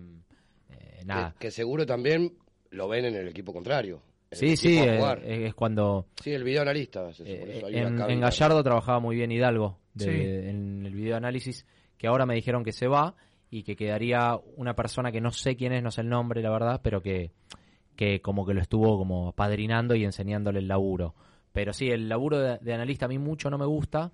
eh, 0.79 1.01
nada. 1.05 1.33
que, 1.33 1.47
que 1.47 1.51
seguro 1.51 1.85
también 1.85 2.33
lo 2.71 2.87
ven 2.87 3.05
en 3.05 3.15
el 3.15 3.27
equipo 3.27 3.53
contrario. 3.53 4.01
Sí, 4.31 4.51
el 4.51 4.57
sí, 4.57 4.77
equipo 4.77 4.91
eh, 4.91 4.97
jugar. 4.97 5.23
es 5.25 5.53
cuando... 5.53 6.07
Sí, 6.23 6.31
el 6.31 6.43
video 6.43 6.63
analista. 6.63 7.07
eso, 7.09 7.23
hay 7.23 7.75
En, 7.77 8.19
Gallardo 8.19 8.63
trabajaba 8.63 8.99
muy 8.99 9.15
bien 9.15 9.31
Hidalgo 9.31 9.77
de- 9.93 10.05
Sí. 10.05 10.49
en 10.49 10.85
el 10.85 10.95
video 10.95 11.15
análisis, 11.17 11.65
que 11.97 12.07
ahora 12.07 12.25
me 12.25 12.33
dijeron 12.33 12.63
que 12.63 12.71
se 12.71 12.87
va 12.87 13.15
y 13.51 13.61
que 13.61 13.75
quedaría 13.75 14.35
una 14.55 14.73
persona 14.75 15.11
que 15.11 15.21
no 15.21 15.29
sé 15.29 15.55
quién 15.55 15.71
es, 15.73 15.83
no 15.83 15.91
sé 15.91 16.01
el 16.01 16.09
nombre, 16.09 16.41
la 16.41 16.49
verdad, 16.49 16.81
pero 16.83 17.01
que, 17.03 17.29
que 17.95 18.21
como 18.21 18.43
que 18.45 18.55
lo 18.55 18.61
estuvo 18.61 18.97
como 18.97 19.33
padrinando 19.33 19.93
y 19.93 20.03
enseñándole 20.03 20.57
el 20.59 20.67
laburo. 20.67 21.13
Pero 21.51 21.71
sí, 21.71 21.89
el 21.89 22.09
laburo 22.09 22.39
de, 22.39 22.57
de 22.57 22.73
analista 22.73 23.05
a 23.05 23.09
mí 23.09 23.19
mucho 23.19 23.51
no 23.51 23.59
me 23.59 23.67
gusta, 23.67 24.11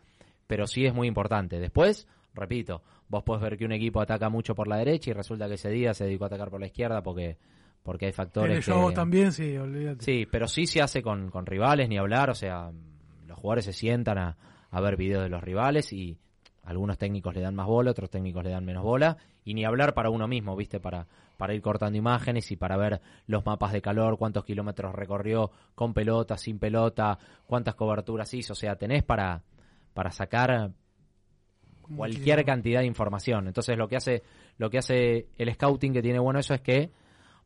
pero 0.48 0.68
sí 0.68 0.86
es 0.86 0.94
muy 0.94 1.08
importante. 1.08 1.58
Después, 1.62 2.06
repito, 2.34 2.82
vos 3.10 3.24
podés 3.24 3.42
ver 3.42 3.58
que 3.58 3.66
un 3.66 3.74
equipo 3.74 4.00
ataca 4.00 4.30
mucho 4.30 4.56
por 4.56 4.68
la 4.68 4.78
derecha 4.78 5.10
y 5.10 5.14
resulta 5.14 5.48
que 5.48 5.56
ese 5.56 5.70
día 5.70 5.94
se 5.94 6.06
dedicó 6.06 6.26
a 6.26 6.28
atacar 6.28 6.50
por 6.50 6.60
la 6.62 6.68
izquierda 6.68 7.02
porque 7.04 7.38
porque 7.84 8.08
hay 8.08 8.12
factores 8.12 8.68
El 8.68 8.74
que... 8.74 8.94
también, 8.94 9.32
sí, 9.32 9.58
olvídate. 9.58 10.04
Sí, 10.04 10.28
pero 10.30 10.48
sí 10.48 10.68
se 10.68 10.82
hace 10.82 11.02
con, 11.02 11.32
con 11.32 11.46
rivales, 11.46 11.90
ni 11.90 11.98
hablar, 11.98 12.30
o 12.30 12.36
sea, 12.36 12.72
los 13.26 13.38
jugadores 13.38 13.66
se 13.66 13.74
sientan 13.74 14.18
a, 14.18 14.38
a 14.70 14.82
ver 14.82 14.96
videos 14.98 15.24
de 15.24 15.30
los 15.30 15.42
rivales 15.42 15.92
y 15.94 16.18
algunos 16.64 16.98
técnicos 16.98 17.34
le 17.34 17.42
dan 17.42 17.56
más 17.56 17.68
bola, 17.68 17.92
otros 17.92 18.10
técnicos 18.10 18.44
le 18.44 18.52
dan 18.52 18.66
menos 18.66 18.84
bola, 18.84 19.18
y 19.44 19.54
ni 19.54 19.66
hablar 19.66 19.94
para 19.94 20.10
uno 20.10 20.28
mismo, 20.28 20.56
¿viste? 20.56 20.80
Para, 20.80 21.08
para 21.38 21.56
ir 21.56 21.62
cortando 21.62 21.98
imágenes 21.98 22.52
y 22.52 22.58
para 22.58 22.78
ver 22.78 23.02
los 23.26 23.46
mapas 23.46 23.72
de 23.72 23.82
calor, 23.82 24.18
cuántos 24.18 24.46
kilómetros 24.46 24.94
recorrió 24.94 25.52
con 25.74 25.94
pelota, 25.94 26.38
sin 26.38 26.60
pelota, 26.60 27.18
cuántas 27.48 27.76
coberturas 27.76 28.32
hizo, 28.34 28.54
o 28.54 28.56
sea, 28.58 28.76
tenés 28.76 29.04
para, 29.04 29.42
para 29.94 30.12
sacar 30.12 30.72
cualquier 31.96 32.46
cantidad 32.46 32.80
de 32.82 32.86
información. 32.86 33.48
Entonces 33.48 33.78
lo 33.78 33.88
que 33.88 33.96
hace, 33.98 34.24
lo 34.58 34.70
que 34.70 34.78
hace 34.78 35.28
el 35.38 35.54
scouting 35.54 35.94
que 35.94 36.02
tiene 36.02 36.20
bueno 36.20 36.40
eso 36.40 36.54
es 36.54 36.62
que 36.62 36.92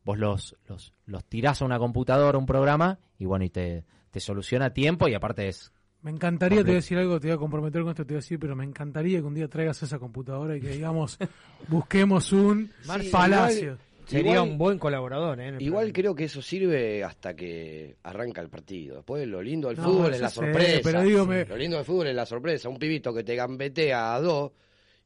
vos 0.04 0.18
los, 0.18 0.56
los, 0.68 0.92
los 1.06 1.24
tirás 1.24 1.62
a 1.62 1.64
una 1.64 1.78
computadora, 1.78 2.36
un 2.38 2.46
programa, 2.46 2.98
y 3.18 3.24
bueno, 3.24 3.44
y 3.44 3.50
te, 3.50 3.84
te 4.10 4.20
soluciona 4.20 4.70
tiempo 4.70 5.08
y 5.08 5.14
aparte 5.14 5.48
es 5.48 5.72
Me 6.02 6.10
encantaría, 6.10 6.58
te 6.58 6.64
voy 6.64 6.72
a 6.72 6.76
decir 6.76 6.98
algo, 6.98 7.18
te 7.18 7.28
voy 7.28 7.34
a 7.36 7.38
comprometer 7.38 7.80
con 7.82 7.90
esto, 7.90 8.04
te 8.04 8.12
voy 8.12 8.18
a 8.18 8.20
decir, 8.20 8.38
pero 8.38 8.54
me 8.54 8.64
encantaría 8.64 9.18
que 9.20 9.24
un 9.24 9.34
día 9.34 9.48
traigas 9.48 9.82
esa 9.82 9.98
computadora 9.98 10.56
y 10.56 10.60
que 10.60 10.68
digamos, 10.68 11.18
busquemos 11.68 12.32
un 12.32 12.70
Sí, 13.00 13.08
palacio. 13.10 13.62
igual- 13.62 13.78
Sería 14.06 14.32
igual- 14.32 14.48
un 14.50 14.58
buen 14.58 14.78
colaborador, 14.78 15.40
¿eh? 15.40 15.48
en 15.48 15.54
el 15.56 15.62
Igual 15.62 15.92
creo 15.92 16.14
que 16.14 16.24
eso 16.24 16.42
sirve 16.42 17.02
hasta 17.04 17.34
que 17.34 17.96
arranca 18.02 18.40
el 18.40 18.48
partido. 18.50 18.96
Después 18.96 19.26
lo 19.26 19.40
lindo 19.42 19.68
del 19.68 19.76
No, 19.78 19.84
fútbol 19.84 20.14
es 20.14 20.20
la 20.20 20.28
sé, 20.28 20.34
sorpresa. 20.34 20.80
pero 20.82 21.02
Lo 21.48 21.56
lindo 21.56 21.76
del 21.76 21.84
fútbol 21.86 22.06
es 22.08 22.14
la 22.14 22.26
sorpresa. 22.26 22.68
Un 22.68 22.78
pibito 22.78 23.14
que 23.14 23.24
te 23.24 23.34
gambetea 23.34 24.14
a 24.14 24.20
dos, 24.20 24.52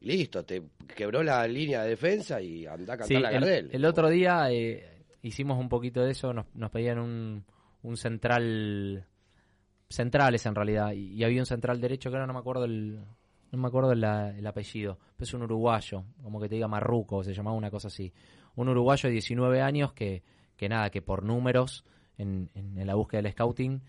y 0.01 0.07
listo, 0.07 0.45
te 0.45 0.63
quebró 0.97 1.23
la 1.23 1.47
línea 1.47 1.83
de 1.83 1.91
defensa 1.91 2.41
y 2.41 2.67
anda 2.67 2.95
a 2.95 2.97
cantar 2.99 3.07
Sí, 3.09 3.15
la 3.23 3.29
el, 3.31 3.35
Gardel. 3.41 3.69
el 3.73 3.85
otro 3.85 4.09
día 4.09 4.51
eh, 4.51 5.05
hicimos 5.23 5.59
un 5.59 5.69
poquito 5.69 6.03
de 6.05 6.13
eso, 6.13 6.33
nos, 6.33 6.47
nos 6.55 6.71
pedían 6.71 6.99
un, 6.99 7.45
un 7.83 7.97
central, 7.97 9.05
centrales 9.89 10.45
en 10.47 10.55
realidad, 10.55 10.93
y, 10.93 11.15
y 11.15 11.25
había 11.25 11.41
un 11.41 11.47
central 11.47 11.81
derecho 11.81 12.11
que 12.11 12.17
ahora 12.17 12.27
no 12.27 12.33
me 12.33 12.39
acuerdo 12.41 12.65
el, 12.65 12.97
no 13.51 13.59
me 13.59 13.67
acuerdo 13.69 13.93
el, 13.93 14.05
el 14.05 14.47
apellido, 14.47 14.99
pero 15.17 15.25
es 15.25 15.35
un 15.35 15.43
uruguayo, 15.43 16.05
como 16.23 16.41
que 16.41 16.49
te 16.49 16.57
diga 16.57 16.69
Marruco, 16.69 17.25
se 17.25 17.33
llamaba 17.35 17.57
una 17.57 17.71
cosa 17.71 17.89
así. 17.89 18.13
Un 18.61 18.69
uruguayo 18.69 19.09
de 19.09 19.13
19 19.13 19.61
años 19.63 19.93
que, 19.93 20.23
que 20.57 20.69
nada, 20.69 20.91
que 20.91 21.01
por 21.03 21.23
números 21.23 21.85
en, 22.19 22.51
en 22.55 22.87
la 22.87 22.95
búsqueda 22.95 23.23
del 23.23 23.33
scouting, 23.33 23.81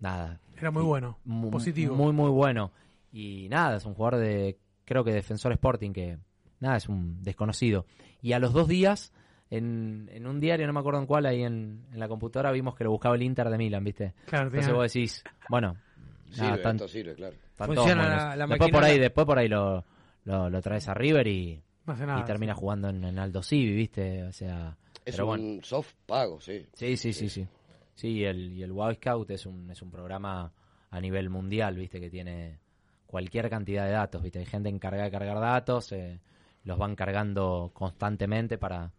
nada. 0.00 0.40
Era 0.56 0.70
muy 0.70 0.82
Y 0.82 0.86
bueno, 0.86 1.18
mu- 1.24 1.50
positivo. 1.50 1.94
Muy, 1.94 2.12
muy 2.12 2.30
bueno. 2.30 2.72
Y 3.12 3.48
nada, 3.48 3.76
es 3.76 3.84
un 3.84 3.94
jugador 3.94 4.20
de, 4.20 4.58
creo 4.84 5.04
que 5.04 5.12
Defensor 5.12 5.52
Sporting, 5.52 5.92
que 5.92 6.18
nada, 6.60 6.76
es 6.76 6.88
un 6.88 7.22
desconocido. 7.22 7.86
Y 8.22 8.32
a 8.32 8.38
los 8.38 8.52
dos 8.52 8.66
días, 8.68 9.12
en, 9.50 10.08
en 10.12 10.26
un 10.26 10.40
diario, 10.40 10.66
no 10.66 10.72
me 10.72 10.80
acuerdo 10.80 11.00
en 11.00 11.06
cuál, 11.06 11.26
ahí 11.26 11.42
en, 11.42 11.84
en 11.92 11.98
la 12.00 12.08
computadora 12.08 12.50
vimos 12.50 12.74
que 12.74 12.84
lo 12.84 12.90
buscaba 12.90 13.14
el 13.14 13.22
Inter 13.22 13.48
de 13.50 13.58
Milan, 13.58 13.84
¿viste? 13.84 14.14
Claro, 14.26 14.46
Entonces 14.46 14.72
vos 14.74 14.92
decís, 14.92 15.22
bueno, 15.48 15.76
Sirve, 16.30 16.46
nada, 16.48 16.62
tan- 16.62 16.76
esto 16.76 16.88
sirve, 16.88 17.14
claro. 17.14 17.36
Funciona 17.56 18.08
la- 18.08 18.46
después 18.48 18.70
por 18.72 18.82
ahí, 18.84 18.98
después 18.98 19.26
por 19.26 19.38
ahí 19.38 19.48
lo, 19.48 19.84
lo, 20.24 20.50
lo 20.50 20.60
traes 20.62 20.88
a 20.88 20.94
River 20.94 21.28
y, 21.28 21.62
No 21.86 21.92
hace 21.92 22.04
y 22.04 22.24
termina 22.24 22.54
jugando 22.54 22.88
en, 22.88 23.04
en 23.04 23.18
Aldo 23.18 23.42
Civi, 23.42 23.74
¿viste? 23.74 24.24
O 24.24 24.32
sea, 24.32 24.76
Es 25.04 25.14
pero 25.16 25.24
un 25.24 25.30
bueno. 25.30 25.62
soft 25.62 25.92
pago, 26.06 26.40
sí. 26.40 26.66
Sí, 26.72 26.96
sí, 26.96 27.12
sí, 27.12 27.28
sí. 27.28 27.46
Sí, 27.94 28.08
y 28.08 28.24
el, 28.24 28.52
y 28.52 28.62
el 28.62 28.72
Wow 28.72 28.94
Scout 28.94 29.30
es 29.30 29.46
un, 29.46 29.70
es 29.70 29.80
un 29.82 29.90
programa 29.90 30.52
a 30.90 31.00
nivel 31.00 31.28
mundial, 31.30 31.76
¿viste? 31.76 32.00
Que 32.00 32.10
tiene 32.10 32.58
cualquier 33.06 33.48
cantidad 33.50 33.84
de 33.84 33.92
datos, 33.92 34.22
¿viste? 34.22 34.38
Hay 34.40 34.46
gente 34.46 34.68
encargada 34.68 35.04
de 35.04 35.10
cargar 35.10 35.38
datos, 35.40 35.92
eh, 35.92 36.20
los 36.64 36.78
van 36.78 36.96
cargando 36.96 37.70
constantemente 37.74 38.58
para, 38.58 38.90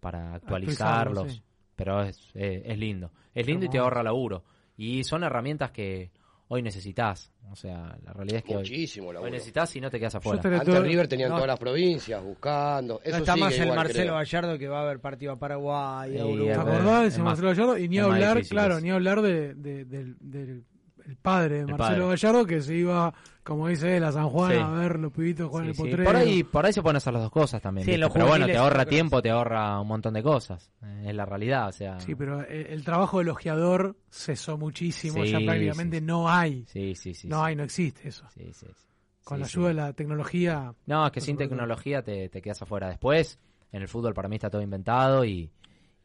para 0.00 0.34
actualizarlos. 0.34 1.32
Sí. 1.32 1.42
Pero 1.74 2.02
es, 2.02 2.30
eh, 2.34 2.62
es 2.66 2.78
lindo. 2.78 3.10
Es 3.34 3.46
lindo 3.46 3.66
y 3.66 3.68
te 3.68 3.78
ahorra 3.78 4.02
laburo. 4.02 4.44
Y 4.76 5.02
son 5.02 5.24
herramientas 5.24 5.72
que 5.72 6.12
hoy 6.48 6.62
necesitas. 6.62 7.30
O 7.50 7.56
sea, 7.56 7.96
la 8.02 8.12
realidad 8.12 8.38
es 8.38 8.44
que 8.44 8.52
hoy, 8.56 8.62
Muchísimo 8.62 9.08
hoy 9.08 9.30
necesitas 9.30 9.74
y 9.76 9.80
no 9.80 9.90
te 9.90 9.98
quedas 9.98 10.14
afuera. 10.14 10.40
Antes 10.42 10.64
todo- 10.64 10.82
River 10.82 11.08
tenían 11.08 11.28
no. 11.30 11.36
todas 11.36 11.48
las 11.48 11.58
provincias 11.58 12.22
buscando. 12.22 13.00
Eso 13.04 13.12
No 13.12 13.18
está 13.18 13.36
más 13.36 13.54
el 13.54 13.62
igual, 13.64 13.76
Marcelo 13.76 14.00
creo. 14.02 14.14
Gallardo 14.14 14.58
que 14.58 14.68
va 14.68 14.78
a 14.78 14.82
haber 14.82 15.00
partido 15.00 15.32
a 15.32 15.38
Paraguay, 15.38 16.14
a 16.16 16.18
Sí, 16.18 16.22
Uruguay. 16.24 16.54
¿Te 16.54 16.60
acordás 16.60 17.00
de 17.02 17.06
es 17.06 17.12
ese 17.14 17.22
más- 17.22 17.26
Marcelo 17.40 17.48
Gallardo? 17.48 17.78
Y 17.78 17.88
ni 17.88 17.98
más 17.98 18.06
hablar, 18.06 18.42
claro, 18.46 18.80
ni 18.80 18.90
hablar 18.90 19.22
de, 19.22 19.54
de- 19.54 19.84
del, 19.84 20.16
del 20.20 20.64
el 21.06 21.16
padre 21.16 21.56
de 21.56 21.60
El 21.60 21.66
Marcelo 21.66 22.04
padre. 22.06 22.16
Gallardo, 22.22 22.46
que 22.46 22.62
se 22.62 22.74
iba, 22.74 23.12
como 23.44 23.68
dice 23.68 23.96
él, 23.98 24.04
a 24.04 24.10
San 24.12 24.28
Juan 24.30 24.52
Sí. 24.52 24.58
a 24.58 24.68
ver 24.70 24.98
los 24.98 25.12
pibitos 25.12 25.48
jugar 25.48 25.64
en 25.64 25.70
el 25.70 25.76
potrero. 25.76 26.04
Por 26.04 26.16
ahí, 26.16 26.42
por 26.42 26.66
ahí 26.66 26.72
se 26.72 26.82
pueden 26.82 26.96
hacer 26.96 27.12
las 27.12 27.22
dos 27.22 27.30
cosas 27.30 27.60
también. 27.62 27.84
Sí, 27.84 27.92
en 27.92 27.96
¿viste? 28.00 28.06
los 28.06 28.12
Pero 28.12 28.26
bueno, 28.26 28.46
te 28.46 28.56
ahorra 28.56 28.86
tiempo, 28.86 29.20
te 29.22 29.30
ahorra 29.30 29.78
un 29.80 29.86
montón 29.88 30.14
de 30.14 30.22
cosas. 30.22 30.72
Eh, 30.82 31.04
Es 31.08 31.14
la 31.14 31.24
realidad, 31.26 31.68
o 31.68 31.72
sea. 31.72 32.00
Sí, 32.00 32.14
pero 32.14 32.40
el, 32.44 32.66
el 32.66 32.84
trabajo 32.84 33.18
de 33.18 33.22
elogiador 33.24 33.96
cesó 34.10 34.56
muchísimo, 34.58 35.22
Sí, 35.24 35.30
ya 35.30 35.38
prácticamente 35.38 36.00
no 36.00 36.28
hay. 36.28 36.64
Sí, 36.66 36.94
sí, 36.94 37.14
sí. 37.14 37.28
no 37.28 37.36
sí. 37.40 37.42
hay, 37.46 37.56
no 37.56 37.62
existe 37.64 38.08
eso. 38.08 38.24
Sí, 38.34 38.52
sí, 38.52 38.66
sí. 38.66 38.86
Con 39.24 39.38
Sí, 39.38 39.40
la 39.42 39.48
sí. 39.48 39.58
ayuda 39.58 39.68
de 39.68 39.74
la 39.74 39.92
tecnología. 39.92 40.74
No, 40.86 41.06
es 41.06 41.12
que 41.12 41.20
sin 41.20 41.36
tecnología 41.36 42.02
te, 42.02 42.28
te 42.28 42.42
quedas 42.42 42.60
afuera. 42.62 42.88
Después, 42.88 43.38
en 43.72 43.82
el 43.82 43.88
fútbol 43.88 44.14
para 44.14 44.28
mí 44.28 44.36
está 44.36 44.50
todo 44.50 44.62
inventado 44.62 45.24
y, 45.24 45.50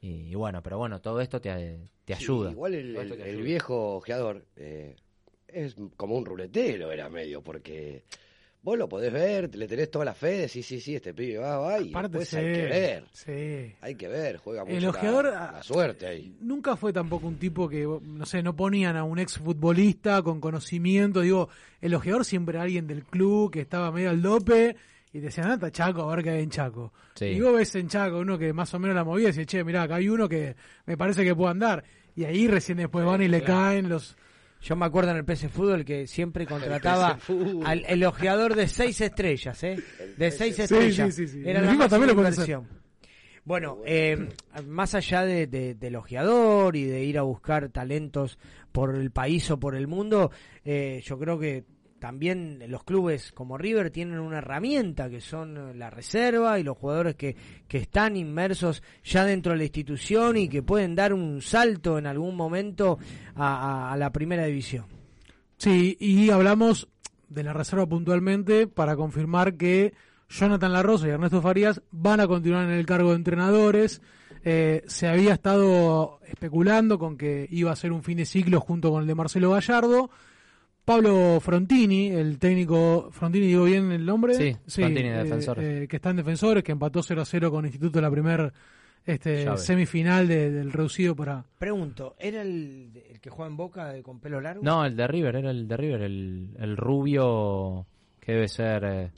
y, 0.02 0.10
y 0.32 0.36
bueno, 0.36 0.62
pero 0.64 0.78
bueno, 0.78 1.00
todo 1.02 1.20
esto 1.22 1.40
te, 1.42 1.80
te 2.06 2.16
Sí, 2.16 2.24
ayuda. 2.24 2.52
igual 2.52 2.74
el, 2.74 3.42
viejo 3.44 3.96
ojeador 3.98 4.46
eh, 4.56 4.96
es 5.54 5.76
como 5.98 6.16
un 6.18 6.26
ruletero, 6.26 6.92
era 6.92 7.10
medio, 7.10 7.42
porque 7.42 8.04
vos 8.62 8.78
lo 8.78 8.90
podés 8.90 9.12
ver, 9.14 9.56
le 9.56 9.68
tenés 9.68 9.90
toda 9.90 10.04
la 10.06 10.14
fe, 10.14 10.40
decís, 10.40 10.66
sí, 10.66 10.80
sí, 10.82 10.96
este 10.96 11.14
pibe 11.14 11.38
va, 11.38 11.58
va, 11.60 11.80
y 11.80 11.90
Aparte, 11.92 12.18
después 12.18 12.28
sí, 12.30 12.36
hay 12.38 12.54
que 12.54 12.62
ver. 12.66 13.04
sí. 13.14 13.76
Hay 13.82 13.96
que 13.96 14.08
ver, 14.10 14.38
juega 14.38 14.66
mucho 14.66 14.76
El 14.78 14.84
la- 14.84 14.90
ojeador, 14.90 15.26
la, 15.26 15.46
ah, 15.46 15.64
suerte 15.64 16.06
ahí. 16.08 16.36
Nunca 16.42 16.76
fue 16.76 16.92
tampoco 16.92 17.28
un 17.28 17.38
tipo 17.38 17.70
que, 17.70 17.86
no 17.86 18.26
sé, 18.26 18.44
no 18.44 18.56
ponían 18.56 18.98
a 18.98 19.04
un 19.06 19.18
exfutbolista 19.20 20.22
con 20.22 20.42
conocimiento. 20.42 21.22
Digo, 21.22 21.50
el 21.82 21.94
ojeador 21.96 22.26
siempre 22.26 22.56
era 22.58 22.64
alguien 22.64 22.86
del 22.88 23.04
club 23.06 23.52
que 23.52 23.62
estaba 23.62 23.92
medio 23.92 24.10
al 24.10 24.22
dope 24.22 24.76
y 25.14 25.20
decían, 25.20 25.50
anda 25.52 25.72
Chaco, 25.72 26.04
a 26.12 26.16
ver 26.16 26.24
qué 26.24 26.30
hay 26.32 26.44
en 26.44 26.50
Chaco. 26.50 26.94
Sí. 27.16 27.26
Y 27.28 27.40
vos 27.42 27.54
ves 27.56 27.74
en 27.76 27.88
Chaco 27.88 28.20
uno 28.20 28.38
que 28.38 28.52
más 28.54 28.74
o 28.74 28.80
menos 28.80 28.96
la 28.96 29.04
movía 29.06 29.30
y 29.30 29.32
decís, 29.32 29.48
che, 29.48 29.64
mirá, 29.64 29.84
acá 29.84 29.96
hay 29.96 30.10
uno 30.10 30.28
que 30.30 30.56
me 30.86 30.98
parece 30.98 31.24
que 31.24 31.34
puede 31.34 31.52
andar. 31.52 31.84
Y 32.16 32.26
ahí 32.26 32.48
recién 32.48 32.78
después 32.78 33.06
van 33.06 33.22
y 33.22 33.28
le 33.30 33.42
caen 33.42 33.88
los... 33.88 34.18
Yo 34.62 34.76
me 34.76 34.86
acuerdo 34.86 35.12
en 35.12 35.18
el 35.18 35.26
PC 35.26 35.50
Fútbol 35.50 35.86
que 35.86 36.06
siempre 36.08 36.46
contrataba 36.48 37.18
al 37.66 37.86
elogiador 37.88 38.56
de 38.56 38.68
seis 38.68 39.00
estrellas, 39.02 39.64
¿eh? 39.64 39.78
De 40.18 40.32
seis 40.32 40.56
Sí, 40.56 40.62
estrellas. 40.64 41.16
sí, 41.16 41.28
sí, 41.28 41.34
sí. 41.42 41.50
Era 41.50 41.62
la 41.62 41.88
también 41.88 42.16
lo 42.16 42.22
inversión. 42.22 42.68
Bueno, 43.46 43.80
eh, 43.86 44.30
más 44.68 44.94
allá 44.94 45.24
de, 45.26 45.48
de, 45.48 45.74
de 45.74 45.88
elogiador 45.88 46.76
y 46.76 46.84
de 46.84 47.04
ir 47.04 47.18
a 47.18 47.24
buscar 47.24 47.70
talentos 47.70 48.38
por 48.72 48.96
el 48.96 49.12
país 49.12 49.50
o 49.50 49.60
por 49.60 49.76
el 49.76 49.88
mundo, 49.88 50.30
eh, 50.64 51.02
yo 51.04 51.18
creo 51.18 51.40
que 51.40 51.64
también 52.00 52.64
los 52.68 52.84
clubes 52.84 53.32
como 53.32 53.58
River 53.58 53.92
tienen 53.92 54.20
una 54.20 54.40
herramienta 54.40 55.10
que 55.10 55.22
son 55.22 55.78
la 55.78 55.90
reserva 55.90 56.60
y 56.60 56.64
los 56.64 56.78
jugadores 56.78 57.16
que, 57.16 57.36
que 57.68 57.78
están 57.78 58.16
inmersos 58.16 58.82
ya 59.04 59.26
dentro 59.26 59.52
de 59.52 59.60
la 59.60 59.66
institución 59.66 60.38
y 60.38 60.50
que 60.50 60.64
pueden 60.64 60.96
dar 60.96 61.14
un 61.14 61.42
salto 61.42 61.98
en 61.98 62.08
algún 62.08 62.36
momento 62.36 62.98
a 63.36 63.96
la 63.98 64.12
primera 64.12 64.46
división. 64.46 64.86
Sí, 65.58 65.98
y 66.00 66.30
hablamos 66.30 66.88
de 67.28 67.44
la 67.44 67.54
reserva 67.54 67.86
puntualmente 67.86 68.68
para 68.68 68.96
confirmar 68.96 69.56
que 69.56 69.94
Jonathan 70.30 70.74
Larrosa 70.74 71.08
y 71.08 71.12
Ernesto 71.12 71.42
Farías 71.42 71.82
van 71.92 72.20
a 72.20 72.28
continuar 72.28 72.66
en 72.66 72.72
el 72.72 72.86
cargo 72.86 73.10
de 73.10 73.18
entrenadores. 73.18 74.02
Eh, 74.44 74.84
se 74.88 75.08
había 75.08 75.34
estado 75.34 76.20
especulando 76.26 76.98
con 76.98 77.18
que 77.18 77.48
iba 77.52 77.72
a 77.72 77.76
ser 77.76 77.92
un 77.92 78.04
fin 78.04 78.18
de 78.18 78.26
ciclo 78.26 78.62
junto 78.62 78.92
con 78.92 79.02
el 79.02 79.08
de 79.08 79.16
Marcelo 79.16 79.52
Gallardo. 79.52 80.10
Pablo 80.90 81.40
Frontini, 81.40 82.08
el 82.08 82.40
técnico, 82.40 83.10
Frontini 83.12 83.46
digo 83.46 83.66
bien 83.66 83.92
el 83.92 84.04
nombre, 84.06 84.34
Sí, 84.34 84.56
Frontini, 84.68 85.10
de 85.10 85.16
eh, 85.20 85.24
Defensores. 85.24 85.64
eh, 85.84 85.88
que 85.88 85.96
está 85.98 86.10
en 86.10 86.16
Defensores, 86.16 86.64
que 86.64 86.72
empató 86.72 87.04
0 87.04 87.22
a 87.22 87.26
0 87.26 87.52
con 87.52 87.64
Instituto 87.66 88.00
en 88.00 88.04
la 88.06 88.10
primer 88.12 88.52
este, 89.06 89.46
Llave. 89.46 89.58
semifinal 89.60 90.28
de- 90.28 90.50
del 90.50 90.72
reducido 90.72 91.16
para... 91.16 91.46
Pregunto, 91.60 92.16
¿era 92.20 92.42
el, 92.42 92.92
el 93.08 93.20
que 93.20 93.30
juega 93.30 93.50
en 93.52 93.58
Boca 93.58 93.90
de- 93.94 94.02
con 94.02 94.20
pelo 94.20 94.42
largo? 94.42 94.64
No, 94.64 94.84
el 94.84 94.96
de 94.96 95.08
River, 95.08 95.36
era 95.36 95.52
el 95.52 95.68
de 95.68 95.78
River, 95.78 96.02
el, 96.02 96.50
el 96.60 96.76
rubio 96.76 97.86
que 98.20 98.32
debe 98.34 98.48
ser 98.48 98.84
eh, 98.84 99.12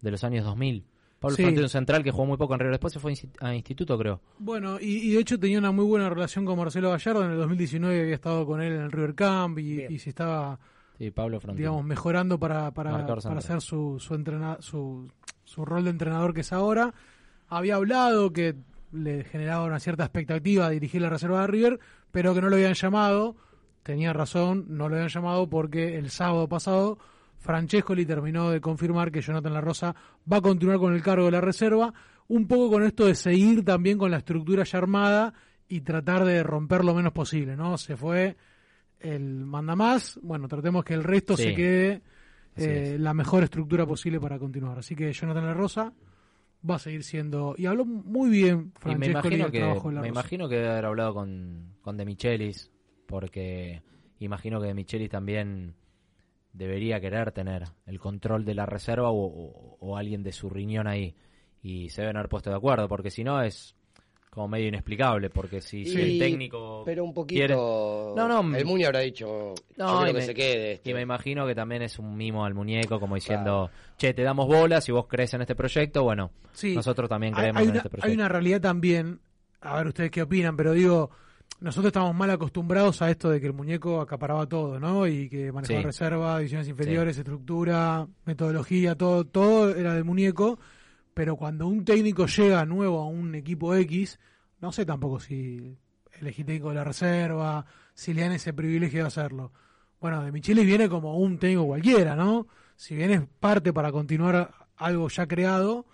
de 0.00 0.10
los 0.10 0.24
años 0.24 0.46
2000. 0.46 0.82
Pablo 1.20 1.36
Sí. 1.36 1.42
Frontini, 1.42 1.62
un 1.64 1.68
central 1.68 2.02
que 2.04 2.10
jugó 2.10 2.24
muy 2.24 2.36
poco 2.38 2.54
en 2.54 2.60
River, 2.60 2.72
después 2.72 2.92
se 2.94 3.00
fue 3.00 3.10
a 3.10 3.14
insti- 3.14 3.36
a 3.40 3.54
instituto, 3.54 3.98
creo. 3.98 4.20
Bueno, 4.38 4.78
y, 4.80 5.08
y 5.08 5.10
de 5.12 5.20
hecho 5.20 5.38
tenía 5.38 5.58
una 5.58 5.72
muy 5.72 5.84
buena 5.84 6.08
relación 6.08 6.46
con 6.46 6.56
Marcelo 6.58 6.90
Gallardo. 6.90 7.22
En 7.24 7.32
el 7.32 7.36
2019 7.36 8.00
había 8.00 8.14
estado 8.14 8.46
con 8.46 8.62
él 8.62 8.72
en 8.72 8.80
el 8.80 8.92
River 8.92 9.14
Camp 9.14 9.58
y, 9.58 9.82
y 9.84 9.98
se 9.98 10.08
estaba, 10.10 10.58
Sí, 10.98 11.10
Pablo 11.12 11.38
digamos, 11.56 11.84
mejorando 11.84 12.38
para, 12.38 12.72
para, 12.72 12.90
para 13.28 13.38
hacer 13.38 13.60
su, 13.60 13.98
su, 14.00 14.14
entrena- 14.14 14.60
su, 14.60 15.08
su 15.44 15.64
rol 15.64 15.84
de 15.84 15.90
entrenador 15.90 16.34
que 16.34 16.40
es 16.40 16.52
ahora. 16.52 16.92
Había 17.48 17.76
hablado 17.76 18.32
que 18.32 18.56
le 18.90 19.24
generaba 19.24 19.64
una 19.64 19.78
cierta 19.80 20.04
expectativa 20.04 20.68
dirigir 20.70 21.00
la 21.02 21.08
reserva 21.10 21.42
de 21.42 21.46
River, 21.46 21.80
pero 22.10 22.34
que 22.34 22.40
no 22.42 22.48
lo 22.48 22.56
habían 22.56 22.74
llamado. 22.74 23.36
Tenía 23.82 24.12
razón, 24.12 24.64
no 24.68 24.88
lo 24.88 24.96
habían 24.96 25.08
llamado 25.08 25.48
porque 25.48 25.96
el 25.98 26.10
sábado 26.10 26.48
pasado 26.48 26.98
Francescoli 27.38 28.04
terminó 28.04 28.50
de 28.50 28.60
confirmar 28.60 29.12
que 29.12 29.20
Jonathan 29.20 29.54
La 29.54 29.60
Rosa 29.60 29.94
va 30.30 30.38
a 30.38 30.42
continuar 30.42 30.78
con 30.78 30.94
el 30.94 31.02
cargo 31.02 31.26
de 31.26 31.30
la 31.30 31.40
reserva, 31.40 31.94
un 32.26 32.48
poco 32.48 32.70
con 32.70 32.82
esto 32.82 33.06
de 33.06 33.14
seguir 33.14 33.64
también 33.64 33.96
con 33.98 34.10
la 34.10 34.18
estructura 34.18 34.64
ya 34.64 34.78
armada 34.78 35.32
y 35.68 35.82
tratar 35.82 36.24
de 36.24 36.42
romper 36.42 36.84
lo 36.84 36.94
menos 36.94 37.12
posible, 37.12 37.56
¿no? 37.56 37.78
Se 37.78 37.96
fue 37.96 38.36
el 39.00 39.44
manda 39.44 39.74
más, 39.76 40.18
bueno, 40.22 40.48
tratemos 40.48 40.84
que 40.84 40.94
el 40.94 41.04
resto 41.04 41.36
Sí. 41.36 41.42
se 41.44 41.54
quede 41.54 42.02
eh, 42.56 42.96
la 42.98 43.14
mejor 43.14 43.44
estructura 43.44 43.86
posible 43.86 44.18
para 44.20 44.38
continuar. 44.38 44.78
Así 44.78 44.96
que 44.96 45.12
Jonathan 45.12 45.44
La 45.46 45.54
Rosa 45.54 45.92
va 46.68 46.74
a 46.74 46.78
seguir 46.80 47.04
siendo 47.04 47.54
y 47.56 47.66
habló 47.66 47.84
muy 47.84 48.30
bien 48.30 48.72
Y 48.84 48.96
me 48.96 49.08
del 49.08 49.50
que, 49.50 49.58
trabajo 49.60 49.88
de 49.90 49.94
La 49.94 50.00
me 50.00 50.08
Rosa. 50.08 50.20
imagino 50.20 50.48
que 50.48 50.56
debe 50.56 50.68
haber 50.70 50.86
hablado 50.86 51.14
con, 51.14 51.74
con 51.82 51.96
De 51.96 52.04
Michelis, 52.04 52.70
porque 53.06 53.82
imagino 54.18 54.60
que 54.60 54.66
De 54.66 54.74
Michelis 54.74 55.08
también 55.08 55.74
debería 56.52 57.00
querer 57.00 57.30
tener 57.32 57.64
el 57.86 58.00
control 58.00 58.44
de 58.44 58.54
la 58.54 58.66
reserva 58.66 59.10
o, 59.10 59.24
o- 59.26 59.76
o 59.80 59.96
alguien 59.96 60.22
de 60.24 60.32
su 60.32 60.50
riñón 60.50 60.88
ahí. 60.88 61.14
Y 61.62 61.90
se 61.90 62.02
deben 62.02 62.16
haber 62.16 62.28
puesto 62.28 62.50
de 62.50 62.56
acuerdo, 62.56 62.88
porque 62.88 63.10
si 63.10 63.22
no 63.22 63.40
es 63.42 63.76
como 64.38 64.48
medio 64.48 64.68
inexplicable, 64.68 65.28
porque 65.30 65.60
si, 65.60 65.84
si 65.84 66.00
el 66.00 66.18
técnico 66.18 66.82
Pero 66.86 67.04
un 67.04 67.12
poquito. 67.12 67.38
quiere... 67.38 67.54
No, 67.54 68.14
no, 68.28 68.56
El 68.56 68.64
Muni 68.64 68.84
habrá 68.84 69.00
dicho. 69.00 69.54
No, 69.76 69.86
yo 69.86 69.96
quiero 69.98 70.02
y 70.10 70.12
que 70.12 70.18
me- 70.20 70.24
se 70.26 70.34
quede. 70.34 70.72
este". 70.72 70.90
Y 70.90 70.94
me 70.94 71.02
imagino 71.02 71.46
que 71.46 71.54
también 71.54 71.82
es 71.82 71.98
un 71.98 72.16
mimo 72.16 72.44
al 72.44 72.54
muñeco, 72.54 72.98
como 73.00 73.16
diciendo, 73.16 73.70
che, 73.96 74.14
te 74.14 74.22
damos 74.22 74.46
bolas 74.46 74.88
y 74.88 74.92
vos 74.92 75.06
crees 75.06 75.34
en 75.34 75.42
este 75.42 75.54
proyecto, 75.54 76.02
bueno, 76.04 76.30
Sí. 76.52 76.74
nosotros 76.74 77.08
también 77.08 77.34
Hay- 77.34 77.40
creemos 77.40 77.60
hay 77.60 77.64
en 77.66 77.70
una, 77.70 77.78
este 77.78 77.88
proyecto. 77.90 78.08
Hay 78.08 78.14
una 78.14 78.28
realidad 78.28 78.60
también, 78.60 79.20
a 79.60 79.76
ver 79.76 79.88
ustedes 79.88 80.10
qué 80.10 80.22
opinan, 80.22 80.56
pero 80.56 80.72
digo, 80.72 81.10
nosotros 81.60 81.88
estamos 81.88 82.14
mal 82.14 82.30
acostumbrados 82.30 83.02
a 83.02 83.10
esto 83.10 83.30
de 83.30 83.40
que 83.40 83.46
el 83.48 83.52
muñeco 83.52 84.00
acaparaba 84.00 84.46
todo, 84.46 84.78
¿no? 84.78 85.06
Y 85.08 85.28
que 85.28 85.50
manejaba 85.50 85.80
Sí. 85.80 85.84
reserva, 85.86 86.38
divisiones 86.38 86.68
inferiores, 86.68 87.18
estructura, 87.18 88.06
metodología, 88.24 88.94
todo, 88.94 89.24
todo 89.24 89.70
era 89.74 89.94
del 89.94 90.04
muñeco. 90.04 90.58
Pero 91.18 91.34
cuando 91.34 91.66
un 91.66 91.84
técnico 91.84 92.26
llega 92.26 92.64
nuevo 92.64 93.00
a 93.00 93.08
un 93.08 93.34
equipo 93.34 93.74
X, 93.74 94.20
no 94.60 94.70
sé 94.70 94.86
tampoco 94.86 95.18
si 95.18 95.76
elegí 96.12 96.44
técnico 96.44 96.68
de 96.68 96.76
la 96.76 96.84
reserva, 96.84 97.66
si 97.92 98.14
le 98.14 98.22
dan 98.22 98.30
ese 98.30 98.52
privilegio 98.52 99.00
de 99.00 99.08
hacerlo. 99.08 99.52
Bueno, 100.00 100.22
de 100.22 100.30
Michelis 100.30 100.64
viene 100.64 100.88
como 100.88 101.18
un 101.18 101.36
técnico 101.36 101.66
cualquiera, 101.66 102.14
¿no? 102.14 102.46
Si 102.76 102.94
bien 102.94 103.10
es 103.10 103.22
parte 103.40 103.72
para 103.72 103.90
continuar 103.90 104.68
algo 104.76 105.08
ya 105.08 105.26
creado, 105.26 105.86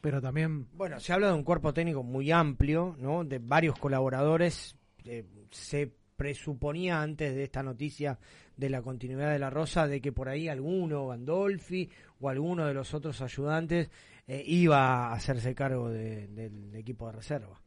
pero 0.00 0.22
también 0.22 0.66
Bueno, 0.72 0.98
se 0.98 1.12
habla 1.12 1.26
de 1.26 1.34
un 1.34 1.44
cuerpo 1.44 1.74
técnico 1.74 2.02
muy 2.02 2.30
amplio, 2.30 2.96
¿no? 2.98 3.22
De 3.22 3.38
varios 3.38 3.78
colaboradores. 3.78 4.78
Eh, 5.04 5.26
se 5.50 5.92
presuponía 6.16 7.02
antes 7.02 7.34
de 7.34 7.44
esta 7.44 7.62
noticia 7.62 8.18
de 8.56 8.70
la 8.70 8.80
continuidad 8.80 9.30
de 9.30 9.38
la 9.38 9.50
Rosa 9.50 9.86
de 9.86 10.00
que 10.00 10.12
por 10.12 10.30
ahí 10.30 10.48
alguno, 10.48 11.08
Gandolfi 11.08 11.90
o 12.18 12.30
alguno 12.30 12.66
de 12.66 12.72
los 12.72 12.94
otros 12.94 13.20
ayudantes 13.20 13.90
eh, 14.32 14.44
iba 14.46 15.08
a 15.08 15.12
hacerse 15.14 15.54
cargo 15.56 15.88
de- 15.90 16.28
del 16.28 16.74
equipo 16.76 17.06
de 17.06 17.12
reserva. 17.12 17.60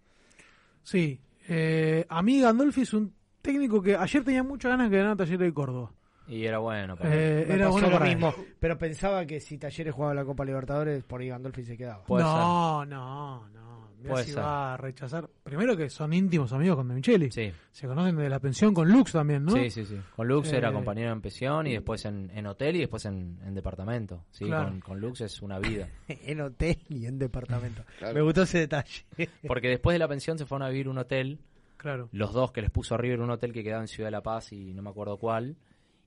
Sí, 0.81 1.19
eh, 1.49 2.05
a 2.07 2.21
mí 2.21 2.39
Gandolfi 2.39 2.81
es 2.81 2.93
un 2.93 3.13
técnico 3.41 3.81
que 3.81 3.97
ayer 3.97 4.23
tenía 4.23 4.43
muchas 4.43 4.69
ganas 4.71 4.89
de 4.89 4.97
ganar 4.97 5.11
a 5.13 5.15
Talleres 5.17 5.39
de 5.39 5.53
Córdoba. 5.53 5.91
Y 6.25 6.45
era 6.45 6.59
bueno. 6.59 6.95
Pero... 6.95 7.13
Eh, 7.13 7.53
era 7.53 7.67
bueno 7.67 7.87
lo 7.89 7.93
para 7.99 8.09
él. 8.09 8.15
mismo, 8.15 8.33
pero 8.59 8.77
pensaba 8.77 9.25
que 9.25 9.41
si 9.41 9.57
Talleres 9.57 9.93
jugaba 9.93 10.13
la 10.13 10.23
Copa 10.23 10.45
Libertadores, 10.45 11.03
por 11.03 11.19
ahí 11.19 11.27
Gandolfi 11.27 11.63
se 11.65 11.75
quedaba. 11.75 12.03
No, 12.07 12.85
no, 12.85 13.49
no. 13.49 13.89
Mirá 14.03 14.13
Puede 14.13 14.25
si 14.25 14.31
ser. 14.31 14.43
va 14.43 14.73
a 14.73 14.77
rechazar. 14.77 15.29
Primero 15.43 15.75
que 15.77 15.89
son 15.89 16.11
íntimos 16.13 16.51
amigos 16.53 16.75
con 16.77 16.87
De 16.89 16.93
Micheli. 16.95 17.31
Sí. 17.31 17.51
Se 17.71 17.87
conocen 17.87 18.17
de 18.17 18.29
la 18.29 18.39
pensión 18.39 18.73
con 18.73 18.89
Lux 18.89 19.13
también, 19.13 19.45
¿no? 19.45 19.51
Sí, 19.53 19.69
sí, 19.69 19.85
sí. 19.85 19.97
Con 20.15 20.27
Lux 20.27 20.51
era 20.51 20.69
Eh, 20.69 20.73
compañero 20.73 21.11
en 21.11 21.21
pensión 21.21 21.65
y 21.67 21.71
después 21.73 22.03
en, 22.05 22.29
en 22.35 22.45
hotel 22.47 22.75
y 22.75 22.79
después 22.79 23.05
en, 23.05 23.39
en 23.45 23.53
departamento. 23.55 24.25
Sí, 24.31 24.45
Claro. 24.45 24.69
con, 24.69 24.79
con 24.81 24.99
Lux 24.99 25.21
es 25.21 25.41
una 25.41 25.57
vida. 25.59 25.87
en 26.07 26.41
hotel 26.41 26.77
y 26.89 27.05
en 27.05 27.17
departamento. 27.17 27.83
Claro. 27.97 28.13
Me 28.13 28.21
gustó 28.21 28.43
ese 28.43 28.59
detalle. 28.59 29.05
Porque 29.47 29.69
después 29.69 29.95
de 29.95 29.99
la 29.99 30.07
pensión 30.07 30.37
se 30.37 30.45
fueron 30.45 30.67
a 30.67 30.69
vivir 30.69 30.89
un 30.89 30.97
hotel. 30.97 31.39
Claro. 31.77 32.09
Los 32.11 32.33
dos 32.33 32.51
que 32.51 32.61
les 32.61 32.71
puso 32.71 32.95
a 32.95 32.97
River 32.97 33.21
un 33.21 33.29
hotel 33.31 33.51
que 33.53 33.63
quedaba 33.63 33.81
en 33.81 33.87
Ciudad 33.87 34.07
de 34.07 34.11
La 34.11 34.21
Paz 34.23 34.51
y 34.53 34.73
no 34.73 34.81
me 34.81 34.89
acuerdo 34.89 35.17
cuál. 35.17 35.55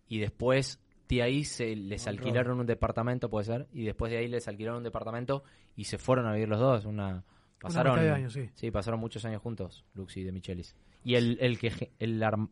Y 0.08 0.18
después 0.20 0.80
de 1.08 1.22
ahí 1.22 1.44
se 1.44 1.76
les 1.76 2.06
alquilaron 2.08 2.58
un 2.60 2.66
departamento, 2.66 3.28
puede 3.30 3.44
ser. 3.44 3.66
Y 3.72 3.84
después 3.84 4.10
de 4.10 4.18
ahí 4.18 4.28
les 4.28 4.48
alquilaron 4.48 4.78
un 4.78 4.84
departamento 4.84 5.44
y 5.76 5.84
se 5.84 5.98
fueron 5.98 6.26
a 6.26 6.32
vivir 6.32 6.48
los 6.48 6.58
dos. 6.58 6.84
Una 6.84 7.24
pasaron 7.66 8.00
de 8.00 8.10
año, 8.10 8.30
sí. 8.30 8.70
pasaron 8.70 9.00
muchos 9.00 9.24
años 9.24 9.42
juntos, 9.42 9.84
Lux 9.94 10.16
y 10.16 10.24
De 10.24 10.32
Michelis. 10.32 10.74
Y 11.04 11.14
el, 11.14 11.38
el 11.40 11.58
que 11.58 11.92
el, 11.98 12.22
arm- 12.22 12.50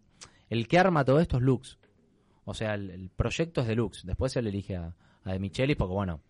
el 0.50 0.68
que 0.68 0.78
arma 0.78 1.04
todo 1.04 1.20
esto 1.20 1.36
es 1.38 1.42
Lux. 1.42 1.78
O 2.44 2.54
sea, 2.54 2.74
el, 2.74 2.90
el 2.90 3.10
proyecto 3.10 3.62
es 3.62 3.66
de 3.66 3.74
Lux. 3.74 4.04
Después 4.04 4.36
él 4.36 4.46
elige 4.46 4.76
a, 4.76 4.94
a 5.24 5.32
De 5.32 5.38
Michelis 5.38 5.76
porque, 5.76 5.94
bueno, 5.94 6.20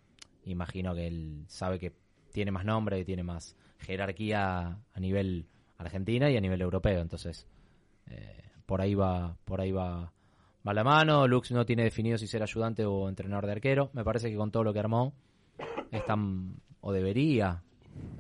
imagino 0.44 0.94
que 0.94 1.06
él 1.06 1.44
sabe 1.48 1.78
que 1.78 1.93
tiene 2.32 2.51
más 2.52 2.65
nombre, 2.65 2.98
que 2.98 3.05
tiene 3.05 3.23
más 3.23 3.56
jerarquía 3.78 4.78
a 4.93 5.01
nivel 5.01 5.47
Argentina 5.77 6.31
y 6.31 6.36
a 6.36 6.40
nivel 6.40 6.62
europeo. 6.62 7.01
Entonces, 7.01 7.47
eh, 8.06 8.43
por 8.65 8.81
ahí 8.81 8.94
va, 8.94 9.36
por 9.44 9.61
ahí 9.61 9.73
va, 9.73 10.12
va 10.66 10.73
la 10.73 10.85
mano. 10.85 11.27
Lux 11.27 11.51
no 11.51 11.66
tiene 11.66 11.82
definido 11.82 12.16
si 12.16 12.27
ser 12.27 12.43
ayudante 12.43 12.85
o 12.86 13.09
entrenador 13.09 13.47
de 13.47 13.52
arquero. 13.52 13.90
Me 13.93 14.05
parece 14.05 14.31
que 14.31 14.36
con 14.36 14.52
todo 14.52 14.62
lo 14.65 14.73
que 14.73 14.78
armó, 14.78 15.12
es 15.90 16.05
tan, 16.06 16.55
o 16.81 16.93
debería, 16.93 17.64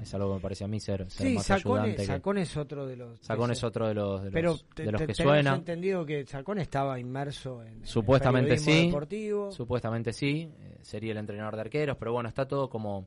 es 0.02 0.14
algo 0.14 0.28
que 0.30 0.34
me 0.36 0.40
parece 0.40 0.64
a 0.64 0.68
mí 0.68 0.80
ser, 0.80 1.10
ser 1.10 1.26
Sí, 1.28 1.34
más 1.34 1.46
Sacón 1.46 1.78
ayudante. 1.80 2.02
es, 2.02 2.08
que- 2.08 2.14
Sacón 2.14 2.38
es 2.38 2.56
otro 2.56 2.86
de 2.86 2.96
los. 2.96 3.20
Sacón 3.20 3.50
es 3.50 3.64
otro 3.64 3.88
de 3.88 3.94
los, 3.94 4.22
de 4.24 4.30
Pero 4.30 4.50
los, 4.52 4.64
te- 4.74 4.84
de 4.84 4.92
los 4.92 5.00
te- 5.00 5.06
que 5.06 5.14
suena. 5.14 5.54
entendido 5.54 6.04
que 6.04 6.26
Sacón 6.26 6.58
estaba 6.58 6.98
inmerso 7.00 7.62
en. 7.62 7.74
en 7.80 7.86
Supuestamente 7.86 8.50
periodismo 8.56 8.74
sí. 8.80 8.86
deportivo. 8.86 9.52
Supuestamente 9.52 10.12
sí. 10.12 10.48
eh, 10.60 10.78
sería 10.82 11.12
el 11.12 11.18
entrenador 11.18 11.54
de 11.56 11.60
arqueros, 11.62 11.96
pero 11.98 12.12
bueno, 12.12 12.28
está 12.28 12.46
todo 12.46 12.68
como 12.68 13.06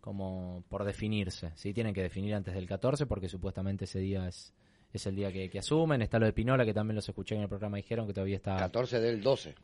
como 0.00 0.62
por 0.68 0.84
definirse. 0.84 1.50
Sí, 1.56 1.72
tienen 1.74 1.92
que 1.92 2.02
definir 2.02 2.34
antes 2.34 2.54
del 2.54 2.66
14 2.66 3.06
porque 3.06 3.28
supuestamente 3.28 3.84
ese 3.86 3.98
día 3.98 4.28
es 4.28 4.52
es 4.92 5.06
el 5.06 5.16
día 5.16 5.32
que, 5.32 5.50
que 5.50 5.58
asumen. 5.58 6.00
Está 6.00 6.18
lo 6.18 6.26
de 6.26 6.32
Pinola 6.32 6.64
que 6.64 6.72
también 6.72 6.94
los 6.96 7.08
escuché 7.08 7.34
en 7.34 7.42
el 7.42 7.48
programa 7.48 7.76
dijeron 7.76 8.06
que 8.06 8.14
todavía 8.14 8.36
está 8.36 8.56
14 8.56 9.00
del 9.00 9.20
12. 9.20 9.54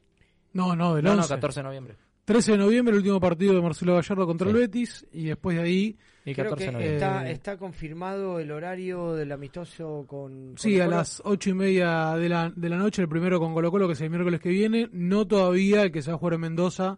No, 0.54 0.74
no, 0.76 0.94
del 0.94 1.04
No, 1.04 1.12
no, 1.14 1.22
11. 1.22 1.34
14 1.34 1.60
de 1.60 1.64
noviembre. 1.64 1.96
13 2.24 2.52
de 2.52 2.58
noviembre, 2.58 2.92
el 2.92 2.98
último 2.98 3.18
partido 3.20 3.54
de 3.54 3.62
Marcelo 3.62 3.94
Gallardo 3.94 4.26
contra 4.26 4.48
el 4.48 4.54
Betis. 4.54 5.06
Y 5.12 5.24
después 5.26 5.56
de 5.56 5.62
ahí. 5.62 5.96
Y 6.24 6.34
Creo 6.34 6.50
14 6.50 6.64
que 6.64 6.66
de 6.66 6.72
noviembre. 6.72 6.94
está, 6.96 7.30
está 7.30 7.56
confirmado 7.56 8.38
el 8.38 8.52
horario 8.52 9.14
del 9.14 9.32
amistoso 9.32 10.04
con. 10.06 10.54
Sí, 10.56 10.78
a 10.80 10.86
las 10.86 11.20
ocho 11.24 11.50
y 11.50 11.54
media 11.54 12.14
de 12.14 12.28
la, 12.28 12.50
de 12.54 12.68
la 12.68 12.76
noche, 12.76 13.02
el 13.02 13.08
primero 13.08 13.40
con 13.40 13.52
Colo 13.54 13.70
Colo, 13.72 13.86
que 13.88 13.94
es 13.94 14.00
el 14.02 14.10
miércoles 14.10 14.40
que 14.40 14.50
viene. 14.50 14.88
No 14.92 15.26
todavía 15.26 15.82
el 15.82 15.90
que 15.90 16.00
se 16.00 16.10
va 16.10 16.14
a 16.14 16.18
jugar 16.18 16.34
en 16.34 16.40
Mendoza, 16.42 16.96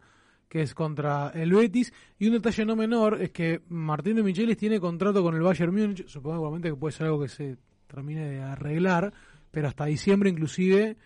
que 0.49 0.61
es 0.61 0.75
contra 0.75 1.31
el 1.35 1.53
Betis. 1.55 1.93
Y 2.19 2.27
un 2.27 2.35
detalle 2.35 2.67
no 2.67 2.77
menor 2.77 3.23
es 3.23 3.31
que 3.31 3.63
Martín 3.69 4.17
de 4.17 4.23
Michelis 4.23 4.59
tiene 4.59 4.79
contrato 4.79 5.23
con 5.23 5.35
el 5.35 5.41
Bayern 5.43 5.75
Múnich. 5.75 6.07
Supongo 6.07 6.37
igualmente 6.37 6.69
que 6.69 6.77
puede 6.77 6.93
ser 6.93 7.07
algo 7.07 7.23
que 7.23 7.29
se 7.29 7.57
termine 7.87 8.29
de 8.29 8.43
arreglar, 8.43 9.11
pero 9.51 9.69
hasta 9.69 9.87
diciembre 9.87 10.29
inclusive 10.29 10.97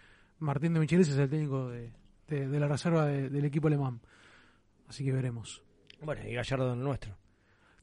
Martín 0.40 0.74
de 0.74 0.81
Michelis 0.81 1.09
es 1.09 1.19
el 1.19 1.28
técnico 1.31 1.69
de, 1.69 1.93
de- 2.27 2.49
de 2.49 2.59
la 2.61 2.66
reserva 2.66 3.07
de- 3.07 3.28
del 3.31 3.45
equipo 3.45 3.69
alemán. 3.69 4.01
Así 4.89 5.05
que 5.05 5.12
veremos. 5.12 5.62
Bueno, 6.03 6.23
y 6.28 6.32
Gallardo 6.35 6.73
es 6.73 6.78
nuestro. 6.78 7.16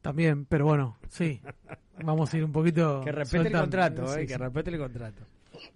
También, 0.06 0.46
pero 0.46 0.66
bueno, 0.66 0.98
sí. 1.10 1.42
Vamos 2.04 2.34
a 2.34 2.38
ir 2.38 2.44
un 2.46 2.52
poquito. 2.52 3.02
Que 3.04 3.12
respete 3.12 3.48
el 3.48 3.54
contrato, 3.54 4.08
Sí, 4.08 4.20
eh, 4.22 4.26
que 4.28 4.38
respete 4.38 4.70
el 4.72 4.78
contrato. 4.78 5.24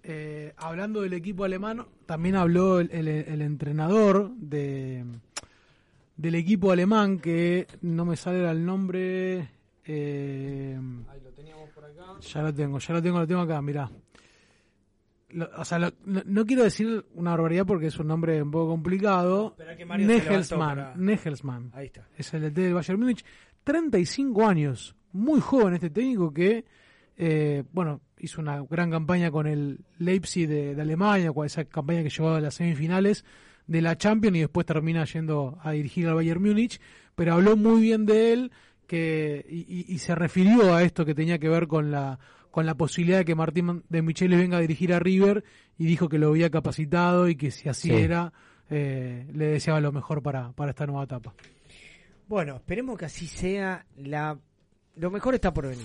Eh, 0.02 0.52
hablando 0.56 1.00
del 1.02 1.14
equipo 1.14 1.42
alemán, 1.44 1.84
también 2.06 2.36
habló 2.36 2.78
el, 2.80 2.90
el- 2.92 3.08
el 3.08 3.42
entrenador 3.42 4.30
de 4.36 5.04
del 6.16 6.34
equipo 6.34 6.70
alemán 6.70 7.18
que 7.18 7.66
no 7.82 8.04
me 8.04 8.14
sale 8.16 8.48
el 8.48 8.64
nombre. 8.64 9.48
eh, 9.84 10.78
ya 12.20 12.42
lo 12.42 12.52
tengo, 12.54 12.78
ya 12.78 12.92
lo 12.94 13.02
tengo, 13.02 13.18
lo 13.18 13.26
tengo 13.26 13.40
acá, 13.40 13.60
mirá. 13.62 13.90
Lo- 15.30 15.48
o 15.56 15.64
sea, 15.64 15.78
lo- 15.78 15.92
no, 16.04 16.22
no 16.26 16.44
quiero 16.44 16.64
decir 16.64 17.04
una 17.14 17.30
barbaridad 17.30 17.64
porque 17.66 17.86
es 17.86 17.98
un 17.98 18.08
nombre 18.08 18.42
un 18.42 18.50
poco 18.50 18.68
complicado. 18.68 19.48
Espera 19.52 19.76
que 19.76 19.86
Mario 19.86 20.06
Nagelsmann, 20.08 20.76
para- 20.76 20.94
Nagelsmann. 20.96 21.70
Ahí 21.72 21.86
está. 21.86 22.06
Es 22.16 22.34
el 22.34 22.42
DT 22.42 22.60
del 22.62 22.74
Bayern 22.74 23.00
Múnich. 23.00 23.24
35 23.64 24.46
años. 24.46 24.96
Muy 25.12 25.40
joven 25.40 25.74
este 25.74 25.90
técnico 25.90 26.32
que, 26.32 26.64
eh, 27.16 27.64
bueno, 27.72 28.00
hizo 28.18 28.40
una 28.40 28.62
gran 28.68 28.90
campaña 28.90 29.30
con 29.30 29.46
el 29.46 29.80
Leipzig 29.98 30.48
de, 30.48 30.74
de 30.74 30.82
Alemania, 30.82 31.32
con 31.32 31.46
esa 31.46 31.64
campaña 31.64 32.02
que 32.02 32.10
llevó 32.10 32.30
a 32.30 32.40
las 32.40 32.54
semifinales 32.54 33.24
de 33.66 33.82
la 33.82 33.96
Champions 33.96 34.36
y 34.36 34.40
después 34.40 34.66
termina 34.66 35.04
yendo 35.04 35.58
a 35.62 35.72
dirigir 35.72 36.08
al 36.08 36.14
Bayern 36.14 36.42
Múnich. 36.42 36.80
Pero 37.14 37.34
habló 37.34 37.56
muy 37.56 37.80
bien 37.80 38.06
de 38.06 38.32
él 38.32 38.52
que 38.86 39.46
y, 39.48 39.98
se 39.98 40.16
refirió 40.16 40.74
a 40.74 40.82
esto 40.82 41.04
que 41.04 41.14
tenía 41.14 41.38
que 41.38 41.48
ver 41.48 41.68
con 41.68 41.92
la 41.92 42.18
con 42.50 42.66
la 42.66 42.74
posibilidad 42.74 43.18
de 43.18 43.24
que 43.24 43.36
Martín 43.36 43.84
de 43.88 44.02
Michelis 44.02 44.36
venga 44.36 44.56
a 44.56 44.60
dirigir 44.60 44.92
a 44.92 44.98
River 44.98 45.44
y 45.78 45.86
dijo 45.86 46.08
que 46.08 46.18
lo 46.18 46.30
había 46.30 46.50
capacitado 46.50 47.28
y 47.28 47.36
que 47.36 47.52
si 47.52 47.68
así 47.68 47.90
Sí. 47.90 47.94
era 47.94 48.32
eh, 48.68 49.28
le 49.32 49.46
deseaba 49.46 49.80
lo 49.80 49.92
mejor 49.92 50.22
para, 50.22 50.50
para 50.52 50.70
esta 50.70 50.86
nueva 50.86 51.04
etapa. 51.04 51.32
Bueno, 52.30 52.56
esperemos 52.56 52.96
que 52.96 53.06
así 53.06 53.26
sea. 53.26 53.84
La... 53.96 54.38
Lo 54.94 55.10
mejor 55.10 55.34
está 55.34 55.52
por 55.52 55.66
venir. 55.66 55.84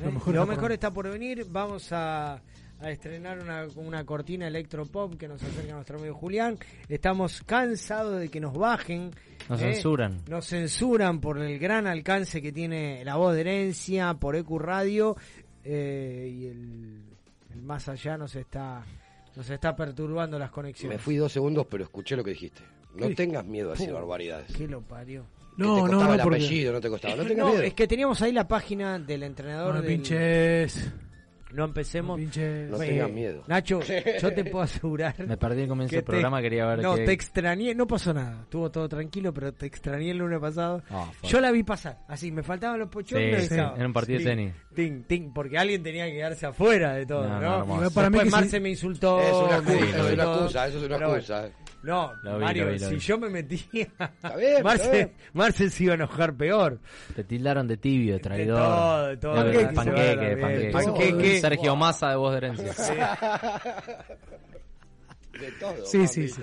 ¿eh? 0.00 0.04
Lo 0.04 0.12
mejor 0.12 0.32
Lo 0.34 0.40
está 0.42 0.46
por 0.46 0.48
mejor 0.54 0.62
venir. 0.68 0.72
está 0.74 0.90
por 0.92 1.10
venir. 1.10 1.46
Vamos 1.50 1.92
a, 1.92 2.34
a 2.80 2.90
estrenar 2.90 3.40
una, 3.40 3.66
una 3.74 4.04
cortina 4.06 4.46
electropop 4.46 5.16
que 5.16 5.26
nos 5.26 5.42
acerca 5.42 5.72
a 5.72 5.74
nuestro 5.74 5.98
amigo 5.98 6.14
Julián. 6.14 6.56
Estamos 6.88 7.42
cansados 7.42 8.20
de 8.20 8.28
que 8.28 8.38
nos 8.38 8.54
bajen. 8.56 9.10
Nos 9.48 9.60
¿eh? 9.60 9.74
censuran. 9.74 10.22
Nos 10.28 10.46
censuran 10.46 11.20
por 11.20 11.38
el 11.40 11.58
gran 11.58 11.88
alcance 11.88 12.40
que 12.40 12.52
tiene 12.52 13.04
la 13.04 13.16
voz 13.16 13.34
de 13.34 13.40
herencia, 13.40 14.14
por 14.14 14.36
EQ 14.36 14.50
Radio. 14.60 15.16
eh, 15.64 16.30
y 16.32 16.46
el, 16.46 17.02
el 17.54 17.62
más 17.62 17.88
allá 17.88 18.16
nos 18.16 18.36
está, 18.36 18.84
nos 19.34 19.50
está 19.50 19.74
perturbando 19.74 20.38
las 20.38 20.52
conexiones. 20.52 20.98
Me 20.98 21.02
fui 21.02 21.16
dos 21.16 21.32
segundos, 21.32 21.66
pero 21.68 21.82
escuché 21.82 22.14
lo 22.14 22.22
que 22.22 22.30
dijiste. 22.30 22.62
No 22.94 23.08
¿Qué? 23.08 23.16
tengas 23.16 23.44
miedo 23.44 23.70
a 23.70 23.72
decir 23.72 23.92
barbaridades. 23.92 24.52
¿Qué 24.56 24.68
lo 24.68 24.80
parió? 24.82 25.24
Que 25.56 25.62
te 25.64 25.68
costaba 25.80 26.14
el 26.14 26.20
apellido, 26.20 26.72
no 26.72 26.80
te 26.80 26.88
costaba. 26.88 27.16
No 27.16 27.22
No, 27.24 27.48
miedo. 27.50 27.62
es 27.62 27.74
que 27.74 27.86
teníamos 27.86 28.20
ahí 28.22 28.32
la 28.32 28.48
página 28.48 28.98
del 28.98 29.22
entrenador 29.22 29.74
No 29.74 29.82
del- 29.82 29.90
pinches. 29.92 30.92
No 31.52 31.66
empecemos. 31.66 32.18
No 32.18 32.24
pinches. 32.24 32.70
No 32.70 32.78
tengas 32.78 33.10
miedo. 33.10 33.42
Nacho, 33.46 33.80
yo 34.22 34.32
te 34.32 34.42
puedo 34.46 34.62
asegurar. 34.64 35.14
Me 35.26 35.36
perdí 35.36 35.60
el 35.60 35.68
comienzo 35.68 35.96
del 35.96 36.04
programa, 36.04 36.40
quería 36.40 36.64
ver 36.64 36.80
No, 36.80 36.94
te 36.94 37.12
extrañé, 37.12 37.74
no 37.74 37.86
pasó 37.86 38.14
nada. 38.14 38.40
Estuvo 38.44 38.70
todo 38.70 38.88
tranquilo, 38.88 39.34
pero 39.34 39.52
te 39.52 39.66
extrañé 39.66 40.12
el 40.12 40.16
lunes 40.16 40.38
pasado. 40.40 40.82
Ah, 40.88 41.10
yo 41.24 41.40
la 41.42 41.50
vi 41.50 41.62
pasar, 41.62 41.98
así, 42.08 42.32
me 42.32 42.42
faltaban 42.42 42.78
los 42.80 42.88
pochoclos. 42.88 43.42
Sí, 43.42 43.48
sí, 43.48 43.54
en 43.76 43.84
un 43.84 43.92
partido 43.92 44.20
de 44.20 44.24
tenis. 44.24 44.54
Ting, 44.74 45.02
ting, 45.02 45.30
porque 45.34 45.58
alguien 45.58 45.82
tenía 45.82 46.06
que 46.06 46.12
quedarse 46.14 46.46
afuera 46.46 46.94
de 46.94 47.04
todo, 47.04 47.28
No, 47.28 47.38
¿no? 47.66 47.80
no, 47.82 47.90
para 47.90 48.08
mí 48.08 48.18
que 48.20 48.24
Marce 48.30 48.48
sí. 48.56 48.60
me 48.60 48.70
insultó. 48.70 49.20
Es 49.20 49.34
una 49.34 49.56
excusa, 49.58 49.84
es 50.08 50.12
una 50.14 50.22
excusa, 50.24 50.68
eso 50.68 50.78
es 50.78 50.84
una 50.84 50.96
excusa. 50.96 51.48
No, 51.82 52.12
Lo 52.22 52.38
vi, 52.38 52.44
Mario, 52.44 52.64
lo 52.66 52.72
vi, 52.72 52.78
lo 52.78 52.88
si 52.88 52.94
vi. 52.94 53.00
yo 53.00 53.18
me 53.18 53.28
metía, 53.28 53.66
bien, 53.72 53.88
está 53.98 54.62
Marce, 54.62 54.90
bien. 54.92 55.12
Marce 55.32 55.68
se 55.70 55.82
iba 55.84 55.92
a 55.92 55.96
enojar 55.96 56.34
peor. 56.36 56.78
Te 57.16 57.24
tildaron 57.24 57.66
de 57.66 57.76
tibio, 57.76 58.14
de 58.14 58.20
traidor. 58.20 58.56
todo, 58.56 59.06
de 59.08 59.16
todo. 59.16 59.34
De 59.34 59.42
Panqueque 59.42 59.68
se 59.68 59.74
panqueque, 59.74 60.36
dar 60.36 60.72
panqueque. 60.72 61.40
Sergio 61.40 61.76
Massa 61.76 62.10
de 62.10 62.16
voz 62.16 62.30
de 62.32 62.36
herencia. 62.38 62.72
De 65.40 65.50
todo. 65.58 65.84
Sí, 65.86 66.06
sí, 66.06 66.20
mamita. 66.20 66.36
sí. 66.36 66.42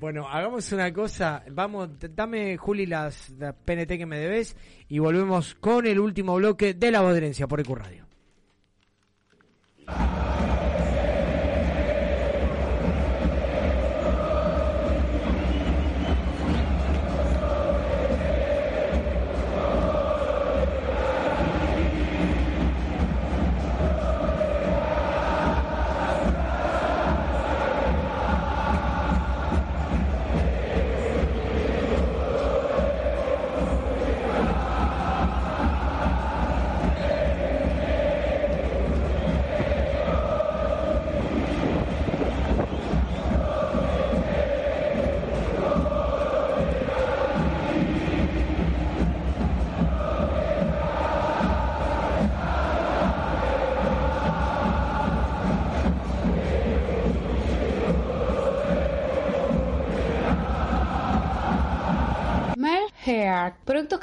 Bueno, 0.00 0.28
hagamos 0.28 0.70
una 0.72 0.92
cosa. 0.92 1.44
Vamos, 1.50 1.88
dame, 2.14 2.56
Juli, 2.56 2.86
las, 2.86 3.30
las 3.38 3.54
PNT 3.54 3.96
que 3.98 4.06
me 4.06 4.18
debes 4.18 4.56
y 4.88 4.98
volvemos 4.98 5.54
con 5.56 5.86
el 5.86 5.98
último 5.98 6.34
bloque 6.36 6.74
de 6.74 6.90
la 6.90 7.00
voz 7.00 7.12
de 7.12 7.18
herencia 7.18 7.46
por 7.46 7.60
EQ 7.60 7.70
Radio. 7.76 8.04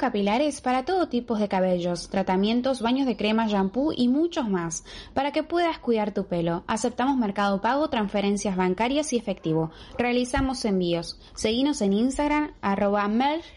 Capilares 0.02 0.60
para 0.60 0.84
todo 0.84 1.06
tipo 1.06 1.36
de 1.36 1.46
cabellos, 1.46 2.08
tratamientos, 2.08 2.82
baños 2.82 3.06
de 3.06 3.16
crema, 3.16 3.46
shampoo 3.46 3.92
y 3.96 4.08
muchos 4.08 4.48
más. 4.48 4.82
Para 5.14 5.30
que 5.30 5.44
puedas 5.44 5.78
cuidar 5.78 6.12
tu 6.12 6.26
pelo. 6.26 6.64
Aceptamos 6.66 7.16
mercado 7.16 7.60
pago, 7.60 7.88
transferencias 7.88 8.56
bancarias 8.56 9.12
y 9.12 9.16
efectivo. 9.16 9.70
Realizamos 9.96 10.64
envíos. 10.64 11.20
Seguinos 11.36 11.82
en 11.82 11.92
Instagram, 11.92 12.50
arroba 12.62 13.08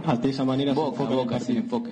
Ah, 0.05 0.17
de 0.17 0.29
esa 0.29 0.45
manera 0.45 0.75
se 0.75 0.81
Boca, 0.81 1.03
el 1.05 1.09
boca, 1.09 1.41
sí, 1.41 1.55
partido. 1.55 1.59
enfoque. 1.61 1.91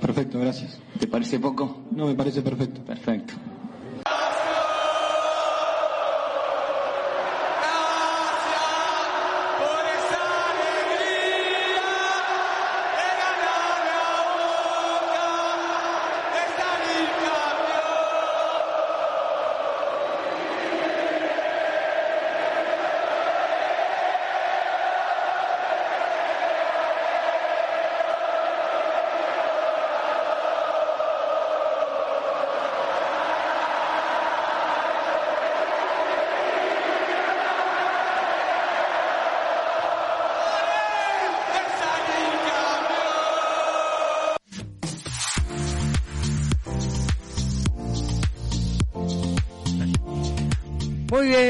Perfecto, 0.00 0.40
gracias. 0.40 0.78
¿Te 0.98 1.06
parece 1.06 1.38
poco? 1.38 1.82
No, 1.92 2.06
me 2.06 2.14
parece 2.16 2.42
perfecto. 2.42 2.80
Perfecto. 2.84 3.34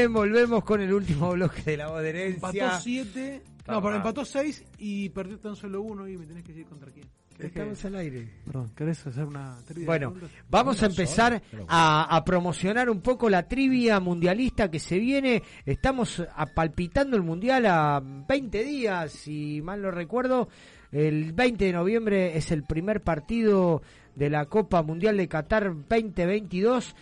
Bien, 0.07 0.13
volvemos 0.13 0.63
con 0.63 0.81
el 0.81 0.93
último 0.93 1.31
bloque 1.33 1.61
de 1.63 1.77
la 1.77 1.87
voz 1.89 2.01
de 2.01 2.09
herencia. 2.09 2.35
Empató 2.63 2.79
7. 2.81 3.41
No, 3.67 3.81
pero 3.81 3.95
empató 3.95 4.23
6 4.25 4.63
y 4.77 5.09
perdió 5.09 5.39
tan 5.39 5.55
solo 5.55 5.81
uno 5.81 6.07
y 6.07 6.17
me 6.17 6.25
tenés 6.25 6.43
que 6.43 6.53
decir 6.53 6.67
contra 6.67 6.91
quién. 6.91 7.07
¿Querés 7.35 7.51
que- 7.51 7.59
Estamos 7.59 7.85
al 7.85 7.95
aire. 7.95 8.29
Perdón, 8.45 8.71
¿querés 8.75 9.07
hacer 9.07 9.25
una 9.25 9.57
trivia 9.65 9.85
Bueno, 9.87 10.13
vamos 10.49 10.81
a 10.81 10.85
empezar 10.85 11.41
a, 11.67 12.15
a 12.15 12.23
promocionar 12.23 12.89
un 12.89 13.01
poco 13.01 13.29
la 13.29 13.45
trivia 13.47 13.99
mundialista 13.99 14.69
que 14.71 14.79
se 14.79 14.99
viene. 14.99 15.43
Estamos 15.65 16.21
a- 16.33 16.45
palpitando 16.45 17.17
el 17.17 17.23
mundial 17.23 17.65
a 17.65 18.01
20 18.01 18.63
días, 18.63 19.11
si 19.11 19.61
mal 19.61 19.81
no 19.81 19.91
recuerdo. 19.91 20.47
El 20.91 21.33
20 21.33 21.65
de 21.65 21.73
noviembre 21.73 22.37
es 22.37 22.51
el 22.51 22.63
primer 22.63 23.01
partido 23.01 23.81
de 24.15 24.29
la 24.29 24.45
Copa 24.45 24.81
Mundial 24.81 25.17
de 25.17 25.27
Qatar 25.27 25.73
2022. 25.89 26.95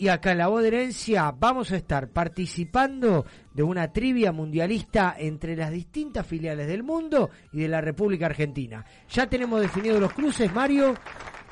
Y 0.00 0.08
acá 0.08 0.30
en 0.30 0.38
la 0.38 0.46
voz 0.46 0.62
de 0.62 0.68
herencia 0.68 1.32
vamos 1.36 1.72
a 1.72 1.76
estar 1.76 2.08
participando 2.10 3.26
de 3.52 3.62
una 3.64 3.92
trivia 3.92 4.30
mundialista 4.30 5.16
entre 5.18 5.56
las 5.56 5.72
distintas 5.72 6.24
filiales 6.24 6.68
del 6.68 6.84
mundo 6.84 7.30
y 7.52 7.58
de 7.58 7.68
la 7.68 7.80
República 7.80 8.26
Argentina. 8.26 8.84
Ya 9.10 9.26
tenemos 9.28 9.60
definidos 9.60 10.00
los 10.00 10.12
cruces, 10.12 10.52
Mario. 10.54 10.94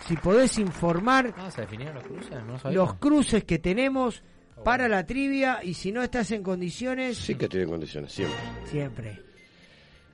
Si 0.07 0.17
podés 0.17 0.59
informar 0.59 1.35
Ah, 1.37 1.51
¿se 1.51 1.63
definieron 1.63 1.97
los 1.97 2.05
cruces? 2.05 2.31
No 2.47 2.57
sabía. 2.59 2.79
los 2.79 2.95
cruces 2.95 3.43
que 3.45 3.59
tenemos 3.59 4.23
para 4.65 4.87
la 4.89 5.05
trivia 5.05 5.59
y 5.65 5.75
si 5.75 5.91
no 5.91 6.03
estás 6.03 6.31
en 6.31 6.43
condiciones, 6.45 7.19
Sí 7.19 7.35
que 7.35 7.47
estoy 7.47 7.63
en 7.63 7.71
condiciones, 7.71 8.13
siempre. 8.13 8.39
siempre. 8.71 9.19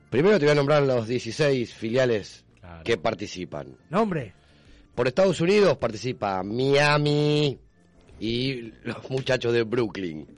Primero 0.09 0.39
te 0.39 0.47
voy 0.47 0.53
a 0.53 0.55
nombrar 0.57 0.83
los 0.85 1.07
16 1.07 1.75
filiales 1.75 2.45
que 2.85 2.97
participan. 2.97 3.77
Nombre. 3.91 4.33
Por 4.95 5.07
Estados 5.09 5.41
Unidos 5.43 5.77
participa 5.77 6.43
Miami 6.43 7.59
y 8.23 8.73
los 8.85 9.11
muchachos 9.11 9.53
de 9.53 9.65
Brooklyn. 9.65 10.29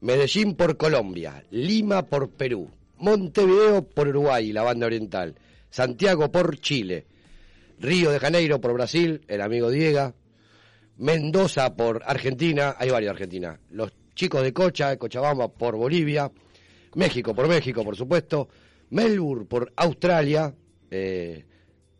Medellín 0.00 0.54
por 0.54 0.76
Colombia, 0.76 1.42
Lima 1.50 2.06
por 2.06 2.30
Perú, 2.30 2.70
Montevideo 2.98 3.82
por 3.82 4.06
Uruguay, 4.06 4.52
la 4.52 4.62
banda 4.62 4.86
oriental, 4.86 5.34
Santiago 5.70 6.30
por 6.30 6.60
Chile, 6.60 7.06
Río 7.80 8.12
de 8.12 8.20
Janeiro 8.20 8.60
por 8.60 8.74
Brasil, 8.74 9.22
el 9.26 9.40
amigo 9.40 9.70
Diego, 9.70 10.14
Mendoza 10.98 11.74
por 11.74 12.04
Argentina, 12.06 12.76
hay 12.78 12.90
varios 12.90 13.10
Argentina, 13.10 13.58
los 13.70 13.92
chicos 14.14 14.44
de 14.44 14.52
Cocha, 14.52 14.96
Cochabamba 14.96 15.48
por 15.48 15.74
Bolivia, 15.74 16.30
México 16.94 17.34
por 17.34 17.48
México, 17.48 17.82
por 17.82 17.96
supuesto, 17.96 18.48
Melbourne 18.90 19.46
por 19.46 19.72
Australia, 19.74 20.54
eh, 20.92 21.44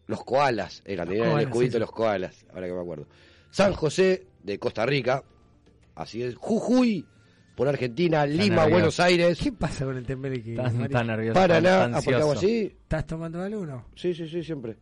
los 0.07 0.23
koalas, 0.23 0.83
eran, 0.85 1.09
tenían 1.09 1.25
el 1.25 1.31
koalas, 1.33 1.47
escudito 1.49 1.73
sí, 1.73 1.75
de 1.75 1.81
los 1.81 1.91
koalas, 1.91 2.47
ahora 2.55 2.69
que 2.69 2.75
me 2.75 2.81
acuerdo. 2.81 3.07
San 3.51 3.73
José 3.73 4.30
de 4.43 4.59
Costa 4.59 4.87
Rica, 4.87 5.23
así 5.95 6.23
es, 6.23 6.35
Jujuy 6.37 7.07
por 7.55 7.69
Argentina, 7.69 8.25
Lima, 8.25 8.45
nervioso. 8.45 8.71
Buenos 8.71 9.01
Aires. 9.01 9.39
¿Qué 9.43 9.53
pasa 9.53 9.85
con 9.85 9.97
el 9.97 10.07
tembele 10.07 10.43
que 10.43 10.55
Tan- 10.55 11.07
nervioso, 11.07 11.35
Paraná, 11.35 11.81
tan 11.81 11.95
ansioso. 11.97 12.33
así. 12.33 12.63
¿Estás 12.83 13.07
tomando 13.07 13.43
algo 13.43 13.85
Sí, 13.95 14.15
sí, 14.15 14.27
sí, 14.29 14.43
siempre. 14.43 14.77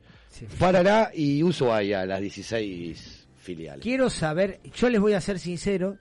Paraná 0.58 1.08
y 1.12 1.42
Ushuaia, 1.42 2.06
las 2.06 2.20
16 2.20 3.26
filiales. 3.36 3.82
Quiero 3.82 4.08
saber, 4.10 4.60
yo 4.74 4.88
les 4.90 5.00
voy 5.00 5.14
a 5.14 5.20
ser 5.20 5.38
sincero, 5.40 5.96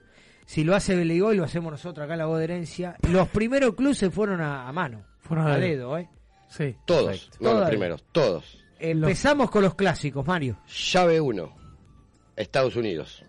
si 0.46 0.62
lo 0.62 0.76
hace 0.76 0.94
Beligó 0.94 1.32
y 1.32 1.36
lo 1.38 1.44
hacemos 1.44 1.72
nosotros 1.72 2.04
acá 2.04 2.12
en 2.14 2.18
la 2.20 2.26
voz 2.26 2.38
de 2.38 2.44
herencia, 2.44 2.96
los 3.10 3.26
primeros 3.28 3.74
cruces 3.74 4.12
fueron 4.14 4.40
a, 4.40 4.68
a 4.68 4.72
mano, 4.72 5.04
Fueron 5.20 5.48
a 5.48 5.54
a 5.54 5.58
dedo, 5.58 5.98
¿eh? 5.98 6.08
Sí. 6.48 6.76
Todos, 6.86 7.30
no 7.40 7.48
Todos. 7.50 7.60
los 7.60 7.68
primeros, 7.70 8.04
todos. 8.12 8.64
Empezamos 8.78 9.50
con 9.50 9.62
los 9.64 9.74
clásicos, 9.74 10.24
Mario. 10.24 10.58
Llave 10.92 11.20
1, 11.20 11.56
Estados 12.36 12.76
Unidos. 12.76 13.24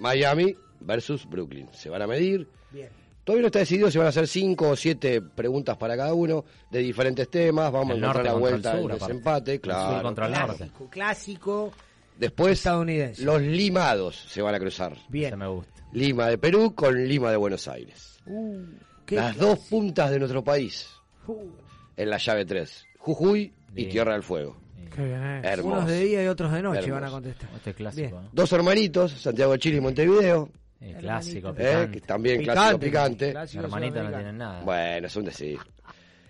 Miami 0.00 0.54
versus 0.80 1.28
Brooklyn. 1.28 1.68
Se 1.72 1.88
van 1.90 2.02
a 2.02 2.06
medir. 2.06 2.48
Bien. 2.72 2.88
Todavía 3.22 3.42
no 3.42 3.46
está 3.48 3.58
decidido 3.60 3.90
si 3.90 3.98
van 3.98 4.06
a 4.06 4.10
hacer 4.10 4.26
5 4.26 4.68
o 4.70 4.74
7 4.76 5.20
preguntas 5.22 5.76
para 5.76 5.96
cada 5.96 6.14
uno 6.14 6.44
de 6.70 6.78
diferentes 6.80 7.30
temas. 7.30 7.70
Vamos 7.70 7.96
El 7.96 8.02
a 8.04 8.08
encontrar 8.08 8.24
norte 8.24 8.28
la 8.28 8.34
vuelta 8.34 8.74
del 8.76 8.88
desempate, 8.88 9.52
El 9.52 9.58
sur 9.58 9.62
claro. 9.62 10.02
contra 10.02 10.26
el 10.26 10.32
norte. 10.32 10.56
Clásico, 10.56 10.88
clásico. 10.90 11.72
Después, 12.18 12.52
estadounidense. 12.54 13.22
los 13.22 13.40
limados 13.40 14.16
se 14.28 14.42
van 14.42 14.54
a 14.54 14.58
cruzar. 14.58 14.96
Bien. 15.08 15.38
me 15.38 15.46
gusta. 15.46 15.72
Lima 15.92 16.28
de 16.28 16.38
Perú 16.38 16.74
con 16.74 17.06
Lima 17.06 17.30
de 17.30 17.36
Buenos 17.36 17.68
Aires. 17.68 18.18
Uh, 18.26 18.58
qué 19.06 19.16
Las 19.16 19.34
clásico. 19.34 19.46
dos 19.46 19.58
puntas 19.68 20.10
de 20.10 20.18
nuestro 20.18 20.42
país 20.44 20.88
Uh, 21.26 21.50
en 21.96 22.10
la 22.10 22.16
llave 22.18 22.44
3. 22.46 22.84
Jujuy 22.98 23.52
y 23.76 23.84
Tierra 23.86 24.14
del 24.14 24.22
Fuego. 24.22 24.56
Qué 24.94 25.04
bien, 25.04 25.22
eh. 25.22 25.40
Hermoso. 25.44 25.76
Unos 25.76 25.86
de 25.88 26.00
día 26.00 26.24
y 26.24 26.26
otros 26.26 26.52
de 26.52 26.62
noche 26.62 26.78
Hermoso. 26.80 26.94
van 26.94 27.04
a 27.04 27.10
contestar. 27.10 27.50
Este 27.56 27.70
es 27.70 27.76
clásico. 27.76 28.20
¿eh? 28.20 28.28
Dos 28.32 28.52
hermanitos, 28.52 29.12
Santiago 29.12 29.52
de 29.52 29.58
Chile 29.58 29.76
y 29.76 29.80
Montevideo. 29.80 30.48
Eh, 30.80 30.96
clásico, 30.98 31.50
Eh, 31.50 31.52
picante. 31.54 31.90
que 31.92 32.00
también 32.06 32.38
Picante, 32.38 32.52
clásico 32.60 32.78
picante. 32.80 33.28
Hermanita 33.58 34.02
no 34.02 34.08
tienen 34.10 34.38
nada. 34.38 34.60
Bueno, 34.62 35.06
es 35.06 35.16
un 35.16 35.24
decir. 35.24 35.58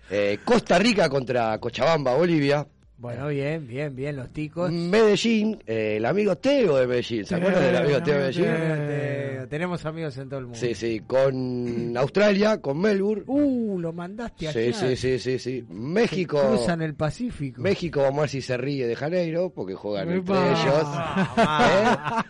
Eh, 0.09 0.39
Costa 0.43 0.77
Rica 0.77 1.07
contra 1.09 1.57
Cochabamba, 1.57 2.13
Bolivia. 2.15 2.67
Bueno, 3.01 3.29
bien, 3.29 3.65
bien, 3.65 3.95
bien, 3.95 4.15
los 4.15 4.31
ticos. 4.31 4.71
Medellín, 4.71 5.57
eh, 5.65 5.95
el 5.97 6.05
amigo 6.05 6.37
Teo 6.37 6.77
de 6.77 6.85
Medellín. 6.85 7.25
¿Se 7.25 7.33
acuerdan 7.33 7.63
del 7.63 7.75
amigo 7.77 8.03
Teo 8.03 8.13
de 8.13 8.19
Medellín? 8.19 8.43
Teo. 8.43 8.53
Eh, 8.53 9.47
tenemos 9.49 9.83
amigos 9.87 10.15
en 10.19 10.29
todo 10.29 10.39
el 10.39 10.45
mundo. 10.45 10.59
Sí, 10.59 10.75
sí, 10.75 11.01
con 11.07 11.93
Australia, 11.97 12.61
con 12.61 12.79
Melbourne. 12.79 13.23
Uh, 13.25 13.79
lo 13.79 13.91
mandaste 13.91 14.49
allá. 14.49 14.71
Sí, 14.71 14.71
sí, 14.71 14.95
sí, 14.95 15.17
sí, 15.17 15.39
sí. 15.39 15.65
México. 15.67 16.39
Cruzan 16.47 16.83
el 16.83 16.93
Pacífico. 16.93 17.59
México, 17.59 18.01
vamos 18.03 18.19
a 18.19 18.21
ver 18.21 18.29
si 18.29 18.41
se 18.43 18.55
ríe 18.55 18.85
de 18.85 18.95
Janeiro, 18.95 19.49
porque 19.49 19.73
juegan 19.73 20.11
entre 20.11 20.35
ellos. 20.35 20.83
Ah, 20.85 22.23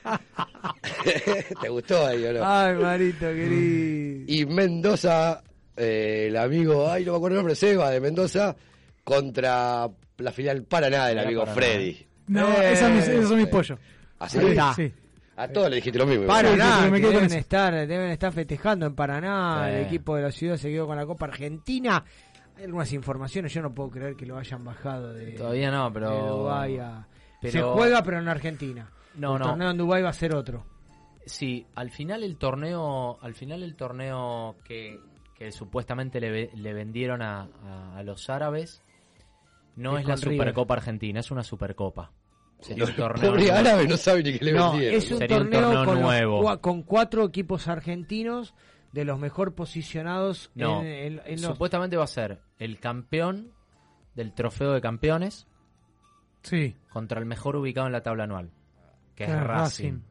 ¿Te 1.61 1.67
gustó 1.67 2.07
ahí 2.07 2.23
o 2.23 2.31
no? 2.31 2.39
Ay, 2.45 2.75
Marito, 2.75 3.25
querido. 3.25 4.23
Y 4.25 4.45
Mendoza, 4.45 5.43
eh, 5.75 6.27
el 6.29 6.37
amigo, 6.37 6.89
ay, 6.89 7.03
no 7.03 7.11
me 7.11 7.17
acuerdo 7.17 7.35
el 7.35 7.39
nombre, 7.39 7.55
Seba 7.55 7.89
de 7.91 7.99
Mendoza, 7.99 8.55
contra 9.03 9.89
la 10.17 10.31
filial 10.31 10.63
Paraná 10.63 11.07
del 11.07 11.19
amigo 11.19 11.41
Paraná. 11.41 11.55
Freddy. 11.55 12.07
No, 12.27 12.47
esa 12.61 12.87
es 12.87 13.07
mi- 13.09 13.13
esos 13.15 13.29
son 13.29 13.37
mis 13.37 13.47
pollos. 13.47 13.79
¿Así? 14.19 14.37
Ahí 14.39 14.47
está. 14.49 14.73
Sí. 14.73 14.91
A 15.35 15.47
todos 15.47 15.69
le 15.69 15.77
dijiste 15.77 15.97
lo 15.97 16.05
mismo. 16.05 16.27
Paraná, 16.27 16.89
que 16.93 16.99
deben 16.99 17.33
estar, 17.33 17.73
deben 17.87 18.11
estar 18.11 18.31
festejando 18.31 18.85
en 18.85 18.93
Paraná. 18.95 19.69
El 19.71 19.85
equipo 19.85 20.15
de 20.15 20.21
la 20.23 20.31
ciudad 20.31 20.57
se 20.57 20.69
quedó 20.69 20.85
con 20.87 20.95
la 20.97 21.05
Copa 21.05 21.25
Argentina. 21.25 22.03
Hay 22.57 22.65
algunas 22.65 22.91
informaciones, 22.93 23.51
yo 23.53 23.61
no 23.61 23.73
puedo 23.73 23.89
creer 23.89 24.15
que 24.15 24.25
lo 24.25 24.37
hayan 24.37 24.63
bajado 24.63 25.13
de, 25.13 25.31
Todavía 25.31 25.71
no, 25.71 25.91
pero- 25.91 26.11
de 26.11 26.29
Dubái 26.29 26.77
a- 26.77 27.07
pero- 27.41 27.51
Se 27.51 27.61
juega, 27.61 28.03
pero 28.03 28.19
en 28.19 28.27
Argentina. 28.27 28.91
No, 29.15 29.33
el 29.33 29.39
no. 29.39 29.45
torneo 29.47 29.71
en 29.71 29.77
Dubái 29.77 30.03
va 30.03 30.09
a 30.09 30.13
ser 30.13 30.35
otro. 30.35 30.65
Sí, 31.25 31.65
al 31.75 31.89
final 31.89 32.23
el 32.23 32.37
torneo, 32.37 33.17
al 33.21 33.33
final 33.33 33.63
el 33.63 33.75
torneo 33.75 34.57
que, 34.63 34.99
que 35.35 35.51
supuestamente 35.51 36.19
le, 36.19 36.29
ve- 36.29 36.49
le 36.55 36.73
vendieron 36.73 37.21
a, 37.23 37.47
a- 37.65 37.97
a 37.97 38.03
los 38.03 38.29
árabes 38.29 38.81
no 39.81 39.97
Es 39.97 40.03
es 40.03 40.07
la 40.07 40.15
River. 40.15 40.33
Supercopa 40.37 40.73
Argentina, 40.75 41.19
es 41.19 41.31
una 41.31 41.43
Supercopa. 41.43 42.11
Sería 42.59 42.85
un 42.85 42.95
torneo 42.95 43.31
Pobre 43.31 43.51
árabe 43.51 43.87
no 43.87 43.97
sabe 43.97 44.21
ni 44.23 44.37
qué 44.37 44.45
le 44.45 44.53
No, 44.53 44.71
vendieron. 44.71 44.97
es 44.99 45.11
un 45.11 45.17
Sería 45.17 45.37
un 45.37 45.49
torneo, 45.49 45.85
con, 45.85 45.95
los 45.95 46.03
nuevo. 46.03 46.61
con 46.61 46.83
cuatro 46.83 47.25
equipos 47.25 47.67
argentinos 47.67 48.53
de 48.91 49.05
los 49.05 49.17
mejor 49.17 49.55
posicionados 49.55 50.51
No, 50.53 50.81
en, 50.81 50.87
en- 50.87 51.21
en 51.25 51.41
los- 51.41 51.51
supuestamente 51.53 51.97
va 51.97 52.03
a 52.03 52.07
ser 52.07 52.41
el 52.59 52.79
campeón 52.79 53.51
del 54.15 54.33
trofeo 54.33 54.73
de 54.73 54.81
campeones 54.81 55.47
Sí. 56.43 56.75
contra 56.89 57.19
el 57.19 57.25
mejor 57.25 57.55
ubicado 57.55 57.87
en 57.87 57.93
la 57.93 58.01
tabla 58.03 58.25
anual, 58.25 58.51
que 59.15 59.23
es 59.23 59.29
Que 59.29 59.35
es 59.37 59.43
Racing. 59.43 59.85
Racing. 59.93 60.01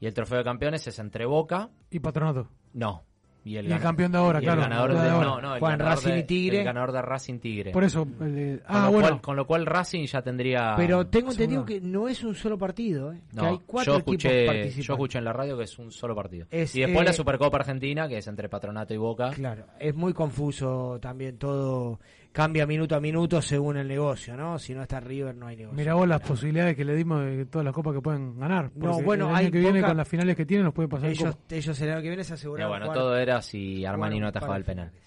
Y 0.00 0.06
el 0.06 0.14
trofeo 0.14 0.38
de 0.38 0.44
campeones 0.44 0.86
es 0.86 0.98
entre 0.98 1.24
Boca, 1.26 1.70
Y 1.90 2.00
Patronato. 2.00 2.48
no. 2.74 3.04
Y 3.44 3.56
el, 3.56 3.64
Y 3.64 3.66
el 3.66 3.72
gana- 3.72 3.82
campeón 3.82 4.12
de 4.12 4.18
ahora, 4.18 4.38
y 4.38 4.42
claro, 4.44 4.62
El 4.62 4.68
ganador 4.68 4.92
de, 4.94 5.02
de 5.02 5.08
ahora. 5.10 5.26
no, 5.26 5.40
no, 5.40 5.54
el 5.54 5.60
Juan, 5.60 5.72
ganador 5.78 5.94
Racing 5.96 6.10
de- 6.12 6.18
y 6.18 6.22
Tigre. 6.24 6.58
El 6.60 6.64
ganador 6.64 6.92
de 6.92 7.02
Racing 7.02 7.38
Tigre. 7.40 7.72
Por 7.72 7.82
eso. 7.84 8.06
el- 8.20 8.60
Con, 8.64 8.76
ah, 8.76 8.84
lo 8.86 8.92
bueno. 8.92 9.08
cual, 9.08 9.20
con 9.20 9.36
lo 9.36 9.46
cual 9.48 9.66
Racing 9.66 10.04
ya 10.06 10.22
tendría. 10.22 10.74
Pero 10.76 11.06
tengo 11.08 11.32
entendido 11.32 11.64
que 11.64 11.80
no 11.80 12.06
es 12.08 12.22
un 12.22 12.34
solo 12.36 12.56
partido, 12.56 13.12
¿eh? 13.12 13.20
No, 13.32 13.42
que 13.42 13.48
hay 13.48 13.58
cuatro 13.66 13.94
yo 13.94 13.98
equipos 13.98 14.14
escuché, 14.14 14.46
participantes. 14.46 14.86
yo 14.86 14.92
escuché 14.94 15.18
en 15.18 15.24
la 15.24 15.32
radio 15.32 15.58
que 15.58 15.64
es 15.64 15.78
un 15.78 15.90
solo 15.90 16.14
partido. 16.14 16.46
Es, 16.52 16.76
y 16.76 16.80
después 16.82 17.02
eh, 17.02 17.06
la 17.06 17.12
Supercopa 17.12 17.56
Argentina, 17.56 18.06
que 18.06 18.18
es 18.18 18.26
entre 18.28 18.48
Patronato 18.48 18.94
y 18.94 18.96
Boca. 18.98 19.30
Claro, 19.30 19.64
es 19.80 19.94
muy 19.94 20.12
confuso 20.12 20.98
también 21.00 21.36
todo. 21.38 21.98
Cambia 22.32 22.66
minuto 22.66 22.96
a 22.96 23.00
minuto 23.00 23.42
según 23.42 23.76
el 23.76 23.86
negocio, 23.86 24.34
¿no? 24.36 24.58
Si 24.58 24.72
no 24.74 24.80
está 24.82 25.00
River, 25.00 25.34
no 25.36 25.46
hay 25.48 25.56
negocio. 25.56 25.76
Mirá 25.76 25.92
vos 25.94 26.08
las 26.08 26.22
posibilidades 26.22 26.74
que 26.74 26.84
le 26.84 26.94
dimos 26.94 27.20
de 27.22 27.44
todas 27.44 27.62
las 27.64 27.74
copas 27.74 27.92
que 27.92 28.00
pueden 28.00 28.38
ganar. 28.38 28.70
No, 28.74 29.02
bueno, 29.02 29.28
el 29.28 29.34
año 29.34 29.46
hay 29.46 29.50
que 29.50 29.58
viene 29.58 29.80
poca- 29.80 29.88
con 29.88 29.96
las 29.98 30.08
finales 30.08 30.34
que 30.36 30.46
tienen 30.46 30.64
nos 30.64 30.72
puede 30.72 30.88
pasar 30.88 31.10
ellos, 31.10 31.36
el 31.80 31.90
año 31.90 32.00
que 32.02 32.08
viene 32.08 32.24
se 32.24 32.32
Y 32.32 32.34
aseguran. 32.34 32.68
bueno, 32.68 32.90
todo 32.92 33.16
era 33.18 33.42
si 33.42 33.84
Armani 33.84 34.18
no 34.18 34.28
atajaba 34.28 34.56
el 34.56 34.64
penal. 34.64 34.90
penal. 34.92 35.02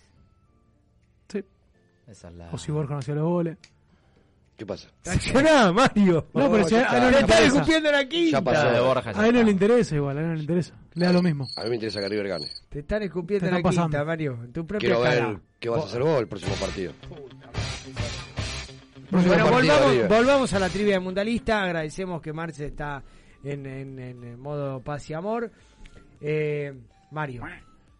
Sí. 1.30 1.44
Esa 2.12 2.28
es 2.30 2.36
la... 2.36 2.50
O 2.52 2.58
si 2.60 2.72
Borja 2.72 2.94
no 2.94 3.00
hacía 3.00 3.16
los 3.16 3.24
goles. 3.26 3.58
¿Qué 4.58 4.66
pasa? 4.66 4.88
Reaccioná, 5.06 5.72
Mario. 5.74 6.28
No, 6.34 6.50
pero 6.52 6.68
si 6.68 6.76
a, 6.76 6.90
a 6.92 6.98
él 6.98 7.04
no 7.04 7.10
le 7.12 7.20
está 7.20 7.34
interesa. 7.36 7.56
escupiendo 7.58 7.92
la 7.92 8.06
quinta. 8.08 8.38
Ya 8.40 8.44
pasó. 8.44 8.72
de 8.72 8.80
Borja 8.80 9.12
ya 9.12 9.20
A 9.22 9.26
él 9.28 9.34
no 9.34 9.40
está. 9.40 9.46
le 9.46 9.52
interesa 9.52 9.96
igual, 9.96 10.18
a 10.18 10.22
él 10.22 10.28
no 10.28 10.34
le 10.36 10.40
interesa. 10.42 10.74
Le 10.94 11.06
da 11.06 11.12
lo 11.14 11.22
mismo. 11.22 11.48
A 11.58 11.64
mí 11.64 11.70
me 11.70 11.76
interesa 11.76 12.00
que 12.00 12.08
River 12.10 12.28
gane. 12.30 12.48
Te 12.70 12.80
están 12.80 13.04
escupiendo 13.04 13.46
Te 13.48 13.52
la 13.52 13.58
están 13.58 13.72
quinta, 13.72 13.88
pasando. 13.88 14.06
Mario. 14.06 14.40
En 14.46 14.54
tu 14.54 14.66
propia 14.66 14.88
Quiero 14.88 15.04
cara. 15.04 15.28
ver 15.28 15.38
qué 15.60 15.70
vas 15.70 15.84
a 15.84 15.86
hacer 15.88 16.02
vos 16.04 16.20
el 16.22 16.28
próximo 16.28 16.56
partido. 16.56 16.94
Bueno, 19.12 19.28
partido, 19.30 19.52
volvamos, 19.52 19.92
River. 19.92 20.08
volvamos 20.10 20.54
a 20.54 20.60
la 20.60 20.70
trivia 20.70 20.94
de 20.96 21.00
mundialista. 21.00 21.64
Agradecemos 21.64 22.22
que 22.22 22.34
Marce 22.34 22.66
está 22.68 23.04
en, 23.44 23.66
en- 23.66 24.00
en 24.00 24.40
modo 24.40 24.82
paz 24.82 25.10
y 25.10 25.14
amor. 25.14 25.52
Eh, 26.22 26.74
Mario, 27.12 27.44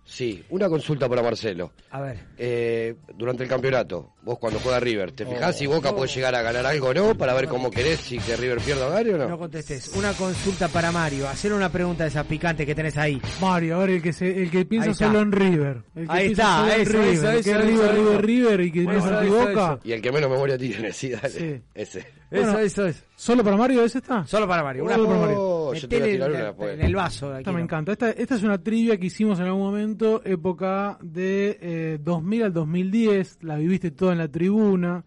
Sí, 0.08 0.44
una 0.50 0.70
consulta 0.70 1.10
para 1.10 1.24
Marcelo. 1.24 1.72
a 1.90 2.00
ver. 2.00 2.20
Eh, 2.38 2.96
durante 3.18 3.42
el 3.44 3.50
campeonato, 3.50 4.14
vos 4.22 4.38
cuando 4.38 4.60
juega 4.60 4.80
River, 4.80 5.12
¿te 5.14 5.26
fijás 5.26 5.56
Oh. 5.56 5.58
si 5.58 5.66
Boca 5.66 5.96
puede 5.96 6.12
llegar 6.12 6.36
a 6.36 6.44
ganar 6.44 6.64
algo 6.66 6.90
o 6.90 6.94
no? 6.94 7.16
Para 7.18 7.34
ver 7.34 7.48
cómo 7.48 7.72
querés 7.72 8.00
si 8.02 8.20
que 8.20 8.36
River 8.38 8.60
pierda 8.60 8.88
o 8.88 8.92
gane 8.92 9.16
o 9.16 9.18
no. 9.18 9.28
No 9.30 9.38
contestes. 9.40 9.88
Una 9.96 10.14
consulta 10.14 10.68
para 10.68 10.92
Mario. 10.92 11.28
Hacer 11.28 11.54
una 11.54 11.72
pregunta 11.72 12.04
de 12.04 12.10
esa 12.10 12.24
picante 12.24 12.66
que 12.68 12.76
tenés 12.76 12.96
ahí. 12.98 13.20
Mario, 13.42 13.76
a 13.78 13.80
ver, 13.80 13.90
el 13.90 14.02
que, 14.04 14.14
se, 14.14 14.44
el 14.44 14.52
que 14.52 14.64
piensa 14.66 14.94
solo 14.94 15.22
en 15.22 15.32
River. 15.32 15.82
El 15.96 16.06
que 16.08 16.14
Ahí 16.14 16.32
está, 16.32 16.60
solo 16.60 16.74
en 16.74 16.82
eso, 16.82 16.92
River, 16.92 17.08
eso, 17.08 17.22
que 17.24 17.40
eso, 17.40 17.50
es 17.50 17.66
River, 17.66 17.66
eso, 17.86 17.94
River, 17.94 18.12
eso. 18.14 18.22
River 18.22 18.62
y 18.62 18.72
que 18.72 18.82
no 18.84 18.92
Eso, 18.92 19.08
se 19.10 19.16
equivoca. 19.16 19.52
eso. 19.52 19.80
Y 19.84 19.92
el 19.92 20.02
que 20.02 20.12
menos 20.12 20.30
memoria 20.30 20.58
tiene, 20.58 20.92
sí, 20.94 21.10
dale. 21.10 21.30
Sí. 21.30 21.62
Ese. 21.74 22.06
Bueno, 22.30 22.50
eso, 22.52 22.60
eso, 22.60 22.86
eso. 22.88 23.04
¿Solo 23.16 23.44
para 23.44 23.56
Mario 23.58 23.84
ese 23.86 23.98
está? 24.00 24.26
Solo 24.28 24.48
para 24.48 24.62
Mario. 24.64 24.84
Una 24.86 24.96
por 24.98 25.08
para 25.08 25.20
Mario. 25.20 25.38
Yo 25.74 25.88
te 25.88 25.96
voy 26.00 26.04
a 26.04 26.06
Metele 26.06 26.14
tirar 26.14 26.30
en, 26.30 26.36
una 26.36 26.40
el- 26.40 26.46
después. 26.48 26.74
en 26.80 26.86
el 26.86 26.96
vaso. 26.96 27.28
de 27.30 27.34
aquí, 27.36 27.42
Esta 27.42 27.52
me 27.52 27.58
¿no? 27.60 27.64
encanta. 27.64 27.92
Esta, 27.92 28.12
esta 28.12 28.36
es 28.36 28.44
una 28.44 28.58
trivia 28.58 28.98
que 28.98 29.08
hicimos 29.08 29.40
en 29.40 29.46
algún 29.46 29.62
momento, 29.64 30.22
época 30.26 30.98
de 31.02 31.58
eh, 31.62 32.00
2000 32.04 32.44
al 32.44 32.54
2010. 32.54 33.40
La 33.44 33.56
viviste 33.58 33.92
toda 33.92 34.12
en 34.14 34.18
la 34.20 34.28
tribuna, 34.28 35.04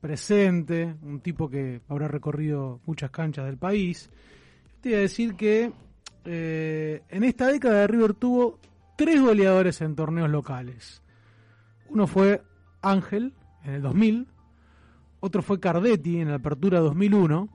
presente, 0.00 0.94
un 1.02 1.20
tipo 1.20 1.48
que 1.48 1.80
habrá 1.88 2.08
recorrido 2.08 2.80
muchas 2.86 3.10
canchas 3.10 3.46
del 3.46 3.56
país. 3.58 4.10
Te 4.80 4.90
iba 4.90 4.98
a 4.98 5.02
decir 5.02 5.34
que 5.34 5.72
eh, 6.24 7.02
en 7.08 7.24
esta 7.24 7.46
década 7.48 7.86
River 7.86 8.14
tuvo 8.14 8.58
tres 8.96 9.20
goleadores 9.20 9.80
en 9.80 9.94
torneos 9.96 10.30
locales. 10.30 11.02
Uno 11.88 12.06
fue 12.06 12.42
Ángel 12.82 13.32
en 13.64 13.74
el 13.74 13.82
2000, 13.82 14.26
otro 15.20 15.42
fue 15.42 15.58
Cardetti 15.60 16.18
en 16.20 16.28
la 16.28 16.36
apertura 16.36 16.78
2001 16.80 17.48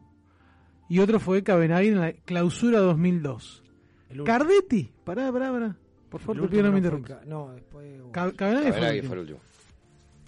y 0.93 0.99
otro 0.99 1.19
fue 1.19 1.41
Cabenagui 1.43 1.87
en 1.89 1.99
la 2.01 2.11
clausura 2.13 2.79
2002. 2.79 3.63
El 4.09 4.21
último. 4.21 4.25
Cardetti, 4.25 4.91
pará, 5.05 5.31
pará, 5.31 5.51
pará. 5.51 5.75
Por 6.09 6.19
favor, 6.19 6.41
te 6.43 6.47
pido 6.49 6.63
no 6.63 6.71
me 6.73 6.77
interrumpas. 6.79 7.19
Ca- 7.19 7.25
No, 7.25 7.51
después. 7.53 8.01
Ca- 8.11 8.33
Cabenagui 8.33 8.71
fue 8.71 8.79
el 8.79 8.83
último. 8.95 9.07
fue 9.07 9.15
el 9.15 9.19
último. 9.21 9.39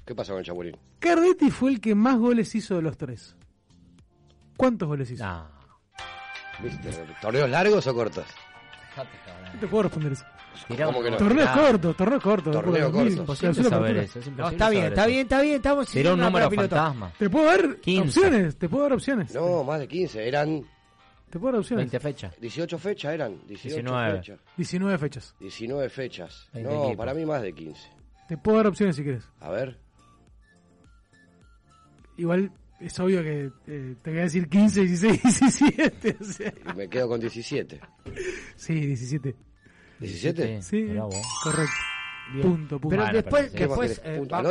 ¿Qué 0.06 0.16
pasa 0.16 0.32
con 0.34 0.40
el 0.40 0.46
Chamurín? 0.46 0.78
Cardetti 1.00 1.52
fue 1.52 1.72
el 1.72 1.82
que 1.82 1.96
más 1.96 2.18
goles 2.18 2.54
hizo 2.56 2.76
de 2.76 2.82
los 2.82 2.98
tres. 2.98 3.36
¿Cuántos 4.56 4.88
goles 4.88 5.12
hizo? 5.12 5.24
Nah. 5.24 5.48
¿Viste? 6.62 6.90
¿Torneos 7.22 7.50
largos 7.50 7.86
o 7.88 7.94
cortos? 7.94 8.26
No 9.54 9.60
te 9.60 9.68
puedo 9.68 9.84
responder 9.84 10.14
eso. 10.14 10.26
Mirá, 10.70 10.86
¿Cómo 10.88 11.02
que 11.04 11.12
no? 11.12 11.18
Torneos 11.18 11.50
Ah. 11.52 11.60
cortos, 11.60 11.98
torneos 11.98 12.24
cortos. 12.24 12.54
Torneo 12.54 12.92
corto. 12.92 13.10
Imposible 13.12 13.54
clausura, 13.54 13.70
saber 13.70 13.98
eso. 13.98 14.20
Es 14.20 14.26
No, 14.28 14.32
imposible 14.32 14.52
está 14.56 14.70
bien, 14.70 14.84
está 14.86 15.06
bien, 15.08 15.20
está 15.22 15.42
bien. 15.42 15.56
Estamos 15.56 15.90
Sería 15.90 16.14
un 16.14 16.20
número 16.20 16.52
fantasma. 16.52 17.12
Te 17.18 17.30
puedo 17.30 17.46
dar 17.46 17.76
15. 17.78 18.20
opciones, 18.20 18.56
te 18.58 18.70
puedo 18.70 18.84
dar 18.84 18.94
opciones. 18.94 19.34
No, 19.36 19.64
más 19.64 19.80
de 19.80 19.88
15. 19.88 20.28
Eran 20.28 20.64
Te 21.30 21.40
puedo 21.40 21.54
dar 21.54 21.60
opciones. 21.62 21.86
20 21.92 22.00
fechas. 22.00 22.40
18 22.40 22.78
fechas, 22.78 23.14
eran. 23.14 23.32
18 23.48 23.76
19. 23.78 24.18
fechas. 24.20 24.40
19 24.58 24.98
fechas. 25.00 25.36
19 25.40 25.90
fechas. 25.90 26.50
20 26.54 26.70
No, 26.70 26.78
equipos. 26.84 26.98
para 26.98 27.14
mí 27.16 27.26
más 27.26 27.42
de 27.42 27.54
15. 27.54 27.90
Te 28.28 28.38
puedo 28.38 28.58
dar 28.58 28.68
opciones 28.68 28.96
si 28.96 29.04
quieres. 29.04 29.24
A 29.40 29.50
ver. 29.50 29.78
Igual 32.18 32.52
es 32.80 33.00
obvio 33.00 33.24
que 33.24 33.50
eh, 33.68 33.96
te 34.02 34.10
voy 34.12 34.20
a 34.20 34.24
decir 34.24 34.48
15, 34.48 34.82
16, 34.82 35.22
17. 35.24 36.18
O 36.22 36.24
sea. 36.24 36.54
Me 36.76 36.88
quedo 36.88 37.08
con 37.08 37.20
17. 37.20 37.80
Sí, 38.56 38.74
17. 38.74 39.36
¿17? 40.04 40.62
Sí, 40.62 40.82
Mirá 40.84 41.04
vos. 41.06 41.16
correcto. 41.44 41.74
Bien. 42.34 42.42
Punto, 42.48 42.80
punto. 42.80 42.90
Pero 42.90 43.02
Bueno, 43.04 43.14
después, 43.18 43.44
pero 43.52 43.56
¿Qué 43.58 43.68
más 43.68 43.70
después 43.80 44.00
querés? 44.00 44.16
eh, 44.16 44.20
Punto. 44.20 44.36
va- 44.36 44.42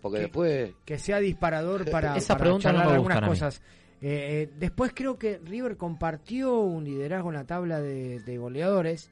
porque 0.00 0.16
que- 0.16 0.22
después... 0.22 0.70
que 0.84 0.98
sea 0.98 1.18
disparador 1.20 1.84
para, 1.90 2.16
Esa 2.16 2.34
para 2.34 2.40
pregunta 2.44 2.72
no 2.72 2.78
charlar 2.78 2.86
me 2.88 2.94
algunas 2.94 3.16
gustan 3.18 3.24
a 3.24 3.26
mí. 3.26 3.38
cosas. 3.38 3.62
Eh, 4.00 4.48
eh, 4.50 4.50
después 4.58 4.92
creo 4.94 5.16
que 5.18 5.38
River 5.44 5.76
compartió 5.76 6.58
un 6.58 6.84
liderazgo 6.84 7.28
en 7.30 7.36
la 7.36 7.44
tabla 7.44 7.80
de, 7.80 8.18
de 8.20 8.38
goleadores. 8.38 9.10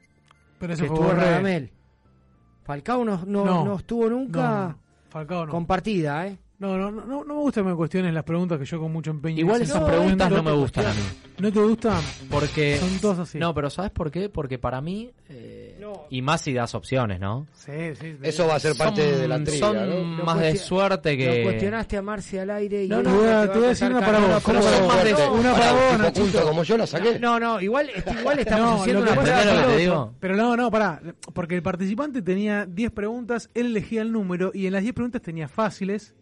Pero 0.59 0.69
que 0.69 0.73
eso 0.73 0.85
fue 0.87 0.95
estuvo 0.95 1.07
Borré. 1.13 1.21
Radamel. 1.25 1.71
Falcao 2.63 3.05
no, 3.05 3.23
no, 3.25 3.45
No. 3.45 3.65
no 3.65 3.75
estuvo 3.77 4.09
nunca 4.09 4.69
No. 4.69 4.77
Falcao 5.09 5.45
no. 5.45 5.51
compartida, 5.51 6.27
¿eh? 6.27 6.37
No, 6.59 6.77
no, 6.77 6.91
no, 6.91 7.05
no, 7.05 7.23
me 7.25 7.33
gusta 7.33 7.61
que 7.63 7.69
me 7.69 7.75
cuestiones 7.75 8.13
las 8.13 8.23
preguntas 8.23 8.59
que 8.59 8.65
yo 8.65 8.79
con 8.79 8.91
mucho 8.91 9.09
empeño. 9.09 9.39
Igual 9.39 9.63
esas 9.63 9.81
preguntas 9.83 10.29
no 10.29 10.43
me 10.43 10.51
gustan 10.51 10.85
a 10.85 10.93
mí. 10.93 10.99
¿No 11.39 11.51
te 11.51 11.59
gustan? 11.59 11.99
Porque. 12.29 12.77
Son 12.77 12.99
todas 12.99 13.17
así. 13.19 13.39
No, 13.39 13.51
pero 13.55 13.71
¿sabes 13.71 13.89
por 13.89 14.11
qué? 14.11 14.29
Porque 14.29 14.59
para 14.59 14.79
mí. 14.79 15.09
eh, 15.29 15.60
Y 16.09 16.21
más 16.21 16.41
si 16.41 16.53
das 16.53 16.75
opciones, 16.75 17.19
¿no? 17.19 17.47
Sí, 17.53 17.71
sí. 17.99 18.15
Eso 18.21 18.47
va 18.47 18.55
a 18.55 18.59
ser 18.59 18.75
parte 18.75 19.09
Son- 19.11 19.21
de 19.21 19.27
la 19.27 19.43
trivia, 19.43 19.59
son 19.59 20.17
¿no? 20.17 20.23
más 20.25 20.39
de 20.39 20.55
suerte 20.57 21.17
que. 21.17 21.37
Lo 21.39 21.43
cuestionaste 21.43 21.97
a 21.97 22.01
Marci 22.01 22.37
al 22.37 22.49
aire 22.49 22.83
y 22.83 22.87
No, 22.89 23.01
no, 23.01 23.09
te 23.11 23.17
voy 23.17 23.27
a- 23.27 23.51
te 23.51 23.57
voy 23.57 23.65
a 23.65 23.69
decir 23.69 23.89
una 23.89 23.99
para 23.99 24.19
vos. 24.19 24.27
pero 24.27 24.41
¿Cómo 24.41 24.61
son 24.61 24.73
son 24.73 24.87
más 24.87 25.03
de- 25.03 25.15
fuertes? 25.15 25.39
Una 25.39 25.53
para 25.53 25.71
vos, 25.73 26.41
como 26.43 26.63
yo 26.63 26.77
la 26.77 26.87
saqué. 26.87 27.19
No, 27.19 27.39
no, 27.39 27.61
igual, 27.61 27.89
igual 28.19 28.39
estamos 28.39 28.69
No, 28.75 28.81
haciendo 28.81 29.01
una 29.03 29.75
digo? 29.77 30.13
Pero 30.19 30.35
no, 30.35 30.55
no, 30.57 30.69
pará. 30.71 31.01
Porque 31.33 31.55
el 31.55 31.61
participante 31.63 32.21
tenía 32.21 32.65
10 32.65 32.91
preguntas, 32.91 33.49
él 33.53 33.67
elegía 33.67 34.01
el 34.01 34.11
número 34.11 34.51
y 34.53 34.65
en 34.67 34.73
las 34.73 34.81
10 34.83 34.93
preguntas 34.93 35.21
tenía 35.21 35.47
fáciles, 35.47 36.13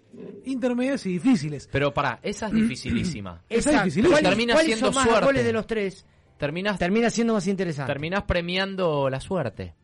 intermedias 0.45 1.05
y 1.05 1.13
difíciles. 1.13 1.69
Pero 1.71 1.93
pará, 1.93 2.19
esa 2.23 2.47
es 2.47 2.53
dificilísima. 2.53 3.41
Esa 3.49 3.69
es 3.71 3.75
dificilísima. 3.83 4.19
¿Cuál- 4.19 4.23
Termina 4.29 4.53
cuál 4.53 4.65
siendo 4.65 4.91
más 4.91 5.05
suerte. 5.07 5.25
goles 5.25 5.45
de 5.45 5.53
los 5.53 5.67
tres? 5.67 6.05
Terminas, 6.40 6.80
Termina 6.80 7.10
siendo 7.10 7.34
más 7.34 7.45
interesante. 7.48 7.91
terminás 7.91 8.24
premiando 8.24 9.10
la 9.10 9.20
suerte. 9.20 9.76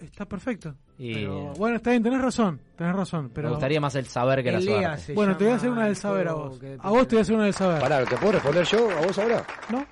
Está 0.00 0.26
perfecto. 0.26 0.74
Y 0.98 1.14
Pero, 1.14 1.52
bueno, 1.54 1.76
está 1.76 1.90
bien, 1.90 2.02
tenés 2.02 2.20
razón, 2.20 2.60
tenés 2.76 2.94
razón. 2.94 3.30
Pero, 3.34 3.48
me 3.48 3.54
gustaría 3.54 3.80
más 3.80 3.94
el 3.94 4.06
saber 4.06 4.42
que 4.44 4.52
la 4.52 4.60
suerte. 4.60 5.14
bueno, 5.14 5.36
te 5.36 5.44
voy 5.44 5.52
a 5.54 5.56
hacer 5.56 5.70
una 5.70 5.82
del 5.82 5.90
el 5.90 5.96
saber 5.96 6.28
a 6.28 6.34
vos. 6.34 6.60
A 6.80 6.90
vos 6.90 7.08
te 7.08 7.14
voy 7.16 7.20
a 7.20 7.22
hacer 7.22 7.34
una 7.34 7.44
del 7.44 7.54
saber. 7.54 7.80
Pará, 7.80 8.04
¿te 8.04 8.16
puedo 8.16 8.32
responder 8.32 8.64
yo 8.66 8.90
a 8.90 9.00
vos 9.00 9.18
ahora? 9.18 9.46
¿No? 9.70 9.86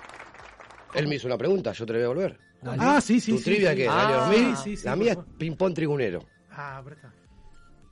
Él 0.93 1.07
me 1.07 1.15
hizo 1.15 1.27
una 1.27 1.37
pregunta, 1.37 1.71
yo 1.71 1.85
te 1.85 1.93
la 1.93 1.99
voy 1.99 2.05
a 2.05 2.07
volver. 2.09 2.39
Ah, 2.63 3.01
sí, 3.01 3.19
sí, 3.19 3.31
¿Tu 3.31 3.37
sí, 3.39 3.43
trivia 3.45 3.73
sí. 3.73 3.85
Ah, 3.89 4.07
¿Año 4.07 4.17
2000? 4.37 4.57
sí, 4.57 4.77
sí, 4.77 4.85
la 4.85 4.95
mía 4.95 5.13
es 5.13 5.17
ping-pong 5.37 5.73
trigunero. 5.73 6.23
Ah, 6.51 6.81
presta. 6.85 7.11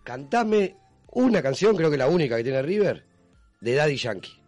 Cantame 0.04 0.76
una 1.12 1.42
canción, 1.42 1.76
creo 1.76 1.90
que 1.90 1.98
la 1.98 2.08
única 2.08 2.38
que 2.38 2.44
tiene 2.44 2.62
River, 2.62 3.06
de 3.62 3.74
Daddy 3.76 3.96
Yankee. 3.96 4.39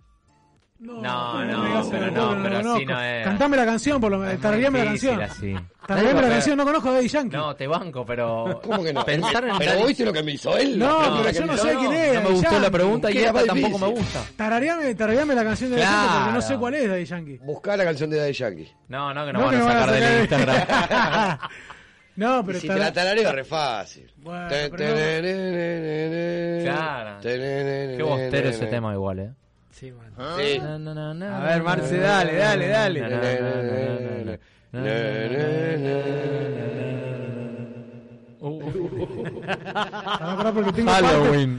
No, 0.81 1.45
no, 1.45 1.63
digas 1.65 1.87
pero 1.91 2.09
no, 2.09 2.41
pero 2.41 2.57
así 2.73 2.85
no 2.85 3.01
es. 3.01 3.23
Cantame 3.23 3.55
la 3.55 3.65
canción, 3.65 4.01
por 4.01 4.11
lo 4.11 4.17
menos. 4.17 4.41
Tarareame 4.41 4.79
la 4.79 4.85
canción. 4.85 5.21
así. 5.21 5.53
Tarareame 5.85 6.13
la 6.15 6.21
Pero- 6.21 6.33
canción, 6.33 6.57
no 6.57 6.65
conozco 6.65 6.89
a 6.89 6.93
Daddy 6.93 7.07
Yankee. 7.07 7.35
No, 7.37 7.55
te 7.55 7.67
banco, 7.67 8.03
pero. 8.03 8.59
¿Cómo 8.65 8.83
que 8.83 8.91
no? 8.91 9.05
Pensar 9.05 9.45
en 9.47 9.57
Pero 9.59 9.85
¿viste 9.85 10.03
lo 10.05 10.11
que 10.11 10.23
me 10.23 10.31
hizo 10.31 10.57
él? 10.57 10.79
No, 10.79 11.21
pero 11.21 11.31
yo 11.39 11.45
no 11.45 11.55
sé 11.57 11.75
quién 11.75 11.93
es. 11.93 12.13
No 12.15 12.21
me 12.21 12.29
gustó 12.35 12.59
la 12.59 12.71
pregunta 12.71 13.11
y 13.11 13.13
¿Qué 13.13 13.21
era 13.21 13.29
esta 13.29 13.45
tampoco 13.53 13.77
me 13.77 13.87
gusta. 13.87 14.23
Tarareame, 14.35 14.95
tarareame 14.95 15.35
la 15.35 15.43
canción 15.43 15.69
de 15.69 15.77
Daddy 15.77 15.91
Yankee 15.91 16.17
porque 16.17 16.33
no 16.33 16.41
sé 16.41 16.57
cuál 16.57 16.73
es 16.73 16.89
Daddy 16.89 17.05
Yankee. 17.05 17.37
Buscá 17.43 17.77
la 17.77 17.83
canción 17.83 18.09
de 18.09 18.17
Daddy 18.17 18.33
Yankee. 18.33 18.71
No, 18.87 19.13
no, 19.13 19.25
que 19.27 19.33
nos 19.33 19.41
No, 19.41 19.47
van 19.47 19.55
que 19.55 19.55
a 19.55 19.59
nos 19.59 19.67
van 19.67 19.77
a 19.77 19.81
sacar 19.85 19.99
del 20.01 20.21
Instagram. 20.21 21.37
No, 22.13 22.41
Y 22.41 22.43
pero 22.43 22.59
si 22.59 22.67
te 22.67 22.75
la 22.75 22.91
tarareo 22.91 23.29
es 23.29 23.35
re 23.35 23.43
fácil. 23.45 24.11
Bueno, 24.17 24.43
no. 24.43 24.49
Claro. 26.63 27.17
Qué 27.21 28.03
bostero 28.03 28.49
ese 28.49 28.65
tema 28.67 28.93
igual, 28.93 29.19
eh. 29.19 29.31
Sí, 29.71 29.91
man. 29.91 30.11
Sí. 30.37 30.59
Na, 30.59 30.77
na, 30.77 30.93
na, 30.93 31.13
na, 31.13 31.37
A 31.37 31.43
ver, 31.53 31.63
Marce, 31.63 31.97
dale, 31.97 32.35
dale, 32.35 32.67
dale. 32.67 34.39
Uh. 38.43 38.61
Ah, 39.65 40.35
Halloween. 41.01 41.57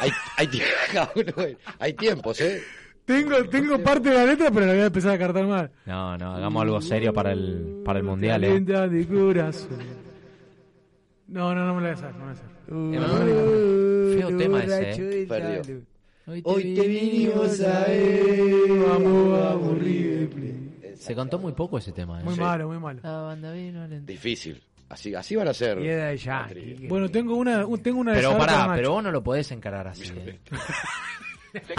hay, 0.00 0.10
hay, 0.38 0.46
tie- 0.46 1.56
hay 1.78 1.92
tiempos, 1.92 2.40
¿eh? 2.40 2.62
tengo, 3.04 3.44
tengo 3.44 3.78
parte 3.82 4.08
de 4.10 4.14
la 4.14 4.24
letra, 4.24 4.50
pero 4.50 4.66
la 4.66 4.72
voy 4.72 4.82
a 4.82 4.86
empezar 4.86 5.10
a 5.12 5.18
cartar 5.18 5.46
mal. 5.46 5.70
No, 5.84 6.16
no, 6.16 6.34
hagamos 6.36 6.62
algo 6.62 6.80
serio 6.80 7.12
para 7.12 7.32
el, 7.32 7.82
para 7.84 7.98
el 7.98 8.04
mundial, 8.04 8.44
eh. 8.44 8.60
No, 11.28 11.54
no, 11.54 11.66
no 11.66 11.74
me 11.74 11.82
la 11.82 11.94
voy 11.94 12.02
a 12.04 12.08
hacer, 12.08 12.14
no 12.16 12.24
me 12.26 12.96
la 12.98 13.06
voy 13.06 13.10
a 13.10 13.12
hacer. 13.12 13.28
Eh, 13.34 14.16
Feo 14.18 14.36
tema 14.38 14.64
ese, 14.64 14.90
eh. 15.22 15.26
Perdió. 15.28 15.91
Hoy 16.26 16.74
te 16.74 16.86
vinimos 16.86 17.60
a 17.62 17.84
ver, 17.86 18.68
vamos, 18.86 19.78
Plate. 19.78 20.94
Se 20.96 21.14
contó 21.16 21.38
muy 21.38 21.52
poco 21.52 21.78
ese 21.78 21.90
tema, 21.92 22.20
eh. 22.20 22.24
Muy 22.24 22.36
malo, 22.36 22.68
muy 22.68 22.78
malo. 22.78 23.00
La 23.02 23.18
banda 23.22 23.50
vino 23.52 23.86
Difícil. 23.88 24.62
Así, 24.88 25.14
así 25.14 25.34
van 25.36 25.48
a 25.48 25.54
ser. 25.54 25.78
Y 25.80 26.18
Yankee. 26.18 26.86
Bueno, 26.86 27.08
tengo 27.10 27.34
una, 27.36 27.64
un- 27.66 27.82
tengo 27.82 28.00
una 28.00 28.12
de 28.12 28.18
Pero 28.18 28.36
pará, 28.38 28.70
pero 28.74 28.92
vos 28.92 29.02
no 29.02 29.10
lo 29.10 29.22
podés 29.22 29.50
encarar 29.50 29.88
así. 29.88 30.04
eh. 30.14 30.38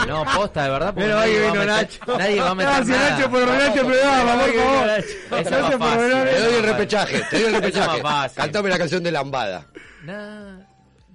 No, 0.08 0.24
posta, 0.36 0.66
de 0.66 0.70
verdad. 0.70 0.94
porque 0.94 1.08
Pero 1.08 1.18
ahí 1.18 1.32
nadie 1.32 1.42
va 1.42 1.48
a 1.48 1.52
vino 1.52 1.64
meter- 1.66 1.76
Nacho. 2.06 2.18
Nadie 2.20 2.40
va 2.42 2.50
a 2.50 2.56
meter 2.56 2.70
Gracias, 2.74 2.88
nada. 3.00 3.10
Nacho, 3.18 3.32
por 3.32 3.42
arruinarte 3.42 3.80
el 3.80 3.86
programa, 3.88 4.34
por 4.34 4.54
favor. 4.54 4.90
Esa 4.90 5.00
es 5.00 5.32
más 5.32 5.46
Gracias 5.50 5.78
por 5.80 5.98
Te 5.98 6.40
doy 6.40 6.54
el 6.54 6.64
repechaje, 6.64 7.22
te 7.32 7.36
doy 7.38 7.46
el 7.46 7.48
Esa 7.56 7.58
es 7.58 7.64
repechaje. 7.64 8.02
fácil. 8.04 8.38
Cantame 8.38 8.70
la 8.70 8.78
canción 8.78 9.04
de 9.04 9.12
Lambada. 9.12 9.66
Nah. 10.04 10.60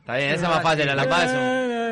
Está 0.00 0.16
bien, 0.16 0.30
esa 0.30 0.42
es 0.42 0.48
más 0.48 0.62
fácil, 0.62 0.86
la 0.86 0.94
lampada 0.96 1.24
es 1.24 1.30
un... 1.32 1.87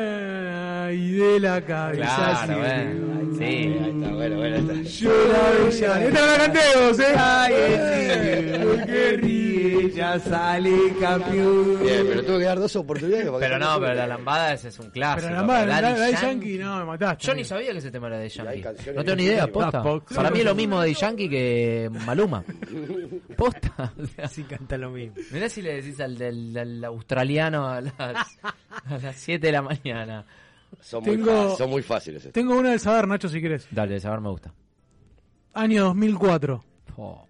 Y 0.91 1.11
de 1.13 1.39
la 1.39 1.61
cabeza. 1.61 2.45
Claro, 2.45 2.65
eh. 2.65 2.95
Sí. 3.37 3.43
Ahí 3.43 3.91
está, 3.93 4.13
bueno, 4.13 4.35
bueno. 4.37 4.55
ahí 4.55 4.79
está. 4.79 4.89
Yo 4.89 5.11
la 5.27 5.51
bella. 5.65 6.05
Esta 6.07 6.19
no 6.21 6.27
la 6.27 6.37
canté 6.37 6.59
vos, 6.75 6.99
eh. 6.99 7.15
Ay, 7.17 7.53
sí, 7.53 8.63
porque 8.63 9.17
ríe, 9.21 9.91
ya 9.91 10.19
sale 10.19 10.71
campeón. 10.99 11.79
Bien, 11.83 12.05
pero 12.07 12.23
tuve 12.23 12.39
que 12.39 12.45
dar 12.45 12.59
dos 12.59 12.75
oportunidades 12.75 13.27
para 13.27 13.39
Pero 13.39 13.59
no, 13.59 13.79
pero 13.79 13.93
la 13.93 14.07
lambada 14.07 14.53
ese 14.53 14.69
es 14.69 14.79
un 14.79 14.89
clásico. 14.89 15.27
Pero 15.27 15.41
la 15.41 15.43
madre, 15.47 15.67
Daddy 15.71 15.81
la 15.81 16.05
de 16.05 16.11
Yankee. 16.11 16.25
Yankee, 16.25 16.57
no, 16.57 16.79
me 16.79 16.85
mataste. 16.85 17.27
Yo 17.27 17.33
ni 17.35 17.43
sabía 17.43 17.71
que 17.73 17.77
ese 17.77 17.91
tema 17.91 18.07
era 18.07 18.17
de 18.17 18.29
Yankee. 18.29 18.63
No 18.95 19.03
tengo 19.03 19.15
ni 19.15 19.23
idea, 19.25 19.47
posta. 19.47 19.83
Para 20.15 20.31
mí 20.31 20.39
es 20.39 20.45
lo 20.45 20.55
mismo 20.55 20.81
de 20.81 20.93
Yankee 20.93 21.29
que 21.29 21.89
Maluma. 22.05 22.43
Posta. 23.37 23.93
O 24.01 24.05
sea, 24.05 24.27
Sí, 24.27 24.43
canta 24.43 24.77
lo 24.77 24.89
mismo. 24.91 25.15
Mirá 25.31 25.47
si 25.49 25.61
le 25.61 25.75
decís 25.81 25.99
al 25.99 26.17
del 26.17 26.57
al 26.57 26.83
australiano 26.85 27.67
a 27.67 27.81
las, 27.81 27.95
a 28.43 28.97
las 29.01 29.15
7 29.15 29.45
de 29.45 29.51
la 29.51 29.61
mañana. 29.61 30.25
Son, 30.79 31.03
muy 31.03 31.17
Tengo- 31.17 31.55
son 31.57 31.69
muy 31.69 31.81
fáciles. 31.81 32.21
estos. 32.21 32.33
Tengo 32.33 32.57
una 32.57 32.69
del 32.71 32.79
saber, 32.79 33.07
Nacho, 33.07 33.27
si 33.29 33.41
querés. 33.41 33.67
Dale, 33.71 33.93
de 33.95 33.99
saber 33.99 34.21
me 34.21 34.29
gusta. 34.29 34.53
Año 35.53 35.85
2004. 35.85 36.63
Oh, 36.97 37.25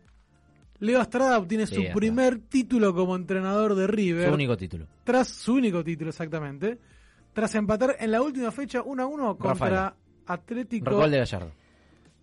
Leo 0.79 1.01
Estrada 1.01 1.37
obtiene 1.39 1.65
Sí, 1.65 1.75
su 1.75 1.93
primer 1.93 2.39
título 2.39 2.93
como 2.93 3.15
entrenador 3.15 3.73
de 3.75 3.87
River. 3.87 4.27
su 4.27 4.33
único 4.33 4.55
título. 4.57 4.85
Tras 5.03 5.27
su 5.29 5.53
único 5.55 5.83
título, 5.83 6.09
exactamente. 6.11 6.77
Tras 7.33 7.55
empatar 7.55 7.95
en 7.99 8.11
la 8.11 8.21
última 8.21 8.51
fecha 8.51 8.81
1 8.83 9.01
a 9.03 9.05
1 9.05 9.37
contra. 9.37 9.95
Atlético. 10.27 10.91
Gol 10.95 11.09
de 11.11 11.17
Gallardo. 11.19 11.51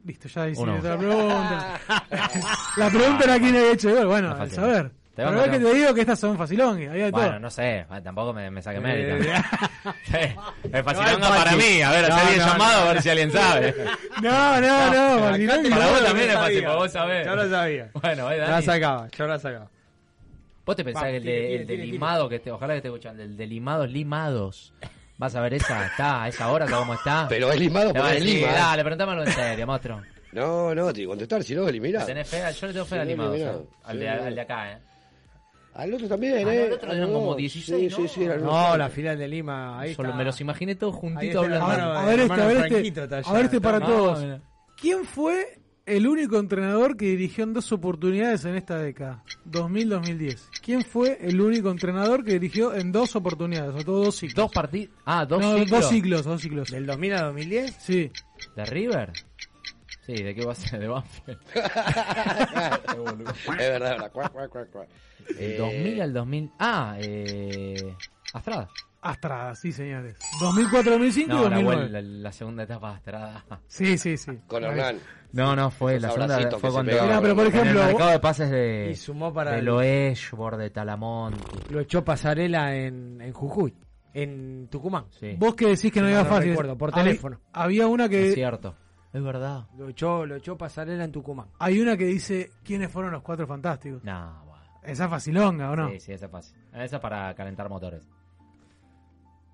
Listo, 0.04 0.28
ya 0.28 0.48
hice 0.50 0.66
la 0.66 0.98
pregunta. 0.98 1.80
la 2.76 2.90
pregunta 2.90 3.24
era 3.24 3.38
quién 3.38 3.56
había 3.56 3.72
hecho 3.72 3.94
gol. 3.94 4.06
Bueno, 4.06 4.28
No 4.36 4.42
al 4.42 4.50
saber. 4.50 4.92
Te 5.14 5.22
Pero 5.24 5.42
te 5.44 5.50
que 5.50 5.58
te 5.60 5.74
digo 5.74 5.94
que 5.94 6.00
estas 6.00 6.18
son 6.18 6.36
facilongues. 6.36 6.90
Había 6.90 7.04
de 7.06 7.10
Bueno, 7.12 7.28
todo. 7.30 7.38
no 7.40 7.50
sé, 7.50 7.86
ah, 7.88 8.00
tampoco 8.00 8.32
me, 8.32 8.50
me 8.50 8.60
saque 8.60 8.78
Eh, 8.78 8.80
mérito. 8.80 9.24
Sí, 10.04 10.16
es 10.72 10.82
facilonga 10.82 11.28
es 11.28 11.36
para 11.44 11.52
mí, 11.56 11.82
a 11.82 11.90
ver, 11.92 12.08
No, 12.08 12.14
hacer 12.16 12.28
bien 12.30 12.38
no, 12.40 12.46
llamado 12.52 12.80
no. 12.84 12.88
a 12.88 12.92
ver 12.94 13.02
si 13.02 13.10
alguien 13.10 13.30
sabe. 13.30 13.74
No, 14.22 14.60
no, 14.60 14.90
no. 15.30 15.36
Te-. 15.36 15.70
Para 15.70 15.86
vos 15.86 16.04
también 16.04 16.30
es 16.30 16.34
fácil, 16.36 16.66
vos 16.66 16.90
sabés. 16.92 17.26
Yo 17.26 17.36
lo 17.36 17.48
sabía. 17.50 17.90
Bueno, 17.94 18.30
eh, 18.32 18.36
Yo 18.36 18.42
la 18.42 18.50
Dani. 18.50 18.66
sacaba, 18.66 19.08
yo 19.16 19.26
la 19.26 19.38
sacaba. 19.38 19.70
¿Vos 20.66 20.76
te 20.76 20.84
pensás 20.84 21.04
que 21.04 21.16
el, 21.18 21.24
de, 21.24 21.54
el 21.56 21.66
de 21.66 21.76
limado, 21.76 22.28
que 22.28 22.38
te, 22.40 22.50
ojalá 22.50 22.72
que 22.74 22.78
esté 22.78 22.88
escuchando, 22.88 23.22
el 23.22 23.36
de 23.36 23.46
limados, 23.46 23.88
limados? 23.90 24.72
¿Vas 25.16 25.34
a 25.36 25.40
ver 25.42 25.54
esa? 25.54 25.86
¿Está 25.86 26.24
a 26.24 26.28
esa 26.28 26.50
hora? 26.50 26.64
¿Está 26.64 26.76
cómo 26.78 26.94
está? 26.94 27.26
Pero 27.28 27.52
es 27.52 27.60
limado 27.60 27.92
Te 27.92 27.98
es 28.00 28.04
decir, 28.14 28.24
lima. 28.24 28.48
¿eh? 28.48 28.52
Dale, 28.54 28.82
preguntámelo 28.82 29.24
en 29.24 29.32
serio, 29.32 29.66
monstruo. 29.66 30.02
No, 30.32 30.74
no, 30.74 30.92
te 30.92 31.02
iba 31.02 31.10
a 31.10 31.12
contestar, 31.12 31.44
si 31.44 31.54
no, 31.54 31.68
eliminado. 31.68 32.06
¿Tenés 32.06 32.28
fe? 32.28 32.42
Yo 32.60 32.66
le 32.66 32.72
tengo 32.72 32.86
fe 32.86 32.98
al 32.98 33.06
limado. 33.06 33.34
eliminado. 33.34 33.60
o 33.60 33.62
sea, 33.82 33.90
al, 33.90 33.92
Sí, 33.92 33.98
de, 33.98 34.04
eliminado. 34.06 34.26
al 34.28 34.34
de 34.34 34.40
acá, 34.40 34.72
¿eh? 34.72 34.78
Al 35.74 35.92
otro 35.92 36.06
también, 36.08 36.38
Ah, 36.38 36.42
no, 36.42 36.50
¿eh? 36.50 36.66
el 36.66 36.72
otro 36.72 36.92
eran 36.92 37.08
no. 37.12 37.14
como 37.18 37.34
16, 37.34 37.94
Sí, 37.94 38.02
sí, 38.02 38.08
sí, 38.08 38.24
eran 38.24 38.42
No, 38.44 38.76
la 38.76 38.88
final 38.88 39.18
de 39.18 39.26
Lima, 39.28 39.80
ahí 39.80 39.94
Solo 39.94 40.10
está. 40.10 40.18
me 40.18 40.24
los 40.24 40.40
imaginé 40.40 40.74
todos 40.76 40.94
juntitos 40.94 41.44
hablando. 41.44 41.72
hermano- 41.72 41.92
A 41.98 42.04
ver 42.06 42.20
este, 42.20 42.32
a 42.32 42.46
ver 42.46 42.56
este. 42.58 43.00
A 43.24 43.32
ver 43.32 43.44
este 43.46 43.60
para 43.60 43.78
está- 43.78 43.88
todos. 43.88 44.20
mira. 44.22 44.40
¿Quién 44.80 45.04
fue 45.04 45.58
el 45.86 46.06
único 46.06 46.38
entrenador 46.38 46.96
que 46.96 47.06
dirigió 47.06 47.44
en 47.44 47.52
dos 47.54 47.72
oportunidades 47.72 48.44
en 48.44 48.54
esta 48.54 48.78
década? 48.78 49.22
2000-2010. 49.44 50.48
¿Quién 50.62 50.82
fue 50.82 51.18
el 51.20 51.40
único 51.40 51.70
entrenador 51.70 52.24
que 52.24 52.32
dirigió 52.34 52.72
en 52.74 52.92
dos 52.92 53.16
oportunidades? 53.16 53.74
O 53.74 53.84
todo 53.84 54.04
dos 54.04 54.16
ciclos. 54.16 54.36
Dos 54.36 54.52
partidos. 54.52 54.94
Ah, 55.04 55.26
dos 55.26 55.40
no, 55.42 55.58
ciclos. 55.58 55.70
dos 55.80 55.88
ciclos, 55.90 56.24
dos 56.24 56.40
ciclos. 56.40 56.70
¿Del 56.70 56.86
2000 56.86 57.12
a 57.14 57.22
2010? 57.24 57.76
Sí. 57.80 58.10
¿De 58.56 58.64
River? 58.64 59.12
Sí, 60.06 60.22
¿de 60.22 60.34
qué 60.34 60.44
va 60.44 60.52
a 60.52 60.54
ser? 60.54 60.80
De 60.80 60.88
Banfield. 60.88 61.38
Es 62.34 63.56
verdad, 63.58 63.58
es 63.58 63.80
verdad. 63.80 64.12
Cuac, 64.12 64.32
cuac, 64.32 64.50
cuac, 64.50 64.70
cuac. 64.70 64.88
Eh, 65.38 65.56
2000 65.58 66.02
al 66.02 66.12
2000. 66.12 66.50
Ah, 66.58 66.96
eh. 67.00 67.94
Astrada. 68.32 68.68
Astrada, 69.00 69.54
sí, 69.54 69.70
señores. 69.72 70.16
2004-2005 70.40 71.26
No, 71.26 71.34
y 71.46 71.50
la, 71.50 71.56
2009. 71.56 71.62
vuelta, 71.62 71.88
la, 71.92 72.00
la 72.02 72.32
segunda 72.32 72.62
etapa 72.62 72.88
de 72.90 72.94
Astrada. 72.96 73.44
Sí, 73.66 73.98
sí, 73.98 74.16
sí. 74.16 74.32
Con 74.46 74.64
Hernán. 74.64 74.98
No, 75.32 75.54
no, 75.56 75.70
fue 75.70 76.00
la 76.00 76.10
segunda. 76.10 76.36
Fue 76.36 76.44
que 76.48 76.54
se 76.66 76.72
cuando. 76.72 76.90
pegaban. 76.90 77.08
Mirá, 77.10 77.20
pero 77.20 77.34
por 77.34 77.46
en 77.46 77.52
ejemplo, 77.54 77.80
el 77.82 77.86
mercado 77.88 78.10
de 78.10 78.18
pases 78.20 78.50
de. 78.50 78.88
Y 78.92 78.96
sumó 78.96 79.32
para 79.34 79.52
de 79.52 79.58
el- 79.58 79.64
Loeshbor, 79.66 80.56
de 80.56 80.70
Talamonte. 80.70 81.38
Lo 81.70 81.80
echó 81.80 82.04
Pasarela 82.04 82.74
en, 82.76 83.20
en 83.20 83.32
Jujuy, 83.32 83.74
en 84.14 84.68
Tucumán. 84.70 85.04
Sí. 85.18 85.34
Vos 85.38 85.54
que 85.54 85.66
decís 85.66 85.92
que 85.92 86.00
no 86.00 86.06
Sí, 86.08 86.14
había 86.14 86.24
no 86.24 86.30
fácil. 86.34 86.50
recuerdo, 86.50 86.78
por 86.78 86.90
Había- 86.92 87.04
teléfono. 87.04 87.40
Había 87.52 87.86
una 87.86 88.04
Es 88.04 88.10
que. 88.10 88.32
cierto. 88.32 88.74
Es 89.14 89.22
verdad. 89.22 89.64
Lo 89.78 89.88
echó, 89.88 90.26
lo 90.26 90.36
echó 90.36 90.58
Pasarela 90.58 91.04
en 91.04 91.12
Tucumán. 91.12 91.46
Hay 91.60 91.80
una 91.80 91.96
que 91.96 92.04
dice 92.04 92.50
quiénes 92.62 92.90
fueron 92.90 93.12
los 93.12 93.22
cuatro 93.22 93.46
fantásticos. 93.46 94.02
No, 94.04 94.42
bueno. 94.44 94.62
Esa 94.82 95.04
es 95.04 95.10
facilonga, 95.10 95.70
¿o 95.70 95.76
no? 95.76 95.88
Sí, 95.92 96.00
sí, 96.00 96.12
esa 96.12 96.26
es 96.26 96.32
fácil. 96.32 96.56
Esa 96.74 97.00
para 97.00 97.32
calentar 97.34 97.68
motores. 97.70 98.06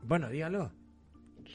Bueno, 0.02 0.28
díganlo. 0.28 0.72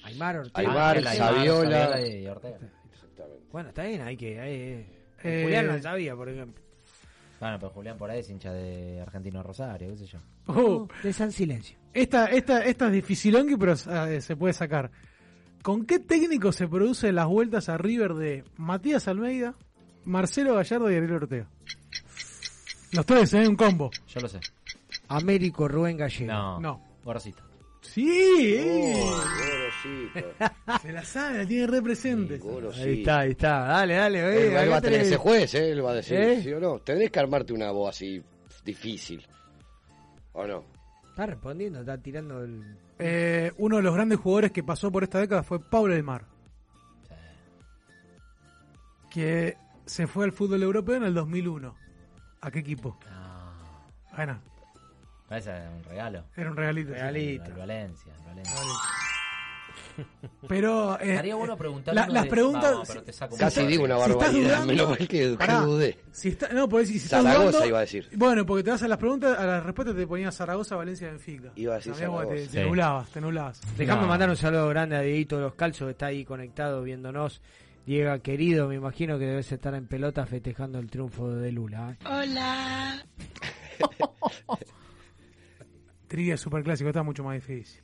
Aymar 0.03 0.37
Ortega. 0.37 0.69
Aymar, 0.69 0.97
Ángel, 0.97 1.17
Saviola. 1.17 1.85
Saviola 1.87 2.07
y 2.07 2.27
Ortega. 2.27 2.57
Exactamente. 2.93 3.43
Bueno, 3.51 3.69
está 3.69 3.83
bien, 3.83 4.01
hay 4.01 4.17
que... 4.17 4.39
hay- 4.39 4.51
eh, 4.53 4.85
Eh, 5.23 5.41
Julián 5.43 5.67
no 5.67 5.81
sabía, 5.81 6.15
por 6.15 6.29
ejemplo. 6.29 6.63
Bueno, 7.39 7.57
pero 7.59 7.71
Julián 7.71 7.97
por 7.97 8.09
ahí 8.11 8.19
es 8.19 8.29
hincha 8.29 8.53
de 8.53 9.01
Argentino 9.01 9.41
Rosario, 9.41 9.89
qué 9.89 9.97
sé 9.97 10.05
yo. 10.05 10.19
Oh, 10.47 10.87
De 11.01 11.11
San 11.11 11.31
Silencio. 11.31 11.77
esta, 11.93 12.27
esta, 12.27 12.63
esta 12.63 12.85
es 12.87 12.91
dificilongi, 12.93 13.55
pero 13.57 13.73
eh, 13.73 14.21
se 14.21 14.35
puede 14.35 14.53
sacar. 14.53 14.91
¿Con 15.65 15.87
qué 15.87 15.97
técnico 15.97 16.51
se 16.51 16.67
producen 16.67 17.15
las 17.15 17.25
vueltas 17.25 17.69
a 17.69 17.77
River 17.79 18.13
de 18.13 18.43
Matías 18.55 19.07
Almeida, 19.07 19.55
Marcelo 20.03 20.53
Gallardo 20.53 20.91
y 20.91 20.95
Ariel 20.95 21.13
Ortega? 21.13 21.47
Los 22.91 23.03
tres, 23.03 23.33
¿eh? 23.33 23.47
Un 23.47 23.55
combo. 23.55 23.89
Yo 24.05 24.19
lo 24.19 24.27
sé. 24.27 24.39
Américo 25.07 25.67
Rubén 25.67 25.97
Gallego. 25.97 26.31
No. 26.31 26.59
No. 26.59 26.81
Gorosito. 27.03 27.41
Sí. 27.81 28.61
Oh, 28.63 29.23
gorosito. 29.23 30.35
se 30.83 30.91
la 30.93 31.03
sabe, 31.03 31.39
la 31.39 31.47
tiene 31.47 31.65
re 31.65 31.81
presente. 31.81 32.37
Gorosito. 32.37 32.85
Ahí 32.85 32.99
está, 32.99 33.19
ahí 33.21 33.31
está. 33.31 33.59
Dale, 33.65 33.95
dale. 33.95 34.47
Él 34.47 34.55
acá 34.55 34.69
va 34.69 34.77
a 34.77 34.81
tener 34.81 35.01
ese 35.01 35.17
juez, 35.17 35.55
¿eh? 35.55 35.71
Él 35.71 35.83
va 35.83 35.93
a 35.93 35.95
decir, 35.95 36.15
¿Eh? 36.15 36.43
¿sí 36.43 36.53
o 36.53 36.59
no? 36.59 36.77
Tenés 36.77 37.09
que 37.09 37.19
armarte 37.19 37.53
una 37.53 37.71
voz 37.71 37.89
así 37.89 38.21
difícil. 38.63 39.25
¿O 40.33 40.45
no? 40.45 40.63
Está 41.09 41.25
respondiendo, 41.25 41.79
está 41.79 41.97
tirando 41.97 42.43
el... 42.43 42.84
Eh, 42.99 43.51
uno 43.57 43.77
de 43.77 43.83
los 43.83 43.93
grandes 43.93 44.19
jugadores 44.19 44.51
que 44.51 44.63
pasó 44.63 44.91
por 44.91 45.03
esta 45.03 45.19
década 45.19 45.43
fue 45.43 45.59
Pablo 45.59 45.93
Del 45.93 46.03
Mar. 46.03 46.25
Que 49.09 49.57
se 49.85 50.07
fue 50.07 50.25
al 50.25 50.31
fútbol 50.31 50.63
europeo 50.63 50.95
en 50.95 51.03
el 51.03 51.13
2001. 51.13 51.75
¿A 52.41 52.51
qué 52.51 52.59
equipo? 52.59 52.97
Bueno, 54.15 54.39
Ese 55.29 55.49
era 55.51 55.69
un 55.69 55.83
regalo. 55.83 56.23
era 56.35 56.51
un 56.51 56.57
regalito. 56.57 56.89
sí. 56.89 56.95
Regalito. 56.95 57.45
El 57.45 57.53
Valencia, 57.53 58.13
el 58.17 58.25
Valencia. 58.25 58.55
Pero 60.47 60.99
eh, 60.99 61.11
Estaría 61.11 61.35
bueno 61.35 61.55
preguntar 61.57 61.93
la- 61.95 62.07
las 62.07 62.23
de- 62.25 62.29
preguntas. 62.29 62.71
Vamos, 62.71 62.87
pero 62.87 63.03
te 63.03 63.13
saco 63.13 63.33
un 63.35 63.39
Casi 63.39 63.65
digo 63.65 63.83
una 63.83 63.95
barbaridad, 63.97 64.31
dudando- 64.31 64.65
menos 64.67 64.89
mal 64.89 65.07
que, 65.07 65.27
dudé. 65.27 65.99
Si 66.11 66.29
está, 66.29 66.49
no, 66.49 66.67
porque 66.69 66.85
si, 66.87 66.99
si 66.99 67.07
Zaragoza 67.07 67.45
dudando- 67.45 67.65
iba 67.67 67.77
a 67.77 67.81
decir. 67.81 68.09
Bueno, 68.15 68.45
porque 68.45 68.63
te 68.63 68.71
vas 68.71 68.83
a 68.83 68.87
las 68.87 68.97
preguntas, 68.97 69.37
a 69.39 69.45
las 69.45 69.63
respuestas 69.63 69.95
te 69.95 70.05
ponías 70.07 70.35
Zaragoza, 70.35 70.75
Valencia, 70.75 71.07
Benfica. 71.09 71.51
Iba 71.55 71.73
a 71.73 71.77
decir 71.77 71.93
te, 71.93 71.99
Zaragoza. 71.99 72.29
te 72.29 72.47
Sí. 72.47 72.59
nublabas, 72.59 73.09
te 73.11 73.21
nublabas. 73.21 73.61
Dejame 73.77 74.01
No. 74.01 74.07
mandar 74.07 74.29
un 74.29 74.35
saludo 74.37 74.67
grande 74.69 74.95
a 74.95 75.01
Dieguito 75.01 75.37
de 75.37 75.41
los 75.43 75.55
Calzos 75.55 75.85
que 75.87 75.91
está 75.91 76.07
ahí 76.07 76.25
conectado 76.25 76.83
viéndonos. 76.83 77.41
Diego 77.85 78.19
querido, 78.21 78.67
me 78.67 78.75
imagino 78.75 79.19
que 79.19 79.25
debes 79.25 79.51
estar 79.51 79.73
en 79.75 79.85
pelota 79.87 80.25
festejando 80.25 80.79
el 80.79 80.89
triunfo 80.89 81.29
de 81.29 81.51
Lula. 81.51 81.91
¿eh? 81.91 82.05
Hola. 82.09 83.05
Trivia 86.07 86.37
superclásico, 86.37 86.89
está 86.89 87.03
mucho 87.03 87.23
más 87.23 87.35
difícil. 87.35 87.81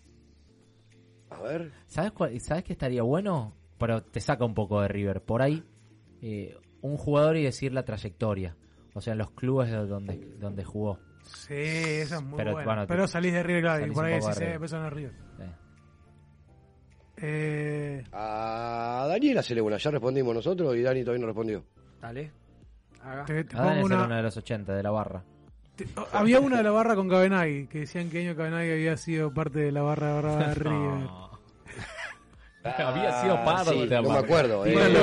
A 1.31 1.41
ver. 1.41 1.71
¿Sabes, 1.87 2.11
cuál- 2.11 2.39
¿Sabes 2.39 2.63
qué 2.63 2.73
estaría 2.73 3.01
bueno? 3.03 3.53
Pero 3.79 4.03
te 4.03 4.19
saca 4.21 4.45
un 4.45 4.53
poco 4.53 4.81
de 4.81 4.87
River. 4.87 5.21
Por 5.23 5.41
ahí, 5.41 5.63
eh, 6.21 6.55
un 6.81 6.97
jugador 6.97 7.35
y 7.37 7.43
decir 7.43 7.73
la 7.73 7.83
trayectoria. 7.83 8.55
O 8.93 9.01
sea, 9.01 9.15
los 9.15 9.31
clubes 9.31 9.71
de 9.71 9.77
donde, 9.87 10.17
donde 10.39 10.63
jugó. 10.63 10.99
Sí, 11.23 11.53
esa 11.55 12.17
es 12.17 12.23
muy 12.23 12.37
Pero, 12.37 12.51
buena. 12.51 12.65
bueno, 12.65 12.87
pero 12.87 13.03
te- 13.05 13.07
salís 13.13 13.31
de 13.33 13.41
River, 13.43 13.61
claro, 13.63 13.87
y 13.87 13.91
por 13.91 14.05
ahí 14.05 14.13
decís, 14.15 14.27
de 14.27 14.31
eh, 14.31 14.35
River. 14.45 14.59
pero 14.59 14.67
son 14.67 14.83
de 14.83 14.89
River. 14.89 15.13
Sí. 15.37 15.43
Eh, 17.23 18.03
A 18.11 19.05
Daniel 19.07 19.37
hacele 19.37 19.61
una. 19.61 19.77
Ya 19.77 19.91
respondimos 19.91 20.33
nosotros 20.35 20.75
y 20.75 20.81
Dani 20.81 21.01
todavía 21.03 21.21
no 21.21 21.27
respondió. 21.27 21.63
Dale. 22.01 22.31
Haga. 23.03 23.25
te- 23.25 23.43
te 23.45 23.55
pongo 23.57 23.85
una 23.85 24.17
de 24.17 24.21
los 24.23 24.37
80, 24.37 24.75
de 24.75 24.83
la 24.83 24.91
barra. 24.91 25.23
Había 26.13 26.39
una 26.39 26.57
de 26.57 26.63
la 26.63 26.71
barra 26.71 26.95
con 26.95 27.07
Cabenagui, 27.09 27.67
que 27.67 27.79
decían 27.81 28.09
que 28.09 28.19
año 28.27 28.35
Cabenagui 28.35 28.71
había 28.71 28.97
sido 28.97 29.33
parte 29.33 29.59
de 29.59 29.71
la 29.71 29.81
barra 29.81 30.19
brava 30.21 30.47
de 30.47 30.53
River. 30.55 31.07
Había 32.63 33.19
sido 33.23 33.43
pardo 33.43 33.71
Ah, 33.71 33.73
sí, 33.73 33.87
de 33.87 34.01
no 34.03 34.09
me 34.11 34.17
acuerdo. 34.19 34.65
eh. 34.67 34.73
Bueno, 34.73 34.99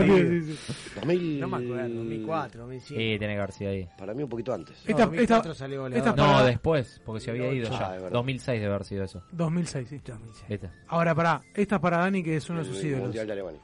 sí, 0.00 0.40
sí, 0.46 0.56
sí. 0.56 0.72
2000... 0.94 1.40
No 1.40 1.48
me 1.48 1.56
acuerdo, 1.58 1.94
2004, 1.96 2.60
2005. 2.62 2.88
Sí, 2.88 2.94
tiene 3.18 3.34
que 3.34 3.38
haber 3.38 3.52
sido 3.52 3.70
ahí. 3.70 3.88
Para 3.98 4.14
mí 4.14 4.22
un 4.22 4.28
poquito 4.30 4.54
antes. 4.54 4.78
Esta, 4.86 5.04
No, 5.04 5.12
esta, 5.12 5.34
2004 5.42 5.54
salió 5.54 5.86
esta 5.88 6.08
es 6.10 6.16
No, 6.16 6.44
después, 6.44 7.02
porque 7.04 7.20
se 7.20 7.30
había 7.32 7.52
ido 7.52 7.68
Ah, 7.70 7.78
ya. 7.78 7.86
es 7.96 8.02
verdad. 8.02 8.10
2006 8.12 8.60
debe 8.62 8.72
haber 8.74 8.86
sido 8.86 9.04
eso. 9.04 9.22
2006, 9.30 9.88
sí. 9.90 10.00
¿Viste? 10.48 10.70
Ahora, 10.88 11.14
pará, 11.14 11.42
esta 11.54 11.74
es 11.74 11.80
para 11.82 11.98
Dani, 11.98 12.22
que 12.22 12.36
es 12.36 12.48
uno 12.48 12.60
de 12.60 12.64
sus 12.64 12.82
ídolos. 12.82 13.02
Mundial 13.02 13.26
de 13.26 13.32
Alemania. 13.34 13.60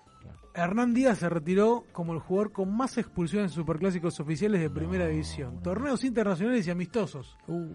Hernán 0.58 0.92
Díaz 0.92 1.18
se 1.18 1.28
retiró 1.28 1.84
como 1.92 2.12
el 2.12 2.18
jugador 2.18 2.52
con 2.52 2.76
más 2.76 2.98
expulsiones 2.98 3.52
en 3.52 3.54
superclásicos 3.54 4.18
oficiales 4.20 4.60
de 4.60 4.70
primera 4.70 5.06
división, 5.06 5.62
torneos 5.62 6.02
internacionales 6.04 6.66
y 6.66 6.70
amistosos. 6.70 7.36
Uh, 7.46 7.74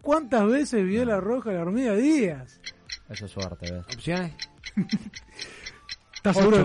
¿Cuántas 0.00 0.46
veces 0.46 0.84
vio 0.84 1.04
la 1.04 1.20
roja 1.20 1.52
la 1.52 1.62
hormiga 1.62 1.94
Díaz? 1.94 2.60
Eso 3.08 3.26
es 3.26 3.30
suerte, 3.30 3.70
¿ves? 3.70 3.84
¿Opciones? 3.94 4.32
¿Estás 6.14 6.36
seguro? 6.36 6.64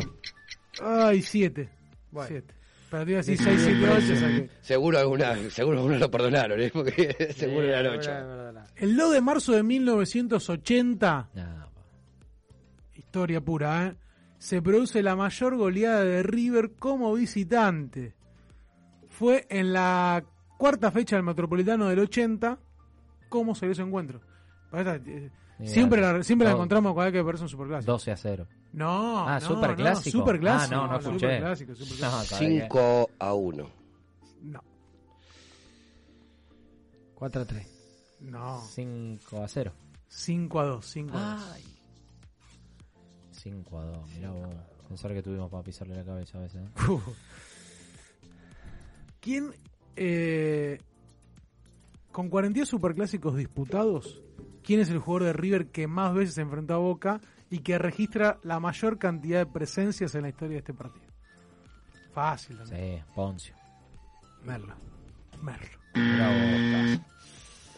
Ay, 0.81 1.21
siete. 1.21 1.69
Bueno. 2.11 2.27
Siete. 2.29 2.53
Pero 2.89 3.05
te 3.05 3.11
iba 3.11 3.19
a 3.19 3.23
decir 3.23 3.37
6, 3.37 3.61
7, 3.63 3.89
8. 3.89 4.15
saqué. 4.15 4.49
Seguro 4.61 4.97
alguna, 4.97 5.35
seguro 5.51 5.77
algunos 5.77 5.99
lo 5.99 6.09
perdonaron, 6.09 6.59
¿eh? 6.59 6.71
Porque 6.73 7.33
seguro 7.37 7.61
Sí, 7.65 7.69
era 7.69 7.81
verdad, 7.83 8.53
noche. 8.53 8.73
El 8.77 8.97
2 8.97 9.13
de 9.13 9.21
marzo 9.21 9.51
de 9.51 9.61
1980, 9.63 11.29
Nah, 11.35 11.65
historia 12.95 13.41
pura, 13.41 13.87
¿eh? 13.87 13.95
Se 14.39 14.61
produce 14.63 15.03
la 15.03 15.15
mayor 15.15 15.55
goleada 15.55 16.03
de 16.03 16.23
River 16.23 16.71
como 16.79 17.13
visitante. 17.13 18.15
Fue 19.09 19.45
en 19.49 19.73
la 19.73 20.23
cuarta 20.57 20.89
fecha 20.91 21.15
del 21.17 21.23
Metropolitano 21.25 21.87
del 21.89 21.99
80. 21.99 22.57
¿Cómo 23.29 23.53
se 23.53 23.67
dio 23.67 23.73
ese 23.73 23.83
encuentro? 23.83 24.21
Esta, 24.71 24.95
eh, 24.95 25.29
siempre 25.65 26.01
la, 26.01 26.23
siempre 26.23 26.45
la 26.47 26.51
No. 26.53 26.57
encontramos 26.57 26.93
cada 26.93 27.05
vez 27.05 27.13
que 27.13 27.19
aparece 27.19 27.43
un 27.43 27.49
superclásico. 27.49 27.91
12 27.91 28.11
a 28.11 28.17
0. 28.17 28.47
No, 28.73 29.27
Ah, 29.27 29.39
no, 29.39 29.47
superclásico. 29.47 30.17
No, 30.17 30.23
superclásico. 30.23 30.75
Ah, 30.75 30.77
no, 30.77 30.87
no 30.87 30.99
escuché. 30.99 31.19
Superclásico, 31.19 31.75
superclásico. 31.75 32.05
No, 32.05 32.37
todavía. 32.39 32.61
5 32.63 33.09
a 33.19 33.33
1. 33.33 33.69
No, 34.43 34.63
4 37.15 37.41
a 37.41 37.45
3. 37.45 37.67
no. 38.21 38.61
5 38.61 39.43
a 39.43 39.47
0. 39.47 39.71
5 40.07 40.59
a 40.59 40.65
2, 40.65 40.85
5 40.85 41.17
a 41.17 41.33
2. 41.35 41.51
Ay. 41.55 41.63
5 43.39 43.79
a 43.79 43.85
2, 43.85 44.09
mirá 44.15 44.31
vos. 44.31 44.55
Pensar 44.87 45.13
que 45.13 45.21
tuvimos 45.21 45.49
para 45.49 45.63
pisarle 45.63 45.95
la 45.95 46.03
cabeza 46.03 46.37
a 46.37 46.41
veces. 46.41 46.61
¿eh? 46.61 46.91
Uf. 46.91 47.07
¿Quién, 49.19 49.51
eh, 49.95 50.79
con 52.11 52.29
42 52.29 52.67
superclásicos 52.67 53.35
disputados, 53.35 54.21
quién 54.63 54.79
es 54.79 54.89
el 54.89 54.99
jugador 54.99 55.27
de 55.27 55.33
River 55.33 55.67
que 55.67 55.87
más 55.87 56.13
veces 56.13 56.35
se 56.35 56.41
enfrentó 56.41 56.73
a 56.73 56.77
Boca 56.77 57.21
y 57.49 57.59
que 57.59 57.77
registra 57.77 58.39
la 58.43 58.59
mayor 58.59 58.97
cantidad 58.97 59.39
de 59.39 59.45
presencias 59.45 60.15
en 60.15 60.23
la 60.23 60.29
historia 60.29 60.55
de 60.55 60.59
este 60.59 60.73
partido? 60.73 61.05
Fácil 62.13 62.57
también. 62.57 62.97
Sí, 62.97 63.03
Poncio. 63.13 63.55
Merlo. 64.43 64.75
Merlo. 65.41 65.77
Mirá 65.95 66.27
vos. 66.29 67.01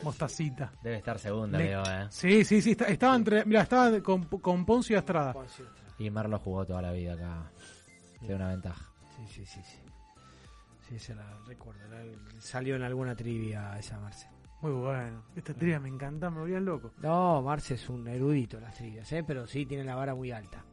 Mostacita. 0.03 0.72
Debe 0.82 0.98
estar 0.98 1.18
segunda, 1.19 1.57
Le- 1.57 1.65
Leo, 1.65 1.84
¿eh? 1.84 2.07
Sí, 2.10 2.44
sí, 2.44 2.61
sí. 2.61 2.72
está- 2.72 2.86
estaba 2.86 3.15
entre. 3.15 3.45
Mira, 3.45 3.61
estaba 3.61 3.99
con, 4.02 4.23
con 4.26 4.65
Poncio 4.65 4.95
y 4.95 4.99
Estrada. 4.99 5.34
Y 5.98 6.10
Merlo 6.10 6.40
jugó 6.40 6.65
toda 6.65 6.82
la 6.82 6.91
vida 6.91 7.14
acá. 7.14 7.52
Tiene 8.19 8.36
una 8.36 8.49
ventaja. 8.49 8.86
Sí, 9.18 9.28
sí, 9.28 9.45
sí, 9.45 9.61
sí. 9.64 9.78
Sí, 10.90 10.99
se 10.99 11.15
la 11.15 11.23
recuerdo. 11.48 11.80
la- 11.90 12.41
salió 12.41 12.76
en 12.76 12.84
alguna 12.84 13.15
trivia 13.15 13.78
esa 13.80 13.99
Marce. 13.99 14.28
Muy 14.61 14.72
bueno. 14.73 15.23
Esta 15.36 15.53
trivia 15.53 15.80
me 15.80 15.90
encanta, 15.90 16.30
me 16.30 16.40
volvían 16.41 16.65
loco. 16.65 16.91
No, 16.99 17.41
Marce 17.41 17.73
es 17.76 17.90
un 17.90 18.07
erudito 18.07 18.57
en 18.57 18.64
las 18.64 18.76
trivias, 18.76 19.11
¿eh? 19.11 19.23
pero 19.26 19.48
sí 19.48 19.65
tiene 19.65 19.84
la 19.84 19.95
vara 19.95 20.14
muy 20.14 20.32
alta. 20.32 20.64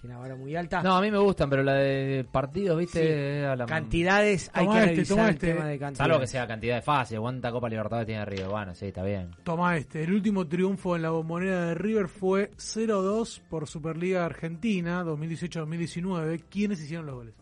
Tiene 0.00 0.14
la 0.14 0.20
vara 0.20 0.36
muy 0.36 0.54
alta. 0.54 0.82
No, 0.82 0.96
a 0.96 1.00
mí 1.00 1.10
me 1.10 1.18
gustan, 1.18 1.48
pero 1.50 1.62
la 1.62 1.74
de 1.74 2.24
partidos, 2.30 2.78
¿viste? 2.78 3.40
Sí. 3.40 3.44
A 3.44 3.56
la- 3.56 3.66
Cantidades, 3.66 4.50
hay 4.52 4.66
que 4.68 4.72
este, 4.78 4.86
revisar 4.90 5.18
el 5.28 5.34
este. 5.34 5.52
tema 5.54 5.66
de 5.66 5.78
cantidades. 5.78 5.98
Salvo 5.98 6.20
que 6.20 6.26
sea 6.26 6.46
cantidad 6.46 6.74
de 6.76 6.82
fases. 6.82 7.18
¿Cuánta 7.18 7.50
Copa 7.50 7.68
Libertadores 7.68 8.06
tiene 8.06 8.24
River? 8.24 8.48
Bueno, 8.48 8.74
sí, 8.74 8.86
está 8.86 9.02
bien. 9.02 9.30
Toma 9.42 9.76
este, 9.76 10.02
el 10.04 10.12
último 10.12 10.46
triunfo 10.46 10.96
en 10.96 11.02
la 11.02 11.10
bombonera 11.10 11.66
de 11.66 11.74
River 11.74 12.08
fue 12.08 12.50
0-2 12.56 13.40
por 13.48 13.66
Superliga 13.66 14.24
Argentina 14.24 15.02
2018-2019. 15.04 16.42
¿Quiénes 16.50 16.80
hicieron 16.82 17.06
los 17.06 17.14
goles? 17.16 17.34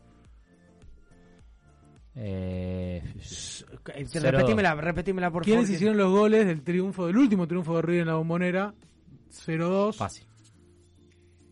Eh, 2.17 3.03
Eh, 3.05 4.21
repetímela, 4.21 4.75
repetímela 4.77 5.31
por 5.33 5.43
¿Quiénes 5.43 5.65
favor. 5.67 5.75
hicieron 5.75 5.97
los 5.97 6.11
goles 6.13 6.47
del 6.47 6.63
triunfo, 6.63 7.07
del 7.09 7.17
último 7.17 7.49
triunfo 7.49 7.75
de 7.77 7.83
River 7.83 8.01
en 8.03 8.07
la 8.07 8.15
bombonera? 8.15 8.75
0-2 9.31 9.97
Fácil, 9.97 10.25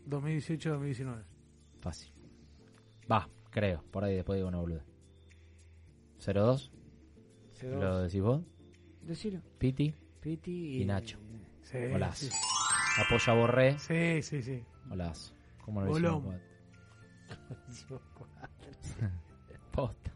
2018-2019. 0.08 1.22
fácil. 1.80 2.12
Va, 3.10 3.28
creo. 3.50 3.82
Por 3.90 4.04
ahí 4.04 4.14
después 4.16 4.36
digo 4.36 4.48
una 4.48 4.58
boluda. 4.58 4.84
0-2. 6.20 6.70
Cero 7.52 7.80
¿Lo 7.80 7.94
dos. 7.98 8.02
decís 8.04 8.22
vos? 8.22 8.42
Decilo. 9.02 9.40
Piti 9.58 9.94
Piti 10.20 10.50
y, 10.78 10.82
y 10.82 10.84
Nacho. 10.84 11.18
Sí, 11.62 11.78
Hola. 11.92 12.12
sí, 12.12 12.28
Apoya 13.04 13.32
Borré. 13.34 13.78
sí, 13.78 14.22
sí, 14.22 14.42
sí. 14.42 14.64
Hola. 14.90 15.12
¿Cómo 15.64 15.80
lo 15.82 15.88
Bolón. 15.88 16.40
hicimos? 17.68 18.02
Posta. 19.72 20.12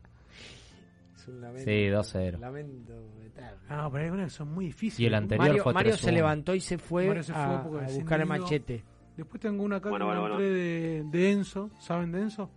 Es 1.17 1.29
un 1.29 1.41
lamento. 1.41 1.65
Sí, 1.65 1.71
2-0. 1.89 2.39
Lamento 2.39 2.93
eterno. 3.25 3.59
Ah, 3.69 3.89
pero 3.91 3.99
hay 4.03 4.05
algunas 4.07 4.33
que 4.33 4.37
son 4.37 4.53
muy 4.53 4.67
difíciles. 4.67 5.01
Y 5.01 5.07
el 5.07 5.15
anterior 5.15 5.49
Mario, 5.49 5.63
fue 5.63 5.73
Mario 5.73 5.95
3-1. 5.95 5.97
se 5.99 6.13
levantó 6.13 6.55
y 6.55 6.61
se 6.61 6.79
fue, 6.79 7.23
se 7.23 7.33
fue 7.33 7.43
a, 7.43 7.59
a 7.61 7.63
buscar 7.63 8.21
el 8.21 8.27
machete. 8.27 8.85
Después 9.17 9.41
tengo 9.41 9.63
una 9.63 9.77
acá 9.77 9.89
Bueno, 9.89 10.07
que 10.07 10.11
bueno, 10.13 10.27
encontré 10.27 10.51
de, 10.51 11.05
de 11.05 11.33
Enzo. 11.33 11.71
¿Saben 11.81 12.13
de 12.13 12.21
Enzo? 12.23 12.51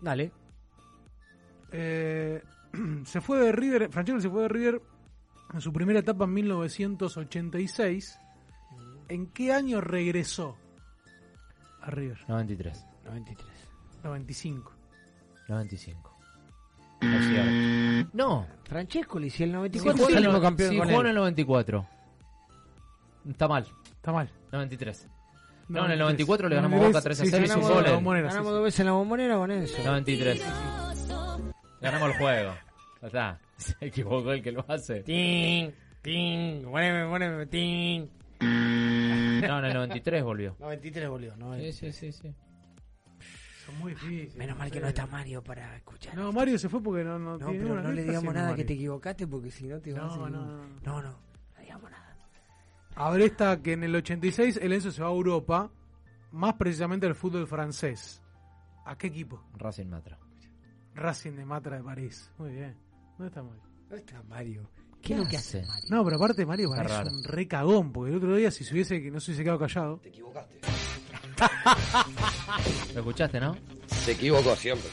Dale. 0.00 0.32
Eh, 1.72 2.42
se 3.04 3.20
fue 3.20 3.38
de 3.38 3.52
River, 3.52 3.90
Francesco 3.90 4.20
se 4.20 4.30
fue 4.30 4.42
de 4.42 4.48
River 4.48 4.82
en 5.52 5.60
su 5.60 5.72
primera 5.72 6.00
etapa 6.00 6.24
en 6.24 6.32
1986. 6.34 8.18
¿En 9.08 9.26
qué 9.28 9.52
año 9.52 9.80
regresó 9.80 10.56
a 11.82 11.90
River? 11.90 12.18
93. 12.28 12.86
93. 13.04 13.48
95. 14.02 14.72
95. 15.48 16.10
Es 17.02 17.26
cierto. 17.26 18.10
No. 18.14 18.46
Francesco 18.64 19.18
le 19.18 19.26
hicieron 19.26 19.64
el 19.64 19.72
Si 19.72 19.78
94 19.78 19.96
jugó 19.98 20.08
en 20.08 20.16
el 20.16 20.22
salimos 20.22 20.40
no- 20.40 20.46
campeón 20.48 20.70
si 20.70 20.78
con 20.78 20.88
jugó 20.88 21.00
en 21.02 21.06
el 21.08 21.14
94. 21.14 21.86
Está 23.28 23.48
mal. 23.48 23.66
Está 23.96 24.12
mal. 24.12 24.30
93. 24.52 25.08
No, 25.68 25.84
en 25.86 25.90
el 25.92 25.98
94 25.98 26.48
le 26.48 26.56
ganamos 26.56 26.80
a 26.82 26.86
Boca 26.88 27.00
3 27.00 27.20
a 27.20 27.24
Sí, 27.24 27.30
0 27.30 27.38
sí, 27.38 27.44
y 27.44 27.46
sí, 27.46 27.60
Ganamos 27.60 28.32
sí. 28.32 28.42
dos 28.52 28.62
veces 28.64 28.80
en 28.80 28.86
la 28.86 28.92
bombonera 28.92 29.36
con 29.36 29.50
eso. 29.50 29.82
93. 29.84 30.42
Ganamos 31.80 32.10
el 32.10 32.18
juego. 32.18 32.54
Ya 33.02 33.06
está. 33.06 33.40
Se 33.56 33.74
equivocó 33.80 34.32
el 34.32 34.42
que 34.42 34.52
lo 34.52 34.64
hace. 34.68 35.00
Ting, 35.02 35.70
ting, 36.02 36.62
poneme, 36.64 37.06
poneme, 37.08 37.46
ting. 37.46 38.06
No, 38.40 39.58
en 39.58 39.64
el 39.64 39.74
93 39.74 40.22
volvió. 40.22 40.56
93 40.58 41.08
volvió, 41.08 41.36
¿no? 41.36 41.54
Sí, 41.56 41.72
sí, 41.72 41.92
sí, 41.92 42.12
sí. 42.12 42.34
Son 43.64 43.78
muy 43.78 43.92
difíciles. 43.92 44.36
Menos 44.36 44.58
mal 44.58 44.70
que 44.70 44.80
no 44.80 44.88
está 44.88 45.06
Mario 45.06 45.42
para 45.42 45.76
escuchar. 45.76 46.14
No, 46.14 46.30
Mario 46.32 46.58
se 46.58 46.68
fue 46.68 46.82
porque 46.82 47.02
no, 47.04 47.18
no, 47.18 47.38
No, 47.38 47.46
tiene 47.46 47.52
pero 47.52 47.64
ninguna- 47.76 47.82
no 47.82 47.88
¿qué 47.88 47.94
le 47.94 48.04
digamos 48.04 48.34
nada 48.34 48.54
que 48.54 48.64
te 48.64 48.74
equivocaste 48.74 49.26
porque 49.26 49.50
si 49.50 49.66
no 49.66 49.80
te 49.80 49.92
vas 49.94 50.12
a 50.12 50.16
No, 50.16 50.28
no, 50.28 50.46
no, 50.84 51.02
no. 51.02 51.18
A 52.96 53.10
ver, 53.10 53.22
esta 53.22 53.60
que 53.62 53.72
en 53.72 53.84
el 53.84 53.94
86 53.96 54.58
el 54.62 54.72
Enzo 54.72 54.90
se 54.92 55.02
va 55.02 55.08
a 55.08 55.12
Europa, 55.12 55.70
más 56.32 56.54
precisamente 56.54 57.06
al 57.06 57.14
fútbol 57.14 57.46
francés. 57.46 58.22
¿A 58.84 58.96
qué 58.96 59.08
equipo? 59.08 59.42
Racing 59.56 59.86
Matra. 59.86 60.18
Racing 60.94 61.32
de 61.32 61.44
Matra 61.44 61.76
de 61.78 61.82
París. 61.82 62.30
Muy 62.38 62.50
bien. 62.52 62.76
¿Dónde 63.18 63.28
está 63.28 63.42
Mario? 63.42 63.62
¿Dónde 63.88 63.96
está 63.98 64.22
Mario? 64.22 64.70
¿Qué 65.02 65.14
es 65.14 65.18
lo 65.18 65.26
que 65.26 65.36
hace 65.36 65.62
Mario? 65.66 65.84
No, 65.90 66.04
pero 66.04 66.16
aparte 66.16 66.46
Mario 66.46 66.70
Está 66.74 66.82
raro. 66.84 67.10
un 67.10 67.24
re 67.24 67.48
cagón, 67.48 67.92
porque 67.92 68.10
el 68.12 68.16
otro 68.18 68.36
día 68.36 68.50
si 68.50 68.64
se 68.64 68.72
hubiese, 68.74 69.02
que 69.02 69.10
no 69.10 69.20
se 69.20 69.30
hubiese 69.32 69.42
quedado 69.44 69.58
callado. 69.58 69.98
Te 69.98 70.08
equivocaste. 70.10 70.60
¿Lo 72.94 73.00
escuchaste, 73.00 73.40
no? 73.40 73.56
Se 73.88 74.12
equivocó 74.12 74.54
siempre. 74.56 74.88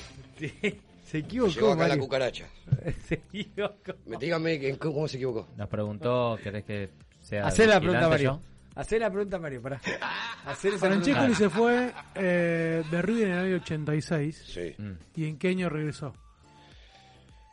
Se 1.06 1.18
equivocó, 1.20 1.52
Llegó 1.54 1.68
acá 1.74 1.82
la 1.84 1.88
Mario. 1.90 2.04
cucaracha. 2.04 2.48
Se 3.08 3.16
equivocó. 3.16 3.94
Me, 4.06 4.18
dígame 4.18 4.60
que- 4.60 4.78
cómo 4.78 5.08
se 5.08 5.18
equivocó. 5.18 5.48
Nos 5.58 5.68
preguntó, 5.68 6.38
¿querés 6.42 6.64
que 6.64 6.90
sea 7.32 7.48
Hacé 7.48 7.66
la 7.66 7.80
pregunta, 7.80 8.10
Mario. 8.10 8.42
yo? 8.44 8.52
Hacé 8.76 9.00
la 9.00 9.10
pregunta, 9.10 9.40
Mario, 9.40 9.62
pará. 9.62 9.80
Hacer 10.46 10.74
esa 10.74 10.88
Francescoli 10.88 11.34
se 11.36 11.50
fue 11.50 11.94
eh, 12.16 12.84
de 12.90 13.02
River 13.02 13.28
en 13.28 13.34
el 13.34 13.40
año 13.40 13.56
86. 13.58 14.44
Sí. 14.48 14.76
Mm. 14.78 14.92
¿Y 15.16 15.26
en 15.28 15.38
qué 15.38 15.50
año 15.50 15.70
regresó? 15.70 16.14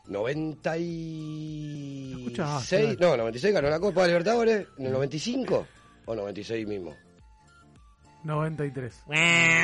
96. 0.06 2.16
Escucha, 2.18 2.56
ah, 2.59 2.62
no, 2.98 3.16
96 3.16 3.55
ganó 3.55 3.70
la 3.70 3.78
Copa 3.78 4.02
de 4.02 4.09
Libertadores. 4.09 4.66
¿En 4.78 4.86
el 4.86 4.92
95? 4.92 5.66
¿O 6.06 6.14
96 6.14 6.66
mismo? 6.66 6.96
93. 8.24 9.02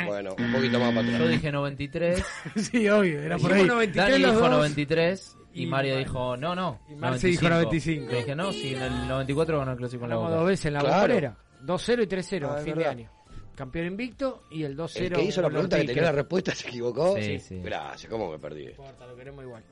Bueno, 0.07 0.37
un 0.39 0.53
poquito 0.53 0.79
más 0.79 0.95
para 0.95 1.09
Yo 1.09 1.15
atrás. 1.17 1.31
dije 1.31 1.51
93. 1.51 2.25
sí, 2.57 2.89
obvio, 2.89 3.21
era 3.21 3.37
por 3.39 3.53
ahí. 3.53 3.63
Dijimos 3.63 3.77
93 3.77 3.97
Dani 3.97 4.17
dijo 4.25 4.33
dos. 4.41 4.51
93 4.51 5.37
y, 5.55 5.63
Y 5.63 5.67
Mario 5.67 5.95
Mar- 5.95 6.05
dijo 6.05 6.37
no, 6.37 6.55
no. 6.55 6.81
y 6.89 6.95
Marce 6.97 7.29
dijo 7.29 7.49
95. 7.49 8.11
Yo 8.11 8.17
dije 8.19 8.35
no, 8.37 8.53
si 8.53 8.75
en 8.75 8.83
el 8.83 9.09
94 9.09 9.59
ganó 9.59 9.73
el 9.73 9.79
clásico 9.79 10.05
en 10.05 10.11
la 10.11 10.17
boca. 10.17 10.31
dos 10.31 10.47
veces 10.47 10.67
en 10.67 10.75
la 10.75 10.81
Claro. 10.81 10.97
bombonera. 11.01 11.37
2-0 11.65 12.03
y 12.03 12.07
3-0 12.07 12.49
Ah, 12.51 12.55
a 12.55 12.59
es 12.59 12.65
fin 12.65 12.73
de 12.75 12.79
verdad. 12.79 12.93
año. 12.93 13.11
Campeón 13.55 13.87
invicto 13.87 14.43
y 14.51 14.65
el 14.65 14.77
2-0. 14.77 15.07
El 15.07 15.13
que 15.13 15.23
hizo 15.25 15.41
la 15.41 15.47
con 15.47 15.53
pregunta 15.53 15.77
que 15.79 15.85
tenía 15.85 16.03
la 16.03 16.13
respuesta 16.13 16.55
se 16.55 16.69
equivocó. 16.69 17.17
Sí, 17.17 17.39
sí. 17.39 17.61
Gracias, 17.63 18.11
¿cómo 18.11 18.31
me 18.31 18.39
perdí? 18.39 18.65
No 18.65 18.71
importa, 18.71 19.07
lo 19.07 19.17
queremos 19.17 19.45
igual. 19.45 19.63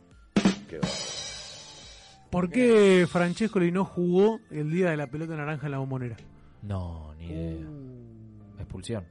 Qué 0.68 0.78
va. 0.78 0.88
¿Por 2.30 2.48
qué 2.48 3.06
Francescoli 3.10 3.70
no 3.72 3.84
jugó 3.84 4.40
el 4.50 4.70
día 4.70 4.90
de 4.90 4.96
la 4.96 5.06
pelota 5.08 5.36
naranja 5.36 5.66
en 5.66 5.72
la 5.72 5.78
bombonera? 5.78 6.16
No, 6.62 7.14
ni 7.18 7.26
idea. 7.26 7.66
Uh. 7.68 8.60
Expulsión. 8.60 9.04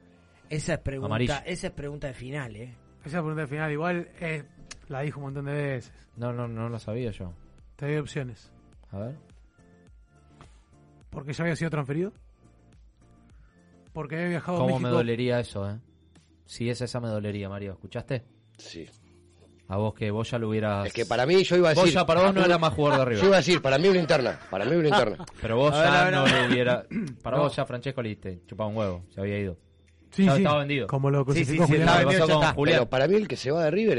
Esa 0.48 0.74
es 0.74 0.78
pregunta, 0.80 1.06
Amarillo. 1.06 1.34
esa 1.46 1.66
es 1.68 1.72
pregunta 1.72 2.08
de 2.08 2.14
final, 2.14 2.56
¿eh? 2.56 2.74
Esa 3.04 3.18
pregunta 3.20 3.46
final 3.46 3.70
igual 3.72 4.08
eh, 4.20 4.42
la 4.92 5.00
dijo 5.00 5.18
un 5.18 5.24
montón 5.26 5.46
de 5.46 5.52
veces. 5.52 5.92
No, 6.16 6.32
no, 6.32 6.46
no 6.46 6.68
lo 6.68 6.78
sabía 6.78 7.10
yo. 7.10 7.32
Te 7.76 7.86
doy 7.86 7.96
opciones. 7.96 8.52
A 8.90 8.98
ver. 8.98 9.16
¿Porque 11.10 11.32
ya 11.32 11.44
había 11.44 11.56
sido 11.56 11.70
transferido? 11.70 12.12
Porque 13.92 14.16
había 14.16 14.28
viajado 14.28 14.58
a 14.58 14.60
¿Cómo 14.60 14.74
México. 14.78 14.88
me 14.88 14.94
dolería 14.94 15.40
eso, 15.40 15.68
eh? 15.68 15.78
Si 16.46 16.70
es 16.70 16.80
esa 16.80 17.00
me 17.00 17.08
dolería, 17.08 17.48
Mario. 17.48 17.72
¿Escuchaste? 17.72 18.22
Sí. 18.56 18.88
A 19.68 19.76
vos 19.76 19.94
que 19.94 20.10
vos 20.10 20.30
ya 20.30 20.38
lo 20.38 20.48
hubieras... 20.50 20.86
Es 20.86 20.92
que 20.92 21.06
para 21.06 21.24
mí 21.26 21.42
yo 21.44 21.56
iba 21.56 21.70
a 21.70 21.74
Vos 21.74 21.84
decir. 21.84 21.98
ya 21.98 22.04
para 22.06 22.22
vos 22.22 22.34
no 22.34 22.44
era 22.44 22.58
más 22.58 22.74
jugador 22.74 22.98
de 23.00 23.04
River. 23.06 23.20
Yo 23.22 23.26
iba 23.28 23.36
a 23.36 23.40
decir, 23.40 23.62
para 23.62 23.78
mí 23.78 23.88
una 23.88 24.00
interna. 24.00 24.38
Para 24.50 24.64
mí 24.66 24.76
una 24.76 24.88
interna. 24.88 25.24
Pero 25.40 25.56
vos 25.56 25.72
A 25.74 25.80
ver, 25.82 25.90
ya 25.90 26.00
a 26.00 26.04
ver, 26.04 26.12
no 26.14 26.20
a 26.24 26.42
lo 26.42 26.52
hubiera... 26.52 26.86
Para 27.22 27.36
No. 27.38 27.42
vos 27.44 27.56
ya 27.56 27.64
Francesco 27.64 28.02
le 28.02 28.16
te 28.16 28.44
chupaba 28.46 28.68
un 28.68 28.76
huevo. 28.76 29.04
Se 29.10 29.20
había 29.20 29.38
ido. 29.38 29.56
Sí, 30.12 30.22
Estaba- 30.22 30.36
sí. 30.36 30.42
estaba 30.42 30.58
vendido. 30.60 30.86
Como 30.86 31.10
lo 31.10 31.18
Sí, 31.20 31.24
crucificó 31.24 31.50
sí, 31.52 31.72
sí, 31.72 31.78
Julián. 31.78 31.88
estaba 31.88 31.98
vendido, 32.04 32.26
con 32.26 32.34
está. 32.42 32.54
Julián. 32.54 32.76
Pero 32.78 32.90
para 32.90 33.08
mí 33.08 33.14
el 33.16 33.28
que 33.28 33.36
se 33.36 33.50
va 33.50 33.64
de 33.64 33.70
River 33.70 33.98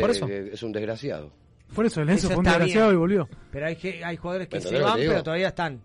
es, 0.53 0.64
un 0.64 0.72
desgraciado. 0.72 1.31
Por 1.76 1.85
eso, 1.88 2.02
el 2.02 2.10
Enzo 2.10 2.27
Eso 2.27 2.35
fue 2.35 2.38
un 2.38 2.44
desgraciado 2.45 2.88
bien. 2.90 2.95
y 2.95 2.99
volvió. 2.99 3.30
Pero 3.52 3.65
hay, 3.65 3.76
que- 3.76 4.06
hay 4.06 4.15
jugadores 4.15 4.48
que 4.48 4.57
Pero 4.57 4.69
se 4.69 4.80
van, 4.80 4.98
pero 4.98 5.23
todavía 5.23 5.48
están. 5.48 5.81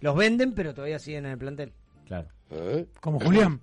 Los 0.00 0.16
venden, 0.16 0.52
pero 0.52 0.72
todavía 0.72 0.98
siguen 0.98 1.26
en 1.26 1.32
el 1.32 1.38
plantel. 1.38 1.72
Claro. 2.06 2.28
¿Eh? 2.50 2.86
Como 3.00 3.18
Julián. 3.20 3.60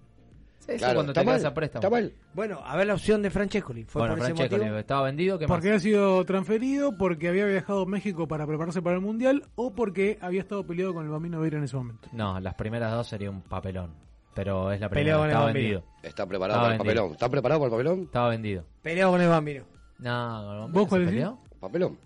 Sí, 0.60 0.74
Claro, 0.78 0.96
cuando 0.96 1.12
está 1.12 1.22
te 1.22 1.26
quedas 1.26 1.42
mal, 1.44 1.52
a 1.52 1.54
préstamo. 1.56 1.80
Está 1.82 1.90
mal. 1.90 2.14
Bueno, 2.36 2.62
a 2.64 2.78
ver 2.78 2.88
la 2.88 2.94
opción 2.94 3.22
de 3.24 3.32
Francescoli. 3.32 3.84
¿Fue 3.84 4.02
Bueno, 4.02 4.14
por 4.16 4.20
ese 4.26 4.36
Francesco 4.36 4.58
motivo? 4.58 4.78
estaba 4.78 5.02
vendido. 5.04 5.40
¿Qué 5.40 5.48
más? 5.48 5.56
Porque 5.56 5.70
había 5.70 5.80
sido 5.80 6.24
transferido, 6.26 6.98
porque 6.98 7.30
había 7.30 7.46
viajado 7.46 7.82
a 7.82 7.86
México 7.88 8.28
para 8.28 8.46
prepararse 8.46 8.82
para 8.82 8.96
el 8.98 9.02
Mundial 9.02 9.44
o 9.56 9.74
porque 9.74 10.20
había 10.22 10.42
estado 10.42 10.64
peleado 10.66 10.94
con 10.94 11.04
el 11.06 11.10
Bambino 11.12 11.40
Veira 11.40 11.58
en 11.58 11.64
ese 11.64 11.76
momento. 11.78 12.10
No, 12.12 12.40
las 12.40 12.54
primeras 12.56 12.92
dos 12.92 13.08
sería 13.08 13.32
un 13.32 13.42
papelón. 13.42 13.92
Pero 14.34 14.72
es 14.72 14.80
la 14.80 14.90
primera. 14.90 15.18
Peleó 15.18 15.18
con 15.18 15.26
el 15.26 15.32
Estaba 15.32 15.46
Bambino. 15.46 15.64
vendido. 15.70 15.84
Está 16.04 16.26
preparado 16.26 16.60
Estaba 16.60 16.64
para 16.64 16.74
el 16.74 16.78
vendido. 16.80 16.94
papelón. 16.96 17.12
¿Está 17.14 17.30
preparado 17.30 17.60
para 17.62 17.68
el 17.68 17.72
papelón? 17.72 18.04
Estaba 18.06 18.30
vendido. 18.30 18.64
Peleado 18.82 19.12
con 19.12 19.22
el 19.22 19.30
Bambino. 19.30 19.64
No, 20.00 20.54
no, 20.60 20.70
¿Vos 20.70 20.88
cuál 20.88 21.02
¿se 21.02 21.06
decís? 21.06 21.20
peleó? 21.22 21.40
Papelón. 21.60 21.98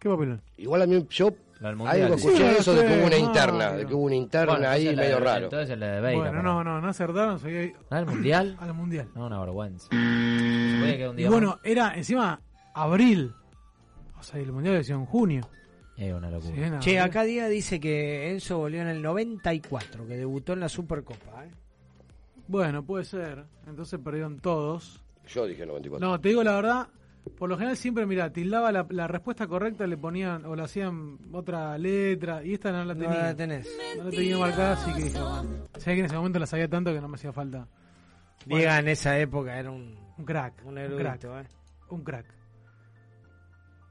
¿Qué 0.00 0.08
papelón? 0.08 0.42
Igual 0.56 0.82
a 0.82 0.86
mí, 0.86 1.06
yo 1.10 1.30
Lo 1.60 1.68
del 1.68 1.76
Mundial. 1.76 2.02
algo 2.02 2.18
Sí, 2.18 2.26
escuché 2.26 2.44
no 2.44 2.50
eso 2.58 2.74
de 2.74 2.86
que 2.86 2.92
hubo 2.98 3.06
una 3.06 3.18
no, 3.18 3.24
interna, 3.24 3.70
no. 3.70 3.76
de 3.76 3.86
que 3.86 3.94
hubo 3.94 4.02
una 4.04 4.14
interna 4.16 4.52
Bueno, 4.54 4.68
ahí 4.68 4.88
entonces 4.88 4.96
la 4.96 5.02
medio 5.02 5.14
de- 5.16 5.24
raro. 5.24 5.44
Entonces 5.44 5.78
la 5.78 5.86
de 5.86 6.00
Beira. 6.00 6.20
bueno, 6.20 6.42
no, 6.42 6.58
mí. 6.58 6.64
no, 6.64 6.80
no 6.80 6.88
acertaron, 6.88 7.38
se 7.38 7.46
había 7.46 7.62
ido 7.64 7.78
¿No 7.90 7.96
al 7.96 8.06
Mundial? 8.06 8.56
al 8.60 8.74
Mundial. 8.74 9.08
No, 9.14 9.26
una 9.26 9.38
vergüenza. 9.40 9.86
Se 9.90 10.76
podía 10.80 10.96
quedar 10.96 11.08
un 11.10 11.14
Y 11.14 11.18
día 11.18 11.30
bueno, 11.30 11.58
era 11.62 11.94
encima 11.94 12.40
abril. 12.74 13.32
O 14.18 14.22
sea, 14.24 14.40
el 14.40 14.50
Mundial 14.52 14.74
decía 14.76 14.94
en 14.96 15.06
junio. 15.06 15.42
Más. 16.02 16.10
Es 16.10 16.14
una 16.18 16.30
locura. 16.30 16.54
Sí, 16.54 16.62
en 16.62 16.78
Che, 16.80 17.00
acá 17.00 17.22
Díaz 17.24 17.50
dice 17.50 17.78
que 17.80 18.30
Enzo 18.30 18.58
volvió 18.58 18.82
en 18.82 18.88
el 18.88 19.02
94, 19.02 20.06
que 20.06 20.16
debutó 20.16 20.52
en 20.54 20.60
la 20.60 20.68
Supercopa. 20.68 21.44
¿eh? 21.44 21.50
Bueno, 22.48 22.84
puede 22.84 23.04
ser. 23.04 23.44
Entonces 23.66 23.98
perdieron 24.02 24.38
todos. 24.40 25.02
Yo 25.28 25.46
dije 25.46 25.64
94. 25.66 26.06
No, 26.06 26.20
te 26.20 26.28
digo 26.30 26.42
la 26.42 26.54
verdad. 26.56 26.88
Por 27.38 27.48
lo 27.48 27.56
general 27.56 27.76
siempre, 27.76 28.04
mira, 28.04 28.32
tildaba 28.32 28.72
la, 28.72 28.84
la 28.90 29.06
respuesta 29.06 29.46
correcta, 29.46 29.86
le 29.86 29.96
ponían 29.96 30.44
o 30.44 30.56
le 30.56 30.64
hacían 30.64 31.18
otra 31.32 31.78
letra 31.78 32.42
y 32.42 32.54
esta 32.54 32.72
no 32.72 32.84
la 32.84 32.94
No 32.94 33.00
tenía. 33.00 33.22
la 33.22 33.36
tenés. 33.36 33.78
No 33.96 34.04
la 34.04 34.10
tenía 34.10 34.38
marcada, 34.38 34.72
así 34.72 34.92
que 34.92 35.04
dije, 35.04 35.20
bueno. 35.20 35.64
Sé 35.78 35.94
que 35.94 36.00
en 36.00 36.06
ese 36.06 36.16
momento 36.16 36.40
la 36.40 36.46
sabía 36.46 36.66
tanto 36.68 36.92
que 36.92 37.00
no 37.00 37.06
me 37.06 37.14
hacía 37.14 37.32
falta. 37.32 37.68
Diga, 38.44 38.76
en 38.80 38.88
esa 38.88 39.16
época 39.20 39.56
era 39.56 39.70
un, 39.70 39.96
Un 40.18 40.24
crack. 40.24 40.62
un 40.64 40.70
Un, 40.72 40.78
erudito. 40.78 41.00
crack. 41.00 41.24
¿eh? 41.24 41.48
Un 41.90 42.02
crack. 42.02 42.26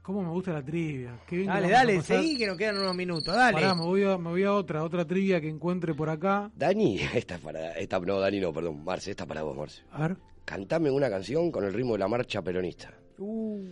¿Cómo 0.02 0.20
me 0.20 0.30
gusta 0.30 0.52
la 0.52 0.64
trivia? 0.64 1.20
Qué 1.28 1.36
bien 1.36 1.48
que 1.48 1.54
Dale, 1.54 1.70
dale, 1.70 2.02
seguí 2.02 2.36
que 2.36 2.46
nos 2.46 2.58
quedan 2.58 2.78
unos 2.78 2.94
minutos. 2.96 3.34
Dale. 3.34 3.52
Pará, 3.52 3.74
me 3.74 3.82
voy, 3.82 4.02
a, 4.02 4.18
me 4.18 4.30
voy 4.30 4.42
a 4.42 4.52
otra, 4.52 4.82
otra 4.82 5.04
trivia 5.04 5.40
que 5.40 5.48
encuentre 5.48 5.94
por 5.94 6.10
acá. 6.10 6.50
Dani, 6.56 6.98
esta 7.14 7.36
es 7.36 7.40
para. 7.40 7.72
Esta, 7.74 8.00
no, 8.00 8.18
Dani 8.18 8.40
no, 8.40 8.52
perdón. 8.52 8.82
Marce, 8.82 9.12
esta 9.12 9.22
es 9.24 9.28
para 9.28 9.42
vos, 9.42 9.56
Marce. 9.56 9.82
A 9.92 10.08
ver. 10.08 10.16
Cantame 10.44 10.90
una 10.90 11.08
canción 11.08 11.52
con 11.52 11.64
el 11.64 11.72
ritmo 11.72 11.92
de 11.92 12.00
la 12.00 12.08
marcha 12.08 12.42
peronista. 12.42 12.92
Uh, 13.18 13.64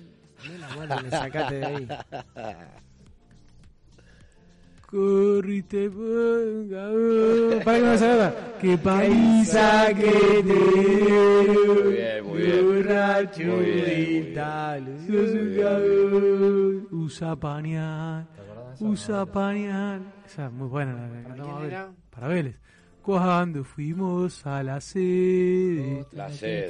mano, 0.76 1.02
me 1.02 1.10
sacaste 1.10 1.54
de 1.56 1.66
ahí. 1.66 1.88
Corrite, 4.90 5.88
ponga, 5.88 6.90
oh. 6.90 7.64
Para 7.64 7.78
que 7.78 7.84
no 7.84 7.90
me 7.92 7.98
salga. 7.98 8.34
Qué 8.60 8.76
paliza 8.78 9.86
que 9.94 10.02
te 10.02 10.42
dieron. 10.42 11.84
Muy 11.84 11.92
bien, 11.92 12.24
muy 12.24 12.38
bien. 12.42 12.66
Borracho 12.66 13.42
Muy 13.44 13.64
bien, 13.64 14.30
y 14.30 14.34
tal. 14.34 14.98
Sos 15.06 15.30
un 15.30 15.56
cabrón. 15.60 16.88
Usa 16.90 17.36
pañal. 17.36 18.26
Usa 18.80 19.26
pañal. 19.26 20.02
Esa 20.26 20.46
es 20.46 20.52
muy 20.52 20.68
buena 20.68 20.92
la 20.94 21.08
que 21.08 21.22
cantamos 21.22 21.40
a 21.40 21.44
quién 21.44 21.56
Vélez. 21.60 21.72
era? 21.72 21.92
Para 22.10 22.28
Vélez. 22.28 22.56
Cuando 23.02 23.64
fuimos 23.64 24.46
a 24.46 24.62
la 24.62 24.80
sede. 24.80 26.04
La 26.12 26.28
sede. 26.30 26.68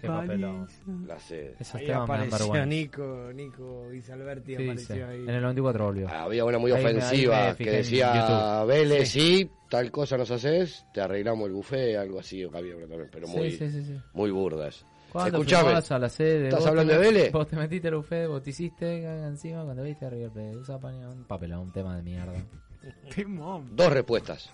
Qué 0.00 0.06
paliza. 0.06 0.82
La 1.06 1.18
sede. 1.18 1.54
Esos 1.58 1.74
Ahí 1.76 1.86
temas 1.86 2.08
me 2.08 2.14
apareció 2.14 2.38
vergüenza. 2.38 2.66
Nico, 2.66 3.30
Nico 3.34 3.90
Guisalberti 3.90 4.52
Sí, 4.52 4.56
sí. 4.56 4.64
apareció 4.64 5.08
ahí. 5.08 5.20
En 5.22 5.30
el 5.30 5.42
94 5.42 5.84
volvió. 5.84 6.08
Había 6.08 6.44
una 6.44 6.58
muy 6.58 6.72
Ahí 6.72 6.82
me- 6.84 6.90
ofensiva 6.90 7.40
me 7.40 7.48
que 7.50 7.54
fijé 7.56 7.70
en 7.70 7.76
decía. 7.76 8.64
Vélez, 8.64 9.08
sí, 9.10 9.50
tal 9.68 9.90
cosa 9.90 10.16
nos 10.16 10.30
haces, 10.30 10.84
te 10.94 11.00
arreglamos 11.00 11.46
el 11.48 11.52
buffet, 11.54 11.96
algo 11.96 12.18
así, 12.20 12.42
había 12.42 12.76
una 12.76 12.86
también, 12.86 13.08
pero 13.12 13.28
muy, 13.28 13.50
Sí, 13.50 13.58
sí, 13.58 13.70
sí, 13.70 13.84
sí. 13.84 14.00
muy 14.12 14.30
burdas. 14.30 14.84
¿Cuándo 15.12 15.38
Escuchame, 15.38 15.70
a 15.70 15.98
la 16.00 16.08
sede? 16.08 16.48
¿estás 16.48 16.66
hablando 16.66 16.92
te 16.92 16.98
de 16.98 17.04
Vélez? 17.04 17.32
Vos 17.32 17.46
te 17.46 17.54
metiste 17.54 17.86
al 17.86 17.94
buffet, 17.94 18.26
vos 18.26 18.42
te 18.42 18.50
hiciste 18.50 19.00
caga 19.00 19.28
encima 19.28 19.62
cuando 19.62 19.84
viste 19.84 20.06
a 20.06 20.10
River 20.10 20.30
Plate. 20.30 20.56
Usa 20.56 20.80
paña, 20.80 21.08
un 21.08 21.22
papelón, 21.22 21.60
un 21.60 21.72
tema 21.72 21.96
de 21.96 22.02
mierda. 22.02 22.32
Timón. 23.14 23.76
dos 23.76 23.92
respuestas, 23.92 24.50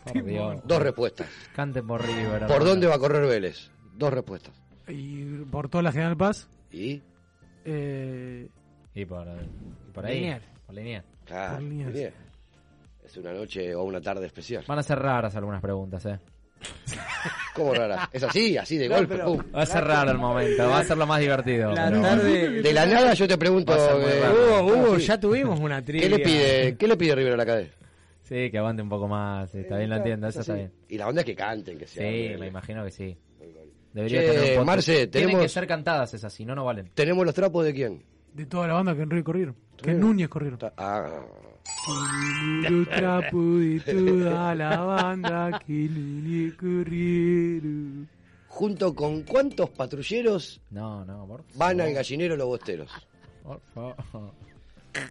dos 0.64 0.82
respuestas. 0.82 1.28
Cante 1.56 1.82
por 1.82 2.04
River. 2.06 2.46
¿Por 2.46 2.62
dónde 2.64 2.86
va 2.86 2.96
a 2.96 2.98
correr 2.98 3.26
Vélez? 3.26 3.70
Dos 3.96 4.12
respuestas. 4.12 4.59
Y 4.90 5.44
por 5.50 5.68
toda 5.68 5.82
la 5.82 5.92
General 5.92 6.16
Paz. 6.16 6.48
¿Y? 6.72 7.00
Eh, 7.64 8.48
Y 8.94 9.04
por, 9.04 9.26
y 9.26 9.92
por 9.92 10.06
ahí. 10.06 10.36
Por 10.66 10.74
Liniers. 10.74 11.04
Claro, 11.24 11.60
Por. 11.60 12.12
Es 13.04 13.16
una 13.16 13.32
noche 13.32 13.74
o 13.74 13.84
una 13.84 14.00
tarde 14.00 14.26
especial. 14.26 14.64
Van 14.66 14.78
a 14.78 14.82
ser 14.82 14.98
raras 14.98 15.34
algunas 15.36 15.60
preguntas, 15.60 16.04
eh. 16.06 16.18
¿Cómo 17.54 17.74
rara? 17.74 18.08
¿Es 18.12 18.22
así? 18.22 18.56
¿Así 18.56 18.76
de 18.76 18.88
No, 18.88 18.96
golpe? 18.96 19.14
pero- 19.16 19.26
pum. 19.26 19.42
Va 19.54 19.62
a 19.62 19.66
ser 19.66 19.82
raro 19.84 20.10
el 20.12 20.18
momento, 20.18 20.68
va 20.68 20.78
a 20.80 20.84
ser 20.84 20.96
lo 20.96 21.06
más 21.06 21.20
divertido. 21.20 21.72
La 21.72 21.88
pero- 21.88 22.02
tarde. 22.02 22.62
De 22.62 22.72
la 22.72 22.86
nada 22.86 23.14
yo 23.14 23.26
te 23.26 23.36
pregunto... 23.38 23.74
Eh. 23.74 24.22
Hugo, 24.30 24.62
Hugo, 24.72 24.98
sí. 24.98 25.06
ya 25.06 25.18
tuvimos 25.18 25.58
una 25.58 25.82
trivia. 25.84 26.08
¿Qué 26.08 26.16
le 26.16 26.22
pide, 26.24 26.76
¿Qué 26.76 26.86
le 26.88 26.96
pide 26.96 27.14
River 27.14 27.32
a 27.32 27.36
la 27.36 27.46
cadena? 27.46 27.70
Sí, 28.22 28.48
que 28.50 28.58
aguante 28.58 28.82
un 28.82 28.88
poco 28.88 29.08
más. 29.08 29.52
Está 29.54 29.76
bien, 29.78 29.90
lo 29.90 29.96
entiendo, 29.96 30.28
eso 30.28 30.40
está 30.40 30.54
bien. 30.54 30.72
Y 30.88 30.98
la 30.98 31.08
onda 31.08 31.22
es 31.22 31.26
que 31.26 31.34
canten, 31.34 31.76
que 31.78 31.86
Sí, 31.86 31.94
sea. 31.98 32.38
me 32.38 32.46
imagino 32.46 32.84
que 32.84 32.90
sí. 32.92 33.16
Debería 33.92 34.20
Che, 34.20 34.26
tener 34.32 34.58
un. 34.60 34.66
Marce, 34.66 34.92
Tienen 35.08 35.10
tenemos- 35.30 35.42
que 35.42 35.48
ser 35.48 35.66
cantadas 35.66 36.14
esas, 36.14 36.32
si 36.32 36.44
no, 36.44 36.54
no 36.54 36.64
valen. 36.64 36.90
¿Tenemos 36.94 37.24
los 37.26 37.34
trapos 37.34 37.64
de 37.64 37.74
quién? 37.74 38.02
De 38.34 38.46
toda 38.46 38.66
la 38.68 38.74
banda 38.74 38.94
que 38.94 39.02
en 39.02 39.10
Río 39.10 39.24
corrieron. 39.24 39.56
Que 39.82 39.90
en 39.90 40.00
Núñez 40.00 40.28
corrieron. 40.28 40.58
Ah, 40.76 41.08
Los 42.68 42.88
trapos 42.88 43.60
de 43.60 43.80
toda 43.80 44.54
la 44.54 44.76
banda 44.80 45.60
que 45.66 45.72
en 45.86 45.94
Núñez 46.22 46.54
corrieron. 46.54 48.08
¿Junto 48.48 48.94
con 48.94 49.22
cuántos 49.22 49.70
patrulleros 49.70 50.60
No, 50.70 51.04
no, 51.04 51.24
por 51.26 51.44
van 51.54 51.80
al 51.80 51.92
gallinero 51.94 52.36
los 52.36 52.46
bosteros? 52.48 52.90
Por 53.42 53.60
favor. 53.74 54.32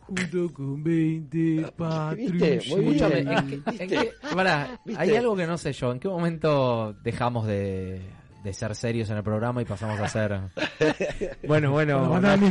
Junto 0.01 0.53
con 0.53 0.83
20 0.83 1.65
patrulleros. 1.77 2.67
Escúchame, 2.67 3.19
¿en 3.19 3.47
qué- 3.47 3.83
en 3.83 3.89
qué- 3.89 4.11
pará, 4.35 4.79
¿Viste? 4.85 5.01
hay 5.01 5.15
algo 5.15 5.35
que 5.35 5.47
no 5.47 5.57
sé 5.57 5.71
yo. 5.73 5.91
¿En 5.91 5.99
qué 5.99 6.07
momento 6.09 6.93
dejamos 7.03 7.47
de, 7.47 8.01
de 8.43 8.53
ser 8.53 8.73
serios 8.75 9.09
en 9.09 9.17
el 9.17 9.23
programa 9.23 9.61
y 9.61 9.65
pasamos 9.65 9.99
a 9.99 10.07
ser. 10.07 10.39
Bueno, 11.47 11.71
bueno. 11.71 12.19
Nacho, 12.21 12.45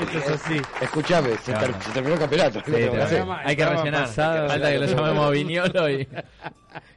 Esto 0.00 0.18
es 0.18 0.28
así. 0.30 0.60
Escuchame, 0.80 1.36
se, 1.38 1.52
ter- 1.52 1.82
se 1.82 1.90
terminó 1.92 2.14
el 2.14 2.20
campeonato. 2.20 2.62
Hay 3.44 3.56
que 3.56 3.64
rellenar. 3.82 4.06
Falta 4.48 4.70
que 4.72 4.78
lo 4.78 4.86
llamemos 4.86 5.26
a 5.26 5.30
Viñolo 5.30 5.90
y, 5.90 6.08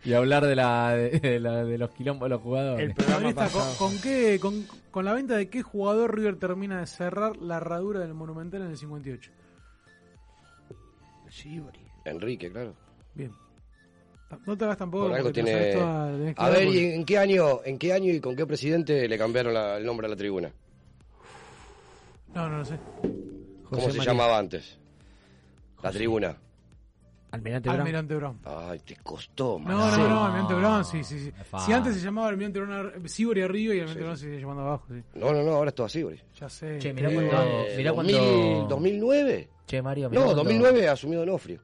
y 0.06 0.14
hablar 0.14 0.46
de, 0.46 0.56
la, 0.56 0.92
de, 0.96 1.20
de 1.20 1.40
la- 1.40 1.64
de 1.66 1.78
los 1.78 1.90
quilombos 1.92 2.26
de 2.28 2.30
los 2.30 2.42
jugadores. 2.42 2.94
Cronista, 2.96 3.48
¿con, 3.50 3.76
con 3.76 4.02
qué, 4.02 4.40
con, 4.40 4.66
con 4.92 5.04
la 5.06 5.14
venta 5.14 5.36
de 5.36 5.50
qué 5.50 5.62
jugador 5.62 6.16
River 6.16 6.38
termina 6.38 6.80
de 6.80 6.88
cerrar 6.88 7.36
la 7.38 7.58
herradura 7.58 8.00
del 8.00 8.14
Monumental 8.14 8.62
en 8.62 8.70
el 8.70 8.78
58? 8.78 9.32
Enrique, 12.06 12.52
claro. 12.52 12.74
Bien. 13.16 13.32
No 14.46 14.58
te 14.58 14.66
hagas 14.66 14.78
tampoco. 14.78 15.08
Por 15.08 15.16
algo 15.16 15.32
tiene. 15.32 15.74
A 15.74 16.50
dar 16.50 16.52
ver, 16.52 16.68
¿y 16.68 16.94
en 16.94 17.06
qué 17.06 17.18
año, 17.18 17.62
en 17.64 17.78
qué 17.78 17.94
año 17.94 18.12
y 18.12 18.20
con 18.20 18.36
qué 18.36 18.46
presidente 18.46 19.08
le 19.08 19.18
cambiaron 19.18 19.54
la- 19.54 19.78
el 19.78 19.86
nombre 19.86 20.08
a 20.08 20.10
la 20.10 20.16
tribuna? 20.16 20.52
No, 22.34 22.50
no 22.50 22.58
lo 22.60 22.66
sé. 22.66 22.80
¿Cómo 23.70 23.90
se 23.92 24.00
llamaba 24.00 24.38
antes? 24.38 24.78
La 25.82 25.92
tribuna. 25.92 26.38
Almirante 27.32 27.68
Brown. 27.68 27.80
Almirante 27.82 28.16
Brown. 28.16 28.40
Ay, 28.46 28.80
te 28.86 28.96
costó, 28.98 29.58
No, 29.60 29.66
man. 29.76 29.78
no, 30.00 30.08
no, 30.08 30.26
Almirante 30.26 30.54
Brown, 30.54 30.86
sí, 30.86 31.04
sí, 31.04 31.18
sí. 31.20 31.32
fácil. 31.50 31.66
Si 31.66 31.74
antes 31.74 31.96
se 31.96 32.02
llamaba 32.02 32.28
Almirante 32.28 32.60
Brown, 32.60 33.08
Sibori 33.10 33.42
arriba 33.42 33.74
y 33.74 33.80
Almirante 33.80 34.04
Brown 34.04 34.18
se 34.18 34.26
sigue 34.26 34.40
llamando 34.40 34.62
abajo, 34.62 34.86
sí. 34.90 35.02
No, 35.16 35.34
no, 35.34 35.42
no, 35.44 35.52
ahora 35.54 35.70
es 35.70 35.76
todo 35.76 35.88
Uri. 36.06 36.22
Ya 36.40 36.48
sé. 36.48 36.78
Che, 36.78 36.94
mirá 36.94 37.10
Eh, 37.10 37.14
cuando- 37.16 37.66
mirá 37.76 37.94
cuando- 37.94 38.14
2000, 38.14 38.68
2009. 38.70 39.50
Che, 39.66 39.82
Mario, 39.82 40.10
mirá 40.12 40.20
No, 40.20 40.26
cuando- 40.28 40.44
2009 40.44 40.88
asumió 40.88 41.20
Donofrio. 41.20 41.60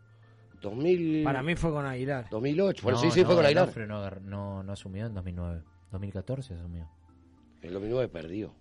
2000... 0.62 1.24
Para 1.24 1.42
mí 1.44 1.56
fue 1.56 1.72
con 1.72 1.86
Aguilar. 1.86 2.28
2008. 2.30 2.84
Bueno, 2.84 2.98
No, 2.98 3.02
sí, 3.04 3.12
sí, 3.12 3.24
fue 3.24 3.34
no, 3.34 3.36
con 3.38 3.46
Aguilar. 3.46 3.64
Onofre 3.64 3.88
No, 3.88 4.10
no, 4.22 4.64
no 4.64 4.74
asumió 4.74 5.06
en 5.06 5.14
2009. 5.14 5.62
2014 5.92 6.54
asumió. 6.56 6.90
En 7.62 7.74
2009 7.74 8.08
perdió. 8.10 8.54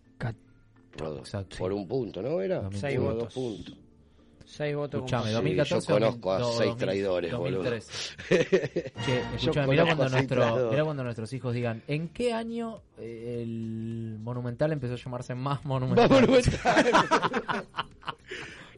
Rodo. 0.97 1.19
Exacto. 1.19 1.57
Por 1.59 1.73
un 1.73 1.87
punto, 1.87 2.23
¿no? 2.23 2.41
Era 2.41 2.69
Seis 2.73 2.99
votos. 2.99 3.19
dos 3.25 3.35
puntos. 3.35 3.77
Seis 4.47 4.75
votos. 4.75 4.99
Escuchame, 5.01 5.27
Sí, 5.27 5.33
2014. 5.35 5.87
yo 5.87 5.95
conozco 5.95 6.33
a 6.33 6.39
no, 6.39 6.45
seis 6.53 6.71
2000, 6.71 6.77
traidores, 6.79 7.31
2003. 7.31 8.17
boludo. 8.31 8.45
Che, 9.05 9.23
escuchame, 9.37 9.67
mirá 9.69 9.85
cuando, 9.85 10.09
nuestro, 10.09 10.71
mirá 10.71 10.85
cuando 10.85 11.05
nuestros 11.05 11.33
hijos 11.35 11.55
digan, 11.55 11.83
¿en 11.87 12.09
qué 12.09 12.33
año 12.33 12.81
eh, 12.97 13.41
el 13.43 14.17
Monumental 14.21 14.73
empezó 14.73 14.95
a 14.95 14.97
llamarse 14.97 15.35
más 15.35 15.65
Monumental? 15.67 16.09
Más 16.09 16.21
Monumental. 16.23 17.67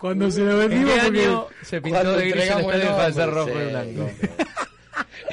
Cuando 0.00 0.30
se 0.30 0.40
lo 0.40 0.62
¿En 0.62 0.68
vendimos 0.70 0.94
qué 0.94 1.00
porque... 1.04 1.20
año 1.26 1.46
se 1.62 1.80
pintó 1.82 2.12
de 2.16 2.30
gris 2.30 2.32
el 2.32 2.40
entregamos 2.42 2.74
el 2.74 3.30
rojo 3.30 3.50
y 3.50 3.68
blanco? 3.70 4.10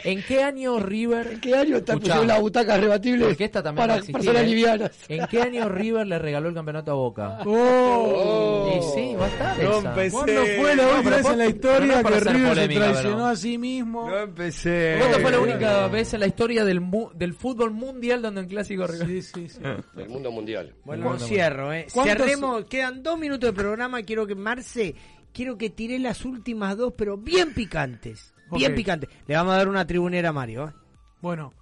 ¿En 0.04 0.24
qué 0.24 0.44
año 0.44 0.80
River... 0.80 1.28
¿En 1.34 1.40
qué 1.42 1.56
año 1.56 1.78
está 1.78 1.94
pusieron 1.96 2.28
las 2.28 2.40
butacas 2.42 2.80
rebatibles 2.80 3.28
Porque 3.28 3.46
esta 3.46 3.64
también 3.64 3.82
para 3.84 3.94
va 3.94 3.96
a 3.96 3.98
existir, 4.00 4.14
personas 4.22 4.42
¿eh? 4.44 4.46
livianas? 4.48 4.92
¿En 5.10 5.28
qué 5.28 5.42
año 5.42 5.70
River 5.70 6.08
le 6.08 6.20
regaló 6.20 6.50
el 6.50 6.56
campeonato 6.56 6.92
a 6.92 6.96
Boca? 6.96 7.40
¡Oh! 7.46 8.72
Y 8.78 8.82
sí, 8.96 9.16
va 9.16 9.26
a 9.26 9.30
estar 9.30 9.64
No 9.64 9.80
esa. 9.80 9.90
empecé. 9.90 10.12
¿Cuándo 10.12 10.42
fue 10.58 10.76
la 10.76 10.84
No, 10.84 10.90
última 10.90 11.04
pero 11.04 11.16
vez 11.18 11.26
en 11.28 11.38
la 11.38 11.46
historia 11.48 12.02
no 12.02 12.10
que 12.10 12.20
River 12.20 12.48
polémica, 12.50 12.56
se 12.56 12.68
traicionó 12.92 13.16
pero- 13.18 13.26
a 13.28 13.36
sí 13.36 13.58
mismo? 13.58 14.10
No 14.10 14.18
empecé. 14.20 14.96
¿Cuándo 15.00 15.20
fue 15.20 15.32
la 15.32 15.40
única 15.40 15.88
vez 15.88 16.14
en 16.14 16.20
la 16.20 16.28
historia 16.28 16.66
del, 16.66 16.82
mu- 16.82 17.10
del 17.14 17.34
fútbol 17.34 17.72
mundial 17.72 18.22
donde 18.22 18.42
en 18.42 18.48
clásico 18.48 18.88
River? 18.88 19.08
Sí, 19.08 19.22
sí, 19.22 19.50
sí. 19.50 19.60
Del 19.96 20.10
mundo 20.10 20.32
mundial. 20.32 20.74
Bueno, 20.84 21.06
Bueno, 21.10 21.20
cierro, 21.20 21.74
¿eh? 21.74 21.88
¿Cuántos- 21.94 22.18
Cerremos, 22.18 22.66
quedan 22.66 23.04
dos 23.04 23.18
minutos 23.20 23.50
de 23.50 23.54
programa. 23.54 24.02
Quiero 24.04 24.26
que 24.28 24.36
Marce, 24.36 24.96
quiero 25.34 25.58
que 25.58 25.70
tire 25.70 26.00
las 26.00 26.24
últimas 26.26 26.78
dos, 26.78 26.94
pero 26.98 27.18
bien 27.18 27.54
picantes. 27.54 28.34
Bien 28.52 28.72
Ok. 28.72 28.76
picantes. 28.78 29.10
Le 29.28 29.36
vamos 29.36 29.54
a 29.54 29.58
dar 29.58 29.68
una 29.68 29.86
tribunera 29.86 30.30
a 30.30 30.34
Mario, 30.34 30.68
¿eh? 30.70 30.74
Bueno, 31.22 31.54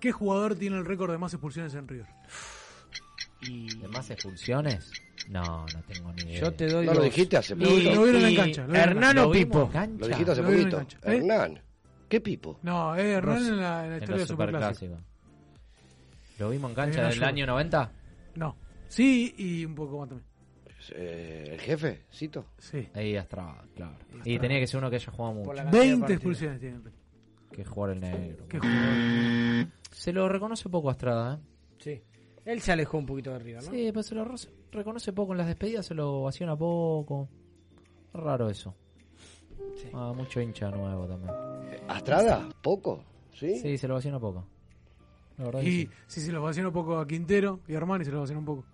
¿qué 0.00 0.10
jugador 0.12 0.54
tiene 0.56 0.76
el 0.76 0.84
récord 0.84 1.10
de 1.12 1.18
más 1.18 1.32
expulsiones 1.34 1.74
en 1.74 1.86
River? 1.88 2.06
¿De 3.80 3.88
más 3.88 4.08
expulsiones? 4.10 4.90
No, 5.28 5.42
no 5.74 5.82
tengo 5.86 6.12
ni 6.14 6.22
idea. 6.22 6.40
Yo 6.42 6.52
te 6.52 6.66
doy 6.66 6.86
¿No 6.86 6.94
lo 6.94 7.02
dijiste 7.02 7.36
hace 7.36 7.54
Y- 7.54 7.56
poquito? 7.56 7.94
Lo 7.94 8.02
vieron 8.04 8.24
en 8.24 8.30
y 8.30 8.36
cancha, 8.36 8.62
lo 8.62 8.72
vieron 8.72 8.88
en 8.90 8.96
Hernán 8.96 9.16
¿Lo 9.16 9.28
o 9.28 9.30
vimos 9.30 9.46
Pipo. 9.46 9.62
en 9.64 9.68
cancha? 9.68 9.98
Lo 10.00 10.08
dijiste 10.08 10.32
hace 10.32 10.42
poquito. 10.42 10.76
cancha. 10.78 10.98
¿Eh? 11.02 11.16
Hernán. 11.16 11.60
¿Qué 12.08 12.20
pipo? 12.20 12.58
No, 12.62 12.94
es 12.96 13.04
Hernán 13.04 13.36
Ros- 13.38 13.48
en 13.48 13.56
la, 13.60 13.84
en 13.84 13.90
la 13.90 13.96
historia 13.98 14.20
de 14.22 14.26
Superclásico. 14.26 14.98
¿Lo 16.38 16.50
vimos 16.50 16.70
en 16.70 16.74
cancha 16.74 17.02
del 17.08 17.18
yo. 17.20 17.26
año 17.26 17.46
90? 17.46 17.92
No. 18.36 18.56
Sí, 18.88 19.34
y 19.38 19.64
un 19.64 19.74
poco 19.74 19.98
más 20.00 20.08
también. 20.08 20.28
Eh, 20.94 21.44
¿El 21.52 21.60
jefe? 21.60 22.02
¿Cito? 22.12 22.46
Sí. 22.58 22.88
Ahí 22.94 23.16
Astrada, 23.16 23.64
claro. 23.74 23.96
Y 24.24 24.38
tenía 24.38 24.58
que 24.60 24.66
ser 24.66 24.78
uno 24.78 24.90
que 24.90 24.96
haya 24.96 25.12
jugado 25.12 25.34
mucho. 25.34 25.46
Por 25.46 25.56
la 25.56 25.62
cantidad 25.62 25.82
de 25.82 25.88
20 25.88 26.00
partidos. 26.00 26.20
expulsiones 26.22 26.60
tiene. 26.60 26.78
Que 27.52 27.64
jugar 27.64 27.90
el 27.92 28.00
negro. 28.00 28.48
¿Qué 28.48 28.58
jugador? 28.58 29.66
Se 29.92 30.12
lo 30.12 30.28
reconoce 30.28 30.68
poco 30.68 30.88
a 30.88 30.92
Astrada, 30.92 31.34
¿eh? 31.34 31.38
Sí. 31.78 32.02
Él 32.44 32.60
se 32.60 32.72
alejó 32.72 32.98
un 32.98 33.06
poquito 33.06 33.30
de 33.30 33.36
arriba, 33.36 33.60
¿no? 33.60 33.70
Sí, 33.70 33.90
pero 33.92 34.02
se 34.02 34.14
lo 34.14 34.26
reconoce 34.72 35.12
poco. 35.12 35.32
En 35.32 35.38
las 35.38 35.46
despedidas 35.46 35.86
se 35.86 35.94
lo 35.94 36.22
vaciona 36.22 36.56
poco. 36.56 37.28
Raro 38.12 38.50
eso. 38.50 38.74
Ah, 39.92 40.12
mucho 40.14 40.40
hincha 40.40 40.70
nuevo 40.70 41.06
también. 41.06 41.32
¿Astrada? 41.88 42.48
¿Poco? 42.62 43.02
¿Sí? 43.32 43.58
Sí, 43.58 43.78
se 43.78 43.88
lo 43.88 43.94
vaciona 43.94 44.18
poco. 44.20 44.46
La 45.38 45.44
verdad 45.46 45.60
que 45.60 45.66
Y 45.68 45.82
sí. 45.82 45.90
sí, 46.06 46.20
sí, 46.20 46.30
lo 46.32 46.42
vaciana 46.42 46.68
un 46.68 46.74
poco 46.74 46.98
a 46.98 47.06
Quintero 47.06 47.60
y 47.66 47.74
a 47.74 47.78
Armani 47.78 48.04
se 48.04 48.10
lo 48.12 48.20
vaciana 48.20 48.38
un 48.40 48.44
poco. 48.46 48.64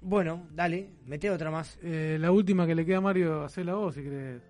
Bueno, 0.00 0.46
dale, 0.54 0.90
mete 1.06 1.30
otra 1.30 1.50
más. 1.50 1.78
Eh, 1.82 2.16
la 2.20 2.30
última 2.30 2.66
que 2.66 2.74
le 2.74 2.84
queda 2.86 2.98
a 2.98 3.00
Mario, 3.00 3.42
hacela 3.42 3.74
vos 3.74 3.94
si 3.94 4.02
querés. 4.02 4.42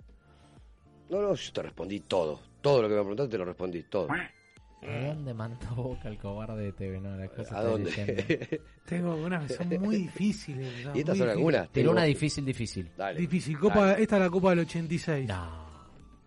No, 1.09 1.23
no, 1.23 1.35
yo 1.35 1.53
te 1.53 1.63
respondí 1.63 2.01
todo. 2.01 2.41
Todo 2.61 2.83
lo 2.83 2.89
que 2.89 2.95
me 2.95 3.01
preguntaste 3.01 3.31
te 3.33 3.39
lo 3.39 3.45
respondí, 3.47 3.83
todo. 3.85 4.09
¿A 4.11 5.07
dónde 5.09 5.35
mandó 5.35 5.75
Boca 5.75 6.09
el 6.09 6.19
cobarde 6.19 6.65
de 6.65 6.73
TV? 6.73 7.01
No, 7.01 7.09
¿A 7.51 7.63
dónde? 7.63 8.61
Tengo 8.87 9.17
unas 9.17 9.47
que 9.47 9.55
son 9.55 9.69
muy 9.81 9.97
difíciles. 9.97 10.69
o 10.69 10.83
sea, 10.83 10.97
¿Y 10.97 11.01
estas 11.01 11.17
muy 11.17 11.19
son 11.19 11.27
difíciles. 11.27 11.31
algunas? 11.37 11.69
Tengo- 11.71 11.91
una 11.93 12.03
difícil, 12.05 12.45
difícil. 12.45 12.91
Dale. 12.97 13.19
Difícil. 13.21 13.59
Copa, 13.59 13.87
Dale. 13.87 14.03
esta 14.03 14.17
es 14.17 14.23
la 14.23 14.31
Copa 14.31 14.51
del 14.51 14.61
86. 14.61 15.27
No. 15.29 15.67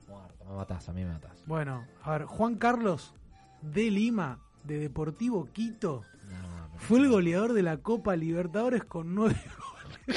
Muerto, 0.10 0.46
me 0.50 0.56
matás, 0.56 0.90
a 0.90 0.94
mí 0.94 1.04
me 1.06 1.14
matás. 1.14 1.44
Bueno, 1.46 1.86
a 2.02 2.12
ver, 2.12 2.26
Juan 2.26 2.56
Carlos 2.56 3.14
de 3.62 3.90
Lima, 3.92 4.40
de 4.64 4.80
Deportivo 4.80 5.48
Quito, 5.54 6.02
No, 6.02 6.02
pero- 6.02 6.11
fue 6.82 7.00
el 7.00 7.10
goleador 7.10 7.54
de 7.54 7.64
la 7.64 7.78
Copa 7.78 8.16
Libertadores 8.16 8.84
con 8.84 9.14
nueve 9.16 9.36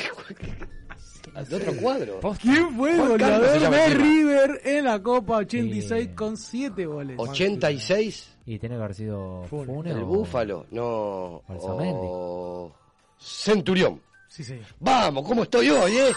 ¿De 1.48 1.56
otro 1.56 1.74
cuadro? 1.76 2.20
¿Quién 2.40 2.76
fue 2.76 2.92
el 2.92 3.08
goleador 3.08 3.70
de. 3.70 3.88
River 3.94 4.60
en 4.64 4.84
la 4.84 5.02
Copa 5.02 5.38
86 5.38 6.04
Sí. 6.10 6.14
con 6.14 6.36
7 6.36 6.86
goles? 6.86 7.16
86. 7.18 8.36
Y 8.46 8.58
tiene 8.58 8.76
que 8.76 8.82
haber 8.82 8.94
sido 8.94 9.42
Funes. 9.44 9.92
El 9.96 10.02
o- 10.02 10.06
Búfalo. 10.06 10.66
No. 10.70 11.42
O... 11.48 12.72
Centurión. 13.18 14.00
Sí. 14.28 14.44
Vamos, 14.80 15.26
¿cómo 15.26 15.42
estoy 15.44 15.70
hoy, 15.70 15.96
eh? 15.96 16.12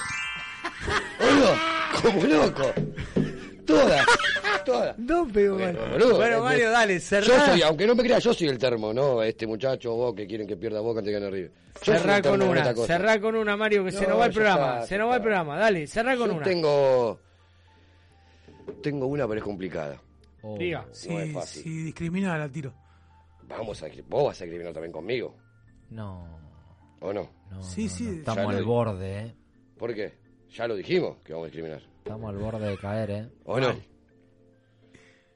Boludo, 1.19 1.55
como 2.01 2.23
loco. 2.27 2.63
Todas. 3.65 4.05
Todas. 4.67 4.97
No 4.99 5.27
pegó 5.27 5.55
Bueno, 5.55 5.79
mal. 5.81 5.91
boludo, 5.91 6.15
Bueno, 6.17 6.37
eh, 6.37 6.41
Mario, 6.41 6.71
dale, 6.71 6.99
cerrá. 6.99 7.25
Yo 7.27 7.45
soy, 7.45 7.61
aunque 7.63 7.87
no 7.87 7.95
me 7.95 8.03
creas, 8.03 8.23
yo 8.23 8.33
soy 8.33 8.47
el 8.47 8.57
termo, 8.57 8.93
¿no? 8.93 9.21
Este 9.23 9.47
muchacho, 9.47 9.93
vos 9.95 10.13
que 10.15 10.27
quieren 10.27 10.45
que 10.47 10.55
pierda 10.57 10.79
Boca 10.81 10.99
antes 10.99 11.13
que 11.13 11.19
gane 11.19 11.31
River. 11.31 11.51
Cerrá 11.81 12.21
con 12.21 12.41
una, 12.41 12.73
cerrá 12.75 13.19
con 13.21 13.35
una, 13.35 13.55
Mario, 13.57 13.83
que 13.85 13.91
se 13.91 14.01
No, 14.03 14.09
nos 14.11 14.19
va 14.19 14.25
el 14.27 14.33
programa. 14.33 14.73
está, 14.75 14.87
se 14.87 14.97
nos 14.97 15.09
va 15.09 15.15
el 15.15 15.21
programa, 15.21 15.57
dale, 15.57 15.87
cerrá 15.87 16.15
con 16.17 16.29
Yo 16.29 16.35
una. 16.35 16.43
tengo... 16.45 17.19
Tengo 18.81 19.07
una, 19.07 19.27
pero 19.27 19.39
es 19.39 19.43
complicada. 19.43 20.01
Oh. 20.41 20.57
Diga. 20.57 20.85
Si, 20.91 21.09
No 21.09 21.19
es 21.19 21.33
fácil. 21.33 21.63
si 21.63 21.69
discrimina, 21.83 22.37
la 22.37 22.49
tiro. 22.49 22.73
Vamos 23.47 23.81
a... 23.83 23.87
Vos 24.07 24.25
vas 24.25 24.41
a 24.41 24.43
escribir 24.45 24.71
también 24.73 24.91
conmigo, 24.91 25.35
No, 25.89 26.27
¿o 26.99 27.13
no? 27.13 27.29
no. 27.49 27.63
Sí, 27.63 27.83
no, 27.85 27.89
sí, 27.89 28.09
Estamos 28.19 28.53
al 28.53 28.63
borde, 28.65 29.19
¿eh? 29.19 29.35
¿Por 29.77 29.93
qué? 29.95 30.13
Ya 30.53 30.67
lo 30.67 30.75
dijimos 30.75 31.17
que 31.23 31.33
vamos 31.33 31.45
a 31.45 31.47
discriminar. 31.47 31.81
Estamos 31.99 32.29
al 32.29 32.37
borde 32.37 32.69
de 32.69 32.77
caer, 32.77 33.11
¿eh? 33.11 33.29
¿O 33.45 33.59
no? 33.59 33.73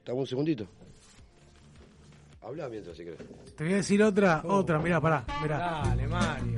Dame 0.06 0.19
un 0.19 0.28
segundito. 0.28 0.68
Habla 2.41 2.68
mientras 2.69 2.98
si 2.98 3.03
querés. 3.03 3.19
Te 3.56 3.64
voy 3.64 3.73
a 3.73 3.76
decir 3.78 4.02
otra, 4.02 4.41
otra, 4.45 4.80
mirá, 4.80 4.99
pará, 4.99 5.23
mirá. 5.41 5.57
Dale, 5.86 6.07
Mario. 6.07 6.57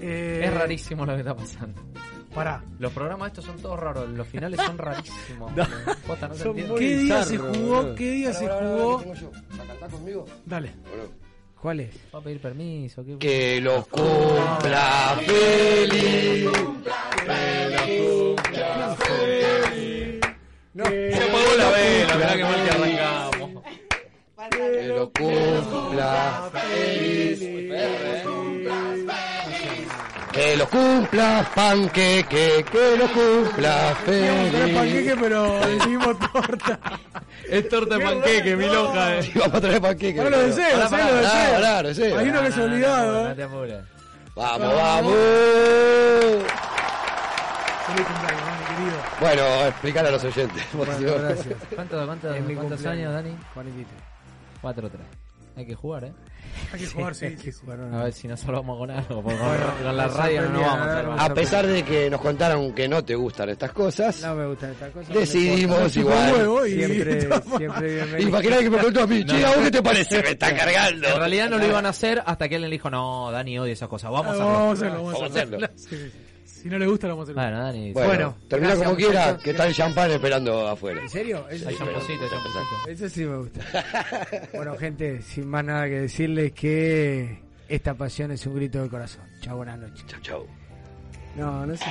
Eh, 0.00 0.42
Es 0.44 0.54
rarísimo 0.54 1.04
lo 1.04 1.12
que 1.14 1.18
está 1.20 1.34
pasando. 1.36 1.80
Pará. 2.34 2.64
Los 2.78 2.92
programas 2.92 3.28
estos 3.28 3.44
son 3.44 3.58
todos 3.60 3.78
raros, 3.78 4.08
los 4.08 4.26
finales 4.26 4.58
son 4.60 4.76
rarísimos. 4.78 5.52
No. 5.56 5.66
Posta, 6.06 6.28
no 6.28 6.34
Son 6.34 6.54
¿Qué 6.76 6.96
día 6.96 7.22
se 7.22 7.38
jugó? 7.38 7.94
¿Qué 7.94 8.10
día 8.10 8.32
se 8.32 8.46
Pará, 8.46 8.58
pará, 8.58 8.70
pará, 8.70 8.82
jugó? 8.82 8.98
que 8.98 9.04
tengo 9.04 9.14
yo. 9.20 9.30
¿La 9.56 9.64
cantás 9.64 9.92
conmigo? 9.92 10.24
Dale. 10.46 10.70
¿Cuál 11.60 11.80
es? 11.80 11.94
Va 12.14 12.18
a 12.18 12.22
pedir 12.22 12.40
permiso. 12.40 13.04
¿qué? 13.04 13.18
Que 13.18 13.60
lo 13.60 13.84
cumpla 13.86 15.16
feliz. 15.24 16.48
Vela, 21.74 22.14
mirá 22.14 22.36
que 22.36 22.44
mal 22.44 22.64
que 22.64 22.70
arrancamos. 22.70 23.64
Que 24.50 24.88
lo 24.88 25.10
cumpla 25.10 26.50
feliz. 26.52 27.40
Que 30.32 30.56
lo 30.56 30.68
cumpla 30.68 31.48
panqueque, 31.54 32.64
que 32.70 32.96
lo 32.98 33.06
cumpla 33.12 33.96
feliz. 34.04 34.74
panqueque, 34.74 35.16
pero 35.20 35.60
decidimos 35.60 36.18
torta. 36.32 36.80
Es 37.48 37.68
torta 37.68 37.98
de 37.98 38.04
panqueque, 38.04 38.56
mi 38.56 38.66
loca. 38.66 39.22
Sí, 39.22 39.32
vamos 39.36 39.54
a 39.54 39.60
traer 39.60 39.80
panqueque. 39.80 40.18
Ahora 40.20 40.30
lo 40.30 40.42
deseo, 40.42 40.90
pará, 40.90 41.10
lo 41.10 41.16
deseo. 41.16 41.82
lo 41.82 41.88
deseo. 41.88 42.18
Hay 42.18 42.28
uno 42.28 42.42
que 42.42 42.52
se 42.52 42.60
ha 42.60 42.64
olvidado, 42.64 43.24
No 43.24 43.30
¿eh? 43.30 43.34
te 43.34 43.42
apures. 43.44 43.78
Vamos, 44.34 44.74
vamos. 44.74 45.14
Feliz 47.86 48.06
cumpleaños. 48.06 48.53
Bueno, 49.20 49.42
explicar 49.66 50.04
a 50.06 50.10
los 50.10 50.24
oyentes. 50.24 50.62
Bueno, 50.72 50.92
no- 50.98 51.14
gracias. 51.14 51.54
¿Cuántos, 51.74 52.06
cuántos, 52.06 52.36
cuántos 52.56 52.86
años, 52.86 53.12
Dani? 53.12 53.36
43. 53.54 53.86
4-3. 54.62 54.90
Hay 55.56 55.66
que 55.66 55.74
jugar, 55.76 56.04
¿eh? 56.06 56.12
Hay 56.72 56.80
que 56.80 56.86
jugar, 56.88 57.14
sí. 57.14 57.24
hay 57.26 57.36
que 57.36 57.42
sí, 57.42 57.52
sí. 57.52 57.58
jugar 57.60 57.80
A 57.80 57.84
una- 57.84 58.04
ver 58.04 58.12
si 58.12 58.26
nos 58.26 58.40
salvamos 58.40 58.76
con 58.76 58.90
algo. 58.90 59.22
Porque 59.22 59.38
Bueno, 59.38 59.72
con, 59.84 59.96
la 59.96 60.08
radio 60.08 60.42
no 60.42 60.48
nos 60.50 60.62
vamos 60.62 60.86
a 60.88 60.92
salvar. 60.94 61.20
A 61.20 61.34
pesar 61.34 61.66
de 61.66 61.82
que 61.84 62.10
nos 62.10 62.20
contaron 62.20 62.72
que 62.74 62.88
no 62.88 63.04
te 63.04 63.14
gustan 63.14 63.50
estas 63.50 63.70
cosas, 63.72 64.20
No 64.22 64.34
me 64.34 64.46
gustan 64.46 64.70
estas 64.72 64.90
cosas. 64.90 65.14
decidimos 65.14 65.96
igual. 65.96 66.64
Siempre, 66.66 67.20
siempre 67.56 67.94
bienvenido. 67.94 68.28
Imaginá 68.28 68.58
que 68.58 68.70
me 68.70 68.76
preguntó 68.78 69.00
a 69.02 69.06
mí, 69.06 69.24
che, 69.24 69.44
¿a 69.44 69.48
vos 69.50 69.58
qué 69.58 69.70
te 69.70 69.82
parece? 69.82 70.22
Me 70.22 70.30
está 70.30 70.56
cargando. 70.56 71.08
En 71.08 71.18
realidad 71.18 71.50
no 71.50 71.58
lo 71.58 71.66
iban 71.66 71.86
a 71.86 71.90
hacer 71.90 72.20
hasta 72.26 72.48
que 72.48 72.56
él 72.56 72.62
le 72.62 72.68
dijo, 72.68 72.90
no, 72.90 73.30
Dani 73.30 73.56
odia 73.60 73.72
esas 73.74 73.88
cosas, 73.88 74.10
vamos 74.10 74.36
a 74.40 74.42
Ah, 74.42 74.42
hacerlo. 74.42 74.54
Vamos 74.54 74.68
a 74.68 74.72
hacerlo, 74.72 74.96
vamos 75.04 75.14
a 75.14 75.18
Vamos 75.18 75.36
a 75.36 75.40
hacerlo. 75.40 76.14
Si 76.64 76.70
no 76.70 76.78
le 76.78 76.86
gusta, 76.86 77.08
lo 77.08 77.12
vamos 77.14 77.28
a 77.28 77.32
hacer. 77.32 77.42
Bueno, 77.44 77.62
Dani. 77.62 77.92
Bueno, 77.92 78.08
Bueno, 78.08 78.36
termina 78.48 78.68
gracias, 78.68 78.86
como 78.88 78.96
quiera, 78.96 79.20
muchachos. 79.20 79.42
que 79.42 79.50
está 79.50 79.66
el 79.66 79.74
champán 79.74 80.10
esperando 80.10 80.66
afuera. 80.66 81.02
¿En 81.02 81.10
serio? 81.10 81.46
Eso 81.50 81.68
Hay. 81.68 81.76
Eso 82.88 83.08
sí 83.10 83.26
me 83.26 83.36
gusta. 83.36 83.60
bueno, 84.54 84.74
gente, 84.78 85.20
sin 85.20 85.46
más 85.46 85.62
nada 85.62 85.84
que 85.84 86.00
decirles 86.00 86.52
que 86.52 87.38
esta 87.68 87.92
pasión 87.92 88.30
es 88.30 88.46
un 88.46 88.54
grito 88.54 88.80
del 88.80 88.88
corazón. 88.88 89.24
Chao, 89.42 89.58
buenas 89.58 89.78
noches. 89.78 90.06
Chau, 90.06 90.20
chau. 90.22 90.46
No, 91.36 91.66
no 91.66 91.76
sé. 91.76 91.84